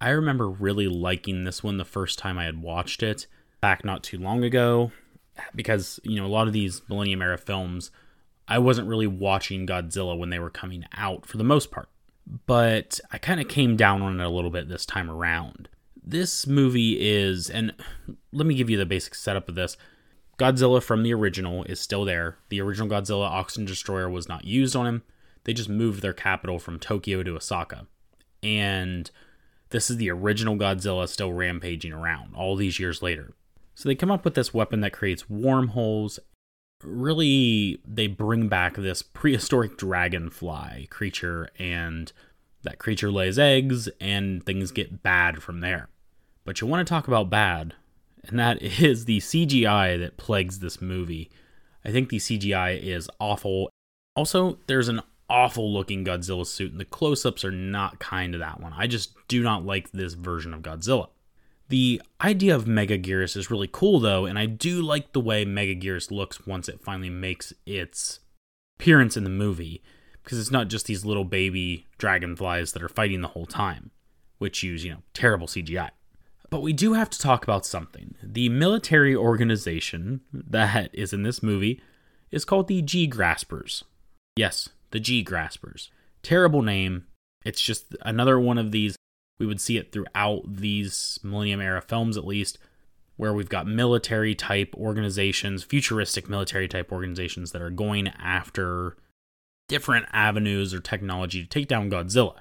I 0.00 0.10
remember 0.10 0.48
really 0.48 0.86
liking 0.86 1.42
this 1.42 1.64
one 1.64 1.78
the 1.78 1.84
first 1.84 2.16
time 2.16 2.38
I 2.38 2.44
had 2.44 2.62
watched 2.62 3.02
it 3.02 3.26
back 3.60 3.84
not 3.84 4.04
too 4.04 4.18
long 4.18 4.44
ago 4.44 4.92
because, 5.52 5.98
you 6.04 6.20
know, 6.20 6.26
a 6.26 6.28
lot 6.28 6.46
of 6.46 6.52
these 6.52 6.82
Millennium 6.88 7.22
era 7.22 7.36
films, 7.36 7.90
I 8.46 8.58
wasn't 8.60 8.86
really 8.86 9.08
watching 9.08 9.66
Godzilla 9.66 10.16
when 10.16 10.30
they 10.30 10.38
were 10.38 10.50
coming 10.50 10.84
out 10.96 11.26
for 11.26 11.38
the 11.38 11.44
most 11.44 11.72
part. 11.72 11.88
But 12.46 13.00
I 13.10 13.18
kind 13.18 13.40
of 13.40 13.48
came 13.48 13.76
down 13.76 14.00
on 14.00 14.20
it 14.20 14.24
a 14.24 14.28
little 14.28 14.50
bit 14.50 14.68
this 14.68 14.86
time 14.86 15.10
around. 15.10 15.68
This 16.00 16.46
movie 16.46 16.98
is, 17.00 17.50
and 17.50 17.74
let 18.30 18.46
me 18.46 18.54
give 18.54 18.70
you 18.70 18.76
the 18.76 18.86
basic 18.86 19.16
setup 19.16 19.48
of 19.48 19.56
this. 19.56 19.76
Godzilla 20.38 20.80
from 20.80 21.02
the 21.02 21.14
original 21.14 21.64
is 21.64 21.80
still 21.80 22.04
there. 22.04 22.36
The 22.48 22.60
original 22.60 22.88
Godzilla 22.88 23.28
Oxygen 23.28 23.64
Destroyer 23.64 24.08
was 24.08 24.28
not 24.28 24.44
used 24.44 24.76
on 24.76 24.86
him. 24.86 25.02
They 25.42 25.52
just 25.52 25.68
moved 25.68 26.00
their 26.00 26.12
capital 26.12 26.60
from 26.60 26.78
Tokyo 26.78 27.24
to 27.24 27.36
Osaka. 27.36 27.88
And 28.44 29.10
this 29.70 29.90
is 29.90 29.96
the 29.96 30.10
original 30.10 30.56
Godzilla 30.56 31.08
still 31.08 31.32
rampaging 31.32 31.92
around 31.92 32.34
all 32.34 32.54
these 32.54 32.78
years 32.78 33.02
later. 33.02 33.32
So 33.74 33.88
they 33.88 33.94
come 33.94 34.10
up 34.10 34.24
with 34.24 34.34
this 34.34 34.54
weapon 34.54 34.80
that 34.82 34.92
creates 34.92 35.28
wormholes. 35.28 36.20
Really, 36.82 37.80
they 37.86 38.06
bring 38.06 38.48
back 38.48 38.76
this 38.76 39.02
prehistoric 39.02 39.76
dragonfly 39.76 40.88
creature, 40.90 41.48
and 41.58 42.12
that 42.62 42.78
creature 42.78 43.10
lays 43.10 43.38
eggs, 43.38 43.88
and 44.00 44.44
things 44.44 44.70
get 44.70 45.02
bad 45.02 45.42
from 45.42 45.60
there. 45.60 45.88
But 46.44 46.60
you 46.60 46.66
want 46.66 46.86
to 46.86 46.90
talk 46.90 47.08
about 47.08 47.30
bad 47.30 47.74
and 48.28 48.38
that 48.38 48.62
is 48.82 49.04
the 49.04 49.18
CGI 49.20 49.98
that 49.98 50.16
plagues 50.16 50.58
this 50.58 50.80
movie. 50.80 51.30
I 51.84 51.90
think 51.90 52.08
the 52.08 52.18
CGI 52.18 52.80
is 52.82 53.10
awful. 53.20 53.70
Also, 54.16 54.58
there's 54.66 54.88
an 54.88 55.02
awful 55.28 55.72
looking 55.72 56.04
Godzilla 56.04 56.46
suit, 56.46 56.72
and 56.72 56.80
the 56.80 56.84
close 56.84 57.24
ups 57.24 57.44
are 57.44 57.50
not 57.50 57.98
kind 57.98 58.32
to 58.32 58.38
that 58.38 58.60
one. 58.60 58.72
I 58.76 58.86
just 58.86 59.14
do 59.28 59.42
not 59.42 59.64
like 59.64 59.90
this 59.92 60.14
version 60.14 60.54
of 60.54 60.62
Godzilla. 60.62 61.08
The 61.68 62.02
idea 62.20 62.54
of 62.54 62.66
Mega 62.66 62.98
Megaguirus 62.98 63.36
is 63.36 63.50
really 63.50 63.68
cool, 63.70 63.98
though, 64.00 64.26
and 64.26 64.38
I 64.38 64.46
do 64.46 64.82
like 64.82 65.12
the 65.12 65.20
way 65.20 65.44
Mega 65.44 65.74
Megaguirus 65.74 66.10
looks 66.10 66.46
once 66.46 66.68
it 66.68 66.82
finally 66.82 67.10
makes 67.10 67.52
its 67.64 68.20
appearance 68.78 69.16
in 69.16 69.24
the 69.24 69.30
movie, 69.30 69.82
because 70.22 70.38
it's 70.38 70.50
not 70.50 70.68
just 70.68 70.86
these 70.86 71.04
little 71.04 71.24
baby 71.24 71.86
dragonflies 71.98 72.72
that 72.72 72.82
are 72.82 72.88
fighting 72.88 73.22
the 73.22 73.28
whole 73.28 73.46
time, 73.46 73.90
which 74.38 74.62
use, 74.62 74.84
you 74.84 74.92
know, 74.92 75.02
terrible 75.14 75.46
CGI. 75.46 75.90
But 76.50 76.60
we 76.60 76.72
do 76.72 76.92
have 76.92 77.10
to 77.10 77.18
talk 77.18 77.42
about 77.42 77.66
something. 77.66 78.14
The 78.22 78.48
military 78.50 79.16
organization 79.16 80.20
that 80.32 80.90
is 80.92 81.12
in 81.12 81.22
this 81.22 81.42
movie 81.42 81.80
is 82.30 82.44
called 82.44 82.68
the 82.68 82.82
G 82.82 83.08
Graspers. 83.08 83.84
Yes, 84.36 84.68
the 84.94 85.00
G 85.00 85.24
Graspers. 85.24 85.90
Terrible 86.22 86.62
name. 86.62 87.04
It's 87.44 87.60
just 87.60 87.96
another 88.02 88.38
one 88.38 88.58
of 88.58 88.70
these. 88.70 88.96
We 89.40 89.44
would 89.44 89.60
see 89.60 89.76
it 89.76 89.90
throughout 89.90 90.42
these 90.46 91.18
Millennium 91.24 91.60
era 91.60 91.82
films, 91.82 92.16
at 92.16 92.24
least, 92.24 92.58
where 93.16 93.34
we've 93.34 93.48
got 93.48 93.66
military 93.66 94.36
type 94.36 94.72
organizations, 94.76 95.64
futuristic 95.64 96.28
military 96.28 96.68
type 96.68 96.92
organizations 96.92 97.50
that 97.50 97.60
are 97.60 97.70
going 97.70 98.06
after 98.20 98.96
different 99.68 100.06
avenues 100.12 100.72
or 100.72 100.78
technology 100.78 101.42
to 101.42 101.48
take 101.48 101.66
down 101.66 101.90
Godzilla. 101.90 102.36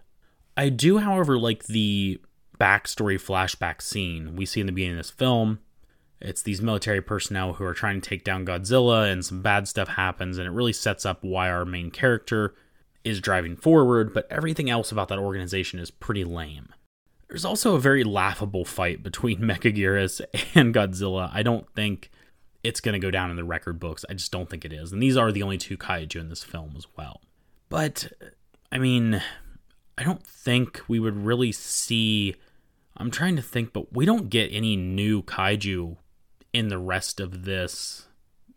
I 0.55 0.69
do, 0.69 0.99
however, 0.99 1.39
like 1.39 1.63
the 1.63 2.21
backstory 2.59 3.15
flashback 3.15 3.81
scene 3.81 4.35
we 4.35 4.45
see 4.45 4.59
in 4.59 4.67
the 4.67 4.71
beginning 4.71 4.99
of 4.99 5.05
this 5.05 5.11
film. 5.11 5.57
It's 6.23 6.41
these 6.41 6.61
military 6.61 7.01
personnel 7.01 7.53
who 7.53 7.65
are 7.65 7.73
trying 7.73 7.99
to 7.99 8.09
take 8.09 8.23
down 8.23 8.45
Godzilla, 8.45 9.11
and 9.11 9.23
some 9.23 9.41
bad 9.41 9.67
stuff 9.67 9.89
happens, 9.89 10.37
and 10.37 10.47
it 10.47 10.51
really 10.51 10.73
sets 10.73 11.05
up 11.05 11.23
why 11.23 11.49
our 11.49 11.65
main 11.65 11.91
character 11.91 12.55
is 13.03 13.19
driving 13.19 13.57
forward, 13.57 14.13
but 14.13 14.25
everything 14.31 14.69
else 14.69 14.91
about 14.91 15.09
that 15.09 15.19
organization 15.19 15.79
is 15.79 15.91
pretty 15.91 16.23
lame. 16.23 16.69
There's 17.27 17.45
also 17.45 17.75
a 17.75 17.79
very 17.79 18.03
laughable 18.03 18.63
fight 18.63 19.03
between 19.03 19.39
Megaguirus 19.41 20.21
and 20.55 20.73
Godzilla. 20.73 21.29
I 21.33 21.43
don't 21.43 21.67
think 21.75 22.09
it's 22.63 22.79
going 22.79 22.93
to 22.93 22.99
go 22.99 23.11
down 23.11 23.29
in 23.29 23.35
the 23.35 23.43
record 23.43 23.79
books. 23.79 24.05
I 24.09 24.13
just 24.13 24.31
don't 24.31 24.49
think 24.49 24.63
it 24.63 24.71
is. 24.71 24.93
And 24.93 25.03
these 25.03 25.17
are 25.17 25.31
the 25.31 25.43
only 25.43 25.57
two 25.57 25.77
kaiju 25.77 26.15
in 26.15 26.29
this 26.29 26.43
film 26.43 26.75
as 26.77 26.87
well. 26.95 27.21
But, 27.67 28.13
I 28.71 28.77
mean, 28.77 29.21
I 29.97 30.03
don't 30.03 30.25
think 30.25 30.81
we 30.87 30.99
would 30.99 31.25
really 31.25 31.51
see. 31.51 32.35
I'm 32.95 33.11
trying 33.11 33.35
to 33.35 33.41
think, 33.41 33.73
but 33.73 33.91
we 33.91 34.05
don't 34.05 34.29
get 34.29 34.49
any 34.53 34.77
new 34.77 35.23
kaiju 35.23 35.97
in 36.53 36.69
the 36.69 36.77
rest 36.77 37.19
of 37.19 37.45
this 37.45 38.07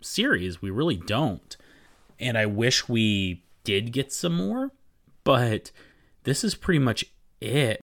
series. 0.00 0.62
We 0.62 0.70
really 0.70 0.96
don't. 0.96 1.56
And 2.18 2.38
I 2.38 2.46
wish 2.46 2.88
we 2.88 3.42
did 3.64 3.92
get 3.92 4.12
some 4.12 4.34
more, 4.34 4.72
but 5.24 5.72
this 6.24 6.44
is 6.44 6.54
pretty 6.54 6.78
much 6.78 7.04
it. 7.40 7.80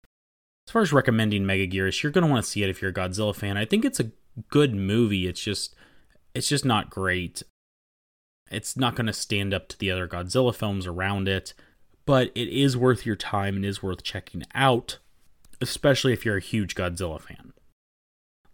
As 0.68 0.72
far 0.72 0.82
as 0.82 0.92
recommending 0.92 1.44
Megaguirus, 1.44 2.02
you're 2.02 2.12
going 2.12 2.26
to 2.26 2.30
want 2.30 2.44
to 2.44 2.50
see 2.50 2.62
it 2.62 2.70
if 2.70 2.80
you're 2.80 2.92
a 2.92 2.94
Godzilla 2.94 3.34
fan. 3.34 3.56
I 3.56 3.64
think 3.64 3.84
it's 3.84 4.00
a 4.00 4.10
good 4.48 4.74
movie. 4.74 5.26
It's 5.26 5.42
just 5.42 5.74
it's 6.34 6.48
just 6.48 6.64
not 6.64 6.90
great. 6.90 7.42
It's 8.50 8.76
not 8.76 8.94
going 8.94 9.06
to 9.06 9.12
stand 9.12 9.54
up 9.54 9.68
to 9.68 9.78
the 9.78 9.90
other 9.90 10.06
Godzilla 10.06 10.54
films 10.54 10.86
around 10.86 11.28
it 11.28 11.54
but 12.10 12.32
it 12.34 12.48
is 12.48 12.76
worth 12.76 13.06
your 13.06 13.14
time 13.14 13.54
and 13.54 13.64
is 13.64 13.84
worth 13.84 14.02
checking 14.02 14.42
out, 14.52 14.98
especially 15.60 16.12
if 16.12 16.24
you're 16.24 16.38
a 16.38 16.40
huge 16.40 16.74
Godzilla 16.74 17.20
fan. 17.20 17.52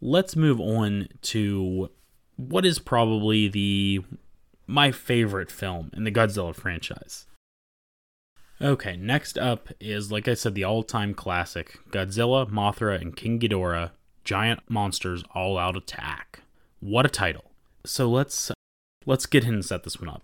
Let's 0.01 0.36
move 0.36 0.60
on 0.60 1.09
to 1.23 1.90
what 2.36 2.66
is 2.66 2.78
probably 2.78 3.48
the 3.48 4.05
my 4.66 4.93
favorite 4.93 5.51
film 5.51 5.90
in 5.94 6.05
the 6.05 6.10
Godzilla 6.10 6.55
franchise. 6.55 7.27
Okay, 8.60 8.97
next 8.97 9.36
up 9.36 9.68
is, 9.81 10.10
like 10.10 10.28
I 10.28 10.35
said, 10.35 10.55
the 10.55 10.64
all 10.64 10.82
time 10.82 11.14
classic 11.14 11.78
Godzilla, 11.90 12.51
Mothra, 12.51 13.01
and 13.01 13.16
King 13.16 13.39
Ghidorah 13.39 13.90
Giant 14.24 14.60
Monsters 14.68 15.23
All 15.35 15.59
Out 15.59 15.77
Attack. 15.77 16.40
What 16.81 17.06
a 17.06 17.10
title. 17.10 17.52
So 17.85 18.09
let's 18.09 18.51
let's 19.05 19.27
get 19.27 19.44
in 19.44 19.55
and 19.55 19.64
set 19.64 19.85
this 19.85 20.01
one 20.01 20.09
up. 20.09 20.23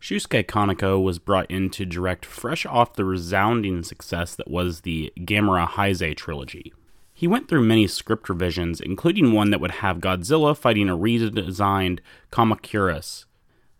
Shusuke 0.00 0.44
Kaneko 0.46 1.02
was 1.02 1.18
brought 1.18 1.50
in 1.50 1.70
to 1.70 1.84
direct 1.84 2.24
fresh 2.24 2.64
off 2.66 2.94
the 2.94 3.04
resounding 3.04 3.82
success 3.82 4.34
that 4.36 4.50
was 4.50 4.82
the 4.82 5.12
Gamera 5.18 5.68
Heisei 5.68 6.16
trilogy. 6.16 6.72
He 7.18 7.26
went 7.26 7.48
through 7.48 7.62
many 7.62 7.88
script 7.88 8.28
revisions, 8.28 8.80
including 8.80 9.32
one 9.32 9.50
that 9.50 9.60
would 9.60 9.72
have 9.72 9.98
Godzilla 9.98 10.56
fighting 10.56 10.88
a 10.88 10.96
redesigned 10.96 11.98
Kamacuras. 12.30 13.24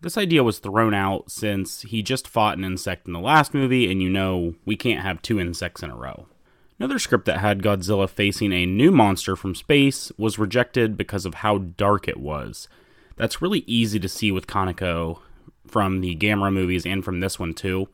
This 0.01 0.19
idea 0.19 0.43
was 0.43 0.59
thrown 0.59 0.93
out 0.93 1.31
since 1.31 1.83
he 1.83 2.03
just 2.03 2.27
fought 2.27 2.59
an 2.59 2.65
insect 2.65 3.07
in 3.07 3.13
the 3.13 3.21
last 3.21 3.55
movie, 3.55 3.89
and 3.89 4.03
you 4.03 4.11
know 4.11 4.57
we 4.65 4.75
can't 4.75 5.05
have 5.05 5.23
two 5.23 5.39
insects 5.39 5.85
in 5.85 5.91
a 5.91 5.95
row. 5.95 6.27
Another 6.81 6.99
script 6.99 7.27
that 7.27 7.39
had 7.39 7.63
Godzilla 7.63 8.11
facing 8.11 8.53
a 8.53 8.67
new 8.67 8.91
monster 8.91 9.37
from 9.37 9.55
space 9.55 10.11
was 10.19 10.41
rejected 10.41 10.97
because 10.97 11.25
of 11.25 11.35
how 11.35 11.59
dark 11.59 12.09
it 12.09 12.19
was. 12.19 12.67
That's 13.15 13.41
really 13.41 13.63
easy 13.69 14.01
to 14.01 14.09
see 14.09 14.33
with 14.33 14.49
Kaneko 14.49 15.21
from 15.65 16.01
the 16.01 16.17
Gamera 16.17 16.53
movies 16.53 16.85
and 16.85 17.05
from 17.05 17.21
this 17.21 17.39
one 17.39 17.55
too. 17.55 17.89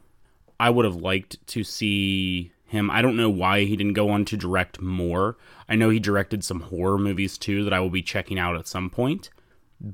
I 0.58 0.70
would 0.70 0.86
have 0.86 0.96
liked 0.96 1.46
to 1.48 1.62
see 1.64 2.53
him. 2.74 2.90
I 2.90 3.00
don't 3.00 3.16
know 3.16 3.30
why 3.30 3.64
he 3.64 3.76
didn't 3.76 3.94
go 3.94 4.10
on 4.10 4.24
to 4.26 4.36
direct 4.36 4.80
more. 4.80 5.36
I 5.68 5.76
know 5.76 5.88
he 5.88 5.98
directed 5.98 6.44
some 6.44 6.60
horror 6.60 6.98
movies 6.98 7.38
too 7.38 7.64
that 7.64 7.72
I 7.72 7.80
will 7.80 7.90
be 7.90 8.02
checking 8.02 8.38
out 8.38 8.56
at 8.56 8.68
some 8.68 8.90
point, 8.90 9.30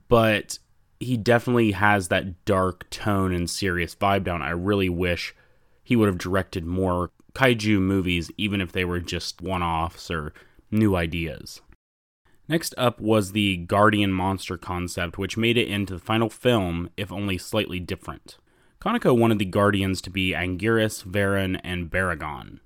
but 0.09 0.59
he 0.99 1.17
definitely 1.17 1.73
has 1.73 2.09
that 2.09 2.45
dark 2.45 2.91
tone 2.91 3.33
and 3.33 3.49
serious 3.49 3.95
vibe 3.95 4.25
down. 4.25 4.43
I 4.43 4.51
really 4.51 4.89
wish 4.89 5.35
he 5.83 5.97
would 5.97 6.09
have 6.09 6.19
directed 6.19 6.67
more 6.67 7.11
kaiju 7.33 7.81
movies, 7.81 8.31
even 8.37 8.61
if 8.61 8.73
they 8.73 8.85
were 8.85 9.01
just 9.01 9.41
one 9.41 9.63
offs 9.63 10.11
or 10.11 10.33
new 10.71 10.97
ideas. 10.97 11.61
Next 12.49 12.75
up 12.77 13.01
was 13.01 13.31
the 13.33 13.59
Guardian 13.59 14.13
monster 14.13 14.57
concept, 14.57 15.17
which 15.19 15.37
made 15.37 15.57
it 15.57 15.69
into 15.69 15.95
the 15.95 16.01
final 16.01 16.29
film, 16.29 16.91
if 16.97 17.13
only 17.13 17.39
slightly 17.39 17.79
different. 17.79 18.39
Kaneko 18.81 19.17
wanted 19.17 19.39
the 19.39 19.45
Guardians 19.45 20.01
to 20.03 20.11
be 20.11 20.33
Anguirus, 20.33 21.05
Varan, 21.05 21.61
and 21.63 21.91
Baragon. 21.91 22.59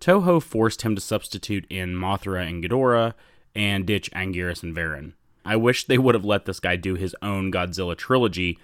Toho 0.00 0.42
forced 0.42 0.82
him 0.82 0.94
to 0.94 1.00
substitute 1.00 1.66
in 1.68 1.94
Mothra 1.94 2.48
and 2.48 2.64
Ghidorah 2.64 3.14
and 3.54 3.86
ditch 3.86 4.10
Anguirus 4.12 4.62
and 4.62 4.74
Varan. 4.74 5.12
I 5.44 5.56
wish 5.56 5.84
they 5.84 5.98
would 5.98 6.14
have 6.14 6.24
let 6.24 6.44
this 6.46 6.60
guy 6.60 6.76
do 6.76 6.94
his 6.94 7.14
own 7.22 7.52
Godzilla 7.52 7.96
trilogy 7.96 8.58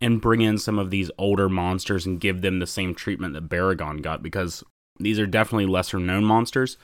and 0.00 0.20
bring 0.20 0.42
in 0.42 0.58
some 0.58 0.78
of 0.78 0.90
these 0.90 1.10
older 1.16 1.48
monsters 1.48 2.04
and 2.04 2.20
give 2.20 2.42
them 2.42 2.58
the 2.58 2.66
same 2.66 2.94
treatment 2.94 3.34
that 3.34 3.48
Baragon 3.48 4.02
got 4.02 4.22
because 4.22 4.62
these 4.98 5.18
are 5.18 5.26
definitely 5.26 5.66
lesser 5.66 5.98
known 5.98 6.24
monsters. 6.24 6.76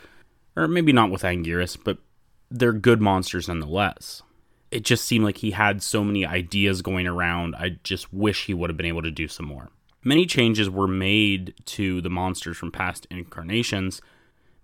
Or 0.57 0.67
maybe 0.67 0.93
not 0.93 1.11
with 1.11 1.23
Anguirus, 1.23 1.77
but 1.83 1.99
they're 2.51 2.73
good 2.73 3.01
monsters 3.01 3.49
nonetheless. 3.49 4.23
It 4.71 4.85
just 4.85 5.05
seemed 5.05 5.25
like 5.25 5.39
he 5.39 5.51
had 5.51 5.83
so 5.83 6.03
many 6.05 6.25
ideas 6.25 6.83
going 6.83 7.07
around. 7.07 7.55
I 7.57 7.79
just 7.83 8.13
wish 8.13 8.47
he 8.47 8.55
would 8.55 8.71
have 8.71 8.77
been 8.77 8.87
able 8.87 9.03
to 9.03 9.11
do 9.11 9.29
some 9.29 9.47
more. 9.47 9.71
Many 10.03 10.25
changes 10.25 10.71
were 10.71 10.89
made 10.89 11.55
to 11.67 12.01
the 12.01 12.09
monsters 12.09 12.57
from 12.57 12.73
past 12.73 13.07
incarnations, 13.11 14.01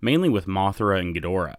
mainly 0.01 0.29
with 0.29 0.47
Mothra 0.47 0.99
and 0.99 1.15
Ghidorah. 1.15 1.57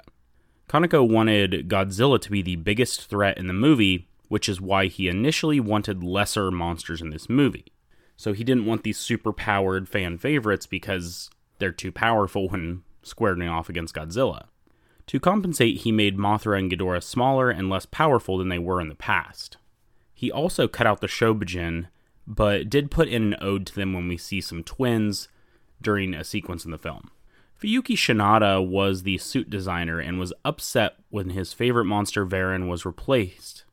Kaneko 0.69 1.09
wanted 1.09 1.69
Godzilla 1.69 2.21
to 2.21 2.31
be 2.31 2.43
the 2.43 2.57
biggest 2.57 3.09
threat 3.09 3.39
in 3.39 3.47
the 3.47 3.53
movie, 3.53 4.09
which 4.29 4.49
is 4.49 4.61
why 4.61 4.87
he 4.87 5.09
initially 5.09 5.61
wanted 5.61 6.03
lesser 6.03 6.51
monsters 6.51 7.01
in 7.01 7.11
this 7.11 7.29
movie. 7.29 7.73
So 8.17 8.33
he 8.33 8.43
didn't 8.43 8.67
want 8.67 8.83
these 8.83 8.99
super 8.99 9.33
powered 9.33 9.89
fan 9.89 10.19
favorites 10.19 10.67
because 10.67 11.31
they're 11.59 11.71
too 11.71 11.93
powerful 11.93 12.49
when 12.49 12.83
squaring 13.03 13.49
off 13.49 13.69
against 13.69 13.95
Godzilla. 13.95 14.47
To 15.07 15.21
compensate, 15.21 15.79
he 15.79 15.93
made 15.93 16.19
Mothra 16.19 16.59
and 16.59 16.71
Ghidorah 16.71 17.03
smaller 17.03 17.49
and 17.49 17.71
less 17.71 17.87
powerful 17.87 18.37
than 18.39 18.49
they 18.49 18.59
were 18.59 18.81
in 18.81 18.89
the 18.89 18.95
past. 18.95 19.57
He 20.13 20.31
also 20.33 20.67
cut 20.67 20.87
out 20.87 21.01
the 21.01 21.07
Shobijin 21.07 21.87
but 22.29 22.69
did 22.69 22.91
put 22.91 23.09
in 23.09 23.33
an 23.33 23.37
ode 23.41 23.67
to 23.67 23.75
them 23.75 23.95
when 23.95 24.07
we 24.07 24.19
see 24.19 24.41
some 24.43 24.63
twins 24.63 25.29
during 25.81 26.13
a 26.13 26.23
sequence 26.23 26.67
in 26.67 26.71
the 26.71 26.79
film. 26.79 27.11
Fuyuki 27.61 27.97
Shinada 27.97 28.65
was 28.65 29.03
the 29.03 29.17
suit 29.19 29.49
designer 29.49 29.99
and 29.99 30.21
was 30.21 30.33
upset 30.45 30.97
when 31.09 31.31
his 31.31 31.55
favorite 31.55 31.87
monster 31.87 32.27
Varan 32.27 32.69
was 32.69 32.85
replaced. 32.85 33.65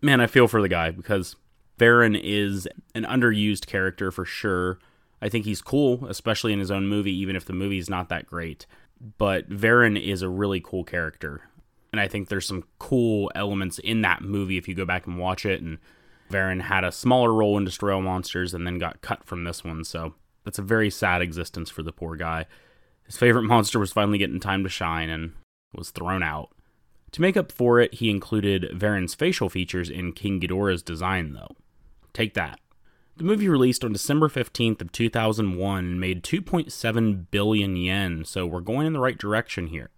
Man, 0.00 0.20
I 0.20 0.28
feel 0.28 0.46
for 0.46 0.62
the 0.62 0.68
guy 0.68 0.92
because 0.92 1.34
Varan 1.78 2.18
is 2.22 2.68
an 2.94 3.02
underused 3.02 3.66
character 3.66 4.12
for 4.12 4.24
sure. 4.24 4.78
I 5.20 5.28
think 5.28 5.44
he's 5.44 5.60
cool, 5.60 6.06
especially 6.06 6.52
in 6.52 6.60
his 6.60 6.70
own 6.70 6.86
movie, 6.86 7.14
even 7.18 7.34
if 7.34 7.44
the 7.44 7.52
movie's 7.52 7.90
not 7.90 8.08
that 8.10 8.26
great. 8.26 8.64
But 9.18 9.50
Varan 9.50 10.00
is 10.00 10.22
a 10.22 10.28
really 10.28 10.60
cool 10.60 10.84
character. 10.84 11.42
And 11.92 12.00
I 12.00 12.06
think 12.06 12.28
there's 12.28 12.46
some 12.46 12.64
cool 12.78 13.30
elements 13.34 13.78
in 13.80 14.02
that 14.02 14.22
movie 14.22 14.56
if 14.56 14.68
you 14.68 14.74
go 14.74 14.84
back 14.84 15.06
and 15.06 15.18
watch 15.18 15.44
it 15.44 15.60
and 15.60 15.78
Varan 16.30 16.62
had 16.62 16.84
a 16.84 16.92
smaller 16.92 17.32
role 17.32 17.56
in 17.58 17.64
Destroy 17.64 17.94
All 17.94 18.02
Monsters 18.02 18.54
and 18.54 18.66
then 18.66 18.78
got 18.78 19.02
cut 19.02 19.24
from 19.24 19.44
this 19.44 19.62
one, 19.62 19.84
so 19.84 20.14
that's 20.44 20.58
a 20.58 20.62
very 20.62 20.90
sad 20.90 21.22
existence 21.22 21.70
for 21.70 21.82
the 21.82 21.92
poor 21.92 22.16
guy. 22.16 22.46
His 23.04 23.16
favorite 23.16 23.42
monster 23.44 23.78
was 23.78 23.92
finally 23.92 24.18
getting 24.18 24.40
time 24.40 24.62
to 24.62 24.68
shine 24.68 25.10
and 25.10 25.32
was 25.74 25.90
thrown 25.90 26.22
out. 26.22 26.50
To 27.12 27.20
make 27.20 27.36
up 27.36 27.52
for 27.52 27.78
it, 27.78 27.94
he 27.94 28.10
included 28.10 28.70
Varan's 28.74 29.14
facial 29.14 29.48
features 29.48 29.88
in 29.88 30.12
King 30.12 30.40
Ghidorah's 30.40 30.82
design, 30.82 31.32
though. 31.32 31.54
Take 32.12 32.34
that. 32.34 32.58
The 33.16 33.24
movie 33.24 33.48
released 33.48 33.84
on 33.84 33.92
December 33.92 34.28
15th 34.28 34.80
of 34.80 34.90
2001 34.90 35.78
and 35.78 36.00
made 36.00 36.24
2.7 36.24 37.26
billion 37.30 37.76
yen, 37.76 38.24
so 38.24 38.44
we're 38.44 38.60
going 38.60 38.88
in 38.88 38.92
the 38.92 38.98
right 38.98 39.16
direction 39.16 39.68
here. 39.68 39.90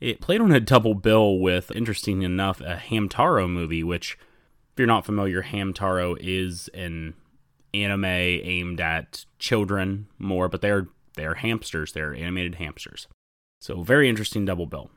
It 0.00 0.20
played 0.20 0.40
on 0.40 0.50
a 0.50 0.58
double 0.58 0.94
bill 0.94 1.38
with, 1.38 1.70
interesting 1.70 2.22
enough, 2.22 2.60
a 2.60 2.76
Hamtaro 2.76 3.48
movie, 3.48 3.84
which 3.84 4.18
if 4.76 4.80
you're 4.80 4.86
not 4.86 5.06
familiar, 5.06 5.42
Hamtaro 5.42 6.18
is 6.20 6.68
an 6.74 7.14
anime 7.72 8.04
aimed 8.04 8.78
at 8.78 9.24
children 9.38 10.06
more, 10.18 10.50
but 10.50 10.60
they're 10.60 10.88
they're 11.16 11.36
hamsters. 11.36 11.92
They're 11.92 12.14
animated 12.14 12.56
hamsters. 12.56 13.08
So 13.58 13.82
very 13.82 14.06
interesting 14.06 14.44
double 14.44 14.66
bill. 14.66 14.90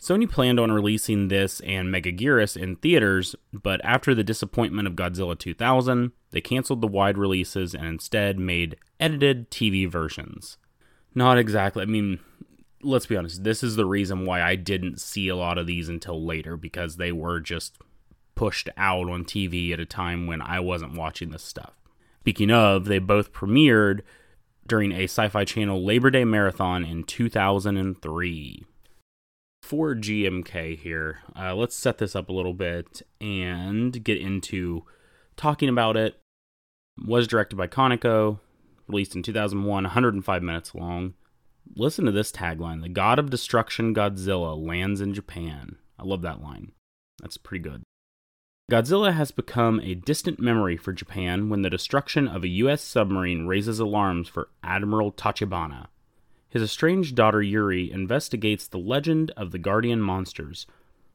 Sony 0.00 0.28
planned 0.28 0.58
on 0.58 0.72
releasing 0.72 1.28
this 1.28 1.60
and 1.60 1.94
Megaguirus 1.94 2.60
in 2.60 2.74
theaters, 2.74 3.36
but 3.52 3.80
after 3.84 4.16
the 4.16 4.24
disappointment 4.24 4.88
of 4.88 4.94
Godzilla 4.94 5.38
2000, 5.38 6.10
they 6.32 6.40
canceled 6.40 6.80
the 6.80 6.88
wide 6.88 7.16
releases 7.16 7.72
and 7.72 7.86
instead 7.86 8.36
made 8.36 8.78
edited 8.98 9.48
TV 9.48 9.88
versions. 9.88 10.58
Not 11.14 11.38
exactly. 11.38 11.82
I 11.82 11.86
mean, 11.86 12.18
let's 12.82 13.06
be 13.06 13.16
honest, 13.16 13.44
this 13.44 13.62
is 13.62 13.76
the 13.76 13.86
reason 13.86 14.26
why 14.26 14.42
I 14.42 14.56
didn't 14.56 15.00
see 15.00 15.28
a 15.28 15.36
lot 15.36 15.56
of 15.56 15.68
these 15.68 15.88
until 15.88 16.26
later 16.26 16.56
because 16.56 16.96
they 16.96 17.12
were 17.12 17.38
just 17.38 17.78
pushed 18.40 18.70
out 18.78 19.10
on 19.10 19.22
TV 19.22 19.70
at 19.70 19.78
a 19.78 19.84
time 19.84 20.26
when 20.26 20.40
I 20.40 20.60
wasn't 20.60 20.96
watching 20.96 21.28
this 21.28 21.42
stuff. 21.42 21.74
Speaking 22.20 22.50
of, 22.50 22.86
they 22.86 22.98
both 22.98 23.34
premiered 23.34 24.00
during 24.66 24.92
a 24.92 25.04
Sci 25.04 25.28
Fi 25.28 25.44
Channel 25.44 25.84
Labor 25.84 26.10
Day 26.10 26.24
marathon 26.24 26.82
in 26.82 27.04
2003. 27.04 28.64
For 29.62 29.94
GMK 29.94 30.78
here, 30.78 31.18
uh, 31.38 31.54
let's 31.54 31.76
set 31.76 31.98
this 31.98 32.16
up 32.16 32.30
a 32.30 32.32
little 32.32 32.54
bit 32.54 33.02
and 33.20 34.02
get 34.02 34.16
into 34.16 34.86
talking 35.36 35.68
about 35.68 35.98
it. 35.98 36.18
Was 37.04 37.26
directed 37.26 37.56
by 37.56 37.66
Kaneko, 37.66 38.40
released 38.88 39.14
in 39.14 39.22
2001, 39.22 39.84
105 39.84 40.42
minutes 40.42 40.74
long. 40.74 41.12
Listen 41.76 42.06
to 42.06 42.10
this 42.10 42.32
tagline 42.32 42.80
The 42.80 42.88
God 42.88 43.18
of 43.18 43.28
Destruction 43.28 43.94
Godzilla 43.94 44.56
lands 44.56 45.02
in 45.02 45.12
Japan. 45.12 45.76
I 45.98 46.04
love 46.04 46.22
that 46.22 46.40
line. 46.40 46.72
That's 47.20 47.36
pretty 47.36 47.62
good. 47.62 47.82
Godzilla 48.70 49.12
has 49.12 49.32
become 49.32 49.80
a 49.80 49.96
distant 49.96 50.38
memory 50.38 50.76
for 50.76 50.92
Japan 50.92 51.48
when 51.48 51.62
the 51.62 51.70
destruction 51.70 52.28
of 52.28 52.44
a 52.44 52.48
U.S. 52.62 52.80
submarine 52.80 53.48
raises 53.48 53.80
alarms 53.80 54.28
for 54.28 54.48
Admiral 54.62 55.10
Tachibana. 55.10 55.88
His 56.48 56.62
estranged 56.62 57.16
daughter 57.16 57.42
Yuri 57.42 57.90
investigates 57.90 58.68
the 58.68 58.78
legend 58.78 59.32
of 59.36 59.50
the 59.50 59.58
guardian 59.58 60.00
monsters, 60.00 60.68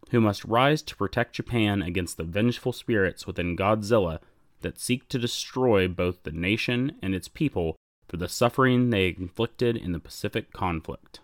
who 0.10 0.20
must 0.20 0.44
rise 0.44 0.82
to 0.82 0.98
protect 0.98 1.36
Japan 1.36 1.82
against 1.82 2.18
the 2.18 2.26
vengeful 2.26 2.74
spirits 2.74 3.26
within 3.26 3.56
Godzilla 3.56 4.20
that 4.60 4.78
seek 4.78 5.08
to 5.08 5.18
destroy 5.18 5.88
both 5.88 6.24
the 6.24 6.32
nation 6.32 6.98
and 7.02 7.16
its 7.16 7.30
people 7.30 7.78
for 8.10 8.18
the 8.18 8.28
suffering 8.28 8.90
they 8.90 9.16
inflicted 9.18 9.78
in 9.78 9.94
the 9.94 10.00
Pacific 10.00 10.52
conflict. 10.52 11.22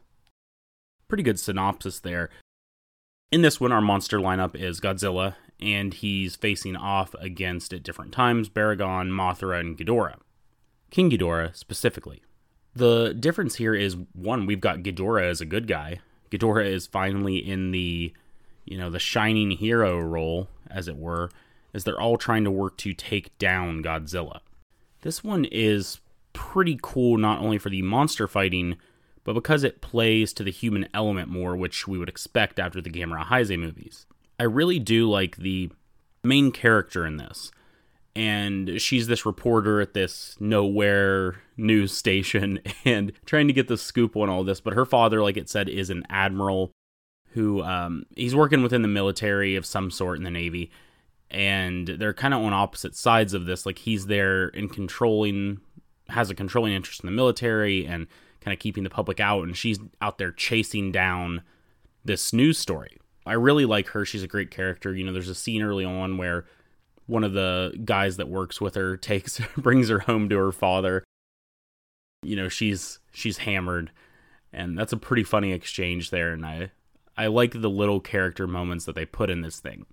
Pretty 1.10 1.24
good 1.24 1.42
synopsis 1.42 2.00
there. 2.00 2.30
In 3.34 3.42
this 3.42 3.60
one, 3.60 3.74
our 3.74 3.82
monster 3.82 4.18
lineup 4.18 4.56
is 4.56 4.80
Godzilla 4.80 5.36
and 5.62 5.94
he's 5.94 6.36
facing 6.36 6.76
off 6.76 7.14
against 7.20 7.74
at 7.74 7.84
different 7.84 8.12
times 8.12 8.50
Baragon, 8.50 9.10
Mothra, 9.10 9.60
and 9.60 9.78
Ghidorah. 9.78 10.18
King 10.90 11.10
Ghidorah 11.10 11.56
specifically. 11.56 12.22
The 12.76 13.14
difference 13.14 13.56
here 13.56 13.76
is 13.76 13.98
one, 14.14 14.46
we've 14.46 14.62
got 14.62 14.80
Ghidorah 14.80 15.30
as 15.30 15.42
a 15.42 15.46
good 15.46 15.68
guy. 15.68 16.00
Ghidorah 16.32 16.66
is 16.66 16.88
finally 16.88 17.38
in 17.38 17.72
the, 17.72 18.14
you 18.66 18.78
know, 18.78 18.90
the 18.90 19.00
shining 19.00 19.52
hero 19.52 20.00
role, 20.00 20.48
as 20.70 20.88
it 20.88 20.96
were, 20.96 21.30
as 21.74 21.84
they're 21.84 22.00
all 22.00 22.18
trying 22.18 22.44
to 22.46 22.52
work 22.52 22.78
to 22.78 22.94
take 22.94 23.38
down 23.38 23.84
Godzilla. 23.84 24.40
This 25.02 25.24
one 25.24 25.46
is 25.46 26.00
pretty 26.34 26.80
cool 26.82 27.18
not 27.18 27.40
only 27.40 27.58
for 27.58 27.70
the 27.70 27.82
monster 27.82 28.28
fighting, 28.28 28.78
but 29.24 29.34
because 29.34 29.64
it 29.64 29.82
plays 29.82 30.34
to 30.34 30.44
the 30.44 30.52
human 30.52 30.88
element 30.94 31.30
more, 31.30 31.56
which 31.56 31.88
we 31.88 31.98
would 31.98 32.10
expect 32.10 32.60
after 32.60 32.82
the 32.82 32.90
Gamera 32.90 33.26
Heisei 33.26 33.60
movies. 33.60 34.06
I 34.42 34.46
really 34.46 34.80
do 34.80 35.08
like 35.08 35.36
the 35.38 35.70
main 36.24 36.52
character 36.52 37.06
in 37.06 37.18
this. 37.18 37.52
And 38.16 38.82
she's 38.82 39.06
this 39.06 39.24
reporter 39.24 39.80
at 39.82 39.94
this 39.94 40.36
nowhere 40.40 41.36
news 41.58 41.96
station 41.96 42.60
and 42.86 43.12
trying 43.28 43.46
to 43.50 43.54
get 43.54 43.68
the 43.68 43.78
scoop 43.78 44.18
on 44.18 44.32
all 44.32 44.44
this. 44.44 44.60
But 44.60 44.74
her 44.74 44.84
father, 44.84 45.22
like 45.22 45.38
it 45.38 45.48
said, 45.48 45.70
is 45.70 45.92
an 45.92 46.08
admiral 46.10 46.72
who 47.34 47.62
um, 47.62 48.08
he's 48.16 48.34
working 48.34 48.64
within 48.64 48.82
the 48.82 48.88
military 48.88 49.56
of 49.56 49.64
some 49.64 49.92
sort 49.92 50.18
in 50.18 50.24
the 50.24 50.32
Navy. 50.32 50.72
And 51.30 51.88
they're 51.88 52.12
kind 52.12 52.34
of 52.34 52.42
on 52.42 52.52
opposite 52.52 52.96
sides 52.96 53.36
of 53.36 53.46
this. 53.46 53.64
Like 53.64 53.78
he's 53.78 54.08
there 54.08 54.48
in 54.48 54.70
controlling, 54.70 55.62
has 56.10 56.32
a 56.32 56.36
controlling 56.36 56.74
interest 56.74 57.02
in 57.02 57.06
the 57.06 57.16
military 57.16 57.86
and 57.86 58.08
kind 58.40 58.56
of 58.56 58.60
keeping 58.60 58.84
the 58.84 58.90
public 58.90 59.20
out, 59.20 59.44
and 59.44 59.56
she's 59.56 59.78
out 60.02 60.18
there 60.18 60.32
chasing 60.32 60.92
down 60.92 61.44
this 62.04 62.34
news 62.34 62.58
story. 62.58 62.98
I 63.26 63.34
really 63.34 63.66
like 63.66 63.88
her. 63.90 64.06
She's 64.06 64.24
a 64.24 64.28
great 64.28 64.52
character. 64.52 64.96
You 64.96 65.06
know, 65.06 65.14
there's 65.14 65.30
a 65.30 65.36
scene 65.36 65.62
early 65.62 65.86
on 65.86 66.18
where 66.18 66.46
one 67.08 67.24
of 67.24 67.34
the 67.34 67.80
guys 67.86 68.18
that 68.18 68.30
works 68.30 68.60
with 68.60 68.76
her 68.76 68.98
takes 69.12 69.40
brings 69.58 69.90
her 69.90 70.00
home 70.00 70.30
to 70.30 70.38
her 70.38 70.52
father. 70.52 71.04
You 72.24 72.36
know, 72.36 72.50
she's 72.50 73.00
she's 73.12 73.40
hammered, 73.40 73.92
and 74.54 74.78
that's 74.78 74.94
a 74.94 74.98
pretty 74.98 75.24
funny 75.24 75.54
exchange 75.54 76.10
there. 76.10 76.32
And 76.32 76.46
I 76.46 76.72
I 77.18 77.28
like 77.28 77.62
the 77.62 77.70
little 77.70 78.00
character 78.00 78.48
moments 78.48 78.86
that 78.86 78.96
they 78.96 79.06
put 79.06 79.30
in 79.30 79.42
this 79.42 79.60
thing. 79.60 79.86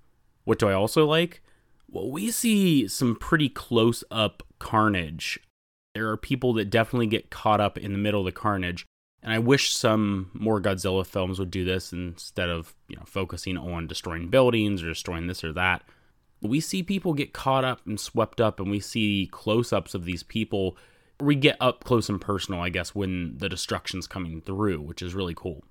What 0.44 0.58
do 0.58 0.68
I 0.68 0.74
also 0.74 1.06
like? 1.06 1.42
Well, 1.90 2.10
we 2.10 2.30
see 2.30 2.86
some 2.86 3.16
pretty 3.16 3.48
close 3.48 4.04
up 4.10 4.42
carnage 4.58 5.40
there 5.98 6.08
are 6.10 6.16
people 6.16 6.52
that 6.52 6.70
definitely 6.70 7.08
get 7.08 7.28
caught 7.28 7.60
up 7.60 7.76
in 7.76 7.90
the 7.90 7.98
middle 7.98 8.20
of 8.20 8.26
the 8.26 8.30
carnage. 8.30 8.86
And 9.22 9.32
I 9.32 9.38
wish 9.38 9.74
some 9.74 10.30
more 10.32 10.60
Godzilla 10.60 11.04
films 11.04 11.38
would 11.38 11.50
do 11.50 11.64
this 11.64 11.92
instead 11.92 12.48
of, 12.48 12.74
you 12.88 12.96
know, 12.96 13.02
focusing 13.04 13.56
on 13.56 13.86
destroying 13.86 14.28
buildings 14.28 14.82
or 14.82 14.88
destroying 14.88 15.26
this 15.26 15.42
or 15.42 15.52
that. 15.54 15.82
But 16.40 16.50
we 16.50 16.60
see 16.60 16.82
people 16.82 17.14
get 17.14 17.32
caught 17.32 17.64
up 17.64 17.84
and 17.84 17.98
swept 17.98 18.40
up, 18.40 18.60
and 18.60 18.70
we 18.70 18.78
see 18.78 19.28
close 19.32 19.72
ups 19.72 19.94
of 19.94 20.04
these 20.04 20.22
people. 20.22 20.76
We 21.20 21.34
get 21.34 21.56
up 21.60 21.82
close 21.82 22.08
and 22.08 22.20
personal, 22.20 22.60
I 22.60 22.68
guess, 22.68 22.94
when 22.94 23.36
the 23.38 23.48
destruction's 23.48 24.06
coming 24.06 24.40
through, 24.40 24.82
which 24.82 25.02
is 25.02 25.14
really 25.14 25.34
cool. 25.34 25.64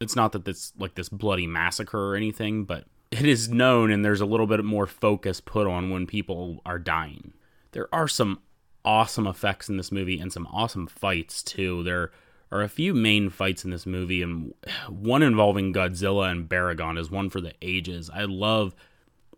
It's 0.00 0.16
not 0.16 0.32
that 0.32 0.48
it's 0.48 0.72
like 0.78 0.94
this 0.94 1.10
bloody 1.10 1.46
massacre 1.46 2.12
or 2.12 2.16
anything, 2.16 2.64
but 2.64 2.84
it 3.10 3.26
is 3.26 3.48
known 3.48 3.90
and 3.90 4.04
there's 4.04 4.20
a 4.20 4.26
little 4.26 4.46
bit 4.46 4.64
more 4.64 4.86
focus 4.86 5.40
put 5.40 5.66
on 5.66 5.90
when 5.90 6.06
people 6.06 6.62
are 6.66 6.78
dying. 6.78 7.32
There 7.72 7.88
are 7.92 8.08
some 8.08 8.40
awesome 8.84 9.26
effects 9.26 9.68
in 9.68 9.76
this 9.76 9.92
movie 9.92 10.18
and 10.18 10.32
some 10.32 10.48
awesome 10.48 10.86
fights 10.86 11.42
too. 11.42 11.82
There 11.84 12.10
are 12.54 12.62
a 12.62 12.68
few 12.68 12.94
main 12.94 13.30
fights 13.30 13.64
in 13.64 13.70
this 13.72 13.84
movie, 13.84 14.22
and 14.22 14.54
one 14.88 15.24
involving 15.24 15.72
Godzilla 15.74 16.30
and 16.30 16.48
Baragon 16.48 16.96
is 16.96 17.10
one 17.10 17.28
for 17.28 17.40
the 17.40 17.52
ages. 17.60 18.08
I 18.14 18.22
love 18.22 18.76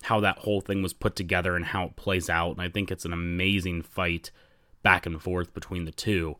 how 0.03 0.21
that 0.21 0.41
whole 0.41 0.61
thing 0.61 0.83
was 0.83 0.93
put 0.93 1.17
together 1.17 1.57
and 1.57 1.65
how 1.65 1.87
it 1.87 1.97
plays 1.97 2.29
out, 2.29 2.53
and 2.53 2.61
I 2.61 2.69
think 2.69 2.91
it's 2.91 3.07
an 3.07 3.15
amazing 3.15 3.81
fight 3.81 4.31
back 4.83 5.07
and 5.07 5.21
forth 5.21 5.55
between 5.55 5.87
the 5.87 5.93
two. 5.93 6.37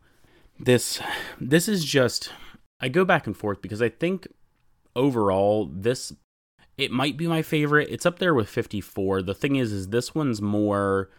This 0.59 1.01
this 1.41 1.67
is 1.67 1.83
just 1.83 2.31
I 2.79 2.89
go 2.89 3.03
back 3.03 3.25
and 3.25 3.35
forth 3.35 3.61
because 3.61 3.81
I 3.81 3.89
think 3.89 4.27
overall 4.95 5.69
this 5.73 6.13
it 6.77 6.91
might 6.91 7.17
be 7.17 7.27
my 7.27 7.41
favorite. 7.41 7.89
It's 7.89 8.05
up 8.05 8.19
there 8.19 8.35
with 8.35 8.49
54. 8.49 9.23
The 9.23 9.33
thing 9.33 9.55
is 9.55 9.71
is 9.71 9.87
this 9.87 10.13
one's 10.13 10.41
more 10.41 11.09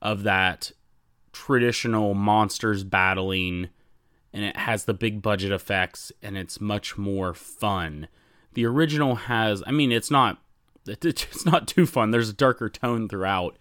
of 0.00 0.22
that 0.22 0.70
traditional 1.32 2.14
monsters 2.14 2.84
battling 2.84 3.68
and 4.38 4.46
it 4.46 4.56
has 4.56 4.84
the 4.84 4.94
big 4.94 5.20
budget 5.20 5.50
effects 5.50 6.12
and 6.22 6.38
it's 6.38 6.60
much 6.60 6.96
more 6.96 7.34
fun. 7.34 8.06
The 8.54 8.66
original 8.66 9.16
has 9.16 9.64
I 9.66 9.72
mean 9.72 9.90
it's 9.90 10.12
not 10.12 10.40
it's 10.86 11.44
not 11.44 11.66
too 11.66 11.86
fun. 11.86 12.12
There's 12.12 12.28
a 12.28 12.34
darker 12.34 12.68
tone 12.68 13.08
throughout. 13.08 13.58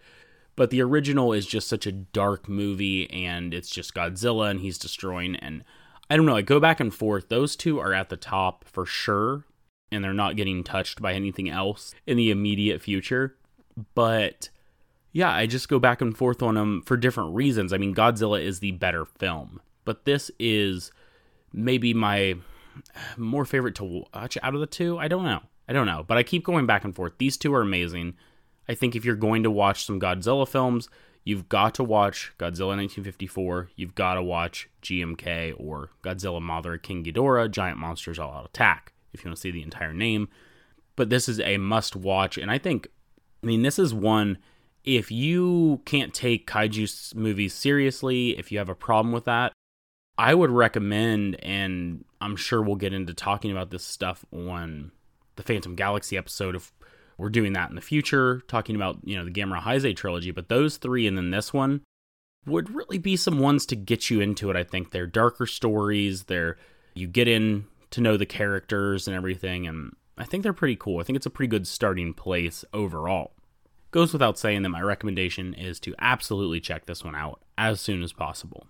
But 0.56 0.70
the 0.70 0.84
original 0.84 1.34
is 1.34 1.48
just 1.48 1.68
such 1.68 1.88
a 1.88 1.92
dark 1.92 2.48
movie 2.48 3.10
and 3.10 3.56
it's 3.56 3.72
just 3.72 3.96
Godzilla 3.96 4.52
and 4.52 4.60
he's 4.60 4.78
destroying 4.78 5.36
and 5.38 5.64
I 6.12 6.16
don't 6.16 6.28
know, 6.28 6.36
I 6.36 6.44
go 6.44 6.60
back 6.60 6.80
and 6.80 6.94
forth. 6.94 7.30
Those 7.30 7.56
two 7.56 7.80
are 7.80 7.94
at 7.94 8.10
the 8.10 8.16
top 8.16 8.64
for 8.64 8.86
sure 8.86 9.46
and 9.92 10.04
they're 10.04 10.14
not 10.14 10.36
getting 10.36 10.64
touched 10.64 11.02
by 11.02 11.14
anything 11.14 11.50
else 11.50 11.96
in 12.06 12.18
the 12.18 12.30
immediate 12.30 12.84
future. 12.84 13.36
But 13.96 14.50
yeah, 15.12 15.32
I 15.32 15.48
just 15.48 15.70
go 15.70 15.80
back 15.80 16.02
and 16.02 16.16
forth 16.16 16.44
on 16.44 16.54
them 16.54 16.84
for 16.86 16.98
different 16.98 17.34
reasons. 17.34 17.74
I 17.74 17.80
mean, 17.80 17.96
Godzilla 17.96 18.40
is 18.40 18.60
the 18.60 18.74
better 18.74 19.06
film, 19.06 19.60
but 19.88 20.04
this 20.04 20.30
is 20.38 20.92
maybe 21.54 21.94
my 21.94 22.36
more 23.16 23.46
favorite 23.46 23.74
to 23.76 24.04
watch 24.14 24.38
out 24.44 24.54
of 24.54 24.60
the 24.60 24.68
two. 24.68 24.98
I 25.00 25.08
don't 25.08 25.24
know. 25.24 25.40
I 25.70 25.72
don't 25.72 25.86
know, 25.86 26.04
but 26.06 26.18
I 26.18 26.24
keep 26.24 26.44
going 26.44 26.66
back 26.66 26.84
and 26.84 26.94
forth. 26.94 27.14
These 27.18 27.38
two 27.38 27.56
are 27.56 27.62
amazing. 27.62 28.16
I 28.68 28.76
think 28.76 28.98
if 28.98 29.06
you're 29.06 29.16
going 29.16 29.44
to 29.44 29.50
watch 29.50 29.86
some 29.86 29.98
Godzilla 29.98 30.46
films, 30.46 30.90
you've 31.24 31.48
got 31.48 31.74
to 31.76 31.86
watch 31.86 32.34
Godzilla 32.38 32.76
1954. 32.76 33.70
You've 33.78 33.96
got 33.96 34.16
to 34.16 34.24
watch 34.24 34.68
GMK 34.84 35.56
or 35.58 35.92
Godzilla 36.04 36.42
Mothra 36.42 36.82
King 36.84 37.06
Ghidorah 37.06 37.50
Giant 37.50 37.80
Monsters 37.80 38.20
All 38.20 38.34
Out 38.34 38.46
Attack 38.46 38.92
if 39.14 39.24
you 39.24 39.30
want 39.30 39.38
to 39.38 39.42
see 39.42 39.52
the 39.52 39.64
entire 39.64 39.94
name. 39.94 40.28
But 40.98 41.10
this 41.10 41.30
is 41.30 41.40
a 41.40 41.58
must 41.58 41.96
watch, 41.96 42.38
and 42.38 42.52
I 42.52 42.58
think, 42.58 42.90
I 43.42 43.46
mean, 43.46 43.62
this 43.62 43.80
is 43.80 43.94
one 43.94 44.38
if 44.88 45.12
you 45.12 45.82
can't 45.84 46.14
take 46.14 46.48
kaiju 46.48 47.14
movies 47.14 47.54
seriously, 47.54 48.38
if 48.38 48.54
you 48.54 48.58
have 48.58 48.70
a 48.70 48.76
problem 48.76 49.12
with 49.12 49.26
that, 49.26 49.52
I 50.18 50.34
would 50.34 50.50
recommend, 50.50 51.44
and 51.44 52.04
I'm 52.20 52.36
sure 52.36 52.62
we'll 52.62 52.76
get 52.76 52.94
into 52.94 53.14
talking 53.14 53.52
about 53.52 53.70
this 53.70 53.84
stuff 53.84 54.26
on 54.34 54.92
the 55.36 55.44
Phantom 55.44 55.76
Galaxy 55.76 56.18
episode 56.18 56.56
if 56.56 56.74
we're 57.18 57.30
doing 57.30 57.54
that 57.54 57.70
in 57.70 57.76
the 57.76 57.82
future, 57.82 58.42
talking 58.48 58.76
about, 58.76 58.98
you 59.04 59.16
know, 59.16 59.26
the 59.26 59.32
Gamera 59.32 59.62
Heisei 59.62 59.96
trilogy, 59.96 60.32
but 60.32 60.50
those 60.50 60.78
three 60.78 61.08
and 61.08 61.18
then 61.18 61.32
this 61.32 61.54
one 61.54 61.82
would 62.46 62.74
really 62.74 62.98
be 62.98 63.16
some 63.16 63.40
ones 63.40 63.66
to 63.68 63.76
get 63.76 64.10
you 64.10 64.22
into 64.22 64.50
it. 64.50 64.56
I 64.56 64.64
think 64.64 64.92
they're 64.92 65.08
darker 65.08 65.46
stories, 65.46 66.24
they're 66.24 66.58
you 66.94 67.08
get 67.08 67.28
in 67.28 67.66
to 67.92 68.02
know 68.02 68.18
the 68.18 68.26
characters 68.26 69.08
and 69.08 69.16
everything, 69.16 69.68
and 69.68 69.96
I 70.18 70.24
think 70.24 70.44
they're 70.44 70.54
pretty 70.54 70.76
cool. 70.76 71.00
I 71.00 71.04
think 71.04 71.16
it's 71.16 71.26
a 71.26 71.32
pretty 71.32 71.50
good 71.50 71.68
starting 71.68 72.14
place 72.14 72.66
overall. 72.74 73.34
Goes 73.92 74.14
without 74.14 74.40
saying 74.40 74.64
that 74.64 74.70
my 74.70 74.82
recommendation 74.82 75.54
is 75.54 75.80
to 75.82 75.96
absolutely 76.00 76.60
check 76.60 76.86
this 76.86 77.04
one 77.04 77.16
out 77.16 77.42
as 77.58 77.80
soon 77.80 78.02
as 78.02 78.14
possible. 78.14 78.66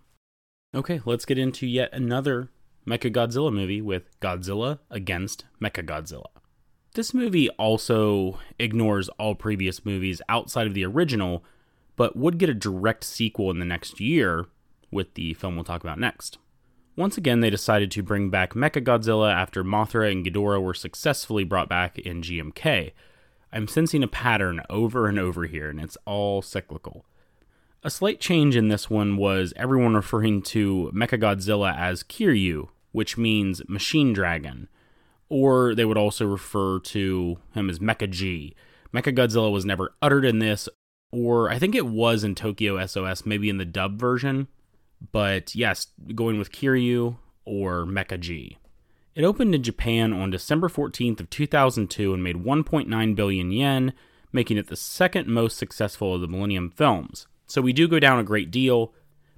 Okay, 0.77 1.01
let's 1.05 1.25
get 1.25 1.39
into 1.39 1.65
yet 1.65 1.89
another 1.91 2.49
Mecha 2.85 3.11
Godzilla 3.11 3.51
movie 3.51 3.81
with 3.81 4.03
Godzilla 4.19 4.77
against 4.91 5.45
Mecha 5.59 5.83
Godzilla. 5.83 6.27
This 6.93 7.15
movie 7.15 7.49
also 7.57 8.37
ignores 8.59 9.09
all 9.17 9.33
previous 9.33 9.83
movies 9.83 10.21
outside 10.29 10.67
of 10.67 10.75
the 10.75 10.85
original, 10.85 11.43
but 11.95 12.15
would 12.15 12.37
get 12.37 12.49
a 12.49 12.53
direct 12.53 13.03
sequel 13.03 13.49
in 13.49 13.57
the 13.57 13.65
next 13.65 13.99
year 13.99 14.45
with 14.91 15.15
the 15.15 15.33
film 15.33 15.55
we'll 15.55 15.63
talk 15.63 15.83
about 15.83 15.97
next. 15.97 16.37
Once 16.95 17.17
again, 17.17 17.39
they 17.39 17.49
decided 17.49 17.89
to 17.89 18.03
bring 18.03 18.29
back 18.29 18.53
Mechagodzilla 18.53 19.33
after 19.33 19.63
Mothra 19.63 20.11
and 20.11 20.23
Ghidorah 20.23 20.61
were 20.61 20.75
successfully 20.75 21.43
brought 21.43 21.69
back 21.69 21.97
in 21.97 22.21
GMK, 22.21 22.91
I'm 23.51 23.67
sensing 23.67 24.03
a 24.03 24.07
pattern 24.07 24.61
over 24.69 25.07
and 25.07 25.17
over 25.17 25.45
here, 25.45 25.71
and 25.71 25.79
it's 25.79 25.97
all 26.05 26.43
cyclical. 26.43 27.05
A 27.87 27.89
slight 27.89 28.19
change 28.19 28.57
in 28.57 28.67
this 28.67 28.89
one 28.89 29.15
was 29.15 29.53
everyone 29.55 29.95
referring 29.95 30.41
to 30.41 30.91
Mechagodzilla 30.93 31.73
as 31.73 32.03
Kiryu, 32.03 32.67
which 32.91 33.17
means 33.17 33.61
machine 33.69 34.11
dragon, 34.11 34.67
or 35.29 35.73
they 35.73 35.85
would 35.85 35.97
also 35.97 36.25
refer 36.25 36.79
to 36.79 37.37
him 37.53 37.69
as 37.69 37.79
Mecha 37.79 38.09
G. 38.09 38.53
Mechagodzilla 38.93 39.49
was 39.49 39.63
never 39.63 39.95
uttered 40.01 40.25
in 40.25 40.39
this, 40.39 40.67
or 41.13 41.49
I 41.49 41.59
think 41.59 41.75
it 41.75 41.85
was 41.85 42.25
in 42.25 42.35
Tokyo 42.35 42.85
SOS, 42.85 43.25
maybe 43.25 43.49
in 43.49 43.57
the 43.57 43.63
dub 43.63 43.97
version. 43.97 44.49
But 45.13 45.55
yes, 45.55 45.87
going 46.13 46.37
with 46.37 46.51
Kiryu 46.51 47.15
or 47.45 47.85
Mecha 47.85 48.19
G. 48.19 48.57
It 49.15 49.23
opened 49.23 49.55
in 49.55 49.63
Japan 49.63 50.11
on 50.11 50.29
December 50.29 50.67
14th 50.67 51.21
of 51.21 51.29
2002 51.29 52.13
and 52.13 52.21
made 52.21 52.43
1.9 52.43 53.15
billion 53.15 53.51
yen, 53.53 53.93
making 54.33 54.57
it 54.57 54.67
the 54.67 54.75
second 54.75 55.29
most 55.29 55.55
successful 55.55 56.13
of 56.13 56.19
the 56.19 56.27
Millennium 56.27 56.69
films. 56.69 57.27
So 57.47 57.61
we 57.61 57.73
do 57.73 57.87
go 57.87 57.99
down 57.99 58.19
a 58.19 58.23
great 58.23 58.51
deal, 58.51 58.93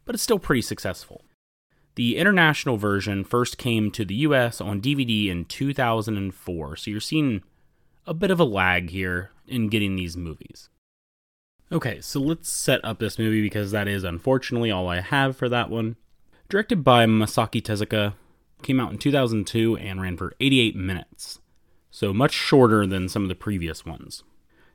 but 0.05 0.15
it's 0.15 0.23
still 0.23 0.39
pretty 0.39 0.61
successful. 0.61 1.23
The 1.95 2.17
international 2.17 2.77
version 2.77 3.23
first 3.23 3.57
came 3.57 3.91
to 3.91 4.05
the 4.05 4.15
US 4.15 4.59
on 4.59 4.81
DVD 4.81 5.27
in 5.27 5.45
2004, 5.45 6.75
so 6.75 6.91
you're 6.91 6.99
seeing 6.99 7.43
a 8.05 8.13
bit 8.13 8.31
of 8.31 8.39
a 8.39 8.45
lag 8.45 8.89
here 8.89 9.31
in 9.47 9.67
getting 9.67 9.95
these 9.95 10.17
movies. 10.17 10.69
Okay, 11.71 12.01
so 12.01 12.19
let's 12.19 12.51
set 12.51 12.83
up 12.83 12.99
this 12.99 13.19
movie 13.19 13.41
because 13.41 13.71
that 13.71 13.87
is 13.87 14.03
unfortunately 14.03 14.71
all 14.71 14.87
I 14.87 15.01
have 15.01 15.37
for 15.37 15.47
that 15.49 15.69
one. 15.69 15.97
Directed 16.47 16.83
by 16.83 17.05
Masaki 17.05 17.61
Tezuka, 17.61 18.13
came 18.63 18.79
out 18.79 18.91
in 18.91 18.97
2002 18.97 19.77
and 19.77 20.01
ran 20.01 20.17
for 20.17 20.33
88 20.39 20.75
minutes, 20.75 21.39
so 21.91 22.13
much 22.13 22.33
shorter 22.33 22.85
than 22.85 23.09
some 23.09 23.23
of 23.23 23.29
the 23.29 23.35
previous 23.35 23.85
ones. 23.85 24.23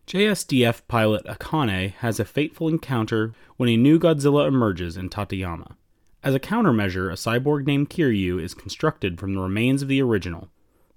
JSDF 0.07 0.83
pilot 0.87 1.25
Akane 1.25 1.93
has 1.95 2.21
a 2.21 2.27
fateful 2.27 2.69
encounter 2.69 3.33
when 3.57 3.71
a 3.71 3.77
new 3.77 3.99
Godzilla 3.99 4.47
emerges 4.47 4.99
in 4.99 5.09
Tateyama. 5.09 5.77
As 6.23 6.35
a 6.35 6.41
countermeasure, 6.41 7.11
a 7.11 7.15
cyborg 7.15 7.67
named 7.67 7.89
Kiryu 7.89 8.41
is 8.41 8.53
constructed 8.55 9.19
from 9.19 9.35
the 9.35 9.41
remains 9.41 9.81
of 9.81 9.89
the 9.89 10.03
original. 10.03 10.49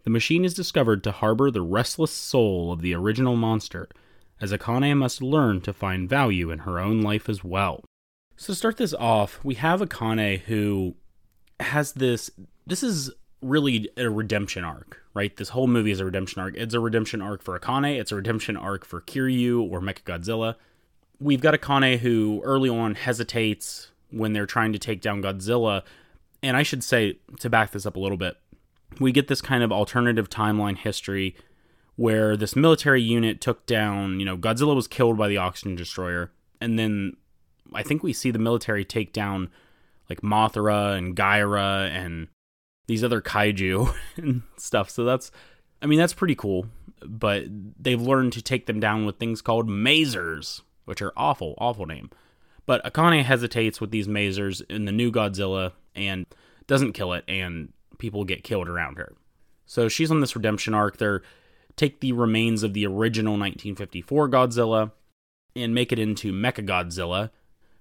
The 0.04 0.10
machine 0.10 0.44
is 0.44 0.54
discovered 0.54 1.04
to 1.04 1.12
harbor 1.12 1.50
the 1.52 1.62
restless 1.62 2.12
soul 2.12 2.72
of 2.72 2.82
the 2.82 2.94
original 2.94 3.36
monster, 3.36 3.88
as 4.42 4.52
Akane 4.52 4.96
must 4.98 5.22
learn 5.22 5.62
to 5.62 5.74
find 5.74 6.10
value 6.10 6.52
in 6.52 6.60
her 6.60 6.80
own 6.80 7.02
life 7.02 7.30
as 7.30 7.44
well. 7.44 7.84
So, 8.36 8.54
to 8.54 8.56
start 8.56 8.78
this 8.78 8.94
off, 8.94 9.44
we 9.44 9.56
have 9.56 9.82
Akane 9.82 10.42
who 10.42 10.96
has 11.60 11.94
this. 11.94 12.30
This 12.66 12.84
is 12.84 13.12
really 13.42 13.90
a 13.98 14.10
redemption 14.10 14.64
arc, 14.64 15.02
right? 15.14 15.36
This 15.36 15.50
whole 15.50 15.68
movie 15.68 15.92
is 15.92 16.00
a 16.00 16.06
redemption 16.06 16.42
arc. 16.42 16.56
It's 16.58 16.74
a 16.74 16.80
redemption 16.80 17.22
arc 17.22 17.44
for 17.44 17.58
Akane, 17.60 18.00
it's 18.00 18.12
a 18.12 18.16
redemption 18.16 18.58
arc 18.58 18.86
for 18.86 19.02
Kiryu 19.02 19.72
or 19.72 19.82
Mechagodzilla. 19.82 20.56
We've 21.20 21.42
got 21.42 21.54
Akane 21.54 21.98
who 21.98 22.42
early 22.44 22.70
on 22.70 22.96
hesitates 22.96 23.92
when 24.12 24.34
they're 24.34 24.46
trying 24.46 24.74
to 24.74 24.80
take 24.80 25.02
down 25.02 25.22
Godzilla. 25.22 25.84
And 26.44 26.56
I 26.56 26.64
should 26.64 26.84
say, 26.84 27.20
to 27.40 27.50
back 27.50 27.72
this 27.72 27.86
up 27.86 27.96
a 27.96 28.00
little 28.00 28.18
bit, 28.18 28.38
we 29.00 29.12
get 29.12 29.28
this 29.28 29.42
kind 29.42 29.64
of 29.64 29.72
alternative 29.72 30.30
timeline 30.30 30.78
history 30.78 31.36
where 31.96 32.38
this 32.38 32.56
military 32.56 33.02
unit 33.02 33.42
took 33.42 33.66
down, 33.66 34.20
you 34.20 34.26
know, 34.26 34.38
Godzilla 34.38 34.76
was 34.76 34.88
killed 34.88 35.18
by 35.18 35.28
the 35.28 35.38
oxygen 35.38 35.76
destroyer, 35.76 36.32
and 36.62 36.78
then 36.78 37.18
I 37.74 37.84
think 37.84 38.04
we 38.04 38.14
see 38.14 38.32
the 38.32 38.40
military 38.40 38.86
take 38.86 39.12
down 39.14 39.50
like 40.10 40.22
Mothra 40.22 40.96
and 40.98 41.16
Gaira 41.16 41.90
and 41.90 42.28
these 42.88 43.04
other 43.04 43.22
kaiju 43.22 43.94
and 44.18 44.42
stuff. 44.58 44.90
So 44.90 45.04
that's, 45.06 45.32
I 45.82 45.86
mean, 45.86 46.00
that's 46.00 46.14
pretty 46.14 46.36
cool. 46.36 46.68
But 47.06 47.46
they've 47.80 48.02
learned 48.02 48.34
to 48.34 48.42
take 48.42 48.66
them 48.66 48.80
down 48.80 49.06
with 49.06 49.18
things 49.18 49.42
called 49.42 49.70
masers, 49.70 50.62
which 50.86 51.02
are 51.02 51.14
awful, 51.16 51.54
awful 51.60 51.86
name. 51.86 52.10
But 52.66 52.84
Akane 52.84 53.24
hesitates 53.24 53.80
with 53.80 53.92
these 53.92 54.08
masers 54.08 54.62
in 54.70 54.86
the 54.86 54.92
new 54.92 55.12
Godzilla 55.12 55.74
and 55.96 56.26
doesn't 56.66 56.94
kill 56.94 57.14
it, 57.14 57.24
and 57.28 57.72
people 57.98 58.26
get 58.26 58.44
killed 58.44 58.68
around 58.68 58.98
her. 58.98 59.14
So 59.66 59.88
she's 59.88 60.12
on 60.12 60.22
this 60.22 60.36
redemption 60.36 60.74
arc. 60.74 60.98
They're 60.98 61.22
take 61.78 62.00
the 62.00 62.12
remains 62.12 62.64
of 62.64 62.74
the 62.74 62.86
original 62.86 63.34
1954 63.34 64.30
Godzilla 64.30 64.92
and 65.56 65.74
make 65.74 65.92
it 65.92 66.00
into 66.00 66.34
Mechagodzilla. 66.34 67.30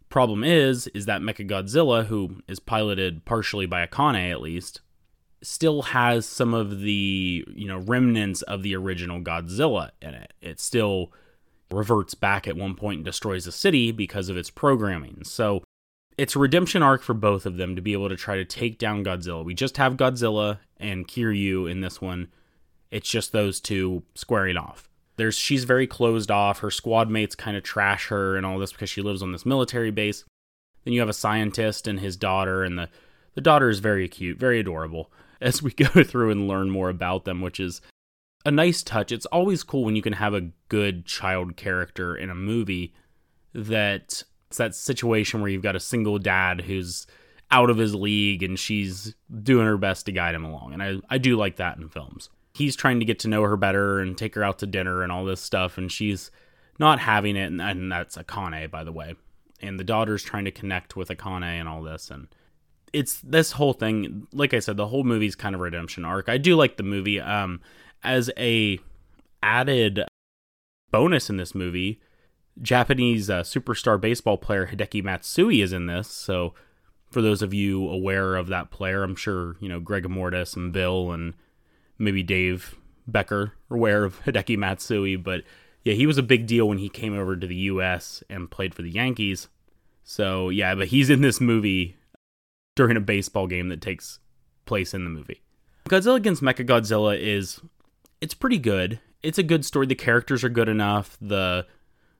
Problem 0.08 0.44
is, 0.44 0.86
is 0.88 1.06
that 1.06 1.22
Mechagodzilla, 1.22 2.06
who 2.06 2.42
is 2.46 2.60
piloted 2.60 3.24
partially 3.24 3.66
by 3.66 3.84
Akane 3.84 4.30
at 4.30 4.40
least, 4.40 4.82
still 5.42 5.82
has 5.82 6.26
some 6.26 6.54
of 6.54 6.80
the 6.80 7.44
you 7.54 7.68
know 7.68 7.78
remnants 7.78 8.42
of 8.42 8.62
the 8.62 8.74
original 8.76 9.20
Godzilla 9.20 9.90
in 10.00 10.14
it. 10.14 10.32
It 10.40 10.60
still 10.60 11.12
reverts 11.70 12.14
back 12.14 12.46
at 12.46 12.56
one 12.56 12.74
point 12.74 12.98
and 12.98 13.04
destroys 13.04 13.46
a 13.46 13.52
city 13.52 13.92
because 13.92 14.28
of 14.28 14.36
its 14.36 14.50
programming. 14.50 15.24
So 15.24 15.62
it's 16.16 16.36
a 16.36 16.38
redemption 16.38 16.82
arc 16.82 17.02
for 17.02 17.14
both 17.14 17.44
of 17.44 17.56
them 17.56 17.76
to 17.76 17.82
be 17.82 17.92
able 17.92 18.08
to 18.08 18.16
try 18.16 18.36
to 18.36 18.44
take 18.44 18.78
down 18.78 19.04
Godzilla. 19.04 19.44
We 19.44 19.54
just 19.54 19.76
have 19.76 19.96
Godzilla 19.96 20.58
and 20.78 21.06
Kiryu 21.06 21.70
in 21.70 21.80
this 21.80 22.00
one. 22.00 22.28
It's 22.90 23.08
just 23.08 23.32
those 23.32 23.60
two 23.60 24.04
squaring 24.14 24.56
off. 24.56 24.88
There's 25.16 25.36
she's 25.36 25.64
very 25.64 25.86
closed 25.86 26.30
off. 26.30 26.60
Her 26.60 26.70
squad 26.70 27.10
mates 27.10 27.34
kind 27.34 27.56
of 27.56 27.62
trash 27.62 28.08
her 28.08 28.36
and 28.36 28.46
all 28.46 28.58
this 28.58 28.72
because 28.72 28.90
she 28.90 29.02
lives 29.02 29.22
on 29.22 29.32
this 29.32 29.46
military 29.46 29.90
base. 29.90 30.24
Then 30.84 30.94
you 30.94 31.00
have 31.00 31.08
a 31.08 31.14
scientist 31.14 31.88
and 31.88 31.98
his 31.98 32.16
daughter, 32.16 32.62
and 32.62 32.78
the 32.78 32.88
the 33.34 33.40
daughter 33.40 33.68
is 33.68 33.80
very 33.80 34.08
cute, 34.08 34.38
very 34.38 34.60
adorable. 34.60 35.10
As 35.40 35.62
we 35.62 35.70
go 35.72 36.02
through 36.02 36.30
and 36.30 36.48
learn 36.48 36.70
more 36.70 36.88
about 36.88 37.24
them, 37.24 37.40
which 37.40 37.60
is 37.60 37.80
a 38.44 38.50
nice 38.50 38.82
touch. 38.82 39.10
It's 39.10 39.26
always 39.26 39.64
cool 39.64 39.84
when 39.84 39.96
you 39.96 40.02
can 40.02 40.14
have 40.14 40.32
a 40.32 40.50
good 40.68 41.04
child 41.04 41.56
character 41.56 42.16
in 42.16 42.30
a 42.30 42.34
movie 42.34 42.94
that 43.52 44.22
it's 44.48 44.58
that 44.58 44.74
situation 44.74 45.40
where 45.40 45.50
you've 45.50 45.62
got 45.62 45.76
a 45.76 45.80
single 45.80 46.18
dad 46.18 46.62
who's 46.62 47.06
out 47.50 47.70
of 47.70 47.78
his 47.78 47.94
league 47.94 48.42
and 48.42 48.58
she's 48.58 49.14
doing 49.42 49.66
her 49.66 49.76
best 49.76 50.06
to 50.06 50.12
guide 50.12 50.34
him 50.34 50.44
along. 50.44 50.72
And 50.72 50.82
I, 50.82 50.96
I 51.10 51.18
do 51.18 51.36
like 51.36 51.56
that 51.56 51.76
in 51.78 51.88
films. 51.88 52.30
He's 52.54 52.76
trying 52.76 53.00
to 53.00 53.06
get 53.06 53.18
to 53.20 53.28
know 53.28 53.42
her 53.42 53.56
better 53.56 53.98
and 53.98 54.16
take 54.16 54.34
her 54.34 54.44
out 54.44 54.60
to 54.60 54.66
dinner 54.66 55.02
and 55.02 55.12
all 55.12 55.24
this 55.24 55.42
stuff, 55.42 55.76
and 55.76 55.92
she's 55.92 56.30
not 56.78 57.00
having 57.00 57.36
it. 57.36 57.46
And, 57.46 57.60
and 57.60 57.92
that's 57.92 58.16
Akane, 58.16 58.70
by 58.70 58.82
the 58.82 58.92
way. 58.92 59.14
And 59.60 59.78
the 59.78 59.84
daughter's 59.84 60.22
trying 60.22 60.46
to 60.46 60.50
connect 60.50 60.96
with 60.96 61.08
Akane 61.08 61.42
and 61.42 61.68
all 61.68 61.82
this. 61.82 62.10
And 62.10 62.28
it's 62.92 63.20
this 63.20 63.52
whole 63.52 63.72
thing. 63.72 64.26
Like 64.32 64.54
I 64.54 64.58
said, 64.58 64.76
the 64.76 64.86
whole 64.86 65.04
movie's 65.04 65.34
kind 65.34 65.54
of 65.54 65.60
redemption 65.60 66.04
arc. 66.04 66.28
I 66.28 66.38
do 66.38 66.56
like 66.56 66.76
the 66.76 66.82
movie. 66.82 67.20
Um, 67.20 67.60
as 68.02 68.30
a 68.36 68.78
added 69.42 70.04
bonus 70.90 71.28
in 71.28 71.36
this 71.36 71.54
movie, 71.54 72.00
Japanese 72.62 73.28
uh, 73.28 73.42
superstar 73.42 74.00
baseball 74.00 74.38
player 74.38 74.66
Hideki 74.66 75.02
Matsui 75.02 75.60
is 75.60 75.72
in 75.72 75.86
this. 75.86 76.08
So, 76.08 76.54
for 77.10 77.22
those 77.22 77.42
of 77.42 77.54
you 77.54 77.88
aware 77.88 78.36
of 78.36 78.48
that 78.48 78.70
player, 78.70 79.02
I'm 79.02 79.16
sure 79.16 79.56
you 79.60 79.68
know 79.68 79.80
Greg 79.80 80.04
Immortus 80.04 80.56
and 80.56 80.72
Bill 80.72 81.12
and 81.12 81.34
maybe 81.98 82.22
Dave 82.22 82.76
Becker 83.06 83.52
are 83.70 83.76
aware 83.76 84.04
of 84.04 84.22
Hideki 84.24 84.56
Matsui. 84.56 85.16
But 85.16 85.42
yeah, 85.82 85.94
he 85.94 86.06
was 86.06 86.18
a 86.18 86.22
big 86.22 86.46
deal 86.46 86.68
when 86.68 86.78
he 86.78 86.88
came 86.88 87.16
over 87.16 87.36
to 87.36 87.46
the 87.46 87.54
U.S. 87.54 88.22
and 88.28 88.50
played 88.50 88.74
for 88.74 88.82
the 88.82 88.90
Yankees. 88.90 89.48
So 90.02 90.48
yeah, 90.48 90.74
but 90.74 90.88
he's 90.88 91.10
in 91.10 91.20
this 91.20 91.40
movie 91.40 91.96
during 92.76 92.96
a 92.96 93.00
baseball 93.00 93.48
game 93.48 93.68
that 93.70 93.80
takes 93.80 94.20
place 94.64 94.94
in 94.94 95.02
the 95.02 95.10
movie. 95.10 95.42
Godzilla 95.88 96.16
against 96.16 96.42
Mechagodzilla 96.42 97.18
is 97.18 97.60
it's 98.20 98.34
pretty 98.34 98.58
good. 98.58 99.00
It's 99.22 99.38
a 99.38 99.42
good 99.42 99.64
story. 99.64 99.86
The 99.86 99.94
characters 99.94 100.44
are 100.44 100.48
good 100.48 100.68
enough. 100.68 101.16
The 101.20 101.66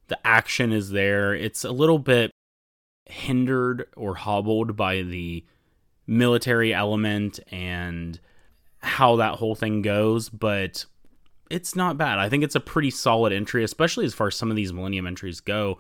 the 0.09 0.19
action 0.27 0.73
is 0.73 0.91
there. 0.91 1.35
It's 1.35 1.65
a 1.65 1.71
little 1.71 1.99
bit 1.99 2.31
hindered 3.07 3.87
or 3.97 4.15
hobbled 4.17 4.77
by 4.77 5.03
the 5.03 5.45
military 6.07 6.73
element 6.73 7.41
and 7.51 8.19
how 8.79 9.17
that 9.17 9.35
whole 9.35 9.55
thing 9.55 9.83
goes, 9.83 10.29
but 10.29 10.85
it's 11.51 11.75
not 11.75 11.99
bad. 11.99 12.19
I 12.19 12.29
think 12.29 12.45
it's 12.45 12.55
a 12.55 12.61
pretty 12.61 12.91
solid 12.91 13.33
entry, 13.33 13.65
especially 13.65 14.05
as 14.05 14.15
far 14.15 14.29
as 14.29 14.37
some 14.37 14.51
of 14.51 14.57
these 14.57 14.73
Millennium 14.73 15.07
entries 15.07 15.41
go. 15.41 15.79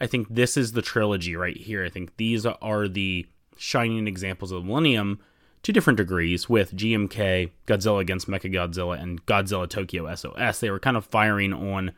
I 0.00 0.06
think 0.06 0.28
this 0.28 0.56
is 0.56 0.72
the 0.72 0.82
trilogy 0.82 1.36
right 1.36 1.56
here. 1.56 1.84
I 1.84 1.88
think 1.88 2.16
these 2.16 2.44
are 2.44 2.88
the 2.88 3.26
shining 3.56 4.06
examples 4.06 4.52
of 4.52 4.62
the 4.62 4.68
Millennium 4.68 5.20
to 5.62 5.72
different 5.72 5.96
degrees 5.96 6.48
with 6.48 6.76
GMK, 6.76 7.50
Godzilla 7.66 8.00
against 8.00 8.28
Mechagodzilla, 8.28 9.00
and 9.00 9.24
Godzilla 9.26 9.68
Tokyo 9.68 10.14
SOS. 10.14 10.60
They 10.60 10.70
were 10.70 10.78
kind 10.78 10.96
of 10.96 11.06
firing 11.06 11.52
on 11.52 11.92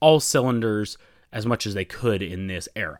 all 0.00 0.20
cylinders 0.20 0.98
as 1.32 1.46
much 1.46 1.66
as 1.66 1.74
they 1.74 1.84
could 1.84 2.22
in 2.22 2.46
this 2.46 2.68
era. 2.76 2.98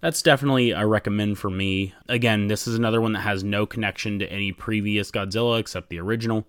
That's 0.00 0.22
definitely 0.22 0.70
a 0.70 0.86
recommend 0.86 1.38
for 1.38 1.50
me. 1.50 1.94
Again, 2.08 2.46
this 2.46 2.66
is 2.66 2.74
another 2.74 3.02
one 3.02 3.12
that 3.12 3.20
has 3.20 3.44
no 3.44 3.66
connection 3.66 4.18
to 4.18 4.32
any 4.32 4.50
previous 4.50 5.10
Godzilla 5.10 5.60
except 5.60 5.90
the 5.90 6.00
original. 6.00 6.46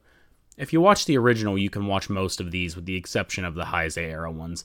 If 0.58 0.72
you 0.72 0.80
watch 0.80 1.06
the 1.06 1.18
original, 1.18 1.58
you 1.58 1.70
can 1.70 1.86
watch 1.86 2.10
most 2.10 2.40
of 2.40 2.52
these 2.52 2.78
with 2.78 2.86
the 2.86 2.96
exception 2.96 3.44
of 3.44 3.56
the 3.56 3.66
Heisei 3.66 4.10
era 4.10 4.32
ones. 4.32 4.64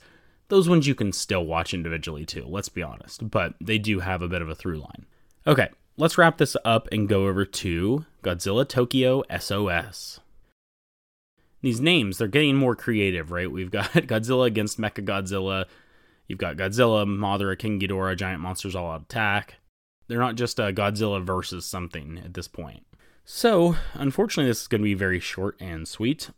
Those 0.49 0.69
ones 0.69 0.87
you 0.87 0.95
can 0.95 1.13
still 1.13 1.45
watch 1.45 1.75
individually 1.75 2.25
too, 2.25 2.45
let's 2.47 2.69
be 2.69 2.83
honest, 2.83 3.29
but 3.29 3.55
they 3.61 3.79
do 3.79 3.99
have 3.99 4.23
a 4.23 4.29
bit 4.29 4.43
of 4.43 4.49
a 4.49 4.55
through 4.55 4.79
line. 4.79 5.07
Okay, 5.49 5.69
let's 5.97 6.19
wrap 6.19 6.39
this 6.39 6.57
up 6.65 6.89
and 6.91 7.09
go 7.09 7.29
over 7.29 7.45
to 7.45 8.05
Godzilla 8.25 8.69
Tokyo 8.69 9.23
SOS. 9.39 10.19
These 11.63 11.81
names, 11.81 12.19
they're 12.19 12.27
getting 12.27 12.57
more 12.57 12.75
creative, 12.75 13.31
right? 13.31 13.51
We've 13.51 13.71
got 13.71 13.91
Godzilla 13.93 14.47
against 14.47 14.81
Mechagodzilla. 14.81 15.67
You've 16.27 16.41
got 16.41 16.57
Godzilla, 16.57 17.07
Mothra, 17.07 17.57
King 17.57 17.79
Ghidorah, 17.79 18.17
Giant 18.17 18.41
Monsters 18.41 18.75
All 18.75 18.91
Out 18.91 19.03
Attack. 19.03 19.55
They're 20.09 20.19
not 20.19 20.35
just 20.35 20.59
a 20.59 20.73
Godzilla 20.73 21.25
versus 21.25 21.65
something 21.65 22.21
at 22.25 22.35
this 22.35 22.49
point. 22.49 22.85
So, 23.25 23.77
unfortunately, 23.95 24.51
this 24.51 24.63
is 24.63 24.69
going 24.69 24.81
to 24.81 24.85
be 24.85 24.95
very 24.95 25.21
short 25.21 25.57
and 25.61 25.87
sweet. 25.87 26.31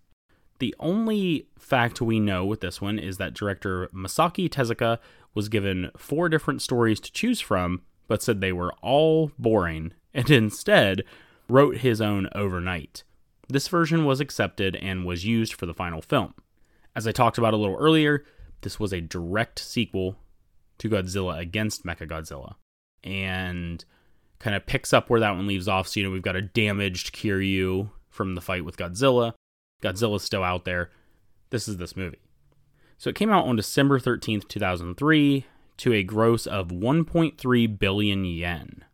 The 0.59 0.75
only 0.81 1.49
fact 1.59 2.03
we 2.03 2.21
know 2.21 2.45
with 2.45 2.61
this 2.61 2.83
one 2.83 2.99
is 2.99 3.17
that 3.17 3.33
director 3.33 3.89
Masaki 3.89 4.51
Tezuka 4.51 4.99
was 5.35 5.49
given 5.49 5.93
four 5.97 6.29
different 6.29 6.61
stories 6.61 7.01
to 7.01 7.13
choose 7.13 7.41
from 7.41 7.83
but 8.09 8.23
said 8.23 8.41
they 8.41 8.53
were 8.53 8.73
all 8.83 9.31
boring 9.39 9.93
and 10.13 10.31
instead 10.31 11.05
wrote 11.49 11.79
his 11.79 12.01
own 12.01 12.29
overnight. 12.35 13.05
This 13.49 13.69
version 13.69 14.05
was 14.05 14.21
accepted 14.21 14.77
and 14.77 15.07
was 15.07 15.25
used 15.25 15.55
for 15.55 15.67
the 15.67 15.75
final 15.75 16.03
film. 16.03 16.35
As 16.97 17.07
I 17.07 17.13
talked 17.13 17.39
about 17.39 17.55
a 17.55 17.57
little 17.57 17.77
earlier, 17.77 18.25
this 18.63 18.81
was 18.81 18.93
a 18.93 19.01
direct 19.01 19.59
sequel 19.59 20.17
to 20.79 20.91
Godzilla 20.91 21.39
against 21.39 21.85
Mechagodzilla 21.85 22.55
and 23.05 23.85
kind 24.39 24.55
of 24.57 24.67
picks 24.67 24.93
up 24.93 25.09
where 25.09 25.21
that 25.21 25.37
one 25.37 25.47
leaves 25.47 25.69
off. 25.69 25.89
So, 25.89 26.01
you 26.01 26.07
know, 26.07 26.13
we've 26.13 26.23
got 26.23 26.37
a 26.37 26.43
damaged 26.43 27.15
Kiryu 27.15 27.91
from 28.11 28.35
the 28.35 28.41
fight 28.41 28.65
with 28.65 28.77
Godzilla. 28.77 29.33
Godzilla's 29.83 30.25
still 30.25 30.43
out 30.43 30.65
there. 30.65 30.91
This 31.51 31.69
is 31.69 31.77
this 31.77 31.97
movie. 31.97 32.19
So 32.99 33.11
it 33.11 33.17
came 33.17 33.31
out 33.31 33.47
on 33.47 33.57
December 33.57 34.01
13th, 34.01 34.49
2003, 34.49 35.47
to 35.79 35.93
a 35.93 36.03
gross 36.03 36.47
of 36.47 36.69
1.3 36.69 37.79
billion 37.79 38.25
yen. 38.25 38.85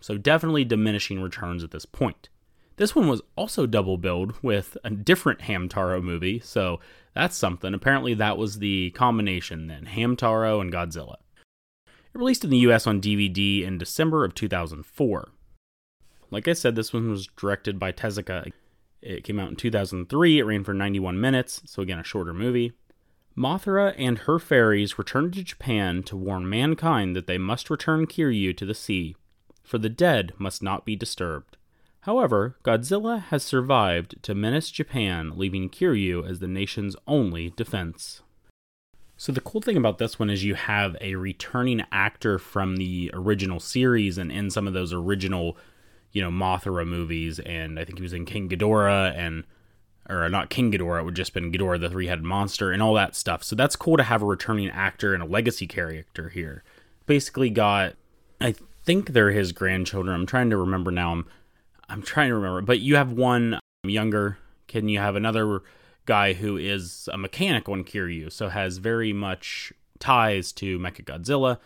So 0.00 0.16
definitely 0.16 0.64
diminishing 0.64 1.20
returns 1.20 1.62
at 1.62 1.70
this 1.70 1.84
point. 1.84 2.28
This 2.76 2.94
one 2.94 3.08
was 3.08 3.20
also 3.36 3.66
double 3.66 3.98
billed 3.98 4.34
with 4.42 4.78
a 4.82 4.90
different 4.90 5.40
Hamtaro 5.40 6.02
movie, 6.02 6.40
so 6.40 6.80
that's 7.14 7.36
something. 7.36 7.74
Apparently, 7.74 8.14
that 8.14 8.38
was 8.38 8.58
the 8.58 8.90
combination 8.92 9.66
then 9.66 9.84
Hamtaro 9.84 10.60
and 10.60 10.72
Godzilla. 10.72 11.16
It 11.86 12.18
released 12.18 12.44
in 12.44 12.50
the 12.50 12.56
US 12.58 12.86
on 12.86 13.00
DVD 13.00 13.64
in 13.64 13.76
December 13.76 14.24
of 14.24 14.34
2004. 14.34 15.28
Like 16.30 16.48
I 16.48 16.54
said, 16.54 16.74
this 16.74 16.92
one 16.92 17.10
was 17.10 17.28
directed 17.36 17.78
by 17.78 17.92
Tezuka. 17.92 18.50
It 19.02 19.24
came 19.24 19.38
out 19.38 19.50
in 19.50 19.56
2003. 19.56 20.38
It 20.38 20.44
ran 20.44 20.64
for 20.64 20.72
91 20.72 21.20
minutes, 21.20 21.62
so 21.66 21.82
again, 21.82 21.98
a 21.98 22.04
shorter 22.04 22.32
movie. 22.32 22.72
Mothra 23.36 23.94
and 23.96 24.18
her 24.18 24.38
fairies 24.38 24.98
return 24.98 25.30
to 25.30 25.44
Japan 25.44 26.02
to 26.04 26.16
warn 26.16 26.48
mankind 26.48 27.14
that 27.14 27.26
they 27.26 27.38
must 27.38 27.70
return 27.70 28.06
Kiryu 28.06 28.56
to 28.56 28.66
the 28.66 28.74
sea, 28.74 29.14
for 29.62 29.78
the 29.78 29.88
dead 29.88 30.32
must 30.38 30.62
not 30.62 30.84
be 30.84 30.96
disturbed. 30.96 31.56
However, 32.04 32.56
Godzilla 32.64 33.22
has 33.24 33.42
survived 33.42 34.22
to 34.22 34.34
menace 34.34 34.70
Japan, 34.70 35.32
leaving 35.36 35.68
Kiryu 35.68 36.28
as 36.28 36.38
the 36.38 36.48
nation's 36.48 36.96
only 37.06 37.50
defense. 37.50 38.22
So 39.16 39.32
the 39.32 39.42
cool 39.42 39.60
thing 39.60 39.76
about 39.76 39.98
this 39.98 40.18
one 40.18 40.30
is 40.30 40.44
you 40.44 40.54
have 40.54 40.96
a 41.02 41.14
returning 41.14 41.84
actor 41.92 42.38
from 42.38 42.78
the 42.78 43.10
original 43.12 43.60
series 43.60 44.16
and 44.16 44.32
in 44.32 44.50
some 44.50 44.66
of 44.66 44.72
those 44.72 44.94
original, 44.94 45.58
you 46.10 46.22
know, 46.22 46.30
Mothra 46.30 46.86
movies, 46.86 47.38
and 47.40 47.78
I 47.78 47.84
think 47.84 47.98
he 47.98 48.02
was 48.02 48.14
in 48.14 48.24
King 48.24 48.48
Ghidorah 48.48 49.14
and 49.14 49.44
or 50.10 50.28
not 50.28 50.50
King 50.50 50.72
Ghidorah, 50.72 51.00
it 51.00 51.04
would 51.04 51.14
just 51.14 51.32
been 51.32 51.52
Ghidorah 51.52 51.80
the 51.80 51.88
three-headed 51.88 52.24
monster 52.24 52.72
and 52.72 52.82
all 52.82 52.94
that 52.94 53.14
stuff. 53.14 53.44
So 53.44 53.54
that's 53.54 53.76
cool 53.76 53.96
to 53.96 54.02
have 54.02 54.22
a 54.22 54.26
returning 54.26 54.68
actor 54.70 55.14
and 55.14 55.22
a 55.22 55.26
legacy 55.26 55.66
character 55.66 56.28
here. 56.30 56.64
Basically 57.06 57.50
got 57.50 57.94
I 58.40 58.54
think 58.84 59.10
they're 59.10 59.30
his 59.30 59.52
grandchildren. 59.52 60.14
I'm 60.14 60.26
trying 60.26 60.50
to 60.50 60.56
remember 60.56 60.90
now. 60.90 61.12
I'm 61.12 61.26
I'm 61.88 62.02
trying 62.02 62.28
to 62.28 62.34
remember, 62.34 62.62
but 62.62 62.80
you 62.80 62.96
have 62.96 63.12
one 63.12 63.54
um, 63.54 63.90
younger 63.90 64.38
kid 64.68 64.80
and 64.80 64.90
you 64.90 64.98
have 64.98 65.16
another 65.16 65.62
guy 66.06 66.32
who 66.32 66.56
is 66.56 67.08
a 67.12 67.18
mechanic 67.18 67.68
on 67.68 67.84
Kiryu, 67.84 68.32
so 68.32 68.48
has 68.48 68.78
very 68.78 69.12
much 69.12 69.72
ties 69.98 70.52
to 70.52 70.78
Mechagodzilla. 70.78 71.58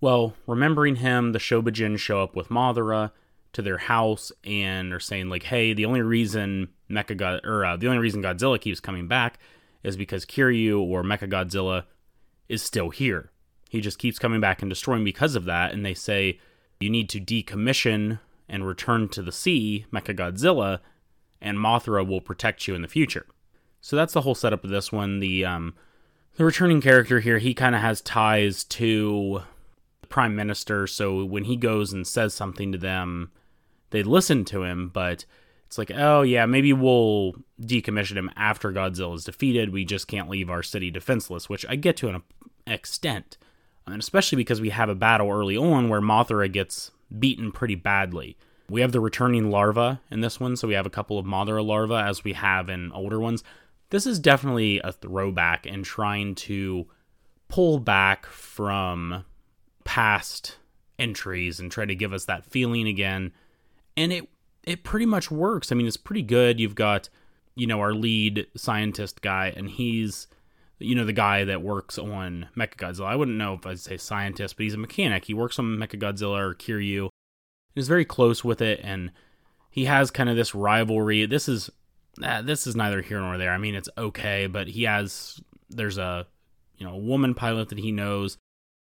Well, 0.00 0.34
remembering 0.46 0.96
him, 0.96 1.32
the 1.32 1.38
Shobijin 1.38 1.98
show 1.98 2.22
up 2.22 2.34
with 2.34 2.48
Mothra 2.48 3.12
to 3.52 3.62
their 3.62 3.78
house 3.78 4.32
and 4.44 4.92
are 4.92 5.00
saying 5.00 5.28
like, 5.28 5.44
"Hey, 5.44 5.74
the 5.74 5.84
only 5.84 6.02
reason 6.02 6.68
Mecha 6.90 7.16
God 7.16 7.40
or 7.44 7.64
uh, 7.64 7.76
the 7.76 7.86
only 7.86 7.98
reason 7.98 8.22
Godzilla 8.22 8.60
keeps 8.60 8.80
coming 8.80 9.08
back 9.08 9.38
is 9.82 9.96
because 9.96 10.24
Kiryu 10.24 10.80
or 10.80 11.02
Mecha 11.02 11.30
Godzilla 11.30 11.84
is 12.48 12.62
still 12.62 12.90
here. 12.90 13.30
He 13.68 13.80
just 13.80 13.98
keeps 13.98 14.18
coming 14.18 14.40
back 14.40 14.62
and 14.62 14.70
destroying 14.70 15.04
because 15.04 15.34
of 15.34 15.44
that." 15.44 15.72
And 15.72 15.84
they 15.84 15.94
say 15.94 16.40
you 16.80 16.90
need 16.90 17.08
to 17.10 17.20
decommission 17.20 18.20
and 18.48 18.66
return 18.66 19.08
to 19.10 19.22
the 19.22 19.32
sea, 19.32 19.86
Mecha 19.92 20.16
Godzilla, 20.16 20.80
and 21.40 21.58
Mothra 21.58 22.06
will 22.06 22.20
protect 22.20 22.66
you 22.66 22.74
in 22.74 22.82
the 22.82 22.88
future. 22.88 23.26
So 23.80 23.96
that's 23.96 24.12
the 24.12 24.22
whole 24.22 24.34
setup 24.34 24.64
of 24.64 24.70
this 24.70 24.90
one. 24.90 25.20
The 25.20 25.44
um, 25.44 25.74
the 26.36 26.44
returning 26.44 26.80
character 26.80 27.20
here, 27.20 27.38
he 27.38 27.54
kind 27.54 27.74
of 27.74 27.80
has 27.80 28.00
ties 28.00 28.64
to 28.64 29.42
the 30.00 30.06
prime 30.06 30.34
minister. 30.34 30.86
So 30.86 31.24
when 31.24 31.44
he 31.44 31.56
goes 31.56 31.92
and 31.92 32.06
says 32.06 32.34
something 32.34 32.72
to 32.72 32.78
them, 32.78 33.30
they 33.90 34.02
listen 34.02 34.44
to 34.46 34.62
him. 34.62 34.90
But 34.92 35.24
it's 35.68 35.76
like, 35.76 35.92
oh 35.94 36.22
yeah, 36.22 36.46
maybe 36.46 36.72
we'll 36.72 37.34
decommission 37.60 38.16
him 38.16 38.30
after 38.36 38.72
Godzilla 38.72 39.14
is 39.14 39.24
defeated. 39.24 39.70
We 39.70 39.84
just 39.84 40.08
can't 40.08 40.30
leave 40.30 40.48
our 40.48 40.62
city 40.62 40.90
defenseless, 40.90 41.50
which 41.50 41.66
I 41.68 41.76
get 41.76 41.94
to 41.98 42.08
an 42.08 42.22
extent, 42.66 43.36
and 43.86 44.00
especially 44.00 44.36
because 44.36 44.62
we 44.62 44.70
have 44.70 44.88
a 44.88 44.94
battle 44.94 45.30
early 45.30 45.58
on 45.58 45.90
where 45.90 46.00
Mothra 46.00 46.50
gets 46.50 46.90
beaten 47.18 47.52
pretty 47.52 47.74
badly. 47.74 48.38
We 48.70 48.80
have 48.80 48.92
the 48.92 49.00
returning 49.00 49.50
larva 49.50 50.00
in 50.10 50.22
this 50.22 50.40
one, 50.40 50.56
so 50.56 50.66
we 50.66 50.72
have 50.72 50.86
a 50.86 50.90
couple 50.90 51.18
of 51.18 51.26
Mothra 51.26 51.62
larvae 51.62 51.96
as 51.96 52.24
we 52.24 52.32
have 52.32 52.70
in 52.70 52.90
older 52.92 53.20
ones. 53.20 53.44
This 53.90 54.06
is 54.06 54.18
definitely 54.18 54.80
a 54.80 54.90
throwback 54.90 55.66
and 55.66 55.84
trying 55.84 56.34
to 56.36 56.86
pull 57.48 57.78
back 57.78 58.24
from 58.24 59.26
past 59.84 60.56
entries 60.98 61.60
and 61.60 61.70
try 61.70 61.84
to 61.84 61.94
give 61.94 62.14
us 62.14 62.24
that 62.24 62.46
feeling 62.46 62.88
again. 62.88 63.32
And 63.98 64.14
it 64.14 64.30
it 64.68 64.84
pretty 64.84 65.06
much 65.06 65.30
works. 65.30 65.72
I 65.72 65.74
mean, 65.74 65.86
it's 65.86 65.96
pretty 65.96 66.22
good. 66.22 66.60
You've 66.60 66.74
got, 66.74 67.08
you 67.54 67.66
know, 67.66 67.80
our 67.80 67.94
lead 67.94 68.46
scientist 68.56 69.22
guy, 69.22 69.52
and 69.56 69.68
he's 69.68 70.28
you 70.78 70.94
know, 70.94 71.04
the 71.04 71.12
guy 71.12 71.44
that 71.44 71.62
works 71.62 71.98
on 71.98 72.48
Mechagodzilla. 72.56 73.06
I 73.06 73.16
wouldn't 73.16 73.36
know 73.36 73.54
if 73.54 73.66
I'd 73.66 73.80
say 73.80 73.96
scientist, 73.96 74.56
but 74.56 74.64
he's 74.64 74.74
a 74.74 74.78
mechanic. 74.78 75.24
He 75.24 75.34
works 75.34 75.58
on 75.58 75.76
Mechagodzilla 75.76 76.38
or 76.38 76.54
Kiryu. 76.54 77.08
He's 77.74 77.88
very 77.88 78.04
close 78.04 78.44
with 78.44 78.60
it, 78.60 78.80
and 78.82 79.10
he 79.70 79.86
has 79.86 80.10
kind 80.10 80.28
of 80.28 80.36
this 80.36 80.54
rivalry. 80.54 81.26
This 81.26 81.48
is 81.48 81.70
uh, 82.22 82.42
this 82.42 82.66
is 82.66 82.76
neither 82.76 83.02
here 83.02 83.20
nor 83.20 83.38
there. 83.38 83.52
I 83.52 83.58
mean, 83.58 83.74
it's 83.74 83.88
okay, 83.98 84.46
but 84.46 84.68
he 84.68 84.84
has 84.84 85.40
there's 85.68 85.98
a 85.98 86.26
you 86.76 86.86
know 86.86 86.94
a 86.94 86.98
woman 86.98 87.34
pilot 87.34 87.68
that 87.70 87.78
he 87.78 87.92
knows. 87.92 88.36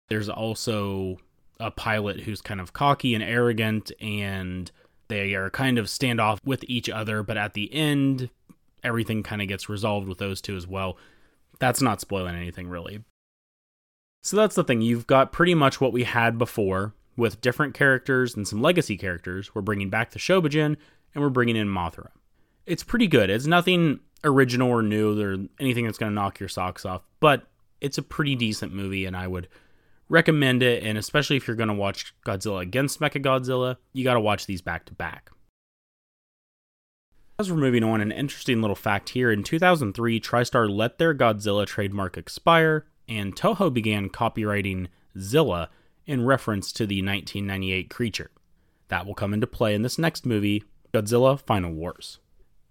There's 0.09 0.29
also 0.29 1.19
a 1.61 1.71
pilot 1.71 2.21
who's 2.21 2.41
kind 2.41 2.61
of 2.61 2.73
cocky 2.73 3.15
and 3.15 3.25
arrogant, 3.25 3.93
and 4.01 4.71
they 5.09 5.35
are 5.35 5.51
kind 5.51 5.79
of 5.79 5.87
standoff 5.87 6.39
with 6.45 6.65
each 6.69 6.89
other. 6.89 7.23
But 7.23 7.37
at 7.37 7.55
the 7.55 7.73
end, 7.73 8.31
everything 8.83 9.23
kind 9.23 9.43
of 9.43 9.49
gets 9.49 9.69
resolved 9.69 10.09
with 10.09 10.19
those 10.19 10.41
two 10.41 10.57
as 10.57 10.67
well. 10.67 10.97
That's 11.59 11.83
not 11.83 12.01
spoiling 12.01 12.37
anything, 12.37 12.69
really. 12.69 13.03
So 14.23 14.37
that's 14.37 14.55
the 14.55 14.65
thing. 14.65 14.83
You've 14.83 15.07
got 15.07 15.33
pretty 15.33 15.55
much 15.55 15.81
what 15.81 15.93
we 15.93 16.05
had 16.05 16.39
before 16.39 16.95
with 17.17 17.41
different 17.41 17.75
characters 17.75 18.37
and 18.37 18.47
some 18.47 18.63
legacy 18.63 18.97
characters. 18.97 19.55
We're 19.55 19.63
bringing 19.63 19.91
back 19.91 20.11
the 20.11 20.19
Shobijin 20.19 20.77
and 21.15 21.25
we're 21.25 21.31
bringing 21.31 21.57
in 21.57 21.69
Mothra. 21.69 22.09
It's 22.67 22.85
pretty 22.85 23.07
good. 23.07 23.31
It's 23.31 23.47
nothing 23.47 24.01
original 24.25 24.69
or 24.69 24.83
new 24.83 25.21
or 25.21 25.37
anything 25.59 25.85
that's 25.85 25.99
going 25.99 26.11
to 26.11 26.15
knock 26.15 26.41
your 26.41 26.49
socks 26.49 26.85
off, 26.85 27.03
but 27.21 27.47
it's 27.81 27.99
a 27.99 28.03
pretty 28.03 28.35
decent 28.35 28.73
movie 28.73 29.05
and 29.05 29.17
I 29.17 29.27
would 29.27 29.49
recommend 30.09 30.63
it. 30.63 30.83
And 30.83 30.99
especially 30.99 31.37
if 31.37 31.47
you're 31.47 31.57
going 31.57 31.69
to 31.69 31.75
watch 31.75 32.15
Godzilla 32.25 32.63
against 32.63 33.01
Mechagodzilla, 33.01 33.77
you 33.93 34.05
got 34.05 34.15
to 34.15 34.21
watch 34.21 34.47
these 34.47 34.63
back 34.63 34.85
to 34.87 34.95
back. 34.95 35.31
As 37.39 37.53
we're 37.53 37.59
moving 37.59 37.85
on, 37.85 38.01
an 38.01 38.11
interesting 38.11 38.61
little 38.61 38.75
fact 38.75 39.11
here 39.11 39.31
in 39.31 39.45
2003, 39.45 40.21
TriStar 40.21 40.69
let 40.69 40.99
their 40.99 41.15
Godzilla 41.15 41.67
trademark 41.67 42.17
expire, 42.17 42.87
and 43.09 43.37
Toho 43.37 43.73
began 43.73 44.09
copyrighting 44.09 44.89
Zilla 45.17 45.71
in 46.05 46.25
reference 46.25 46.73
to 46.73 46.85
the 46.85 47.01
1998 47.01 47.91
creature. 47.91 48.31
That 48.89 49.07
will 49.07 49.15
come 49.15 49.33
into 49.33 49.47
play 49.47 49.75
in 49.75 49.83
this 49.83 49.99
next 49.99 50.27
movie, 50.27 50.65
Godzilla 50.93 51.39
Final 51.39 51.73
Wars. 51.73 52.19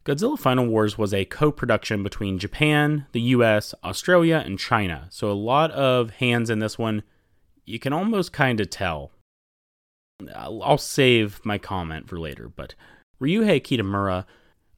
Godzilla 0.04 0.38
Final 0.38 0.66
Wars 0.66 0.98
was 0.98 1.14
a 1.14 1.26
co 1.26 1.52
production 1.52 2.02
between 2.02 2.40
Japan, 2.40 3.06
the 3.12 3.22
US, 3.22 3.76
Australia, 3.84 4.42
and 4.46 4.58
China, 4.58 5.08
so 5.12 5.30
a 5.30 5.34
lot 5.34 5.72
of 5.72 6.10
hands 6.12 6.50
in 6.50 6.60
this 6.60 6.78
one. 6.78 7.04
You 7.68 7.80
can 7.80 7.92
almost 7.92 8.32
kind 8.32 8.62
of 8.62 8.70
tell. 8.70 9.12
I'll 10.34 10.78
save 10.78 11.46
my 11.46 11.58
comment 11.58 12.08
for 12.08 12.18
later, 12.18 12.48
but 12.48 12.74
Ryuhei 13.22 13.62
Kitamura 13.62 14.26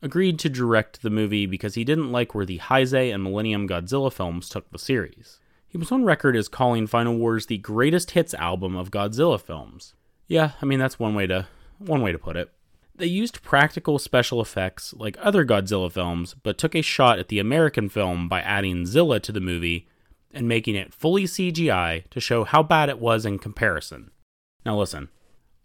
agreed 0.02 0.40
to 0.40 0.50
direct 0.50 1.04
the 1.04 1.12
movie 1.12 1.46
because 1.46 1.76
he 1.76 1.84
didn't 1.84 2.12
like 2.12 2.34
where 2.34 2.48
the 2.48 2.58
Heisei 2.58 3.14
and 3.14 3.24
Millennium 3.24 3.68
Godzilla 3.68 4.12
films 4.12 4.50
took 4.50 4.70
the 4.72 4.80
series. 4.80 5.40
He 5.68 5.78
was 5.78 5.92
on 5.92 6.04
record 6.04 6.36
as 6.36 6.48
calling 6.48 6.88
Final 6.88 7.16
Wars 7.16 7.46
the 7.46 7.60
greatest 7.60 8.12
hits 8.12 8.34
album 8.34 8.76
of 8.76 8.90
Godzilla 8.90 9.40
films. 9.40 9.94
Yeah, 10.28 10.52
I 10.60 10.66
mean 10.66 10.80
that's 10.80 10.98
one 10.98 11.14
way 11.14 11.28
to 11.28 11.48
one 11.78 12.02
way 12.02 12.12
to 12.12 12.18
put 12.18 12.36
it. 12.36 12.52
They 12.96 13.06
used 13.06 13.44
practical 13.44 14.00
special 14.00 14.42
effects 14.42 14.96
like 14.96 15.16
other 15.22 15.46
Godzilla 15.46 15.92
films, 15.92 16.36
but 16.42 16.58
took 16.58 16.74
a 16.74 16.82
shot 16.82 17.20
at 17.20 17.28
the 17.28 17.40
American 17.40 17.88
film 17.88 18.28
by 18.28 18.42
adding 18.42 18.88
Zilla 18.88 19.20
to 19.20 19.32
the 19.32 19.40
movie 19.40 19.88
and 20.34 20.48
making 20.48 20.76
it 20.76 20.94
fully 20.94 21.24
CGI 21.24 22.08
to 22.10 22.20
show 22.20 22.44
how 22.44 22.64
bad 22.64 22.90
it 22.90 23.00
was 23.00 23.26
in 23.26 23.40
comparison. 23.40 24.12
Now 24.66 24.78
listen, 24.78 25.10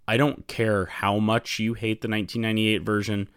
I 0.09 0.16
don't 0.16 0.47
care 0.47 0.86
how 0.86 1.19
much 1.19 1.59
you 1.59 1.74
hate 1.74 2.01
the 2.01 2.09
1998 2.09 2.78
version 2.82 3.28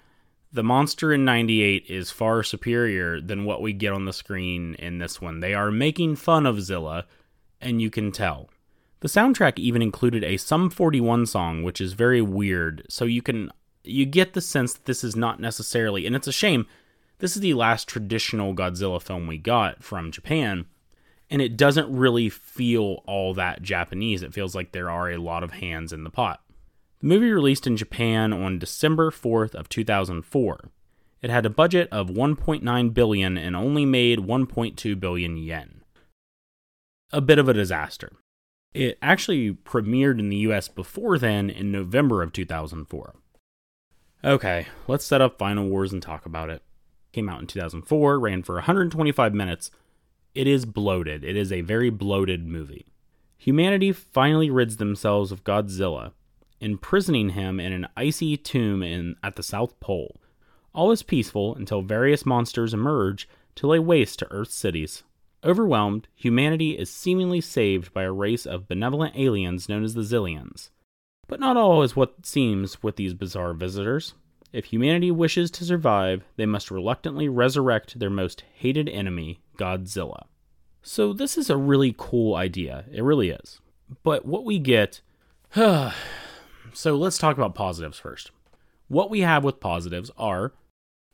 the 0.51 0.63
monster 0.63 1.13
in 1.13 1.25
98 1.25 1.85
is 1.89 2.09
far 2.09 2.41
superior 2.41 3.19
than 3.19 3.45
what 3.45 3.61
we 3.61 3.73
get 3.73 3.93
on 3.93 4.05
the 4.05 4.13
screen 4.13 4.75
in 4.75 4.97
this 4.97 5.21
one. 5.21 5.39
They 5.39 5.53
are 5.53 5.71
making 5.71 6.15
fun 6.15 6.45
of 6.45 6.61
Zilla, 6.61 7.05
and 7.59 7.81
you 7.81 7.89
can 7.89 8.11
tell. 8.11 8.49
The 9.01 9.07
soundtrack 9.07 9.59
even 9.59 9.81
included 9.81 10.23
a 10.23 10.37
Sum 10.37 10.69
41 10.69 11.25
song, 11.25 11.63
which 11.63 11.81
is 11.81 11.93
very 11.93 12.21
weird, 12.21 12.85
so 12.89 13.05
you 13.05 13.21
can 13.21 13.51
you 13.83 14.05
get 14.05 14.33
the 14.33 14.41
sense 14.41 14.73
that 14.73 14.85
this 14.85 15.03
is 15.03 15.15
not 15.15 15.39
necessarily 15.39 16.05
and 16.05 16.15
it's 16.15 16.27
a 16.27 16.31
shame. 16.31 16.65
This 17.19 17.35
is 17.35 17.41
the 17.41 17.53
last 17.53 17.87
traditional 17.87 18.53
Godzilla 18.53 19.01
film 19.01 19.27
we 19.27 19.37
got 19.37 19.83
from 19.83 20.11
Japan, 20.11 20.65
and 21.29 21.41
it 21.41 21.57
doesn't 21.57 21.95
really 21.95 22.29
feel 22.29 23.03
all 23.05 23.33
that 23.33 23.61
Japanese. 23.61 24.23
It 24.23 24.33
feels 24.33 24.55
like 24.55 24.71
there 24.71 24.89
are 24.89 25.09
a 25.09 25.17
lot 25.17 25.43
of 25.43 25.51
hands 25.51 25.91
in 25.91 26.03
the 26.03 26.09
pot. 26.09 26.41
The 26.99 27.07
movie 27.07 27.31
released 27.31 27.67
in 27.67 27.77
Japan 27.77 28.33
on 28.33 28.59
December 28.59 29.11
4th 29.11 29.53
of 29.53 29.69
2004. 29.69 30.71
It 31.21 31.29
had 31.29 31.45
a 31.45 31.49
budget 31.49 31.89
of 31.91 32.09
1.9 32.09 32.93
billion 32.93 33.37
and 33.37 33.55
only 33.55 33.85
made 33.85 34.19
1.2 34.19 34.99
billion 34.99 35.37
yen. 35.37 35.83
A 37.11 37.21
bit 37.21 37.39
of 37.39 37.49
a 37.49 37.53
disaster. 37.53 38.13
It 38.73 38.97
actually 39.01 39.53
premiered 39.53 40.19
in 40.19 40.29
the 40.29 40.37
US 40.37 40.67
before 40.67 41.17
then 41.17 41.49
in 41.49 41.71
November 41.71 42.21
of 42.21 42.33
2004. 42.33 43.15
Okay, 44.23 44.67
let's 44.87 45.05
set 45.05 45.21
up 45.21 45.37
Final 45.37 45.67
Wars 45.67 45.93
and 45.93 46.01
talk 46.01 46.25
about 46.25 46.49
it. 46.49 46.61
Came 47.13 47.29
out 47.29 47.41
in 47.41 47.47
2004, 47.47 48.19
ran 48.19 48.43
for 48.43 48.55
125 48.55 49.33
minutes. 49.33 49.71
It 50.35 50.47
is 50.47 50.65
bloated. 50.65 51.23
It 51.23 51.35
is 51.35 51.51
a 51.51 51.61
very 51.61 51.89
bloated 51.89 52.45
movie. 52.45 52.85
humanity 53.37 53.91
finally 53.91 54.49
rids 54.49 54.77
themselves 54.77 55.31
of 55.31 55.43
Godzilla, 55.43 56.11
imprisoning 56.59 57.29
him 57.29 57.59
in 57.59 57.71
an 57.71 57.87
icy 57.95 58.35
tomb 58.35 58.83
in, 58.83 59.15
at 59.23 59.35
the 59.35 59.43
South 59.43 59.79
Pole. 59.79 60.19
All 60.73 60.91
is 60.91 61.01
peaceful 61.03 61.55
until 61.55 61.81
various 61.81 62.25
monsters 62.25 62.73
emerge 62.73 63.27
to 63.55 63.67
lay 63.67 63.79
waste 63.79 64.19
to 64.19 64.31
Earth's 64.31 64.55
cities. 64.55 65.03
Overwhelmed, 65.43 66.07
humanity 66.15 66.77
is 66.77 66.89
seemingly 66.89 67.41
saved 67.41 67.93
by 67.93 68.03
a 68.03 68.11
race 68.11 68.45
of 68.45 68.67
benevolent 68.67 69.15
aliens 69.15 69.69
known 69.69 69.83
as 69.83 69.93
the 69.93 70.01
Xiliens. 70.01 70.69
But 71.27 71.39
not 71.39 71.57
all 71.57 71.83
is 71.83 71.95
what 71.95 72.25
seems 72.25 72.81
with 72.83 72.95
these 72.95 73.13
bizarre 73.13 73.53
visitors. 73.53 74.13
If 74.51 74.65
humanity 74.65 75.11
wishes 75.11 75.51
to 75.51 75.65
survive, 75.65 76.23
they 76.37 76.45
must 76.45 76.71
reluctantly 76.71 77.27
resurrect 77.27 77.99
their 77.99 78.09
most 78.09 78.43
hated 78.55 78.89
enemy, 78.89 79.39
Godzilla. 79.57 80.25
So, 80.81 81.13
this 81.13 81.37
is 81.37 81.49
a 81.49 81.57
really 81.57 81.93
cool 81.97 82.35
idea. 82.35 82.85
It 82.91 83.03
really 83.03 83.29
is. 83.29 83.59
But 84.03 84.25
what 84.25 84.45
we 84.45 84.59
get. 84.59 85.01
so, 85.53 85.93
let's 86.83 87.17
talk 87.17 87.37
about 87.37 87.55
positives 87.55 87.99
first. 87.99 88.31
What 88.87 89.09
we 89.09 89.21
have 89.21 89.43
with 89.43 89.59
positives 89.59 90.11
are 90.17 90.53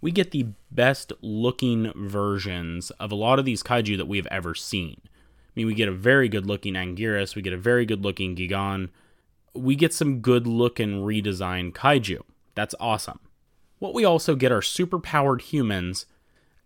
we 0.03 0.11
get 0.11 0.31
the 0.31 0.47
best 0.69 1.13
looking 1.21 1.91
versions 1.95 2.91
of 2.91 3.11
a 3.11 3.15
lot 3.15 3.39
of 3.39 3.45
these 3.45 3.63
kaiju 3.63 3.97
that 3.97 4.07
we've 4.07 4.27
ever 4.27 4.53
seen. 4.53 5.01
I 5.05 5.09
mean, 5.55 5.65
we 5.65 5.73
get 5.73 5.87
a 5.87 5.93
very 5.93 6.27
good 6.27 6.45
looking 6.45 6.73
Anguirus, 6.73 7.35
we 7.35 7.41
get 7.41 7.53
a 7.53 7.57
very 7.57 7.85
good 7.85 8.03
looking 8.03 8.35
Gigan, 8.35 8.89
we 9.53 9.75
get 9.75 9.93
some 9.93 10.19
good 10.19 10.45
looking 10.45 11.03
redesigned 11.03 11.73
kaiju. 11.73 12.21
That's 12.53 12.75
awesome. 12.79 13.19
What 13.79 13.93
we 13.93 14.03
also 14.03 14.35
get 14.35 14.51
are 14.51 14.61
super 14.61 14.99
powered 14.99 15.41
humans, 15.41 16.05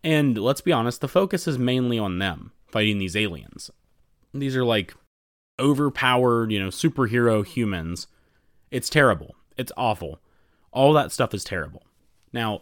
and 0.04 0.38
let's 0.38 0.62
be 0.62 0.72
honest, 0.72 1.02
the 1.02 1.08
focus 1.08 1.48
is 1.48 1.58
mainly 1.58 2.00
on 2.00 2.20
them 2.20 2.52
fighting 2.68 3.00
these 3.00 3.16
aliens. 3.16 3.72
These 4.34 4.56
are 4.56 4.66
like 4.66 4.94
overpowered, 5.60 6.52
you 6.52 6.60
know, 6.60 6.70
superhero 6.70 7.46
humans. 7.46 8.08
It's 8.72 8.90
terrible. 8.90 9.36
It's 9.58 9.72
awful. 9.76 10.20
All 10.72 10.94
that 10.94 11.12
stuff 11.12 11.34
is 11.34 11.44
terrible. 11.44 11.84
Now, 12.32 12.62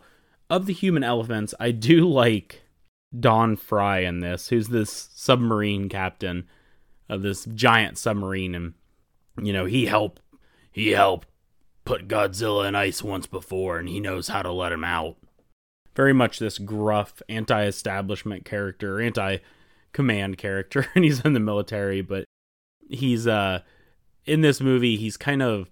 of 0.50 0.66
the 0.66 0.74
human 0.74 1.04
elephants, 1.04 1.54
I 1.60 1.72
do 1.72 2.08
like 2.10 2.64
Don 3.20 3.56
Frye 3.56 4.00
in 4.00 4.20
this, 4.20 4.50
who's 4.50 4.68
this 4.68 5.10
submarine 5.14 5.90
captain 5.90 6.48
of 7.10 7.22
this 7.22 7.46
giant 7.46 7.98
submarine, 7.98 8.56
and 8.56 8.74
you 9.42 9.54
know 9.54 9.66
he 9.66 9.86
helped 9.86 10.22
he 10.72 10.92
helped 10.92 11.28
put 11.86 12.08
Godzilla 12.08 12.68
in 12.68 12.76
ice 12.76 13.04
once 13.04 13.28
before, 13.28 13.78
and 13.78 13.88
he 13.88 14.00
knows 14.00 14.28
how 14.28 14.42
to 14.42 14.52
let 14.52 14.72
him 14.72 14.84
out. 14.84 15.18
Very 15.96 16.14
much 16.14 16.40
this 16.40 16.58
gruff, 16.58 17.22
anti-establishment 17.30 18.46
character, 18.46 19.02
anti-command 19.02 20.38
character, 20.38 20.88
and 20.96 21.04
he's 21.04 21.22
in 21.22 21.34
the 21.34 21.40
military, 21.40 22.02
but 22.02 22.26
he's 22.88 23.26
uh 23.26 23.60
in 24.26 24.42
this 24.42 24.62
movie 24.62 24.96
he's 24.96 25.18
kind 25.18 25.42
of 25.42 25.70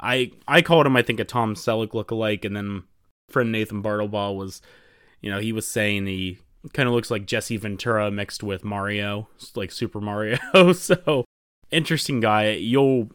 I 0.00 0.32
I 0.48 0.62
called 0.62 0.86
him 0.86 0.96
I 0.96 1.02
think 1.02 1.20
a 1.20 1.24
Tom 1.24 1.54
Selleck 1.54 1.90
lookalike, 1.90 2.44
and 2.44 2.56
then 2.56 2.84
friend 3.30 3.52
Nathan 3.52 3.82
Bartlebaugh 3.82 4.36
was, 4.36 4.62
you 5.20 5.30
know, 5.30 5.40
he 5.40 5.52
was 5.52 5.66
saying 5.66 6.06
he 6.06 6.38
kind 6.72 6.88
of 6.88 6.94
looks 6.94 7.10
like 7.10 7.26
Jesse 7.26 7.56
Ventura 7.56 8.10
mixed 8.10 8.42
with 8.42 8.64
Mario, 8.64 9.28
like 9.54 9.70
Super 9.70 10.00
Mario. 10.00 10.38
so 10.72 11.24
interesting 11.70 12.20
guy. 12.20 12.52
You'll 12.52 13.10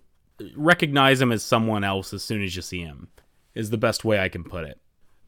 recognize 0.55 1.21
him 1.21 1.31
as 1.31 1.43
someone 1.43 1.83
else 1.83 2.13
as 2.13 2.23
soon 2.23 2.43
as 2.43 2.55
you 2.55 2.61
see 2.61 2.81
him. 2.81 3.09
Is 3.55 3.71
the 3.71 3.77
best 3.77 4.05
way 4.05 4.19
I 4.19 4.29
can 4.29 4.43
put 4.43 4.63
it. 4.63 4.79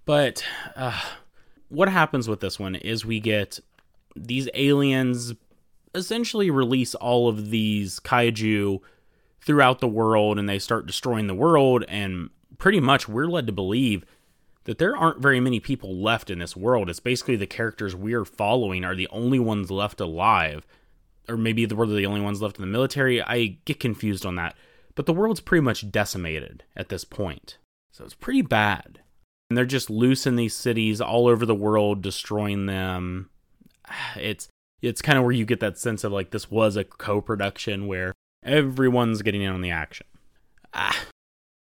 But 0.06 0.44
uh, 0.76 1.02
what 1.72 1.90
happens 1.90 2.28
with 2.28 2.42
this 2.42 2.60
one 2.60 2.76
is 2.76 3.06
we 3.06 3.20
get 3.20 3.60
these 4.16 4.50
aliens 4.54 5.34
essentially 5.96 6.50
release 6.50 6.94
all 6.96 7.28
of 7.28 7.50
these 7.50 8.00
kaiju 8.02 8.80
throughout 9.40 9.80
the 9.80 9.88
world 9.88 10.38
and 10.38 10.48
they 10.48 10.60
start 10.60 10.86
destroying 10.86 11.28
the 11.28 11.34
world 11.34 11.84
and 11.88 12.30
pretty 12.58 12.80
much 12.80 13.08
we're 13.08 13.28
led 13.28 13.48
to 13.48 13.54
believe 13.54 14.06
that 14.66 14.78
there 14.78 14.96
aren't 14.96 15.22
very 15.22 15.40
many 15.40 15.60
people 15.60 15.96
left 15.96 16.30
in 16.30 16.40
this 16.40 16.56
world. 16.56 16.90
It's 16.90 17.00
basically 17.00 17.36
the 17.36 17.48
characters 17.48 17.96
we're 17.96 18.26
following 18.26 18.86
are 18.86 18.96
the 18.96 19.08
only 19.10 19.40
ones 19.40 19.72
left 19.72 20.00
alive. 20.00 20.68
Or 21.28 21.38
maybe 21.38 21.66
the 21.66 21.76
world 21.76 21.92
are 21.92 21.96
the 21.96 22.06
only 22.06 22.22
ones 22.22 22.42
left 22.42 22.58
in 22.58 22.62
the 22.62 22.68
military. 22.68 23.22
I 23.22 23.58
get 23.66 23.80
confused 23.80 24.26
on 24.26 24.36
that. 24.36 24.56
But 24.94 25.06
the 25.06 25.14
world's 25.14 25.40
pretty 25.40 25.64
much 25.64 25.90
decimated 25.90 26.64
at 26.76 26.90
this 26.90 27.04
point. 27.04 27.58
So 27.92 28.04
it's 28.04 28.14
pretty 28.14 28.42
bad. 28.42 29.01
And 29.52 29.58
they're 29.58 29.66
just 29.66 29.90
loose 29.90 30.26
in 30.26 30.38
these 30.38 30.56
cities 30.56 31.02
all 31.02 31.28
over 31.28 31.46
the 31.46 31.54
world, 31.54 32.02
destroying 32.02 32.68
them. 32.68 33.30
It's 34.16 34.48
it's 34.82 35.02
kind 35.02 35.18
of 35.18 35.26
where 35.26 35.34
you 35.34 35.44
get 35.44 35.60
that 35.60 35.78
sense 35.78 36.06
of 36.06 36.14
like 36.14 36.32
this 36.32 36.50
was 36.50 36.78
a 36.78 36.86
co-production 36.86 37.86
where 37.86 38.14
everyone's 38.46 39.22
getting 39.22 39.42
in 39.42 39.52
on 39.52 39.60
the 39.60 39.72
action. 39.72 40.08
Ah, 40.74 40.98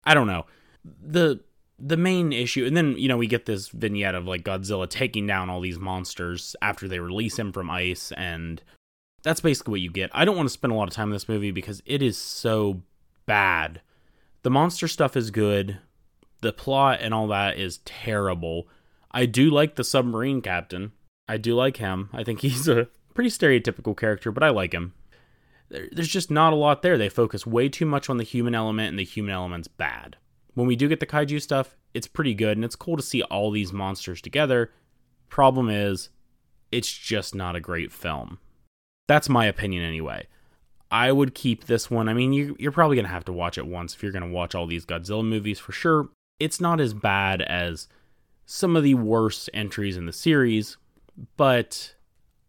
I 0.05 0.13
don't 0.13 0.27
know. 0.27 0.45
The 0.85 1.41
the 1.79 1.97
main 1.97 2.31
issue, 2.31 2.67
and 2.67 2.77
then 2.77 2.95
you 2.99 3.09
know 3.09 3.17
we 3.17 3.27
get 3.27 3.47
this 3.47 3.71
vignette 3.71 4.15
of 4.15 4.27
like 4.27 4.45
Godzilla 4.45 4.87
taking 4.87 5.27
down 5.27 5.49
all 5.49 5.63
these 5.63 5.79
monsters 5.79 6.55
after 6.61 6.89
they 6.89 6.99
release 6.99 7.39
him 7.39 7.53
from 7.53 7.71
ice, 7.71 8.13
and 8.19 8.63
that's 9.23 9.41
basically 9.41 9.71
what 9.71 9.81
you 9.81 9.91
get. 9.91 10.11
I 10.13 10.27
don't 10.27 10.37
want 10.37 10.47
to 10.47 10.53
spend 10.53 10.75
a 10.75 10.77
lot 10.77 10.89
of 10.89 10.95
time 10.95 11.09
in 11.09 11.15
this 11.15 11.27
movie 11.27 11.53
because 11.53 11.83
it 11.87 12.03
is 12.03 12.19
so 12.19 12.83
bad. 13.25 13.81
The 14.43 14.51
monster 14.51 14.89
stuff 14.89 15.17
is 15.17 15.31
good, 15.31 15.79
the 16.41 16.53
plot 16.53 17.01
and 17.03 17.13
all 17.13 17.29
that 17.29 17.59
is 17.59 17.79
terrible. 17.79 18.69
I 19.11 19.27
do 19.27 19.51
like 19.51 19.75
the 19.75 19.85
submarine 19.85 20.43
captain. 20.43 20.93
I 21.29 21.37
do 21.37 21.55
like 21.55 21.79
him. 21.79 22.11
I 22.13 22.25
think 22.25 22.41
he's 22.43 22.69
a 22.69 22.89
pretty 23.15 23.31
stereotypical 23.31 23.97
character, 23.97 24.31
but 24.31 24.43
I 24.43 24.51
like 24.51 24.73
him. 24.73 24.95
There's 25.71 26.09
just 26.09 26.31
not 26.31 26.53
a 26.55 26.57
lot 26.57 26.83
there. 26.83 26.97
They 26.97 27.11
focus 27.11 27.47
way 27.47 27.69
too 27.69 27.85
much 27.85 28.09
on 28.09 28.17
the 28.17 28.25
human 28.25 28.55
element, 28.55 28.89
and 28.89 28.99
the 28.99 29.05
human 29.05 29.35
element's 29.35 29.69
bad 29.69 30.17
when 30.59 30.67
we 30.67 30.75
do 30.75 30.89
get 30.89 30.99
the 30.99 31.07
kaiju 31.07 31.41
stuff, 31.41 31.77
it's 31.95 32.09
pretty 32.09 32.35
good 32.35 32.57
and 32.57 32.65
it's 32.65 32.75
cool 32.75 32.97
to 32.97 33.03
see 33.03 33.23
all 33.23 33.53
these 33.53 33.73
monsters 33.73 34.21
together. 34.21 34.73
Problem 35.29 35.71
is, 35.71 36.09
it's 36.73 36.93
just 36.93 37.33
not 37.33 37.55
a 37.55 37.61
great 37.61 37.93
film. 37.93 38.41
That's 39.07 39.29
my 39.29 39.47
opinion 39.47 39.85
anyway. 39.85 40.27
I 40.91 41.13
would 41.13 41.33
keep 41.33 41.67
this 41.67 41.93
one. 41.93 42.09
I 42.09 42.13
mean, 42.13 42.33
you, 42.33 42.57
you're 42.59 42.73
probably 42.73 42.97
going 42.97 43.07
to 43.07 43.13
have 43.13 43.25
to 43.27 43.33
watch 43.33 43.57
it 43.57 43.69
once 43.69 43.95
if 43.95 44.03
you're 44.03 44.11
going 44.11 44.25
to 44.25 44.35
watch 44.35 44.57
all 44.57 44.67
these 44.67 44.85
Godzilla 44.85 45.25
movies 45.25 45.61
for 45.61 45.71
sure. 45.71 46.09
It's 46.39 46.61
not 46.61 46.81
as 46.81 46.95
bad 46.95 47.43
as 47.43 47.89
some 48.47 48.77
of 48.77 48.83
the 48.83 48.95
worst 48.95 49.51
entries 49.53 49.97
in 49.97 50.07
the 50.07 50.13
series, 50.13 50.77
but 51.37 51.95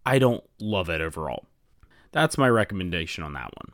I 0.05 0.19
don't 0.19 0.43
love 0.59 0.89
it 0.89 1.01
overall. 1.01 1.45
That's 2.11 2.37
my 2.37 2.49
recommendation 2.49 3.23
on 3.23 3.33
that 3.33 3.51
one. 3.55 3.73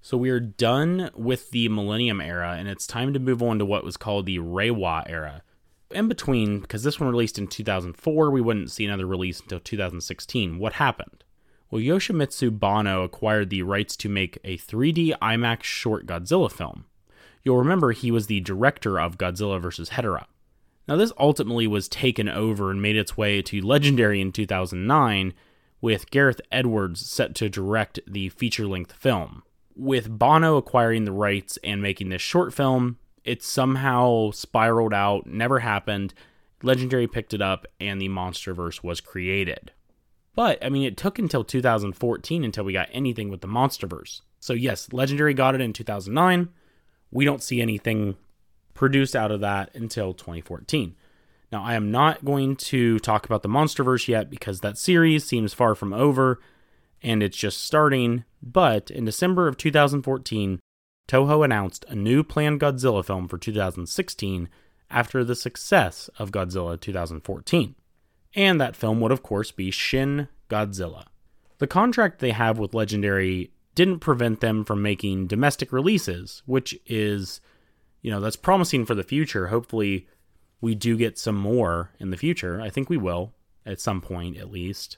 So 0.00 0.16
we 0.16 0.30
are 0.30 0.40
done 0.40 1.10
with 1.14 1.50
the 1.50 1.68
Millennium 1.68 2.20
era, 2.20 2.56
and 2.58 2.68
it's 2.68 2.86
time 2.86 3.12
to 3.12 3.18
move 3.18 3.42
on 3.42 3.58
to 3.58 3.64
what 3.64 3.84
was 3.84 3.96
called 3.96 4.26
the 4.26 4.38
Reiwa 4.38 5.04
era. 5.08 5.42
In 5.90 6.08
between, 6.08 6.60
because 6.60 6.82
this 6.82 7.00
one 7.00 7.10
released 7.10 7.38
in 7.38 7.46
2004, 7.46 8.30
we 8.30 8.40
wouldn't 8.40 8.70
see 8.70 8.84
another 8.84 9.06
release 9.06 9.40
until 9.40 9.60
2016. 9.60 10.58
What 10.58 10.74
happened? 10.74 11.24
Well, 11.70 11.82
Yoshimitsu 11.82 12.58
Banno 12.58 13.04
acquired 13.04 13.50
the 13.50 13.62
rights 13.62 13.96
to 13.98 14.08
make 14.08 14.38
a 14.44 14.56
3D 14.56 15.18
IMAX 15.18 15.64
short 15.64 16.06
Godzilla 16.06 16.50
film. 16.50 16.86
You'll 17.48 17.56
remember 17.56 17.92
he 17.92 18.10
was 18.10 18.26
the 18.26 18.40
director 18.40 19.00
of 19.00 19.16
Godzilla 19.16 19.58
vs. 19.58 19.88
Hedorah. 19.88 20.26
Now, 20.86 20.96
this 20.96 21.12
ultimately 21.18 21.66
was 21.66 21.88
taken 21.88 22.28
over 22.28 22.70
and 22.70 22.82
made 22.82 22.94
its 22.94 23.16
way 23.16 23.40
to 23.40 23.64
Legendary 23.64 24.20
in 24.20 24.32
2009, 24.32 25.32
with 25.80 26.10
Gareth 26.10 26.42
Edwards 26.52 27.08
set 27.08 27.34
to 27.36 27.48
direct 27.48 28.00
the 28.06 28.28
feature 28.28 28.66
length 28.66 28.92
film 28.92 29.44
with 29.78 30.18
Banno 30.18 30.58
acquiring 30.58 31.04
the 31.04 31.12
rights 31.12 31.56
and 31.64 31.80
making 31.80 32.10
this 32.10 32.20
short 32.20 32.52
film, 32.52 32.98
it 33.24 33.42
somehow 33.42 34.32
spiraled 34.32 34.92
out, 34.92 35.26
never 35.26 35.60
happened. 35.60 36.12
Legendary 36.62 37.06
picked 37.06 37.32
it 37.32 37.40
up, 37.40 37.64
and 37.80 37.98
the 37.98 38.08
Monsterverse 38.08 38.82
was 38.82 39.00
created. 39.00 39.70
But, 40.34 40.62
I 40.62 40.68
mean, 40.68 40.82
it 40.82 40.96
took 40.96 41.18
until 41.18 41.44
2014 41.44 42.44
until 42.44 42.64
we 42.64 42.72
got 42.72 42.88
anything 42.92 43.30
with 43.30 43.40
the 43.40 43.48
Monsterverse. 43.48 44.20
So, 44.40 44.52
yes, 44.52 44.92
Legendary 44.92 45.32
got 45.32 45.54
it 45.54 45.60
in 45.60 45.72
2009. 45.72 46.48
We 47.10 47.24
don't 47.24 47.42
see 47.42 47.60
anything 47.60 48.16
produced 48.74 49.16
out 49.16 49.30
of 49.30 49.40
that 49.40 49.74
until 49.74 50.14
2014. 50.14 50.94
Now, 51.50 51.64
I 51.64 51.74
am 51.74 51.90
not 51.90 52.24
going 52.24 52.56
to 52.56 52.98
talk 52.98 53.24
about 53.24 53.42
the 53.42 53.48
Monsterverse 53.48 54.06
yet 54.06 54.28
because 54.28 54.60
that 54.60 54.76
series 54.76 55.24
seems 55.24 55.54
far 55.54 55.74
from 55.74 55.92
over 55.92 56.40
and 57.02 57.22
it's 57.22 57.36
just 57.36 57.64
starting. 57.64 58.24
But 58.42 58.90
in 58.90 59.04
December 59.04 59.48
of 59.48 59.56
2014, 59.56 60.60
Toho 61.08 61.44
announced 61.44 61.84
a 61.88 61.94
new 61.94 62.22
planned 62.22 62.60
Godzilla 62.60 63.04
film 63.04 63.28
for 63.28 63.38
2016 63.38 64.48
after 64.90 65.24
the 65.24 65.34
success 65.34 66.10
of 66.18 66.30
Godzilla 66.30 66.78
2014. 66.78 67.74
And 68.34 68.60
that 68.60 68.76
film 68.76 69.00
would, 69.00 69.12
of 69.12 69.22
course, 69.22 69.50
be 69.50 69.70
Shin 69.70 70.28
Godzilla. 70.50 71.04
The 71.58 71.66
contract 71.66 72.20
they 72.20 72.32
have 72.32 72.58
with 72.58 72.74
Legendary 72.74 73.50
didn't 73.78 74.00
prevent 74.00 74.40
them 74.40 74.64
from 74.64 74.82
making 74.82 75.28
domestic 75.28 75.72
releases, 75.72 76.42
which 76.46 76.76
is, 76.84 77.40
you 78.02 78.10
know, 78.10 78.18
that's 78.18 78.34
promising 78.34 78.84
for 78.84 78.96
the 78.96 79.04
future. 79.04 79.46
Hopefully, 79.46 80.08
we 80.60 80.74
do 80.74 80.96
get 80.96 81.16
some 81.16 81.36
more 81.36 81.92
in 82.00 82.10
the 82.10 82.16
future. 82.16 82.60
I 82.60 82.70
think 82.70 82.90
we 82.90 82.96
will, 82.96 83.34
at 83.64 83.80
some 83.80 84.00
point 84.00 84.36
at 84.36 84.50
least 84.50 84.96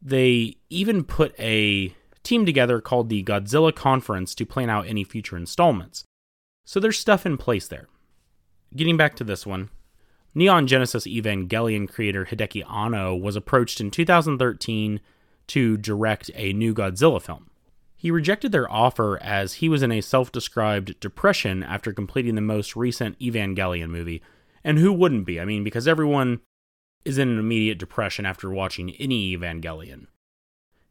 they 0.00 0.56
even 0.70 1.04
put 1.04 1.38
a 1.38 1.94
team 2.22 2.46
together 2.46 2.80
called 2.80 3.10
the 3.10 3.22
Godzilla 3.22 3.74
Conference 3.74 4.34
to 4.36 4.46
plan 4.46 4.70
out 4.70 4.86
any 4.86 5.04
future 5.04 5.36
installments. 5.36 6.04
So 6.64 6.80
there's 6.80 6.98
stuff 6.98 7.26
in 7.26 7.36
place 7.36 7.68
there. 7.68 7.88
Getting 8.74 8.96
back 8.96 9.16
to 9.16 9.24
this 9.24 9.44
one, 9.44 9.68
Neon 10.34 10.66
Genesis 10.66 11.06
Evangelion 11.06 11.86
creator 11.86 12.24
Hideki 12.24 12.70
Anno 12.70 13.14
was 13.14 13.36
approached 13.36 13.82
in 13.82 13.90
2013 13.90 15.00
to 15.48 15.76
direct 15.76 16.30
a 16.34 16.54
new 16.54 16.72
Godzilla 16.72 17.20
film. 17.20 17.50
He 18.04 18.10
rejected 18.10 18.52
their 18.52 18.70
offer 18.70 19.18
as 19.22 19.54
he 19.54 19.68
was 19.70 19.82
in 19.82 19.90
a 19.90 20.02
self 20.02 20.30
described 20.30 21.00
depression 21.00 21.62
after 21.62 21.90
completing 21.90 22.34
the 22.34 22.42
most 22.42 22.76
recent 22.76 23.18
Evangelion 23.18 23.88
movie. 23.88 24.22
And 24.62 24.78
who 24.78 24.92
wouldn't 24.92 25.24
be? 25.24 25.40
I 25.40 25.46
mean, 25.46 25.64
because 25.64 25.88
everyone 25.88 26.42
is 27.06 27.16
in 27.16 27.30
an 27.30 27.38
immediate 27.38 27.78
depression 27.78 28.26
after 28.26 28.50
watching 28.50 28.90
any 28.96 29.34
Evangelion. 29.34 30.08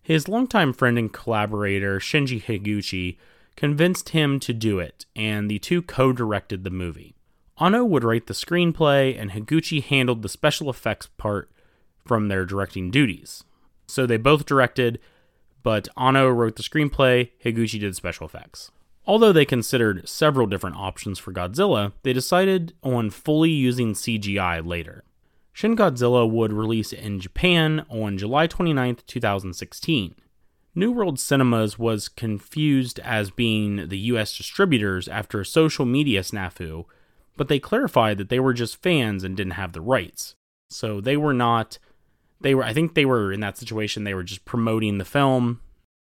His 0.01 0.27
longtime 0.27 0.73
friend 0.73 0.97
and 0.97 1.13
collaborator, 1.13 1.99
Shinji 1.99 2.41
Higuchi, 2.41 3.17
convinced 3.55 4.09
him 4.09 4.39
to 4.39 4.51
do 4.51 4.79
it, 4.79 5.05
and 5.15 5.51
the 5.51 5.59
two 5.59 5.83
co 5.83 6.13
directed 6.13 6.63
the 6.63 6.71
movie. 6.71 7.13
Anno 7.59 7.85
would 7.85 8.03
write 8.03 8.25
the 8.25 8.33
screenplay, 8.33 9.15
and 9.21 9.29
Higuchi 9.29 9.83
handled 9.83 10.23
the 10.23 10.29
special 10.29 10.67
effects 10.67 11.09
part 11.17 11.51
from 12.07 12.27
their 12.27 12.43
directing 12.43 12.89
duties. 12.89 13.43
So 13.85 14.07
they 14.07 14.17
both 14.17 14.47
directed, 14.47 14.99
but 15.63 15.87
Anno 15.97 16.29
wrote 16.29 16.57
the 16.57 16.63
screenplay, 16.63 17.31
Higuchi 17.43 17.79
did 17.79 17.95
special 17.95 18.27
effects. 18.27 18.71
Although 19.05 19.33
they 19.33 19.45
considered 19.45 20.07
several 20.07 20.47
different 20.47 20.77
options 20.77 21.19
for 21.19 21.33
Godzilla, 21.33 21.93
they 22.03 22.13
decided 22.13 22.73
on 22.83 23.09
fully 23.09 23.49
using 23.49 23.93
CGI 23.93 24.65
later. 24.65 25.03
Shin 25.51 25.75
Godzilla 25.75 26.29
would 26.29 26.53
release 26.53 26.93
in 26.93 27.19
Japan 27.19 27.85
on 27.89 28.17
July 28.17 28.47
29, 28.47 28.97
2016. 29.05 30.15
New 30.75 30.91
World 30.91 31.19
Cinemas 31.19 31.77
was 31.77 32.09
confused 32.09 32.99
as 32.99 33.29
being 33.29 33.89
the 33.89 33.99
US 33.99 34.35
distributors 34.35 35.07
after 35.07 35.39
a 35.39 35.45
social 35.45 35.85
media 35.85 36.21
snafu, 36.21 36.85
but 37.37 37.47
they 37.47 37.59
clarified 37.59 38.17
that 38.17 38.29
they 38.29 38.39
were 38.39 38.53
just 38.53 38.81
fans 38.81 39.23
and 39.23 39.37
didn't 39.37 39.53
have 39.53 39.73
the 39.73 39.81
rights. 39.81 40.35
So 40.69 40.99
they 40.99 41.17
were 41.17 41.33
not 41.33 41.77
they 42.43 42.55
were 42.55 42.63
I 42.63 42.73
think 42.73 42.93
they 42.93 43.05
were 43.05 43.31
in 43.31 43.39
that 43.39 43.57
situation 43.57 44.03
they 44.03 44.13
were 44.13 44.23
just 44.23 44.45
promoting 44.45 44.97
the 44.97 45.05
film. 45.05 45.59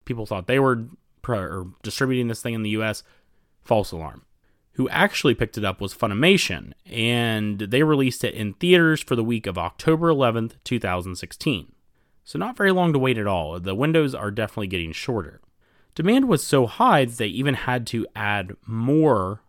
People 0.05 0.27
thought 0.27 0.47
they 0.47 0.59
were 0.59 0.87
pro- 1.23 1.75
distributing 1.83 2.29
this 2.29 2.41
thing 2.43 2.55
in 2.55 2.63
the 2.63 2.71
US. 2.71 3.03
False 3.63 3.93
alarm 3.93 4.23
who 4.79 4.89
actually 4.91 5.35
picked 5.35 5.59
it 5.59 5.65
up 5.65 5.81
was 5.81 5.93
Funimation, 5.93 6.73
and 6.87 7.59
they 7.59 7.83
released 7.83 8.23
it 8.23 8.33
in 8.33 8.53
theaters 8.55 9.03
for 9.03 9.17
the 9.17 9.25
week 9.25 9.45
of 9.49 9.59
October 9.59 10.09
11th, 10.09 10.53
2016. 10.63 11.73
So, 12.23 12.39
not 12.39 12.57
very 12.57 12.71
long 12.71 12.93
to 12.93 12.99
wait 12.99 13.19
at 13.19 13.27
all. 13.27 13.59
The 13.59 13.75
windows 13.75 14.15
are 14.15 14.31
definitely 14.31 14.69
getting 14.69 14.93
shorter. 14.93 15.41
Demand 15.97 16.29
was 16.29 16.45
so 16.45 16.69
high 16.69 17.05
that 17.05 17.17
they 17.17 17.27
even 17.27 17.55
had 17.55 17.89
to 17.89 18.07
add 18.15 18.55
more 18.67 19.41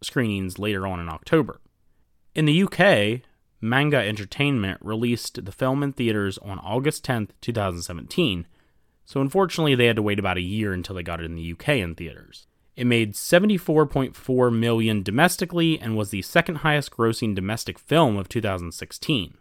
screenings 0.00 0.56
later 0.56 0.86
on 0.86 1.00
in 1.00 1.08
October. 1.08 1.60
In 2.36 2.44
the 2.44 2.62
UK, 2.62 3.22
Manga 3.60 3.98
Entertainment 3.98 4.78
released 4.82 5.44
the 5.44 5.52
film 5.52 5.82
in 5.82 5.92
theaters 5.92 6.38
on 6.38 6.58
August 6.58 7.04
10th, 7.04 7.30
2017, 7.40 8.46
so 9.04 9.20
unfortunately 9.20 9.74
they 9.74 9.86
had 9.86 9.96
to 9.96 10.02
wait 10.02 10.18
about 10.18 10.36
a 10.36 10.42
year 10.42 10.72
until 10.72 10.96
they 10.96 11.02
got 11.02 11.20
it 11.20 11.24
in 11.24 11.36
the 11.36 11.52
UK 11.52 11.68
in 11.68 11.94
theaters. 11.94 12.46
It 12.74 12.86
made 12.86 13.14
74.4 13.14 14.58
million 14.58 15.02
domestically 15.02 15.80
and 15.80 15.96
was 15.96 16.10
the 16.10 16.22
second 16.22 16.56
highest 16.56 16.90
grossing 16.90 17.34
domestic 17.34 17.78
film 17.78 18.16
of 18.18 18.28
2016. 18.28 19.30
It 19.30 19.36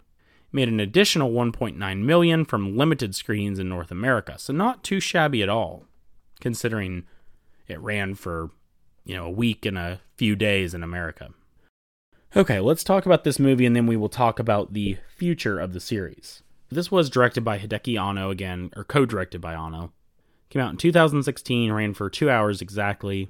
made 0.53 0.69
an 0.69 0.79
additional 0.79 1.31
1.9 1.31 1.97
million 2.03 2.45
from 2.45 2.77
limited 2.77 3.13
screens 3.13 3.59
in 3.59 3.67
North 3.67 3.91
America, 3.91 4.39
so 4.39 4.53
not 4.53 4.83
too 4.83 5.01
shabby 5.01 5.43
at 5.43 5.49
all, 5.49 5.83
considering 6.39 7.03
it 7.67 7.79
ran 7.81 8.15
for, 8.15 8.51
you 9.03 9.15
know, 9.15 9.25
a 9.25 9.31
week 9.31 9.65
and 9.65 9.77
a 9.77 9.99
few 10.15 10.37
days 10.37 10.73
in 10.73 10.81
America. 10.81 11.31
Okay, 12.37 12.59
let's 12.59 12.83
talk 12.83 13.05
about 13.05 13.23
this 13.23 13.39
movie 13.39 13.65
and 13.65 13.73
then 13.73 13.87
we 13.87 13.95
will 13.95 14.09
talk 14.09 14.39
about 14.39 14.73
the 14.73 14.97
future 15.07 15.57
of 15.57 15.71
the 15.71 15.79
series. 15.79 16.43
This 16.69 16.91
was 16.91 17.09
directed 17.09 17.45
by 17.45 17.57
Hideki 17.57 17.97
Anno 17.97 18.29
again, 18.29 18.71
or 18.75 18.83
co-directed 18.83 19.39
by 19.39 19.53
Anno. 19.53 19.93
Came 20.49 20.61
out 20.61 20.71
in 20.71 20.77
2016, 20.77 21.71
ran 21.71 21.93
for 21.93 22.09
two 22.09 22.29
hours 22.29 22.61
exactly. 22.61 23.29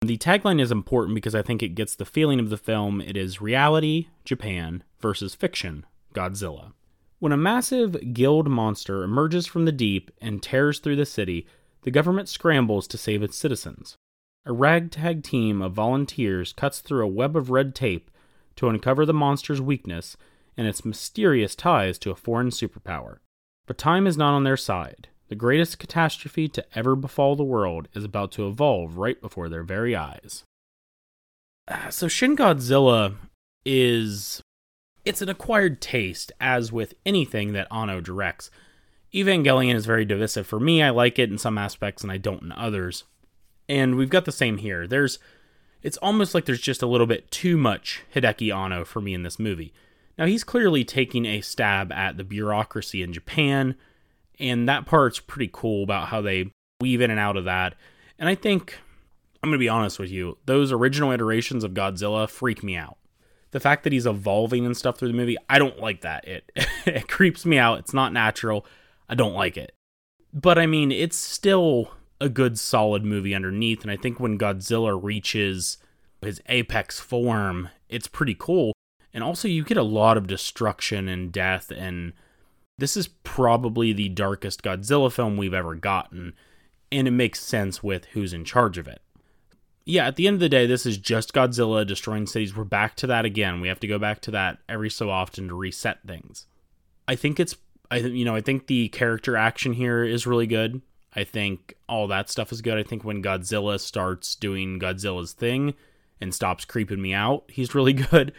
The 0.00 0.18
tagline 0.18 0.60
is 0.60 0.72
important 0.72 1.14
because 1.14 1.36
I 1.36 1.42
think 1.42 1.62
it 1.62 1.76
gets 1.76 1.94
the 1.94 2.04
feeling 2.04 2.40
of 2.40 2.50
the 2.50 2.56
film. 2.56 3.00
It 3.00 3.16
is 3.16 3.40
reality, 3.40 4.08
Japan, 4.24 4.82
versus 4.98 5.36
fiction, 5.36 5.86
Godzilla. 6.12 6.72
When 7.20 7.30
a 7.30 7.36
massive 7.36 8.12
guild 8.12 8.48
monster 8.48 9.04
emerges 9.04 9.46
from 9.46 9.66
the 9.66 9.72
deep 9.72 10.10
and 10.20 10.42
tears 10.42 10.80
through 10.80 10.96
the 10.96 11.06
city, 11.06 11.46
the 11.82 11.92
government 11.92 12.28
scrambles 12.28 12.88
to 12.88 12.98
save 12.98 13.22
its 13.22 13.36
citizens. 13.36 13.96
A 14.46 14.52
ragtag 14.52 15.22
team 15.22 15.60
of 15.60 15.72
volunteers 15.72 16.52
cuts 16.52 16.80
through 16.80 17.04
a 17.04 17.08
web 17.08 17.36
of 17.36 17.50
red 17.50 17.74
tape 17.74 18.10
to 18.56 18.68
uncover 18.68 19.04
the 19.04 19.14
monster's 19.14 19.60
weakness 19.60 20.16
and 20.56 20.66
its 20.66 20.84
mysterious 20.84 21.54
ties 21.54 21.98
to 21.98 22.10
a 22.10 22.16
foreign 22.16 22.48
superpower. 22.48 23.18
But 23.66 23.78
time 23.78 24.06
is 24.06 24.16
not 24.16 24.34
on 24.34 24.44
their 24.44 24.56
side. 24.56 25.08
The 25.28 25.34
greatest 25.36 25.78
catastrophe 25.78 26.48
to 26.48 26.64
ever 26.74 26.96
befall 26.96 27.36
the 27.36 27.44
world 27.44 27.88
is 27.94 28.02
about 28.02 28.32
to 28.32 28.48
evolve 28.48 28.96
right 28.96 29.20
before 29.20 29.48
their 29.48 29.62
very 29.62 29.94
eyes. 29.94 30.44
So 31.90 32.08
Shin 32.08 32.36
Godzilla 32.36 33.14
is 33.64 34.42
it's 35.04 35.22
an 35.22 35.28
acquired 35.28 35.80
taste 35.80 36.32
as 36.40 36.72
with 36.72 36.94
anything 37.06 37.52
that 37.52 37.68
Anno 37.70 38.00
directs. 38.00 38.50
Evangelion 39.14 39.74
is 39.74 39.86
very 39.86 40.04
divisive 40.04 40.46
for 40.46 40.58
me. 40.58 40.82
I 40.82 40.90
like 40.90 41.18
it 41.18 41.30
in 41.30 41.38
some 41.38 41.58
aspects 41.58 42.02
and 42.02 42.10
I 42.10 42.16
don't 42.16 42.42
in 42.42 42.52
others. 42.52 43.04
And 43.70 43.94
we've 43.94 44.10
got 44.10 44.24
the 44.24 44.32
same 44.32 44.56
here. 44.56 44.88
There's 44.88 45.20
it's 45.80 45.96
almost 45.98 46.34
like 46.34 46.44
there's 46.44 46.60
just 46.60 46.82
a 46.82 46.88
little 46.88 47.06
bit 47.06 47.30
too 47.30 47.56
much 47.56 48.02
Hideki 48.12 48.52
Anno 48.52 48.84
for 48.84 49.00
me 49.00 49.14
in 49.14 49.22
this 49.22 49.38
movie. 49.38 49.72
Now 50.18 50.26
he's 50.26 50.42
clearly 50.42 50.84
taking 50.84 51.24
a 51.24 51.40
stab 51.40 51.92
at 51.92 52.16
the 52.16 52.24
bureaucracy 52.24 53.00
in 53.00 53.12
Japan, 53.12 53.76
and 54.40 54.68
that 54.68 54.86
part's 54.86 55.20
pretty 55.20 55.48
cool 55.52 55.84
about 55.84 56.08
how 56.08 56.20
they 56.20 56.50
weave 56.80 57.00
in 57.00 57.12
and 57.12 57.20
out 57.20 57.36
of 57.36 57.44
that. 57.44 57.76
And 58.18 58.28
I 58.28 58.34
think, 58.34 58.76
I'm 59.40 59.50
going 59.50 59.58
to 59.58 59.62
be 59.62 59.68
honest 59.68 60.00
with 60.00 60.10
you, 60.10 60.36
those 60.46 60.72
original 60.72 61.12
iterations 61.12 61.62
of 61.62 61.72
Godzilla 61.72 62.28
freak 62.28 62.64
me 62.64 62.74
out. 62.74 62.98
The 63.52 63.60
fact 63.60 63.84
that 63.84 63.92
he's 63.92 64.04
evolving 64.04 64.66
and 64.66 64.76
stuff 64.76 64.98
through 64.98 65.08
the 65.08 65.14
movie, 65.14 65.38
I 65.48 65.60
don't 65.60 65.78
like 65.78 66.00
that. 66.00 66.26
It 66.26 66.50
it 66.86 67.08
creeps 67.08 67.46
me 67.46 67.56
out. 67.56 67.78
It's 67.78 67.94
not 67.94 68.12
natural. 68.12 68.66
I 69.08 69.14
don't 69.14 69.34
like 69.34 69.56
it. 69.56 69.72
But 70.34 70.58
I 70.58 70.66
mean, 70.66 70.90
it's 70.90 71.16
still 71.16 71.92
a 72.20 72.28
good 72.28 72.58
solid 72.58 73.04
movie 73.04 73.34
underneath 73.34 73.82
and 73.82 73.90
I 73.90 73.96
think 73.96 74.20
when 74.20 74.38
Godzilla 74.38 74.98
reaches 75.00 75.78
his 76.20 76.40
apex 76.46 77.00
form, 77.00 77.70
it's 77.88 78.06
pretty 78.06 78.36
cool. 78.38 78.72
And 79.12 79.24
also 79.24 79.48
you 79.48 79.64
get 79.64 79.76
a 79.76 79.82
lot 79.82 80.16
of 80.16 80.26
destruction 80.26 81.08
and 81.08 81.32
death 81.32 81.70
and 81.70 82.12
this 82.80 82.96
is 82.96 83.08
probably 83.08 83.92
the 83.92 84.08
darkest 84.08 84.62
Godzilla 84.62 85.12
film 85.12 85.36
we've 85.36 85.52
ever 85.52 85.74
gotten, 85.74 86.32
and 86.90 87.06
it 87.06 87.10
makes 87.10 87.38
sense 87.40 87.82
with 87.82 88.06
who's 88.06 88.32
in 88.32 88.44
charge 88.44 88.78
of 88.78 88.88
it. 88.88 89.02
Yeah, 89.84 90.06
at 90.06 90.16
the 90.16 90.26
end 90.26 90.34
of 90.34 90.40
the 90.40 90.48
day, 90.48 90.66
this 90.66 90.86
is 90.86 90.96
just 90.96 91.34
Godzilla 91.34 91.86
destroying 91.86 92.26
cities. 92.26 92.56
We're 92.56 92.64
back 92.64 92.96
to 92.96 93.06
that 93.06 93.26
again. 93.26 93.60
We 93.60 93.68
have 93.68 93.80
to 93.80 93.86
go 93.86 93.98
back 93.98 94.22
to 94.22 94.30
that 94.30 94.58
every 94.66 94.88
so 94.88 95.10
often 95.10 95.48
to 95.48 95.54
reset 95.54 95.98
things. 96.06 96.46
I 97.06 97.16
think 97.16 97.38
it's, 97.38 97.54
I 97.90 97.96
you 97.98 98.24
know, 98.24 98.34
I 98.34 98.40
think 98.40 98.66
the 98.66 98.88
character 98.88 99.36
action 99.36 99.74
here 99.74 100.02
is 100.02 100.26
really 100.26 100.46
good. 100.46 100.80
I 101.14 101.24
think 101.24 101.74
all 101.88 102.06
that 102.08 102.30
stuff 102.30 102.52
is 102.52 102.62
good. 102.62 102.78
I 102.78 102.82
think 102.82 103.04
when 103.04 103.22
Godzilla 103.22 103.80
starts 103.80 104.36
doing 104.36 104.78
Godzilla's 104.78 105.32
thing 105.32 105.74
and 106.20 106.34
stops 106.34 106.64
creeping 106.64 107.02
me 107.02 107.12
out, 107.12 107.44
he's 107.48 107.74
really 107.74 107.92
good. 108.10 108.32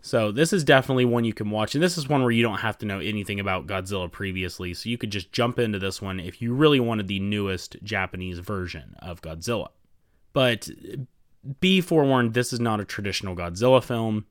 So 0.00 0.32
this 0.32 0.52
is 0.52 0.64
definitely 0.64 1.04
one 1.04 1.24
you 1.24 1.34
can 1.34 1.50
watch, 1.50 1.74
and 1.74 1.82
this 1.82 1.98
is 1.98 2.08
one 2.08 2.22
where 2.22 2.30
you 2.30 2.42
don't 2.42 2.58
have 2.58 2.78
to 2.78 2.86
know 2.86 3.00
anything 3.00 3.40
about 3.40 3.66
Godzilla 3.66 4.10
previously, 4.10 4.72
so 4.72 4.88
you 4.88 4.96
could 4.96 5.10
just 5.10 5.32
jump 5.32 5.58
into 5.58 5.78
this 5.78 6.00
one 6.00 6.20
if 6.20 6.40
you 6.40 6.54
really 6.54 6.80
wanted 6.80 7.08
the 7.08 7.18
newest 7.18 7.76
Japanese 7.82 8.38
version 8.38 8.94
of 9.00 9.22
Godzilla. 9.22 9.68
But 10.32 10.68
be 11.60 11.80
forewarned, 11.80 12.34
this 12.34 12.52
is 12.52 12.60
not 12.60 12.80
a 12.80 12.84
traditional 12.84 13.34
Godzilla 13.34 13.82
film. 13.82 14.26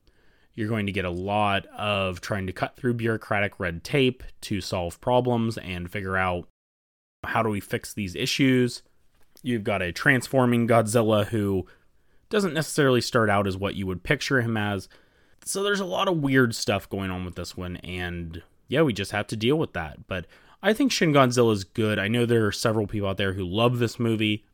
You're 0.54 0.68
going 0.68 0.86
to 0.86 0.92
get 0.92 1.04
a 1.04 1.10
lot 1.10 1.66
of 1.66 2.20
trying 2.20 2.46
to 2.46 2.52
cut 2.52 2.76
through 2.76 2.94
bureaucratic 2.94 3.60
red 3.60 3.84
tape 3.84 4.22
to 4.42 4.60
solve 4.60 5.00
problems 5.00 5.58
and 5.58 5.90
figure 5.90 6.16
out 6.16 6.48
how 7.24 7.42
do 7.42 7.48
we 7.48 7.60
fix 7.60 7.92
these 7.92 8.14
issues. 8.14 8.82
You've 9.42 9.64
got 9.64 9.82
a 9.82 9.92
transforming 9.92 10.66
Godzilla 10.66 11.26
who 11.26 11.66
doesn't 12.28 12.54
necessarily 12.54 13.00
start 13.00 13.30
out 13.30 13.46
as 13.46 13.56
what 13.56 13.74
you 13.74 13.86
would 13.86 14.02
picture 14.02 14.40
him 14.40 14.56
as 14.56 14.88
so 15.48 15.62
there's 15.62 15.80
a 15.80 15.86
lot 15.86 16.08
of 16.08 16.18
weird 16.18 16.54
stuff 16.54 16.88
going 16.88 17.10
on 17.10 17.24
with 17.24 17.34
this 17.34 17.56
one, 17.56 17.76
and 17.76 18.42
yeah, 18.68 18.82
we 18.82 18.92
just 18.92 19.12
have 19.12 19.26
to 19.28 19.36
deal 19.36 19.56
with 19.56 19.72
that. 19.72 20.06
But 20.06 20.26
I 20.62 20.72
think 20.72 20.92
Shin 20.92 21.12
Godzilla 21.12 21.52
is 21.52 21.64
good. 21.64 21.98
I 21.98 22.08
know 22.08 22.26
there 22.26 22.46
are 22.46 22.52
several 22.52 22.86
people 22.86 23.08
out 23.08 23.16
there 23.16 23.32
who 23.32 23.44
love 23.44 23.78
this 23.78 23.98
movie. 23.98 24.44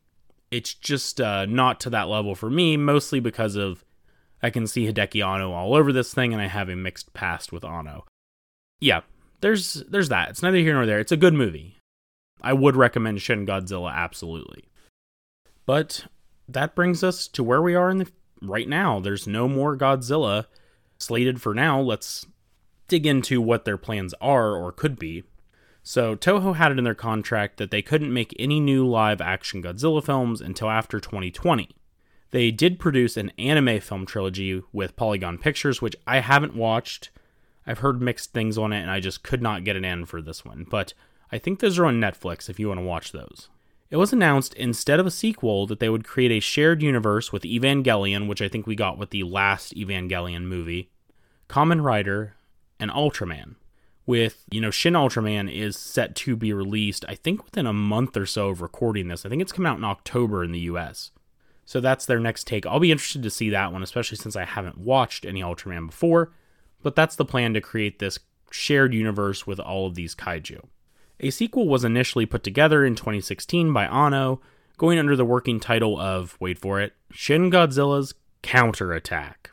It's 0.51 0.73
just 0.73 1.21
uh, 1.21 1.47
not 1.47 1.81
to 1.81 1.91
that 1.91 2.09
level 2.09 2.35
for 2.35 2.49
me, 2.49 2.77
mostly 2.77 3.19
because 3.19 3.57
of 3.57 3.85
I 4.43 4.51
can 4.51 4.67
see 4.67 4.87
Hideki 4.87 5.27
Anno 5.27 5.53
all 5.53 5.75
over 5.75 5.93
this 5.93 6.15
thing, 6.15 6.33
and 6.33 6.41
I 6.41 6.47
have 6.47 6.69
a 6.69 6.77
mixed 6.77 7.13
past 7.13 7.51
with 7.51 7.65
Anno. 7.65 8.05
Yeah, 8.81 9.01
there's 9.41 9.83
there's 9.89 10.11
that. 10.11 10.31
It's 10.31 10.43
neither 10.43 10.59
here 10.59 10.75
nor 10.75 10.87
there. 10.87 11.01
It's 11.01 11.13
a 11.13 11.17
good 11.17 11.35
movie. 11.35 11.79
I 12.45 12.53
would 12.53 12.77
recommend 12.77 13.23
Shin 13.23 13.47
Godzilla 13.47 13.93
absolutely. 13.93 14.65
But 15.67 16.07
that 16.47 16.75
brings 16.75 17.03
us 17.03 17.27
to 17.29 17.43
where 17.43 17.63
we 17.63 17.75
are 17.75 17.91
in 17.91 17.99
the 17.99 18.11
right 18.43 18.69
now. 18.69 19.01
There's 19.01 19.27
no 19.27 19.49
more 19.49 19.77
Godzilla 19.77 20.47
slated 20.99 21.41
for 21.41 21.55
now. 21.55 21.81
Let's 21.81 22.27
dig 22.87 23.07
into 23.07 23.41
what 23.41 23.65
their 23.65 23.79
plans 23.79 24.15
are 24.21 24.55
or 24.55 24.71
could 24.73 24.99
be. 24.99 25.25
So, 25.83 26.17
Toho 26.17 26.57
had 26.57 26.73
it 26.73 26.79
in 26.79 26.85
their 26.85 26.95
contract 26.95 27.59
that 27.59 27.71
they 27.71 27.83
couldn't 27.83 28.13
make 28.13 28.35
any 28.39 28.59
new 28.59 28.87
live 28.87 29.21
action 29.21 29.63
Godzilla 29.63 30.05
films 30.05 30.41
until 30.41 30.71
after 30.71 30.99
2020. 30.99 31.69
They 32.31 32.51
did 32.51 32.79
produce 32.79 33.17
an 33.17 33.33
anime 33.39 33.81
film 33.81 34.07
trilogy 34.07 34.63
with 34.73 34.97
Polygon 34.97 35.39
Pictures, 35.39 35.83
which 35.83 35.97
I 36.07 36.21
haven't 36.21 36.57
watched. 36.57 37.11
I've 37.67 37.79
heard 37.79 38.01
mixed 38.01 38.33
things 38.33 38.57
on 38.57 38.73
it, 38.73 38.81
and 38.81 38.91
I 38.91 39.01
just 39.01 39.23
could 39.23 39.43
not 39.43 39.65
get 39.65 39.77
it 39.77 39.85
in 39.85 40.07
for 40.07 40.23
this 40.23 40.45
one. 40.45 40.67
But 40.69 40.95
I 41.35 41.39
think 41.39 41.59
those 41.59 41.81
are 41.81 41.87
on 41.87 42.01
Netflix 42.01 42.49
if 42.49 42.61
you 42.61 42.69
want 42.69 42.79
to 42.79 42.87
watch 42.87 43.11
those. 43.11 43.49
It 43.91 43.97
was 43.97 44.13
announced 44.13 44.55
instead 44.55 45.01
of 45.01 45.07
a 45.07 45.11
sequel 45.11 45.67
that 45.67 45.81
they 45.81 45.89
would 45.89 46.07
create 46.07 46.31
a 46.31 46.39
shared 46.39 46.81
universe 46.81 47.33
with 47.33 47.43
Evangelion, 47.43 48.29
which 48.29 48.41
I 48.41 48.49
think 48.49 48.69
we 48.69 48.77
got 48.77 48.99
with 48.99 49.11
the 49.11 49.25
last 49.25 49.75
Evangelion 49.75 50.45
movie, 50.45 50.93
Kamen 51.49 51.83
Rider, 51.83 52.35
and 52.79 52.89
Ultraman. 52.89 53.57
With, 54.07 54.45
you 54.49 54.61
know, 54.61 54.71
Shin 54.71 54.93
Ultraman 54.93 55.53
is 55.53 55.77
set 55.77 56.15
to 56.17 56.37
be 56.37 56.53
released, 56.53 57.05
I 57.09 57.17
think 57.17 57.45
within 57.45 57.67
a 57.67 57.73
month 57.73 58.17
or 58.17 58.27
so 58.27 58.51
of 58.51 58.63
recording 58.63 59.09
this. 59.09 59.27
I 59.27 59.29
think 59.29 59.43
it's 59.43 59.51
come 59.51 59.67
out 59.67 59.79
in 59.79 59.85
October 59.85 60.45
in 60.45 60.53
the 60.53 60.61
US. 60.61 61.11
So 61.65 61.81
that's 61.81 62.07
their 62.07 62.21
next 62.21 62.47
take. 62.47 62.65
I'll 62.65 62.79
be 62.79 62.93
interested 62.93 63.25
to 63.25 63.31
see 63.31 63.51
that 63.51 63.73
one, 63.73 63.83
especially 63.83 64.19
since 64.19 64.37
I 64.37 64.45
haven't 64.45 64.79
watched 64.79 65.25
any 65.25 65.43
Ultraman 65.43 65.89
before. 65.89 66.33
But 66.85 66.95
that's 66.95 67.17
the 67.17 67.25
plan 67.25 67.55
to 67.55 67.61
create 67.61 67.99
this 67.99 68.21
shared 68.53 68.95
universe 68.95 69.49
with 69.49 69.59
all 69.59 69.89
of 69.89 69.97
these 69.97 70.15
kaiju. 70.15 70.61
A 71.21 71.31
sequel 71.31 71.69
was 71.69 71.85
initially 71.85 72.27
put 72.27 72.43
together 72.43 72.85
in 72.85 72.95
2016 72.95 73.73
by 73.73 73.87
Anno, 73.87 74.41
going 74.77 74.99
under 74.99 75.17
the 75.17 75.25
working 75.25 75.61
title 75.61 75.99
of, 75.99 76.37
wait 76.41 76.59
for 76.59 76.81
it, 76.81 76.95
Shin 77.11 77.51
Godzilla's 77.51 78.15
Counterattack. 78.43 79.51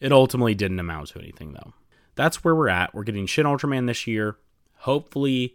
It 0.00 0.12
ultimately 0.12 0.54
didn't 0.54 0.80
amount 0.80 1.08
to 1.08 1.18
anything, 1.18 1.52
though. 1.52 1.74
That's 2.14 2.44
where 2.44 2.54
we're 2.54 2.68
at. 2.68 2.94
We're 2.94 3.04
getting 3.04 3.26
Shin 3.26 3.46
Ultraman 3.46 3.86
this 3.86 4.06
year. 4.06 4.36
Hopefully, 4.78 5.54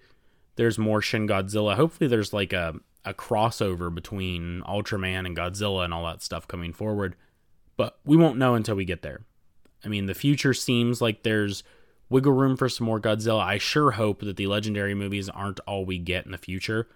there's 0.55 0.77
more 0.77 1.01
Shin 1.01 1.27
Godzilla. 1.27 1.75
Hopefully, 1.75 2.07
there's 2.07 2.33
like 2.33 2.53
a, 2.53 2.75
a 3.05 3.13
crossover 3.13 3.93
between 3.93 4.61
Ultraman 4.63 5.25
and 5.25 5.37
Godzilla 5.37 5.85
and 5.85 5.93
all 5.93 6.05
that 6.05 6.23
stuff 6.23 6.47
coming 6.47 6.73
forward. 6.73 7.15
But 7.75 7.99
we 8.05 8.17
won't 8.17 8.37
know 8.37 8.55
until 8.55 8.75
we 8.75 8.85
get 8.85 9.01
there. 9.01 9.21
I 9.85 9.87
mean, 9.87 10.07
the 10.07 10.15
future 10.15 10.53
seems 10.53 11.01
like 11.01 11.23
there's 11.23 11.63
wiggle 12.09 12.33
room 12.33 12.57
for 12.57 12.69
some 12.69 12.85
more 12.85 12.99
Godzilla. 12.99 13.43
I 13.43 13.57
sure 13.57 13.91
hope 13.91 14.21
that 14.21 14.37
the 14.37 14.47
legendary 14.47 14.93
movies 14.93 15.29
aren't 15.29 15.59
all 15.61 15.85
we 15.85 15.97
get 15.97 16.25
in 16.25 16.31
the 16.31 16.37
future 16.37 16.87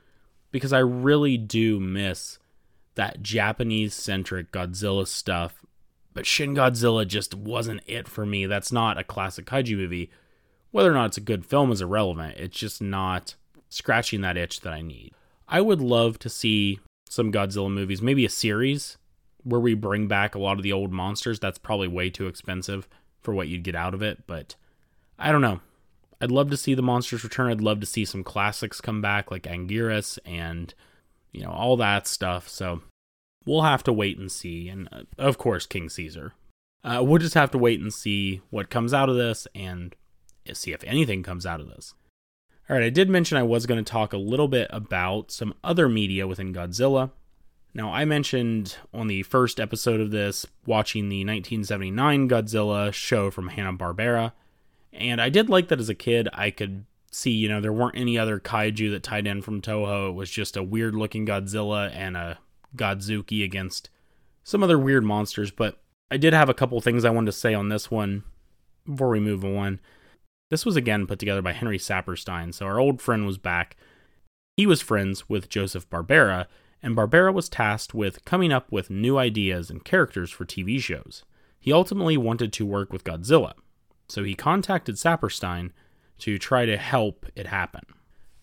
because 0.51 0.73
I 0.73 0.79
really 0.79 1.37
do 1.37 1.79
miss 1.79 2.39
that 2.95 3.21
Japanese 3.21 3.93
centric 3.93 4.51
Godzilla 4.51 5.07
stuff. 5.07 5.65
But 6.13 6.25
Shin 6.25 6.55
Godzilla 6.55 7.07
just 7.07 7.33
wasn't 7.33 7.81
it 7.85 8.07
for 8.07 8.25
me. 8.25 8.45
That's 8.45 8.71
not 8.71 8.97
a 8.97 9.03
classic 9.03 9.45
kaiju 9.45 9.77
movie. 9.77 10.11
Whether 10.71 10.91
or 10.91 10.93
not 10.93 11.07
it's 11.07 11.17
a 11.17 11.21
good 11.21 11.45
film 11.45 11.71
is 11.71 11.81
irrelevant. 11.81 12.35
It's 12.37 12.57
just 12.57 12.81
not 12.81 13.35
scratching 13.69 14.21
that 14.21 14.37
itch 14.37 14.61
that 14.61 14.73
I 14.73 14.81
need. 14.81 15.13
I 15.47 15.61
would 15.61 15.81
love 15.81 16.19
to 16.19 16.29
see 16.29 16.79
some 17.09 17.31
Godzilla 17.31 17.71
movies, 17.71 18.01
maybe 18.01 18.25
a 18.25 18.29
series 18.29 18.97
where 19.43 19.59
we 19.59 19.73
bring 19.73 20.07
back 20.07 20.35
a 20.35 20.39
lot 20.39 20.57
of 20.57 20.63
the 20.63 20.71
old 20.71 20.91
monsters. 20.91 21.39
That's 21.39 21.57
probably 21.57 21.87
way 21.87 22.09
too 22.09 22.27
expensive 22.27 22.87
for 23.21 23.33
what 23.33 23.47
you'd 23.47 23.63
get 23.63 23.75
out 23.75 23.93
of 23.93 24.01
it, 24.01 24.25
but 24.27 24.55
I 25.21 25.31
don't 25.31 25.41
know. 25.41 25.61
I'd 26.19 26.31
love 26.31 26.49
to 26.49 26.57
see 26.57 26.73
the 26.73 26.81
monsters 26.81 27.23
return. 27.23 27.51
I'd 27.51 27.61
love 27.61 27.79
to 27.79 27.85
see 27.85 28.05
some 28.05 28.23
classics 28.23 28.81
come 28.81 29.01
back 29.01 29.31
like 29.31 29.43
Anguirus 29.43 30.19
and 30.25 30.73
you 31.31 31.43
know 31.43 31.51
all 31.51 31.77
that 31.77 32.07
stuff. 32.07 32.49
So 32.49 32.81
we'll 33.45 33.61
have 33.61 33.83
to 33.83 33.93
wait 33.93 34.17
and 34.17 34.31
see. 34.31 34.67
And 34.67 34.89
uh, 34.91 35.03
of 35.17 35.37
course, 35.37 35.65
King 35.65 35.89
Caesar. 35.89 36.33
Uh, 36.83 37.03
we'll 37.03 37.19
just 37.19 37.35
have 37.35 37.51
to 37.51 37.59
wait 37.59 37.79
and 37.79 37.93
see 37.93 38.41
what 38.49 38.71
comes 38.71 38.93
out 38.93 39.09
of 39.09 39.15
this 39.15 39.47
and 39.53 39.95
see 40.53 40.73
if 40.73 40.83
anything 40.83 41.21
comes 41.21 41.45
out 41.45 41.59
of 41.59 41.69
this. 41.69 41.93
All 42.67 42.75
right, 42.75 42.85
I 42.85 42.89
did 42.89 43.09
mention 43.09 43.37
I 43.37 43.43
was 43.43 43.67
going 43.67 43.83
to 43.83 43.91
talk 43.91 44.13
a 44.13 44.17
little 44.17 44.47
bit 44.47 44.67
about 44.71 45.29
some 45.29 45.53
other 45.63 45.87
media 45.87 46.27
within 46.27 46.53
Godzilla. 46.53 47.11
Now, 47.73 47.93
I 47.93 48.05
mentioned 48.05 48.77
on 48.93 49.07
the 49.07 49.23
first 49.23 49.59
episode 49.59 50.01
of 50.01 50.09
this 50.09 50.45
watching 50.65 51.09
the 51.09 51.19
1979 51.19 52.27
Godzilla 52.27 52.91
show 52.91 53.29
from 53.29 53.49
Hanna-Barbera 53.49 54.31
and 54.93 55.21
I 55.21 55.29
did 55.29 55.49
like 55.49 55.67
that 55.69 55.79
as 55.79 55.89
a 55.89 55.95
kid. 55.95 56.27
I 56.33 56.51
could 56.51 56.85
see, 57.11 57.31
you 57.31 57.49
know, 57.49 57.61
there 57.61 57.73
weren't 57.73 57.97
any 57.97 58.17
other 58.17 58.39
kaiju 58.39 58.91
that 58.91 59.03
tied 59.03 59.27
in 59.27 59.41
from 59.41 59.61
Toho. 59.61 60.09
It 60.09 60.13
was 60.13 60.29
just 60.29 60.57
a 60.57 60.63
weird 60.63 60.95
looking 60.95 61.25
Godzilla 61.25 61.93
and 61.93 62.17
a 62.17 62.39
Godzooky 62.75 63.43
against 63.43 63.89
some 64.43 64.63
other 64.63 64.79
weird 64.79 65.03
monsters. 65.03 65.51
But 65.51 65.81
I 66.09 66.17
did 66.17 66.33
have 66.33 66.49
a 66.49 66.53
couple 66.53 66.79
things 66.81 67.05
I 67.05 67.09
wanted 67.09 67.27
to 67.27 67.37
say 67.37 67.53
on 67.53 67.69
this 67.69 67.91
one 67.91 68.23
before 68.85 69.09
we 69.09 69.19
move 69.19 69.45
on. 69.45 69.79
This 70.49 70.65
was 70.65 70.75
again 70.75 71.07
put 71.07 71.19
together 71.19 71.41
by 71.41 71.53
Henry 71.53 71.77
Saperstein, 71.77 72.53
so 72.53 72.65
our 72.65 72.79
old 72.79 73.01
friend 73.01 73.25
was 73.25 73.37
back. 73.37 73.77
He 74.57 74.65
was 74.65 74.81
friends 74.81 75.29
with 75.29 75.47
Joseph 75.47 75.89
Barbera, 75.89 76.47
and 76.83 76.95
Barbera 76.95 77.33
was 77.33 77.47
tasked 77.47 77.93
with 77.93 78.25
coming 78.25 78.51
up 78.51 78.69
with 78.69 78.89
new 78.89 79.17
ideas 79.17 79.69
and 79.69 79.85
characters 79.85 80.29
for 80.29 80.43
TV 80.43 80.79
shows. 80.79 81.23
He 81.59 81.71
ultimately 81.71 82.17
wanted 82.17 82.51
to 82.53 82.65
work 82.65 82.91
with 82.91 83.05
Godzilla, 83.05 83.53
so 84.11 84.23
he 84.23 84.35
contacted 84.35 84.95
Saperstein 84.95 85.71
to 86.19 86.37
try 86.37 86.65
to 86.65 86.77
help 86.77 87.25
it 87.35 87.47
happen. 87.47 87.81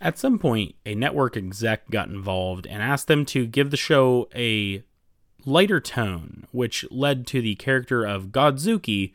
At 0.00 0.18
some 0.18 0.38
point, 0.38 0.74
a 0.86 0.94
network 0.94 1.36
exec 1.36 1.90
got 1.90 2.08
involved 2.08 2.66
and 2.66 2.82
asked 2.82 3.08
them 3.08 3.24
to 3.26 3.46
give 3.46 3.70
the 3.70 3.76
show 3.76 4.28
a 4.34 4.82
lighter 5.44 5.80
tone, 5.80 6.46
which 6.52 6.84
led 6.90 7.26
to 7.28 7.40
the 7.40 7.56
character 7.56 8.04
of 8.04 8.28
Godzooky, 8.28 9.12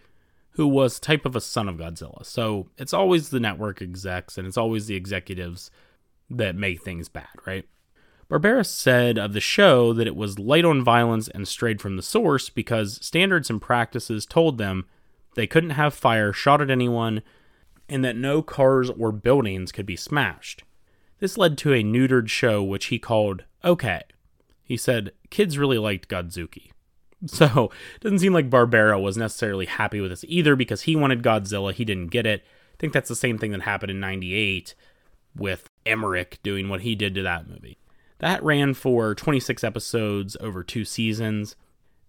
who 0.52 0.68
was 0.68 1.00
type 1.00 1.26
of 1.26 1.36
a 1.36 1.42
son 1.42 1.70
of 1.70 1.78
Godzilla. 1.78 2.26
So 2.26 2.70
it's 2.78 2.94
always 2.94 3.30
the 3.30 3.40
network 3.40 3.82
execs 3.82 4.38
and 4.38 4.46
it's 4.48 4.58
always 4.58 4.88
the 4.88 4.96
executives 4.96 5.72
that 6.30 6.56
make 6.56 6.82
things 6.82 7.10
bad, 7.10 7.28
right? 7.46 7.66
Barbera 8.30 8.66
said 8.66 9.18
of 9.18 9.34
the 9.34 9.42
show 9.42 9.94
that 9.94 10.08
it 10.08 10.16
was 10.16 10.40
light 10.40 10.66
on 10.66 10.84
violence 10.84 11.28
and 11.28 11.48
strayed 11.48 11.82
from 11.82 11.98
the 11.98 12.02
source 12.02 12.50
because 12.50 13.04
standards 13.06 13.50
and 13.50 13.62
practices 13.62 14.26
told 14.26 14.58
them 14.58 14.86
they 15.36 15.48
couldn't 15.48 15.72
have 15.72 15.94
fire 15.94 16.34
shot 16.34 16.62
at 16.62 16.70
anyone, 16.70 17.22
and 17.90 18.04
that 18.04 18.16
no 18.16 18.42
cars 18.42 18.90
or 18.90 19.12
buildings 19.12 19.72
could 19.72 19.86
be 19.86 19.96
smashed. 19.96 20.64
This 21.20 21.38
led 21.38 21.58
to 21.60 21.74
a 21.74 21.84
neutered 21.84 22.30
show 22.30 22.64
which 22.64 22.86
he 22.86 23.00
called 23.00 23.44
OK. 23.64 24.02
He 24.64 24.78
said 24.78 25.12
kids 25.30 25.58
really 25.58 25.78
liked 25.78 26.10
Godzooky. 26.10 26.70
So, 27.26 27.72
it 27.96 28.02
doesn't 28.02 28.20
seem 28.20 28.34
like 28.34 28.50
Barbera 28.50 29.02
was 29.02 29.16
necessarily 29.16 29.66
happy 29.66 30.02
with 30.02 30.12
this 30.12 30.26
either 30.28 30.58
because 30.58 30.82
he 30.82 30.94
wanted 30.98 31.24
Godzilla, 31.24 31.72
he 31.72 31.86
didn't 31.86 32.08
get 32.08 32.26
it. 32.26 32.42
I 32.74 32.76
think 32.80 32.92
that's 32.92 33.08
the 33.08 33.16
same 33.16 33.38
thing 33.38 33.54
that 33.54 33.62
happened 33.62 33.92
in 33.92 34.02
98 34.02 34.76
with 35.34 35.70
Emmerich 35.86 36.40
doing 36.44 36.68
what 36.68 36.82
he 36.82 36.96
did 36.96 37.16
to 37.16 37.22
that 37.22 37.48
movie. 37.48 37.78
That 38.20 38.44
ran 38.44 38.74
for 38.74 39.16
26 39.16 39.64
episodes 39.64 40.36
over 40.42 40.64
two 40.64 40.84
seasons. 40.84 41.56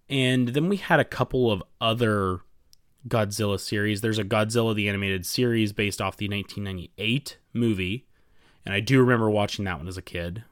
And 0.09 0.49
then 0.49 0.69
we 0.69 0.77
had 0.77 0.99
a 0.99 1.05
couple 1.05 1.51
of 1.51 1.63
other 1.81 2.41
Godzilla 3.07 3.59
series. 3.59 4.01
There's 4.01 4.19
a 4.19 4.23
Godzilla 4.23 4.73
the 4.75 4.89
animated 4.89 5.25
series 5.25 5.73
based 5.73 6.01
off 6.01 6.17
the 6.17 6.27
1998 6.27 7.37
movie, 7.53 8.05
and 8.65 8.73
I 8.73 8.79
do 8.79 8.99
remember 8.99 9.29
watching 9.29 9.65
that 9.65 9.77
one 9.77 9.87
as 9.87 9.97
a 9.97 10.01
kid. 10.01 10.43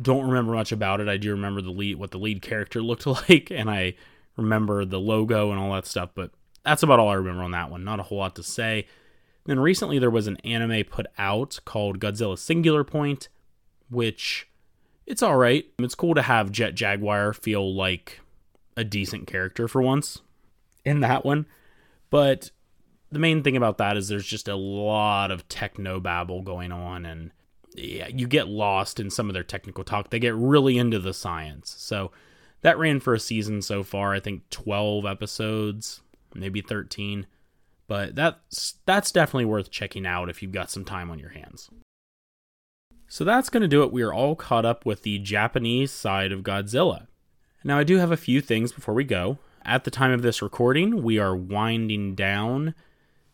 Don't 0.00 0.26
remember 0.26 0.54
much 0.54 0.72
about 0.72 1.00
it. 1.00 1.08
I 1.08 1.16
do 1.16 1.30
remember 1.30 1.60
the 1.60 1.70
lead 1.70 1.96
what 1.96 2.10
the 2.10 2.18
lead 2.18 2.42
character 2.42 2.82
looked 2.82 3.06
like 3.06 3.50
and 3.50 3.70
I 3.70 3.94
remember 4.36 4.84
the 4.84 4.98
logo 4.98 5.50
and 5.50 5.60
all 5.60 5.72
that 5.74 5.86
stuff, 5.86 6.10
but 6.14 6.32
that's 6.64 6.82
about 6.82 6.98
all 6.98 7.08
I 7.08 7.14
remember 7.14 7.42
on 7.42 7.52
that 7.52 7.70
one. 7.70 7.84
Not 7.84 8.00
a 8.00 8.04
whole 8.04 8.18
lot 8.18 8.34
to 8.36 8.42
say. 8.42 8.86
Then 9.46 9.60
recently 9.60 9.98
there 9.98 10.10
was 10.10 10.26
an 10.26 10.38
anime 10.38 10.84
put 10.84 11.06
out 11.18 11.60
called 11.64 12.00
Godzilla 12.00 12.38
Singular 12.38 12.82
Point, 12.82 13.28
which 13.90 14.48
it's 15.06 15.22
all 15.22 15.36
right. 15.36 15.66
It's 15.78 15.94
cool 15.94 16.14
to 16.14 16.22
have 16.22 16.50
Jet 16.50 16.74
Jaguar 16.74 17.34
feel 17.34 17.74
like 17.74 18.20
a 18.76 18.84
decent 18.84 19.26
character 19.26 19.68
for 19.68 19.82
once 19.82 20.22
in 20.84 21.00
that 21.00 21.24
one. 21.24 21.46
But 22.14 22.52
the 23.10 23.18
main 23.18 23.42
thing 23.42 23.56
about 23.56 23.78
that 23.78 23.96
is 23.96 24.06
there's 24.06 24.24
just 24.24 24.46
a 24.46 24.54
lot 24.54 25.32
of 25.32 25.48
techno 25.48 25.98
babble 25.98 26.42
going 26.42 26.70
on 26.70 27.04
and 27.04 27.32
yeah, 27.74 28.06
you 28.06 28.28
get 28.28 28.46
lost 28.46 29.00
in 29.00 29.10
some 29.10 29.28
of 29.28 29.34
their 29.34 29.42
technical 29.42 29.82
talk. 29.82 30.10
They 30.10 30.20
get 30.20 30.36
really 30.36 30.78
into 30.78 31.00
the 31.00 31.12
science. 31.12 31.74
So 31.76 32.12
that 32.60 32.78
ran 32.78 33.00
for 33.00 33.14
a 33.14 33.18
season 33.18 33.62
so 33.62 33.82
far, 33.82 34.14
I 34.14 34.20
think 34.20 34.48
12 34.50 35.04
episodes, 35.06 36.02
maybe 36.36 36.60
13. 36.60 37.26
But 37.88 38.14
that's 38.14 38.74
that's 38.86 39.10
definitely 39.10 39.46
worth 39.46 39.72
checking 39.72 40.06
out 40.06 40.30
if 40.30 40.40
you've 40.40 40.52
got 40.52 40.70
some 40.70 40.84
time 40.84 41.10
on 41.10 41.18
your 41.18 41.30
hands. 41.30 41.68
So 43.08 43.24
that's 43.24 43.50
going 43.50 43.62
to 43.62 43.68
do 43.68 43.82
it. 43.82 43.92
We 43.92 44.02
are 44.02 44.14
all 44.14 44.36
caught 44.36 44.64
up 44.64 44.86
with 44.86 45.02
the 45.02 45.18
Japanese 45.18 45.90
side 45.90 46.30
of 46.30 46.44
Godzilla. 46.44 47.08
Now 47.64 47.76
I 47.76 47.82
do 47.82 47.96
have 47.96 48.12
a 48.12 48.16
few 48.16 48.40
things 48.40 48.70
before 48.70 48.94
we 48.94 49.02
go 49.02 49.38
at 49.64 49.84
the 49.84 49.90
time 49.90 50.12
of 50.12 50.22
this 50.22 50.42
recording, 50.42 51.02
we 51.02 51.18
are 51.18 51.34
winding 51.34 52.14
down 52.14 52.74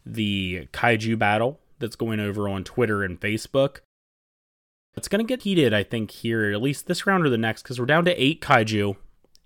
the 0.04 0.68
kaiju 0.72 1.18
battle 1.18 1.60
that's 1.78 1.96
going 1.96 2.20
over 2.20 2.48
on 2.48 2.64
Twitter 2.64 3.02
and 3.02 3.20
Facebook. 3.20 3.78
It's 4.96 5.08
going 5.08 5.24
to 5.24 5.28
get 5.28 5.42
heated, 5.42 5.72
I 5.72 5.82
think, 5.82 6.10
here, 6.10 6.50
at 6.50 6.62
least 6.62 6.86
this 6.86 7.06
round 7.06 7.24
or 7.24 7.30
the 7.30 7.38
next, 7.38 7.62
because 7.62 7.78
we're 7.78 7.86
down 7.86 8.04
to 8.06 8.22
eight 8.22 8.40
kaiju, 8.40 8.96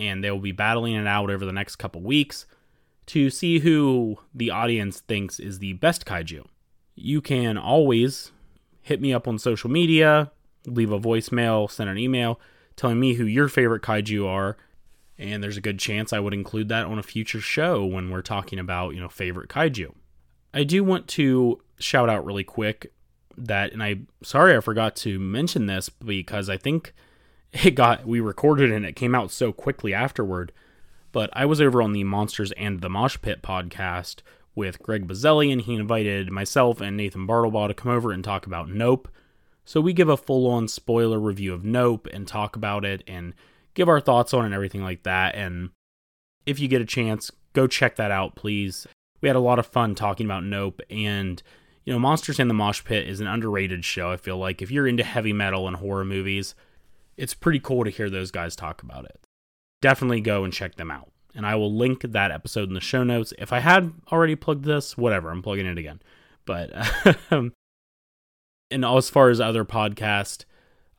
and 0.00 0.22
they 0.24 0.30
will 0.30 0.38
be 0.38 0.52
battling 0.52 0.94
it 0.94 1.06
out 1.06 1.30
over 1.30 1.44
the 1.44 1.52
next 1.52 1.76
couple 1.76 2.00
weeks 2.00 2.46
to 3.06 3.28
see 3.30 3.58
who 3.58 4.16
the 4.34 4.50
audience 4.50 5.00
thinks 5.00 5.38
is 5.38 5.58
the 5.58 5.74
best 5.74 6.06
kaiju. 6.06 6.44
You 6.94 7.20
can 7.20 7.58
always 7.58 8.32
hit 8.80 9.00
me 9.00 9.12
up 9.12 9.28
on 9.28 9.38
social 9.38 9.70
media, 9.70 10.30
leave 10.66 10.90
a 10.90 10.98
voicemail, 10.98 11.70
send 11.70 11.90
an 11.90 11.98
email 11.98 12.40
telling 12.76 12.98
me 12.98 13.14
who 13.14 13.24
your 13.24 13.48
favorite 13.48 13.82
kaiju 13.82 14.26
are. 14.26 14.56
And 15.18 15.42
there's 15.42 15.56
a 15.56 15.62
good 15.62 15.78
chance 15.78 16.12
I 16.12 16.18
would 16.18 16.34
include 16.34 16.68
that 16.70 16.86
on 16.86 16.98
a 16.98 17.02
future 17.02 17.40
show 17.40 17.84
when 17.84 18.10
we're 18.10 18.22
talking 18.22 18.58
about, 18.58 18.94
you 18.94 19.00
know, 19.00 19.08
favorite 19.08 19.48
kaiju. 19.48 19.92
I 20.52 20.64
do 20.64 20.82
want 20.82 21.08
to 21.08 21.60
shout 21.78 22.08
out 22.08 22.24
really 22.24 22.44
quick 22.44 22.92
that, 23.36 23.72
and 23.72 23.82
I 23.82 24.00
sorry 24.22 24.56
I 24.56 24.60
forgot 24.60 24.96
to 24.96 25.18
mention 25.18 25.66
this 25.66 25.88
because 25.88 26.48
I 26.48 26.56
think 26.56 26.94
it 27.52 27.72
got 27.72 28.06
we 28.06 28.20
recorded 28.20 28.72
and 28.72 28.84
it 28.84 28.96
came 28.96 29.14
out 29.14 29.30
so 29.30 29.52
quickly 29.52 29.94
afterward. 29.94 30.52
But 31.12 31.30
I 31.32 31.46
was 31.46 31.60
over 31.60 31.80
on 31.80 31.92
the 31.92 32.02
Monsters 32.02 32.52
and 32.52 32.80
the 32.80 32.88
Mosh 32.88 33.18
Pit 33.22 33.40
podcast 33.40 34.22
with 34.56 34.82
Greg 34.82 35.06
Bazzelli, 35.06 35.52
and 35.52 35.60
he 35.60 35.74
invited 35.74 36.30
myself 36.30 36.80
and 36.80 36.96
Nathan 36.96 37.26
Bartlebaugh 37.26 37.68
to 37.68 37.74
come 37.74 37.92
over 37.92 38.10
and 38.10 38.24
talk 38.24 38.46
about 38.46 38.68
Nope. 38.68 39.08
So 39.64 39.80
we 39.80 39.92
give 39.92 40.08
a 40.08 40.16
full 40.16 40.48
on 40.48 40.68
spoiler 40.68 41.18
review 41.18 41.54
of 41.54 41.64
Nope 41.64 42.08
and 42.12 42.26
talk 42.26 42.56
about 42.56 42.84
it 42.84 43.02
and 43.06 43.34
give 43.74 43.88
our 43.88 44.00
thoughts 44.00 44.34
on 44.34 44.44
and 44.44 44.54
everything 44.54 44.82
like 44.82 45.02
that. 45.02 45.34
And 45.34 45.70
if 46.46 46.58
you 46.58 46.68
get 46.68 46.82
a 46.82 46.86
chance, 46.86 47.30
go 47.52 47.66
check 47.66 47.96
that 47.96 48.10
out, 48.10 48.34
please. 48.34 48.86
We 49.20 49.28
had 49.28 49.36
a 49.36 49.40
lot 49.40 49.58
of 49.58 49.66
fun 49.66 49.94
talking 49.94 50.26
about 50.26 50.44
Nope 50.44 50.80
and 50.90 51.42
you 51.84 51.92
know, 51.92 51.98
Monsters 51.98 52.40
and 52.40 52.48
the 52.48 52.54
Mosh 52.54 52.82
Pit 52.82 53.06
is 53.06 53.20
an 53.20 53.26
underrated 53.26 53.84
show. 53.84 54.10
I 54.10 54.16
feel 54.16 54.38
like 54.38 54.62
if 54.62 54.70
you're 54.70 54.86
into 54.86 55.04
heavy 55.04 55.34
metal 55.34 55.68
and 55.68 55.76
horror 55.76 56.04
movies, 56.04 56.54
it's 57.18 57.34
pretty 57.34 57.60
cool 57.60 57.84
to 57.84 57.90
hear 57.90 58.08
those 58.08 58.30
guys 58.30 58.56
talk 58.56 58.82
about 58.82 59.04
it. 59.04 59.20
Definitely 59.82 60.22
go 60.22 60.44
and 60.44 60.52
check 60.52 60.76
them 60.76 60.90
out 60.90 61.10
and 61.34 61.46
I 61.46 61.56
will 61.56 61.74
link 61.74 62.02
that 62.02 62.30
episode 62.30 62.68
in 62.68 62.74
the 62.74 62.80
show 62.80 63.02
notes. 63.02 63.32
If 63.38 63.52
I 63.52 63.58
had 63.58 63.92
already 64.12 64.36
plugged 64.36 64.64
this, 64.64 64.96
whatever, 64.96 65.30
I'm 65.30 65.42
plugging 65.42 65.66
it 65.66 65.78
again. 65.78 66.00
But 66.44 66.70
um, 67.30 67.52
and 68.70 68.84
as 68.84 69.10
far 69.10 69.30
as 69.30 69.40
other 69.40 69.64
podcasts, 69.64 70.44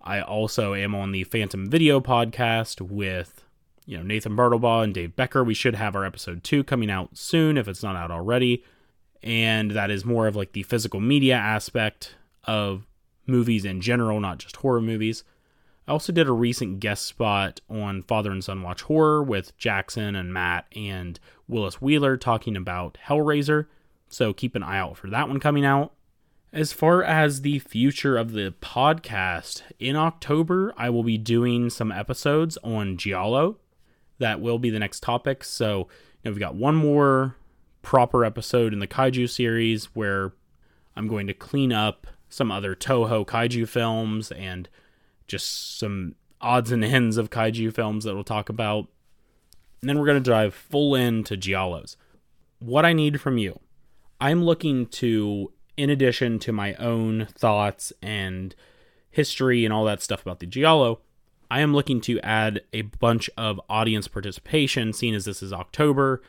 I 0.05 0.21
also 0.21 0.75
am 0.75 0.93
on 0.93 1.11
the 1.11 1.23
Phantom 1.23 1.65
Video 1.67 1.99
podcast 1.99 2.79
with 2.79 3.43
you 3.87 3.97
know 3.97 4.03
Nathan 4.03 4.35
Bartlebaugh 4.37 4.83
and 4.83 4.93
Dave 4.93 5.15
Becker. 5.15 5.43
We 5.43 5.55
should 5.55 5.75
have 5.75 5.95
our 5.95 6.05
episode 6.05 6.43
two 6.43 6.63
coming 6.63 6.91
out 6.91 7.17
soon 7.17 7.57
if 7.57 7.67
it's 7.67 7.81
not 7.81 7.95
out 7.95 8.11
already, 8.11 8.63
and 9.23 9.71
that 9.71 9.89
is 9.89 10.05
more 10.05 10.27
of 10.27 10.35
like 10.35 10.51
the 10.51 10.61
physical 10.61 10.99
media 10.99 11.35
aspect 11.35 12.15
of 12.43 12.85
movies 13.25 13.65
in 13.65 13.81
general, 13.81 14.19
not 14.19 14.37
just 14.37 14.57
horror 14.57 14.81
movies. 14.81 15.23
I 15.87 15.91
also 15.91 16.13
did 16.13 16.27
a 16.27 16.33
recent 16.33 16.79
guest 16.79 17.05
spot 17.05 17.61
on 17.67 18.03
Father 18.03 18.31
and 18.31 18.43
Son 18.43 18.61
Watch 18.61 18.83
Horror 18.83 19.23
with 19.23 19.57
Jackson 19.57 20.15
and 20.15 20.31
Matt 20.31 20.67
and 20.75 21.19
Willis 21.47 21.81
Wheeler 21.81 22.15
talking 22.15 22.55
about 22.55 22.99
Hellraiser, 23.07 23.65
so 24.07 24.33
keep 24.33 24.55
an 24.55 24.63
eye 24.63 24.77
out 24.77 24.97
for 24.97 25.09
that 25.09 25.27
one 25.27 25.39
coming 25.39 25.65
out. 25.65 25.93
As 26.55 26.71
far 26.71 27.03
as 27.03 27.41
the 27.41 27.59
future 27.59 28.15
of 28.15 28.31
the 28.31 28.53
podcast, 28.61 29.61
in 29.77 29.97
October 29.97 30.73
I 30.77 30.89
will 30.89 31.03
be 31.03 31.17
doing 31.17 31.69
some 31.69 31.91
episodes 31.91 32.57
on 32.63 32.95
Giallo. 32.95 33.57
That 34.19 34.39
will 34.39 34.57
be 34.57 34.69
the 34.69 34.79
next 34.79 35.03
topic. 35.03 35.43
So, 35.43 35.89
you 36.23 36.29
know, 36.29 36.31
we've 36.31 36.39
got 36.39 36.55
one 36.55 36.75
more 36.75 37.35
proper 37.81 38.23
episode 38.23 38.71
in 38.71 38.79
the 38.79 38.87
Kaiju 38.87 39.29
series 39.29 39.93
where 39.95 40.31
I'm 40.95 41.09
going 41.09 41.27
to 41.27 41.33
clean 41.33 41.73
up 41.73 42.07
some 42.29 42.53
other 42.53 42.73
Toho 42.73 43.25
Kaiju 43.25 43.67
films 43.67 44.31
and 44.31 44.69
just 45.27 45.77
some 45.77 46.15
odds 46.39 46.71
and 46.71 46.85
ends 46.85 47.17
of 47.17 47.31
kaiju 47.31 47.73
films 47.73 48.05
that 48.05 48.15
we'll 48.15 48.23
talk 48.23 48.47
about. 48.47 48.87
And 49.81 49.89
then 49.89 49.99
we're 49.99 50.05
going 50.05 50.23
to 50.23 50.29
dive 50.29 50.53
full 50.53 50.95
into 50.95 51.35
Giallos. 51.35 51.97
What 52.59 52.85
I 52.85 52.93
need 52.93 53.19
from 53.19 53.37
you, 53.37 53.59
I'm 54.21 54.45
looking 54.45 54.85
to, 54.85 55.51
in 55.77 55.89
addition 55.89 56.39
to 56.39 56.51
my 56.51 56.73
own 56.75 57.27
thoughts 57.37 57.91
and 58.01 58.55
history 59.09 59.65
and 59.65 59.73
all 59.73 59.85
that 59.85 60.01
stuff 60.01 60.21
about 60.21 60.39
the 60.39 60.45
Giallo, 60.45 60.99
I 61.49 61.61
am 61.61 61.73
looking 61.73 62.01
to 62.01 62.19
add 62.21 62.61
a 62.73 62.83
bunch 62.83 63.29
of 63.37 63.61
audience 63.69 64.07
participation, 64.07 64.93
seeing 64.93 65.13
as 65.15 65.25
this 65.25 65.43
is 65.43 65.53
October, 65.53 66.21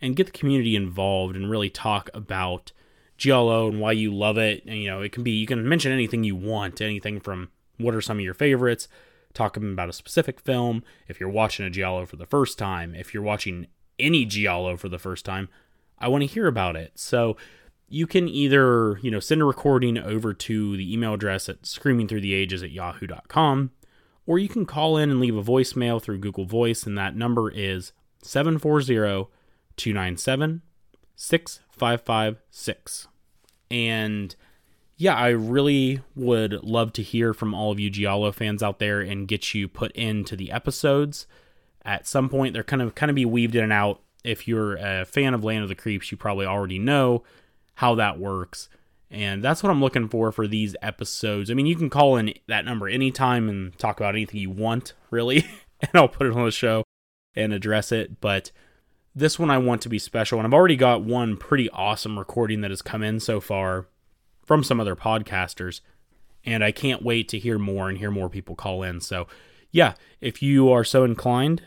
and 0.00 0.16
get 0.16 0.26
the 0.26 0.32
community 0.32 0.76
involved 0.76 1.36
and 1.36 1.50
really 1.50 1.70
talk 1.70 2.10
about 2.14 2.72
Giallo 3.16 3.68
and 3.68 3.80
why 3.80 3.92
you 3.92 4.14
love 4.14 4.38
it. 4.38 4.64
And, 4.66 4.78
you 4.78 4.88
know, 4.88 5.00
it 5.00 5.12
can 5.12 5.22
be, 5.22 5.32
you 5.32 5.46
can 5.46 5.68
mention 5.68 5.92
anything 5.92 6.24
you 6.24 6.36
want, 6.36 6.80
anything 6.80 7.20
from 7.20 7.50
what 7.78 7.94
are 7.94 8.00
some 8.00 8.18
of 8.18 8.24
your 8.24 8.34
favorites? 8.34 8.88
Talking 9.34 9.72
about 9.72 9.88
a 9.88 9.92
specific 9.92 10.40
film. 10.40 10.82
If 11.08 11.18
you're 11.18 11.28
watching 11.28 11.66
a 11.66 11.70
Giallo 11.70 12.06
for 12.06 12.16
the 12.16 12.26
first 12.26 12.58
time, 12.58 12.94
if 12.94 13.14
you're 13.14 13.22
watching 13.22 13.66
any 13.98 14.24
Giallo 14.24 14.76
for 14.76 14.88
the 14.88 14.98
first 14.98 15.24
time, 15.24 15.48
I 15.98 16.08
want 16.08 16.22
to 16.22 16.26
hear 16.26 16.46
about 16.46 16.76
it. 16.76 16.92
So 16.96 17.36
you 17.92 18.06
can 18.06 18.26
either, 18.26 18.98
you 19.02 19.10
know, 19.10 19.20
send 19.20 19.42
a 19.42 19.44
recording 19.44 19.98
over 19.98 20.32
to 20.32 20.76
the 20.78 20.92
email 20.92 21.12
address 21.12 21.50
at 21.50 21.62
screamingthroughtheages 21.62 22.64
at 22.64 22.70
yahoo.com, 22.70 23.70
or 24.24 24.38
you 24.38 24.48
can 24.48 24.64
call 24.64 24.96
in 24.96 25.10
and 25.10 25.20
leave 25.20 25.36
a 25.36 25.42
voicemail 25.42 26.00
through 26.00 26.16
Google 26.16 26.46
Voice, 26.46 26.84
and 26.84 26.96
that 26.96 27.14
number 27.14 27.50
is 27.50 27.92
740 28.22 29.28
297 29.76 30.62
6556. 31.14 33.08
And 33.70 34.34
yeah, 34.96 35.14
I 35.14 35.28
really 35.28 36.00
would 36.16 36.64
love 36.64 36.94
to 36.94 37.02
hear 37.02 37.34
from 37.34 37.52
all 37.52 37.70
of 37.72 37.78
you 37.78 37.90
Giallo 37.90 38.32
fans 38.32 38.62
out 38.62 38.78
there 38.78 39.00
and 39.00 39.28
get 39.28 39.52
you 39.52 39.68
put 39.68 39.92
into 39.92 40.34
the 40.34 40.50
episodes. 40.50 41.26
At 41.84 42.06
some 42.06 42.30
point, 42.30 42.54
they're 42.54 42.64
kind 42.64 42.80
of 42.80 42.94
kind 42.94 43.10
of 43.10 43.16
be 43.16 43.26
weaved 43.26 43.54
in 43.54 43.64
and 43.64 43.72
out. 43.72 44.00
If 44.24 44.48
you're 44.48 44.76
a 44.76 45.04
fan 45.04 45.34
of 45.34 45.44
Land 45.44 45.62
of 45.62 45.68
the 45.68 45.74
Creeps, 45.74 46.10
you 46.10 46.16
probably 46.16 46.46
already 46.46 46.78
know 46.78 47.22
how 47.74 47.94
that 47.96 48.18
works. 48.18 48.68
And 49.10 49.44
that's 49.44 49.62
what 49.62 49.70
I'm 49.70 49.80
looking 49.80 50.08
for 50.08 50.32
for 50.32 50.46
these 50.46 50.74
episodes. 50.80 51.50
I 51.50 51.54
mean, 51.54 51.66
you 51.66 51.76
can 51.76 51.90
call 51.90 52.16
in 52.16 52.32
that 52.46 52.64
number 52.64 52.88
anytime 52.88 53.48
and 53.48 53.76
talk 53.78 54.00
about 54.00 54.14
anything 54.14 54.40
you 54.40 54.50
want, 54.50 54.94
really, 55.10 55.38
and 55.80 55.90
I'll 55.94 56.08
put 56.08 56.26
it 56.26 56.32
on 56.32 56.44
the 56.44 56.50
show 56.50 56.84
and 57.34 57.52
address 57.52 57.92
it. 57.92 58.20
But 58.20 58.52
this 59.14 59.38
one 59.38 59.50
I 59.50 59.58
want 59.58 59.82
to 59.82 59.88
be 59.88 59.98
special. 59.98 60.38
And 60.38 60.46
I've 60.46 60.54
already 60.54 60.76
got 60.76 61.02
one 61.02 61.36
pretty 61.36 61.68
awesome 61.70 62.18
recording 62.18 62.62
that 62.62 62.70
has 62.70 62.82
come 62.82 63.02
in 63.02 63.20
so 63.20 63.40
far 63.40 63.86
from 64.44 64.64
some 64.64 64.80
other 64.80 64.96
podcasters. 64.96 65.80
And 66.44 66.64
I 66.64 66.72
can't 66.72 67.02
wait 67.02 67.28
to 67.28 67.38
hear 67.38 67.58
more 67.58 67.88
and 67.88 67.98
hear 67.98 68.10
more 68.10 68.28
people 68.28 68.56
call 68.56 68.82
in. 68.82 69.00
So, 69.00 69.28
yeah, 69.70 69.94
if 70.20 70.42
you 70.42 70.70
are 70.70 70.84
so 70.84 71.04
inclined, 71.04 71.62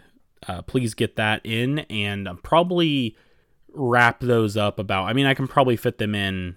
uh, 0.48 0.64
please 0.64 0.94
get 0.94 1.16
that 1.16 1.42
in 1.44 1.80
and 1.80 2.28
I'm 2.28 2.38
probably 2.38 3.16
wrap 3.76 4.20
those 4.20 4.58
up 4.58 4.80
about. 4.80 5.06
I 5.06 5.14
mean, 5.14 5.26
I 5.26 5.34
can 5.34 5.48
probably 5.48 5.76
fit 5.76 5.98
them 5.98 6.16
in. 6.16 6.56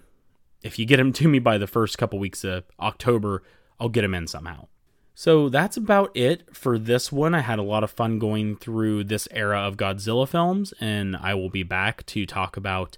If 0.61 0.77
you 0.77 0.85
get 0.85 0.97
them 0.97 1.13
to 1.13 1.27
me 1.27 1.39
by 1.39 1.57
the 1.57 1.67
first 1.67 1.97
couple 1.97 2.19
weeks 2.19 2.43
of 2.43 2.65
October, 2.79 3.43
I'll 3.79 3.89
get 3.89 4.01
them 4.01 4.13
in 4.13 4.27
somehow. 4.27 4.67
So 5.15 5.49
that's 5.49 5.75
about 5.75 6.15
it 6.15 6.55
for 6.55 6.79
this 6.79 7.11
one. 7.11 7.35
I 7.35 7.41
had 7.41 7.59
a 7.59 7.63
lot 7.63 7.83
of 7.83 7.91
fun 7.91 8.19
going 8.19 8.55
through 8.55 9.03
this 9.03 9.27
era 9.31 9.59
of 9.59 9.75
Godzilla 9.75 10.27
films, 10.27 10.73
and 10.79 11.17
I 11.17 11.33
will 11.33 11.49
be 11.49 11.63
back 11.63 12.05
to 12.07 12.25
talk 12.25 12.55
about 12.55 12.97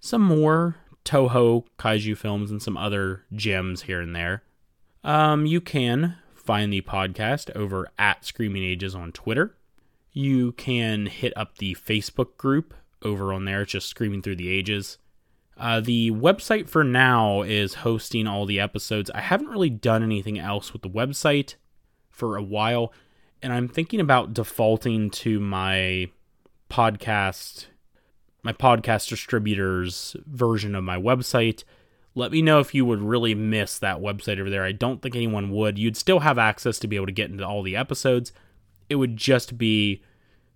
some 0.00 0.22
more 0.22 0.76
Toho 1.04 1.64
kaiju 1.78 2.16
films 2.16 2.50
and 2.50 2.60
some 2.60 2.76
other 2.76 3.24
gems 3.32 3.82
here 3.82 4.00
and 4.00 4.14
there. 4.14 4.42
Um, 5.04 5.46
you 5.46 5.60
can 5.60 6.16
find 6.34 6.72
the 6.72 6.82
podcast 6.82 7.54
over 7.56 7.88
at 7.98 8.24
Screaming 8.24 8.64
Ages 8.64 8.94
on 8.94 9.12
Twitter. 9.12 9.56
You 10.12 10.52
can 10.52 11.06
hit 11.06 11.32
up 11.36 11.58
the 11.58 11.76
Facebook 11.76 12.36
group 12.36 12.74
over 13.02 13.32
on 13.32 13.44
there. 13.44 13.62
It's 13.62 13.72
just 13.72 13.88
Screaming 13.88 14.22
Through 14.22 14.36
the 14.36 14.50
Ages. 14.50 14.98
Uh, 15.56 15.80
the 15.80 16.10
website 16.10 16.68
for 16.68 16.82
now 16.82 17.42
is 17.42 17.74
hosting 17.74 18.26
all 18.26 18.46
the 18.46 18.60
episodes. 18.60 19.10
I 19.10 19.20
haven't 19.20 19.48
really 19.48 19.68
done 19.68 20.02
anything 20.02 20.38
else 20.38 20.72
with 20.72 20.82
the 20.82 20.88
website 20.88 21.56
for 22.08 22.36
a 22.36 22.42
while, 22.42 22.92
and 23.42 23.52
I'm 23.52 23.68
thinking 23.68 24.00
about 24.00 24.32
defaulting 24.32 25.10
to 25.10 25.38
my 25.38 26.10
podcast 26.70 27.66
my 28.42 28.52
podcast 28.52 29.08
distributor's 29.08 30.16
version 30.26 30.74
of 30.74 30.84
my 30.84 30.96
website. 30.96 31.64
Let 32.14 32.32
me 32.32 32.42
know 32.42 32.58
if 32.58 32.74
you 32.74 32.84
would 32.84 33.02
really 33.02 33.34
miss 33.34 33.78
that 33.78 33.98
website 33.98 34.40
over 34.40 34.50
there. 34.50 34.64
I 34.64 34.72
don't 34.72 35.00
think 35.00 35.14
anyone 35.14 35.50
would. 35.50 35.78
You'd 35.78 35.96
still 35.96 36.20
have 36.20 36.38
access 36.38 36.78
to 36.80 36.88
be 36.88 36.96
able 36.96 37.06
to 37.06 37.12
get 37.12 37.30
into 37.30 37.46
all 37.46 37.62
the 37.62 37.76
episodes. 37.76 38.32
It 38.88 38.96
would 38.96 39.16
just 39.16 39.56
be 39.58 40.02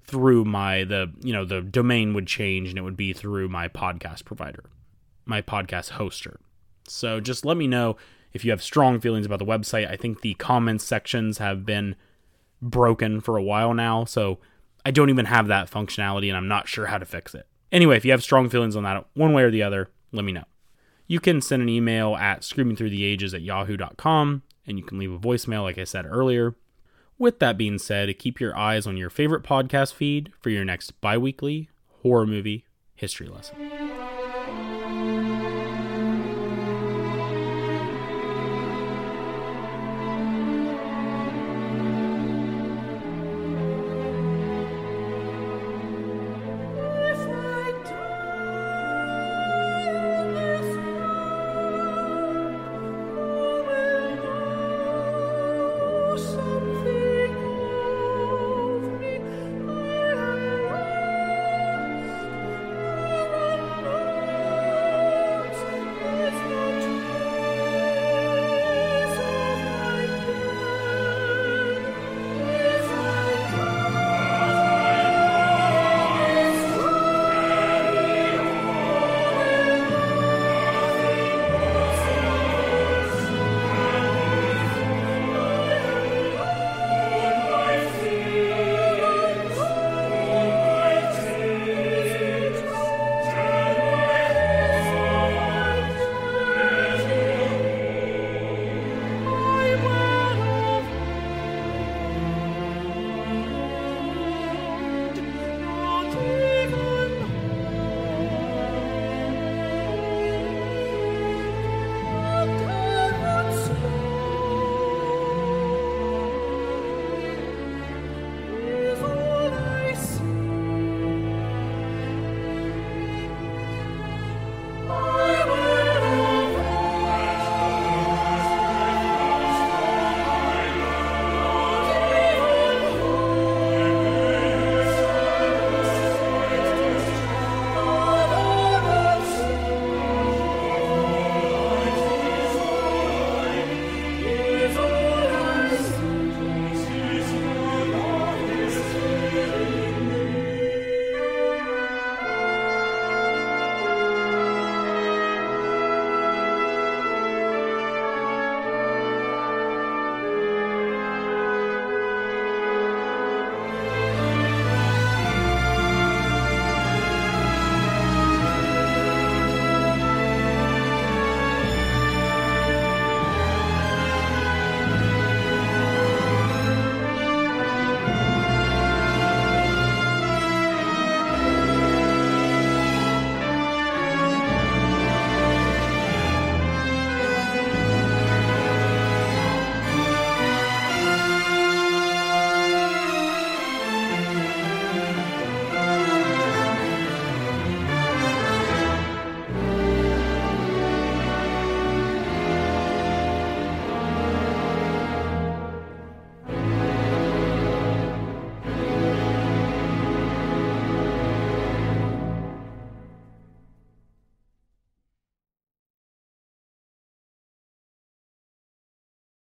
through 0.06 0.44
my 0.44 0.84
the 0.84 1.12
you 1.20 1.32
know 1.32 1.44
the 1.44 1.62
domain 1.62 2.14
would 2.14 2.26
change 2.26 2.68
and 2.68 2.78
it 2.78 2.82
would 2.82 2.96
be 2.96 3.12
through 3.12 3.48
my 3.48 3.68
podcast 3.68 4.24
provider, 4.24 4.64
my 5.24 5.42
podcast 5.42 5.92
hoster. 5.92 6.36
So 6.86 7.20
just 7.20 7.44
let 7.44 7.56
me 7.56 7.66
know 7.66 7.96
if 8.32 8.44
you 8.44 8.50
have 8.50 8.62
strong 8.62 9.00
feelings 9.00 9.26
about 9.26 9.38
the 9.38 9.44
website. 9.44 9.90
I 9.90 9.96
think 9.96 10.20
the 10.20 10.34
comments 10.34 10.84
sections 10.84 11.38
have 11.38 11.64
been 11.64 11.96
broken 12.60 13.20
for 13.20 13.36
a 13.36 13.42
while 13.42 13.72
now, 13.74 14.04
so 14.04 14.38
I 14.84 14.90
don't 14.90 15.10
even 15.10 15.26
have 15.26 15.46
that 15.46 15.70
functionality 15.70 16.28
and 16.28 16.36
I'm 16.36 16.48
not 16.48 16.68
sure 16.68 16.86
how 16.86 16.98
to 16.98 17.06
fix 17.06 17.34
it. 17.34 17.46
Anyway, 17.72 17.96
if 17.96 18.04
you 18.04 18.10
have 18.10 18.22
strong 18.22 18.48
feelings 18.48 18.76
on 18.76 18.82
that 18.84 19.06
one 19.14 19.32
way 19.32 19.42
or 19.42 19.50
the 19.50 19.62
other, 19.62 19.88
let 20.12 20.24
me 20.24 20.32
know. 20.32 20.44
You 21.06 21.20
can 21.20 21.40
send 21.40 21.62
an 21.62 21.68
email 21.68 22.16
at 22.16 22.42
screamingthroughtheages 22.42 23.34
at 23.34 23.42
yahoo.com. 23.42 24.42
and 24.66 24.78
you 24.78 24.84
can 24.84 24.98
leave 24.98 25.12
a 25.12 25.18
voicemail, 25.18 25.62
like 25.62 25.78
I 25.78 25.84
said 25.84 26.06
earlier. 26.06 26.54
With 27.18 27.38
that 27.38 27.56
being 27.56 27.78
said, 27.78 28.18
keep 28.18 28.40
your 28.40 28.56
eyes 28.56 28.86
on 28.86 28.96
your 28.96 29.10
favorite 29.10 29.42
podcast 29.44 29.94
feed 29.94 30.32
for 30.40 30.50
your 30.50 30.64
next 30.64 31.00
bi 31.00 31.16
weekly 31.16 31.68
horror 32.02 32.26
movie 32.26 32.64
history 32.96 33.28
lesson. 33.28 34.03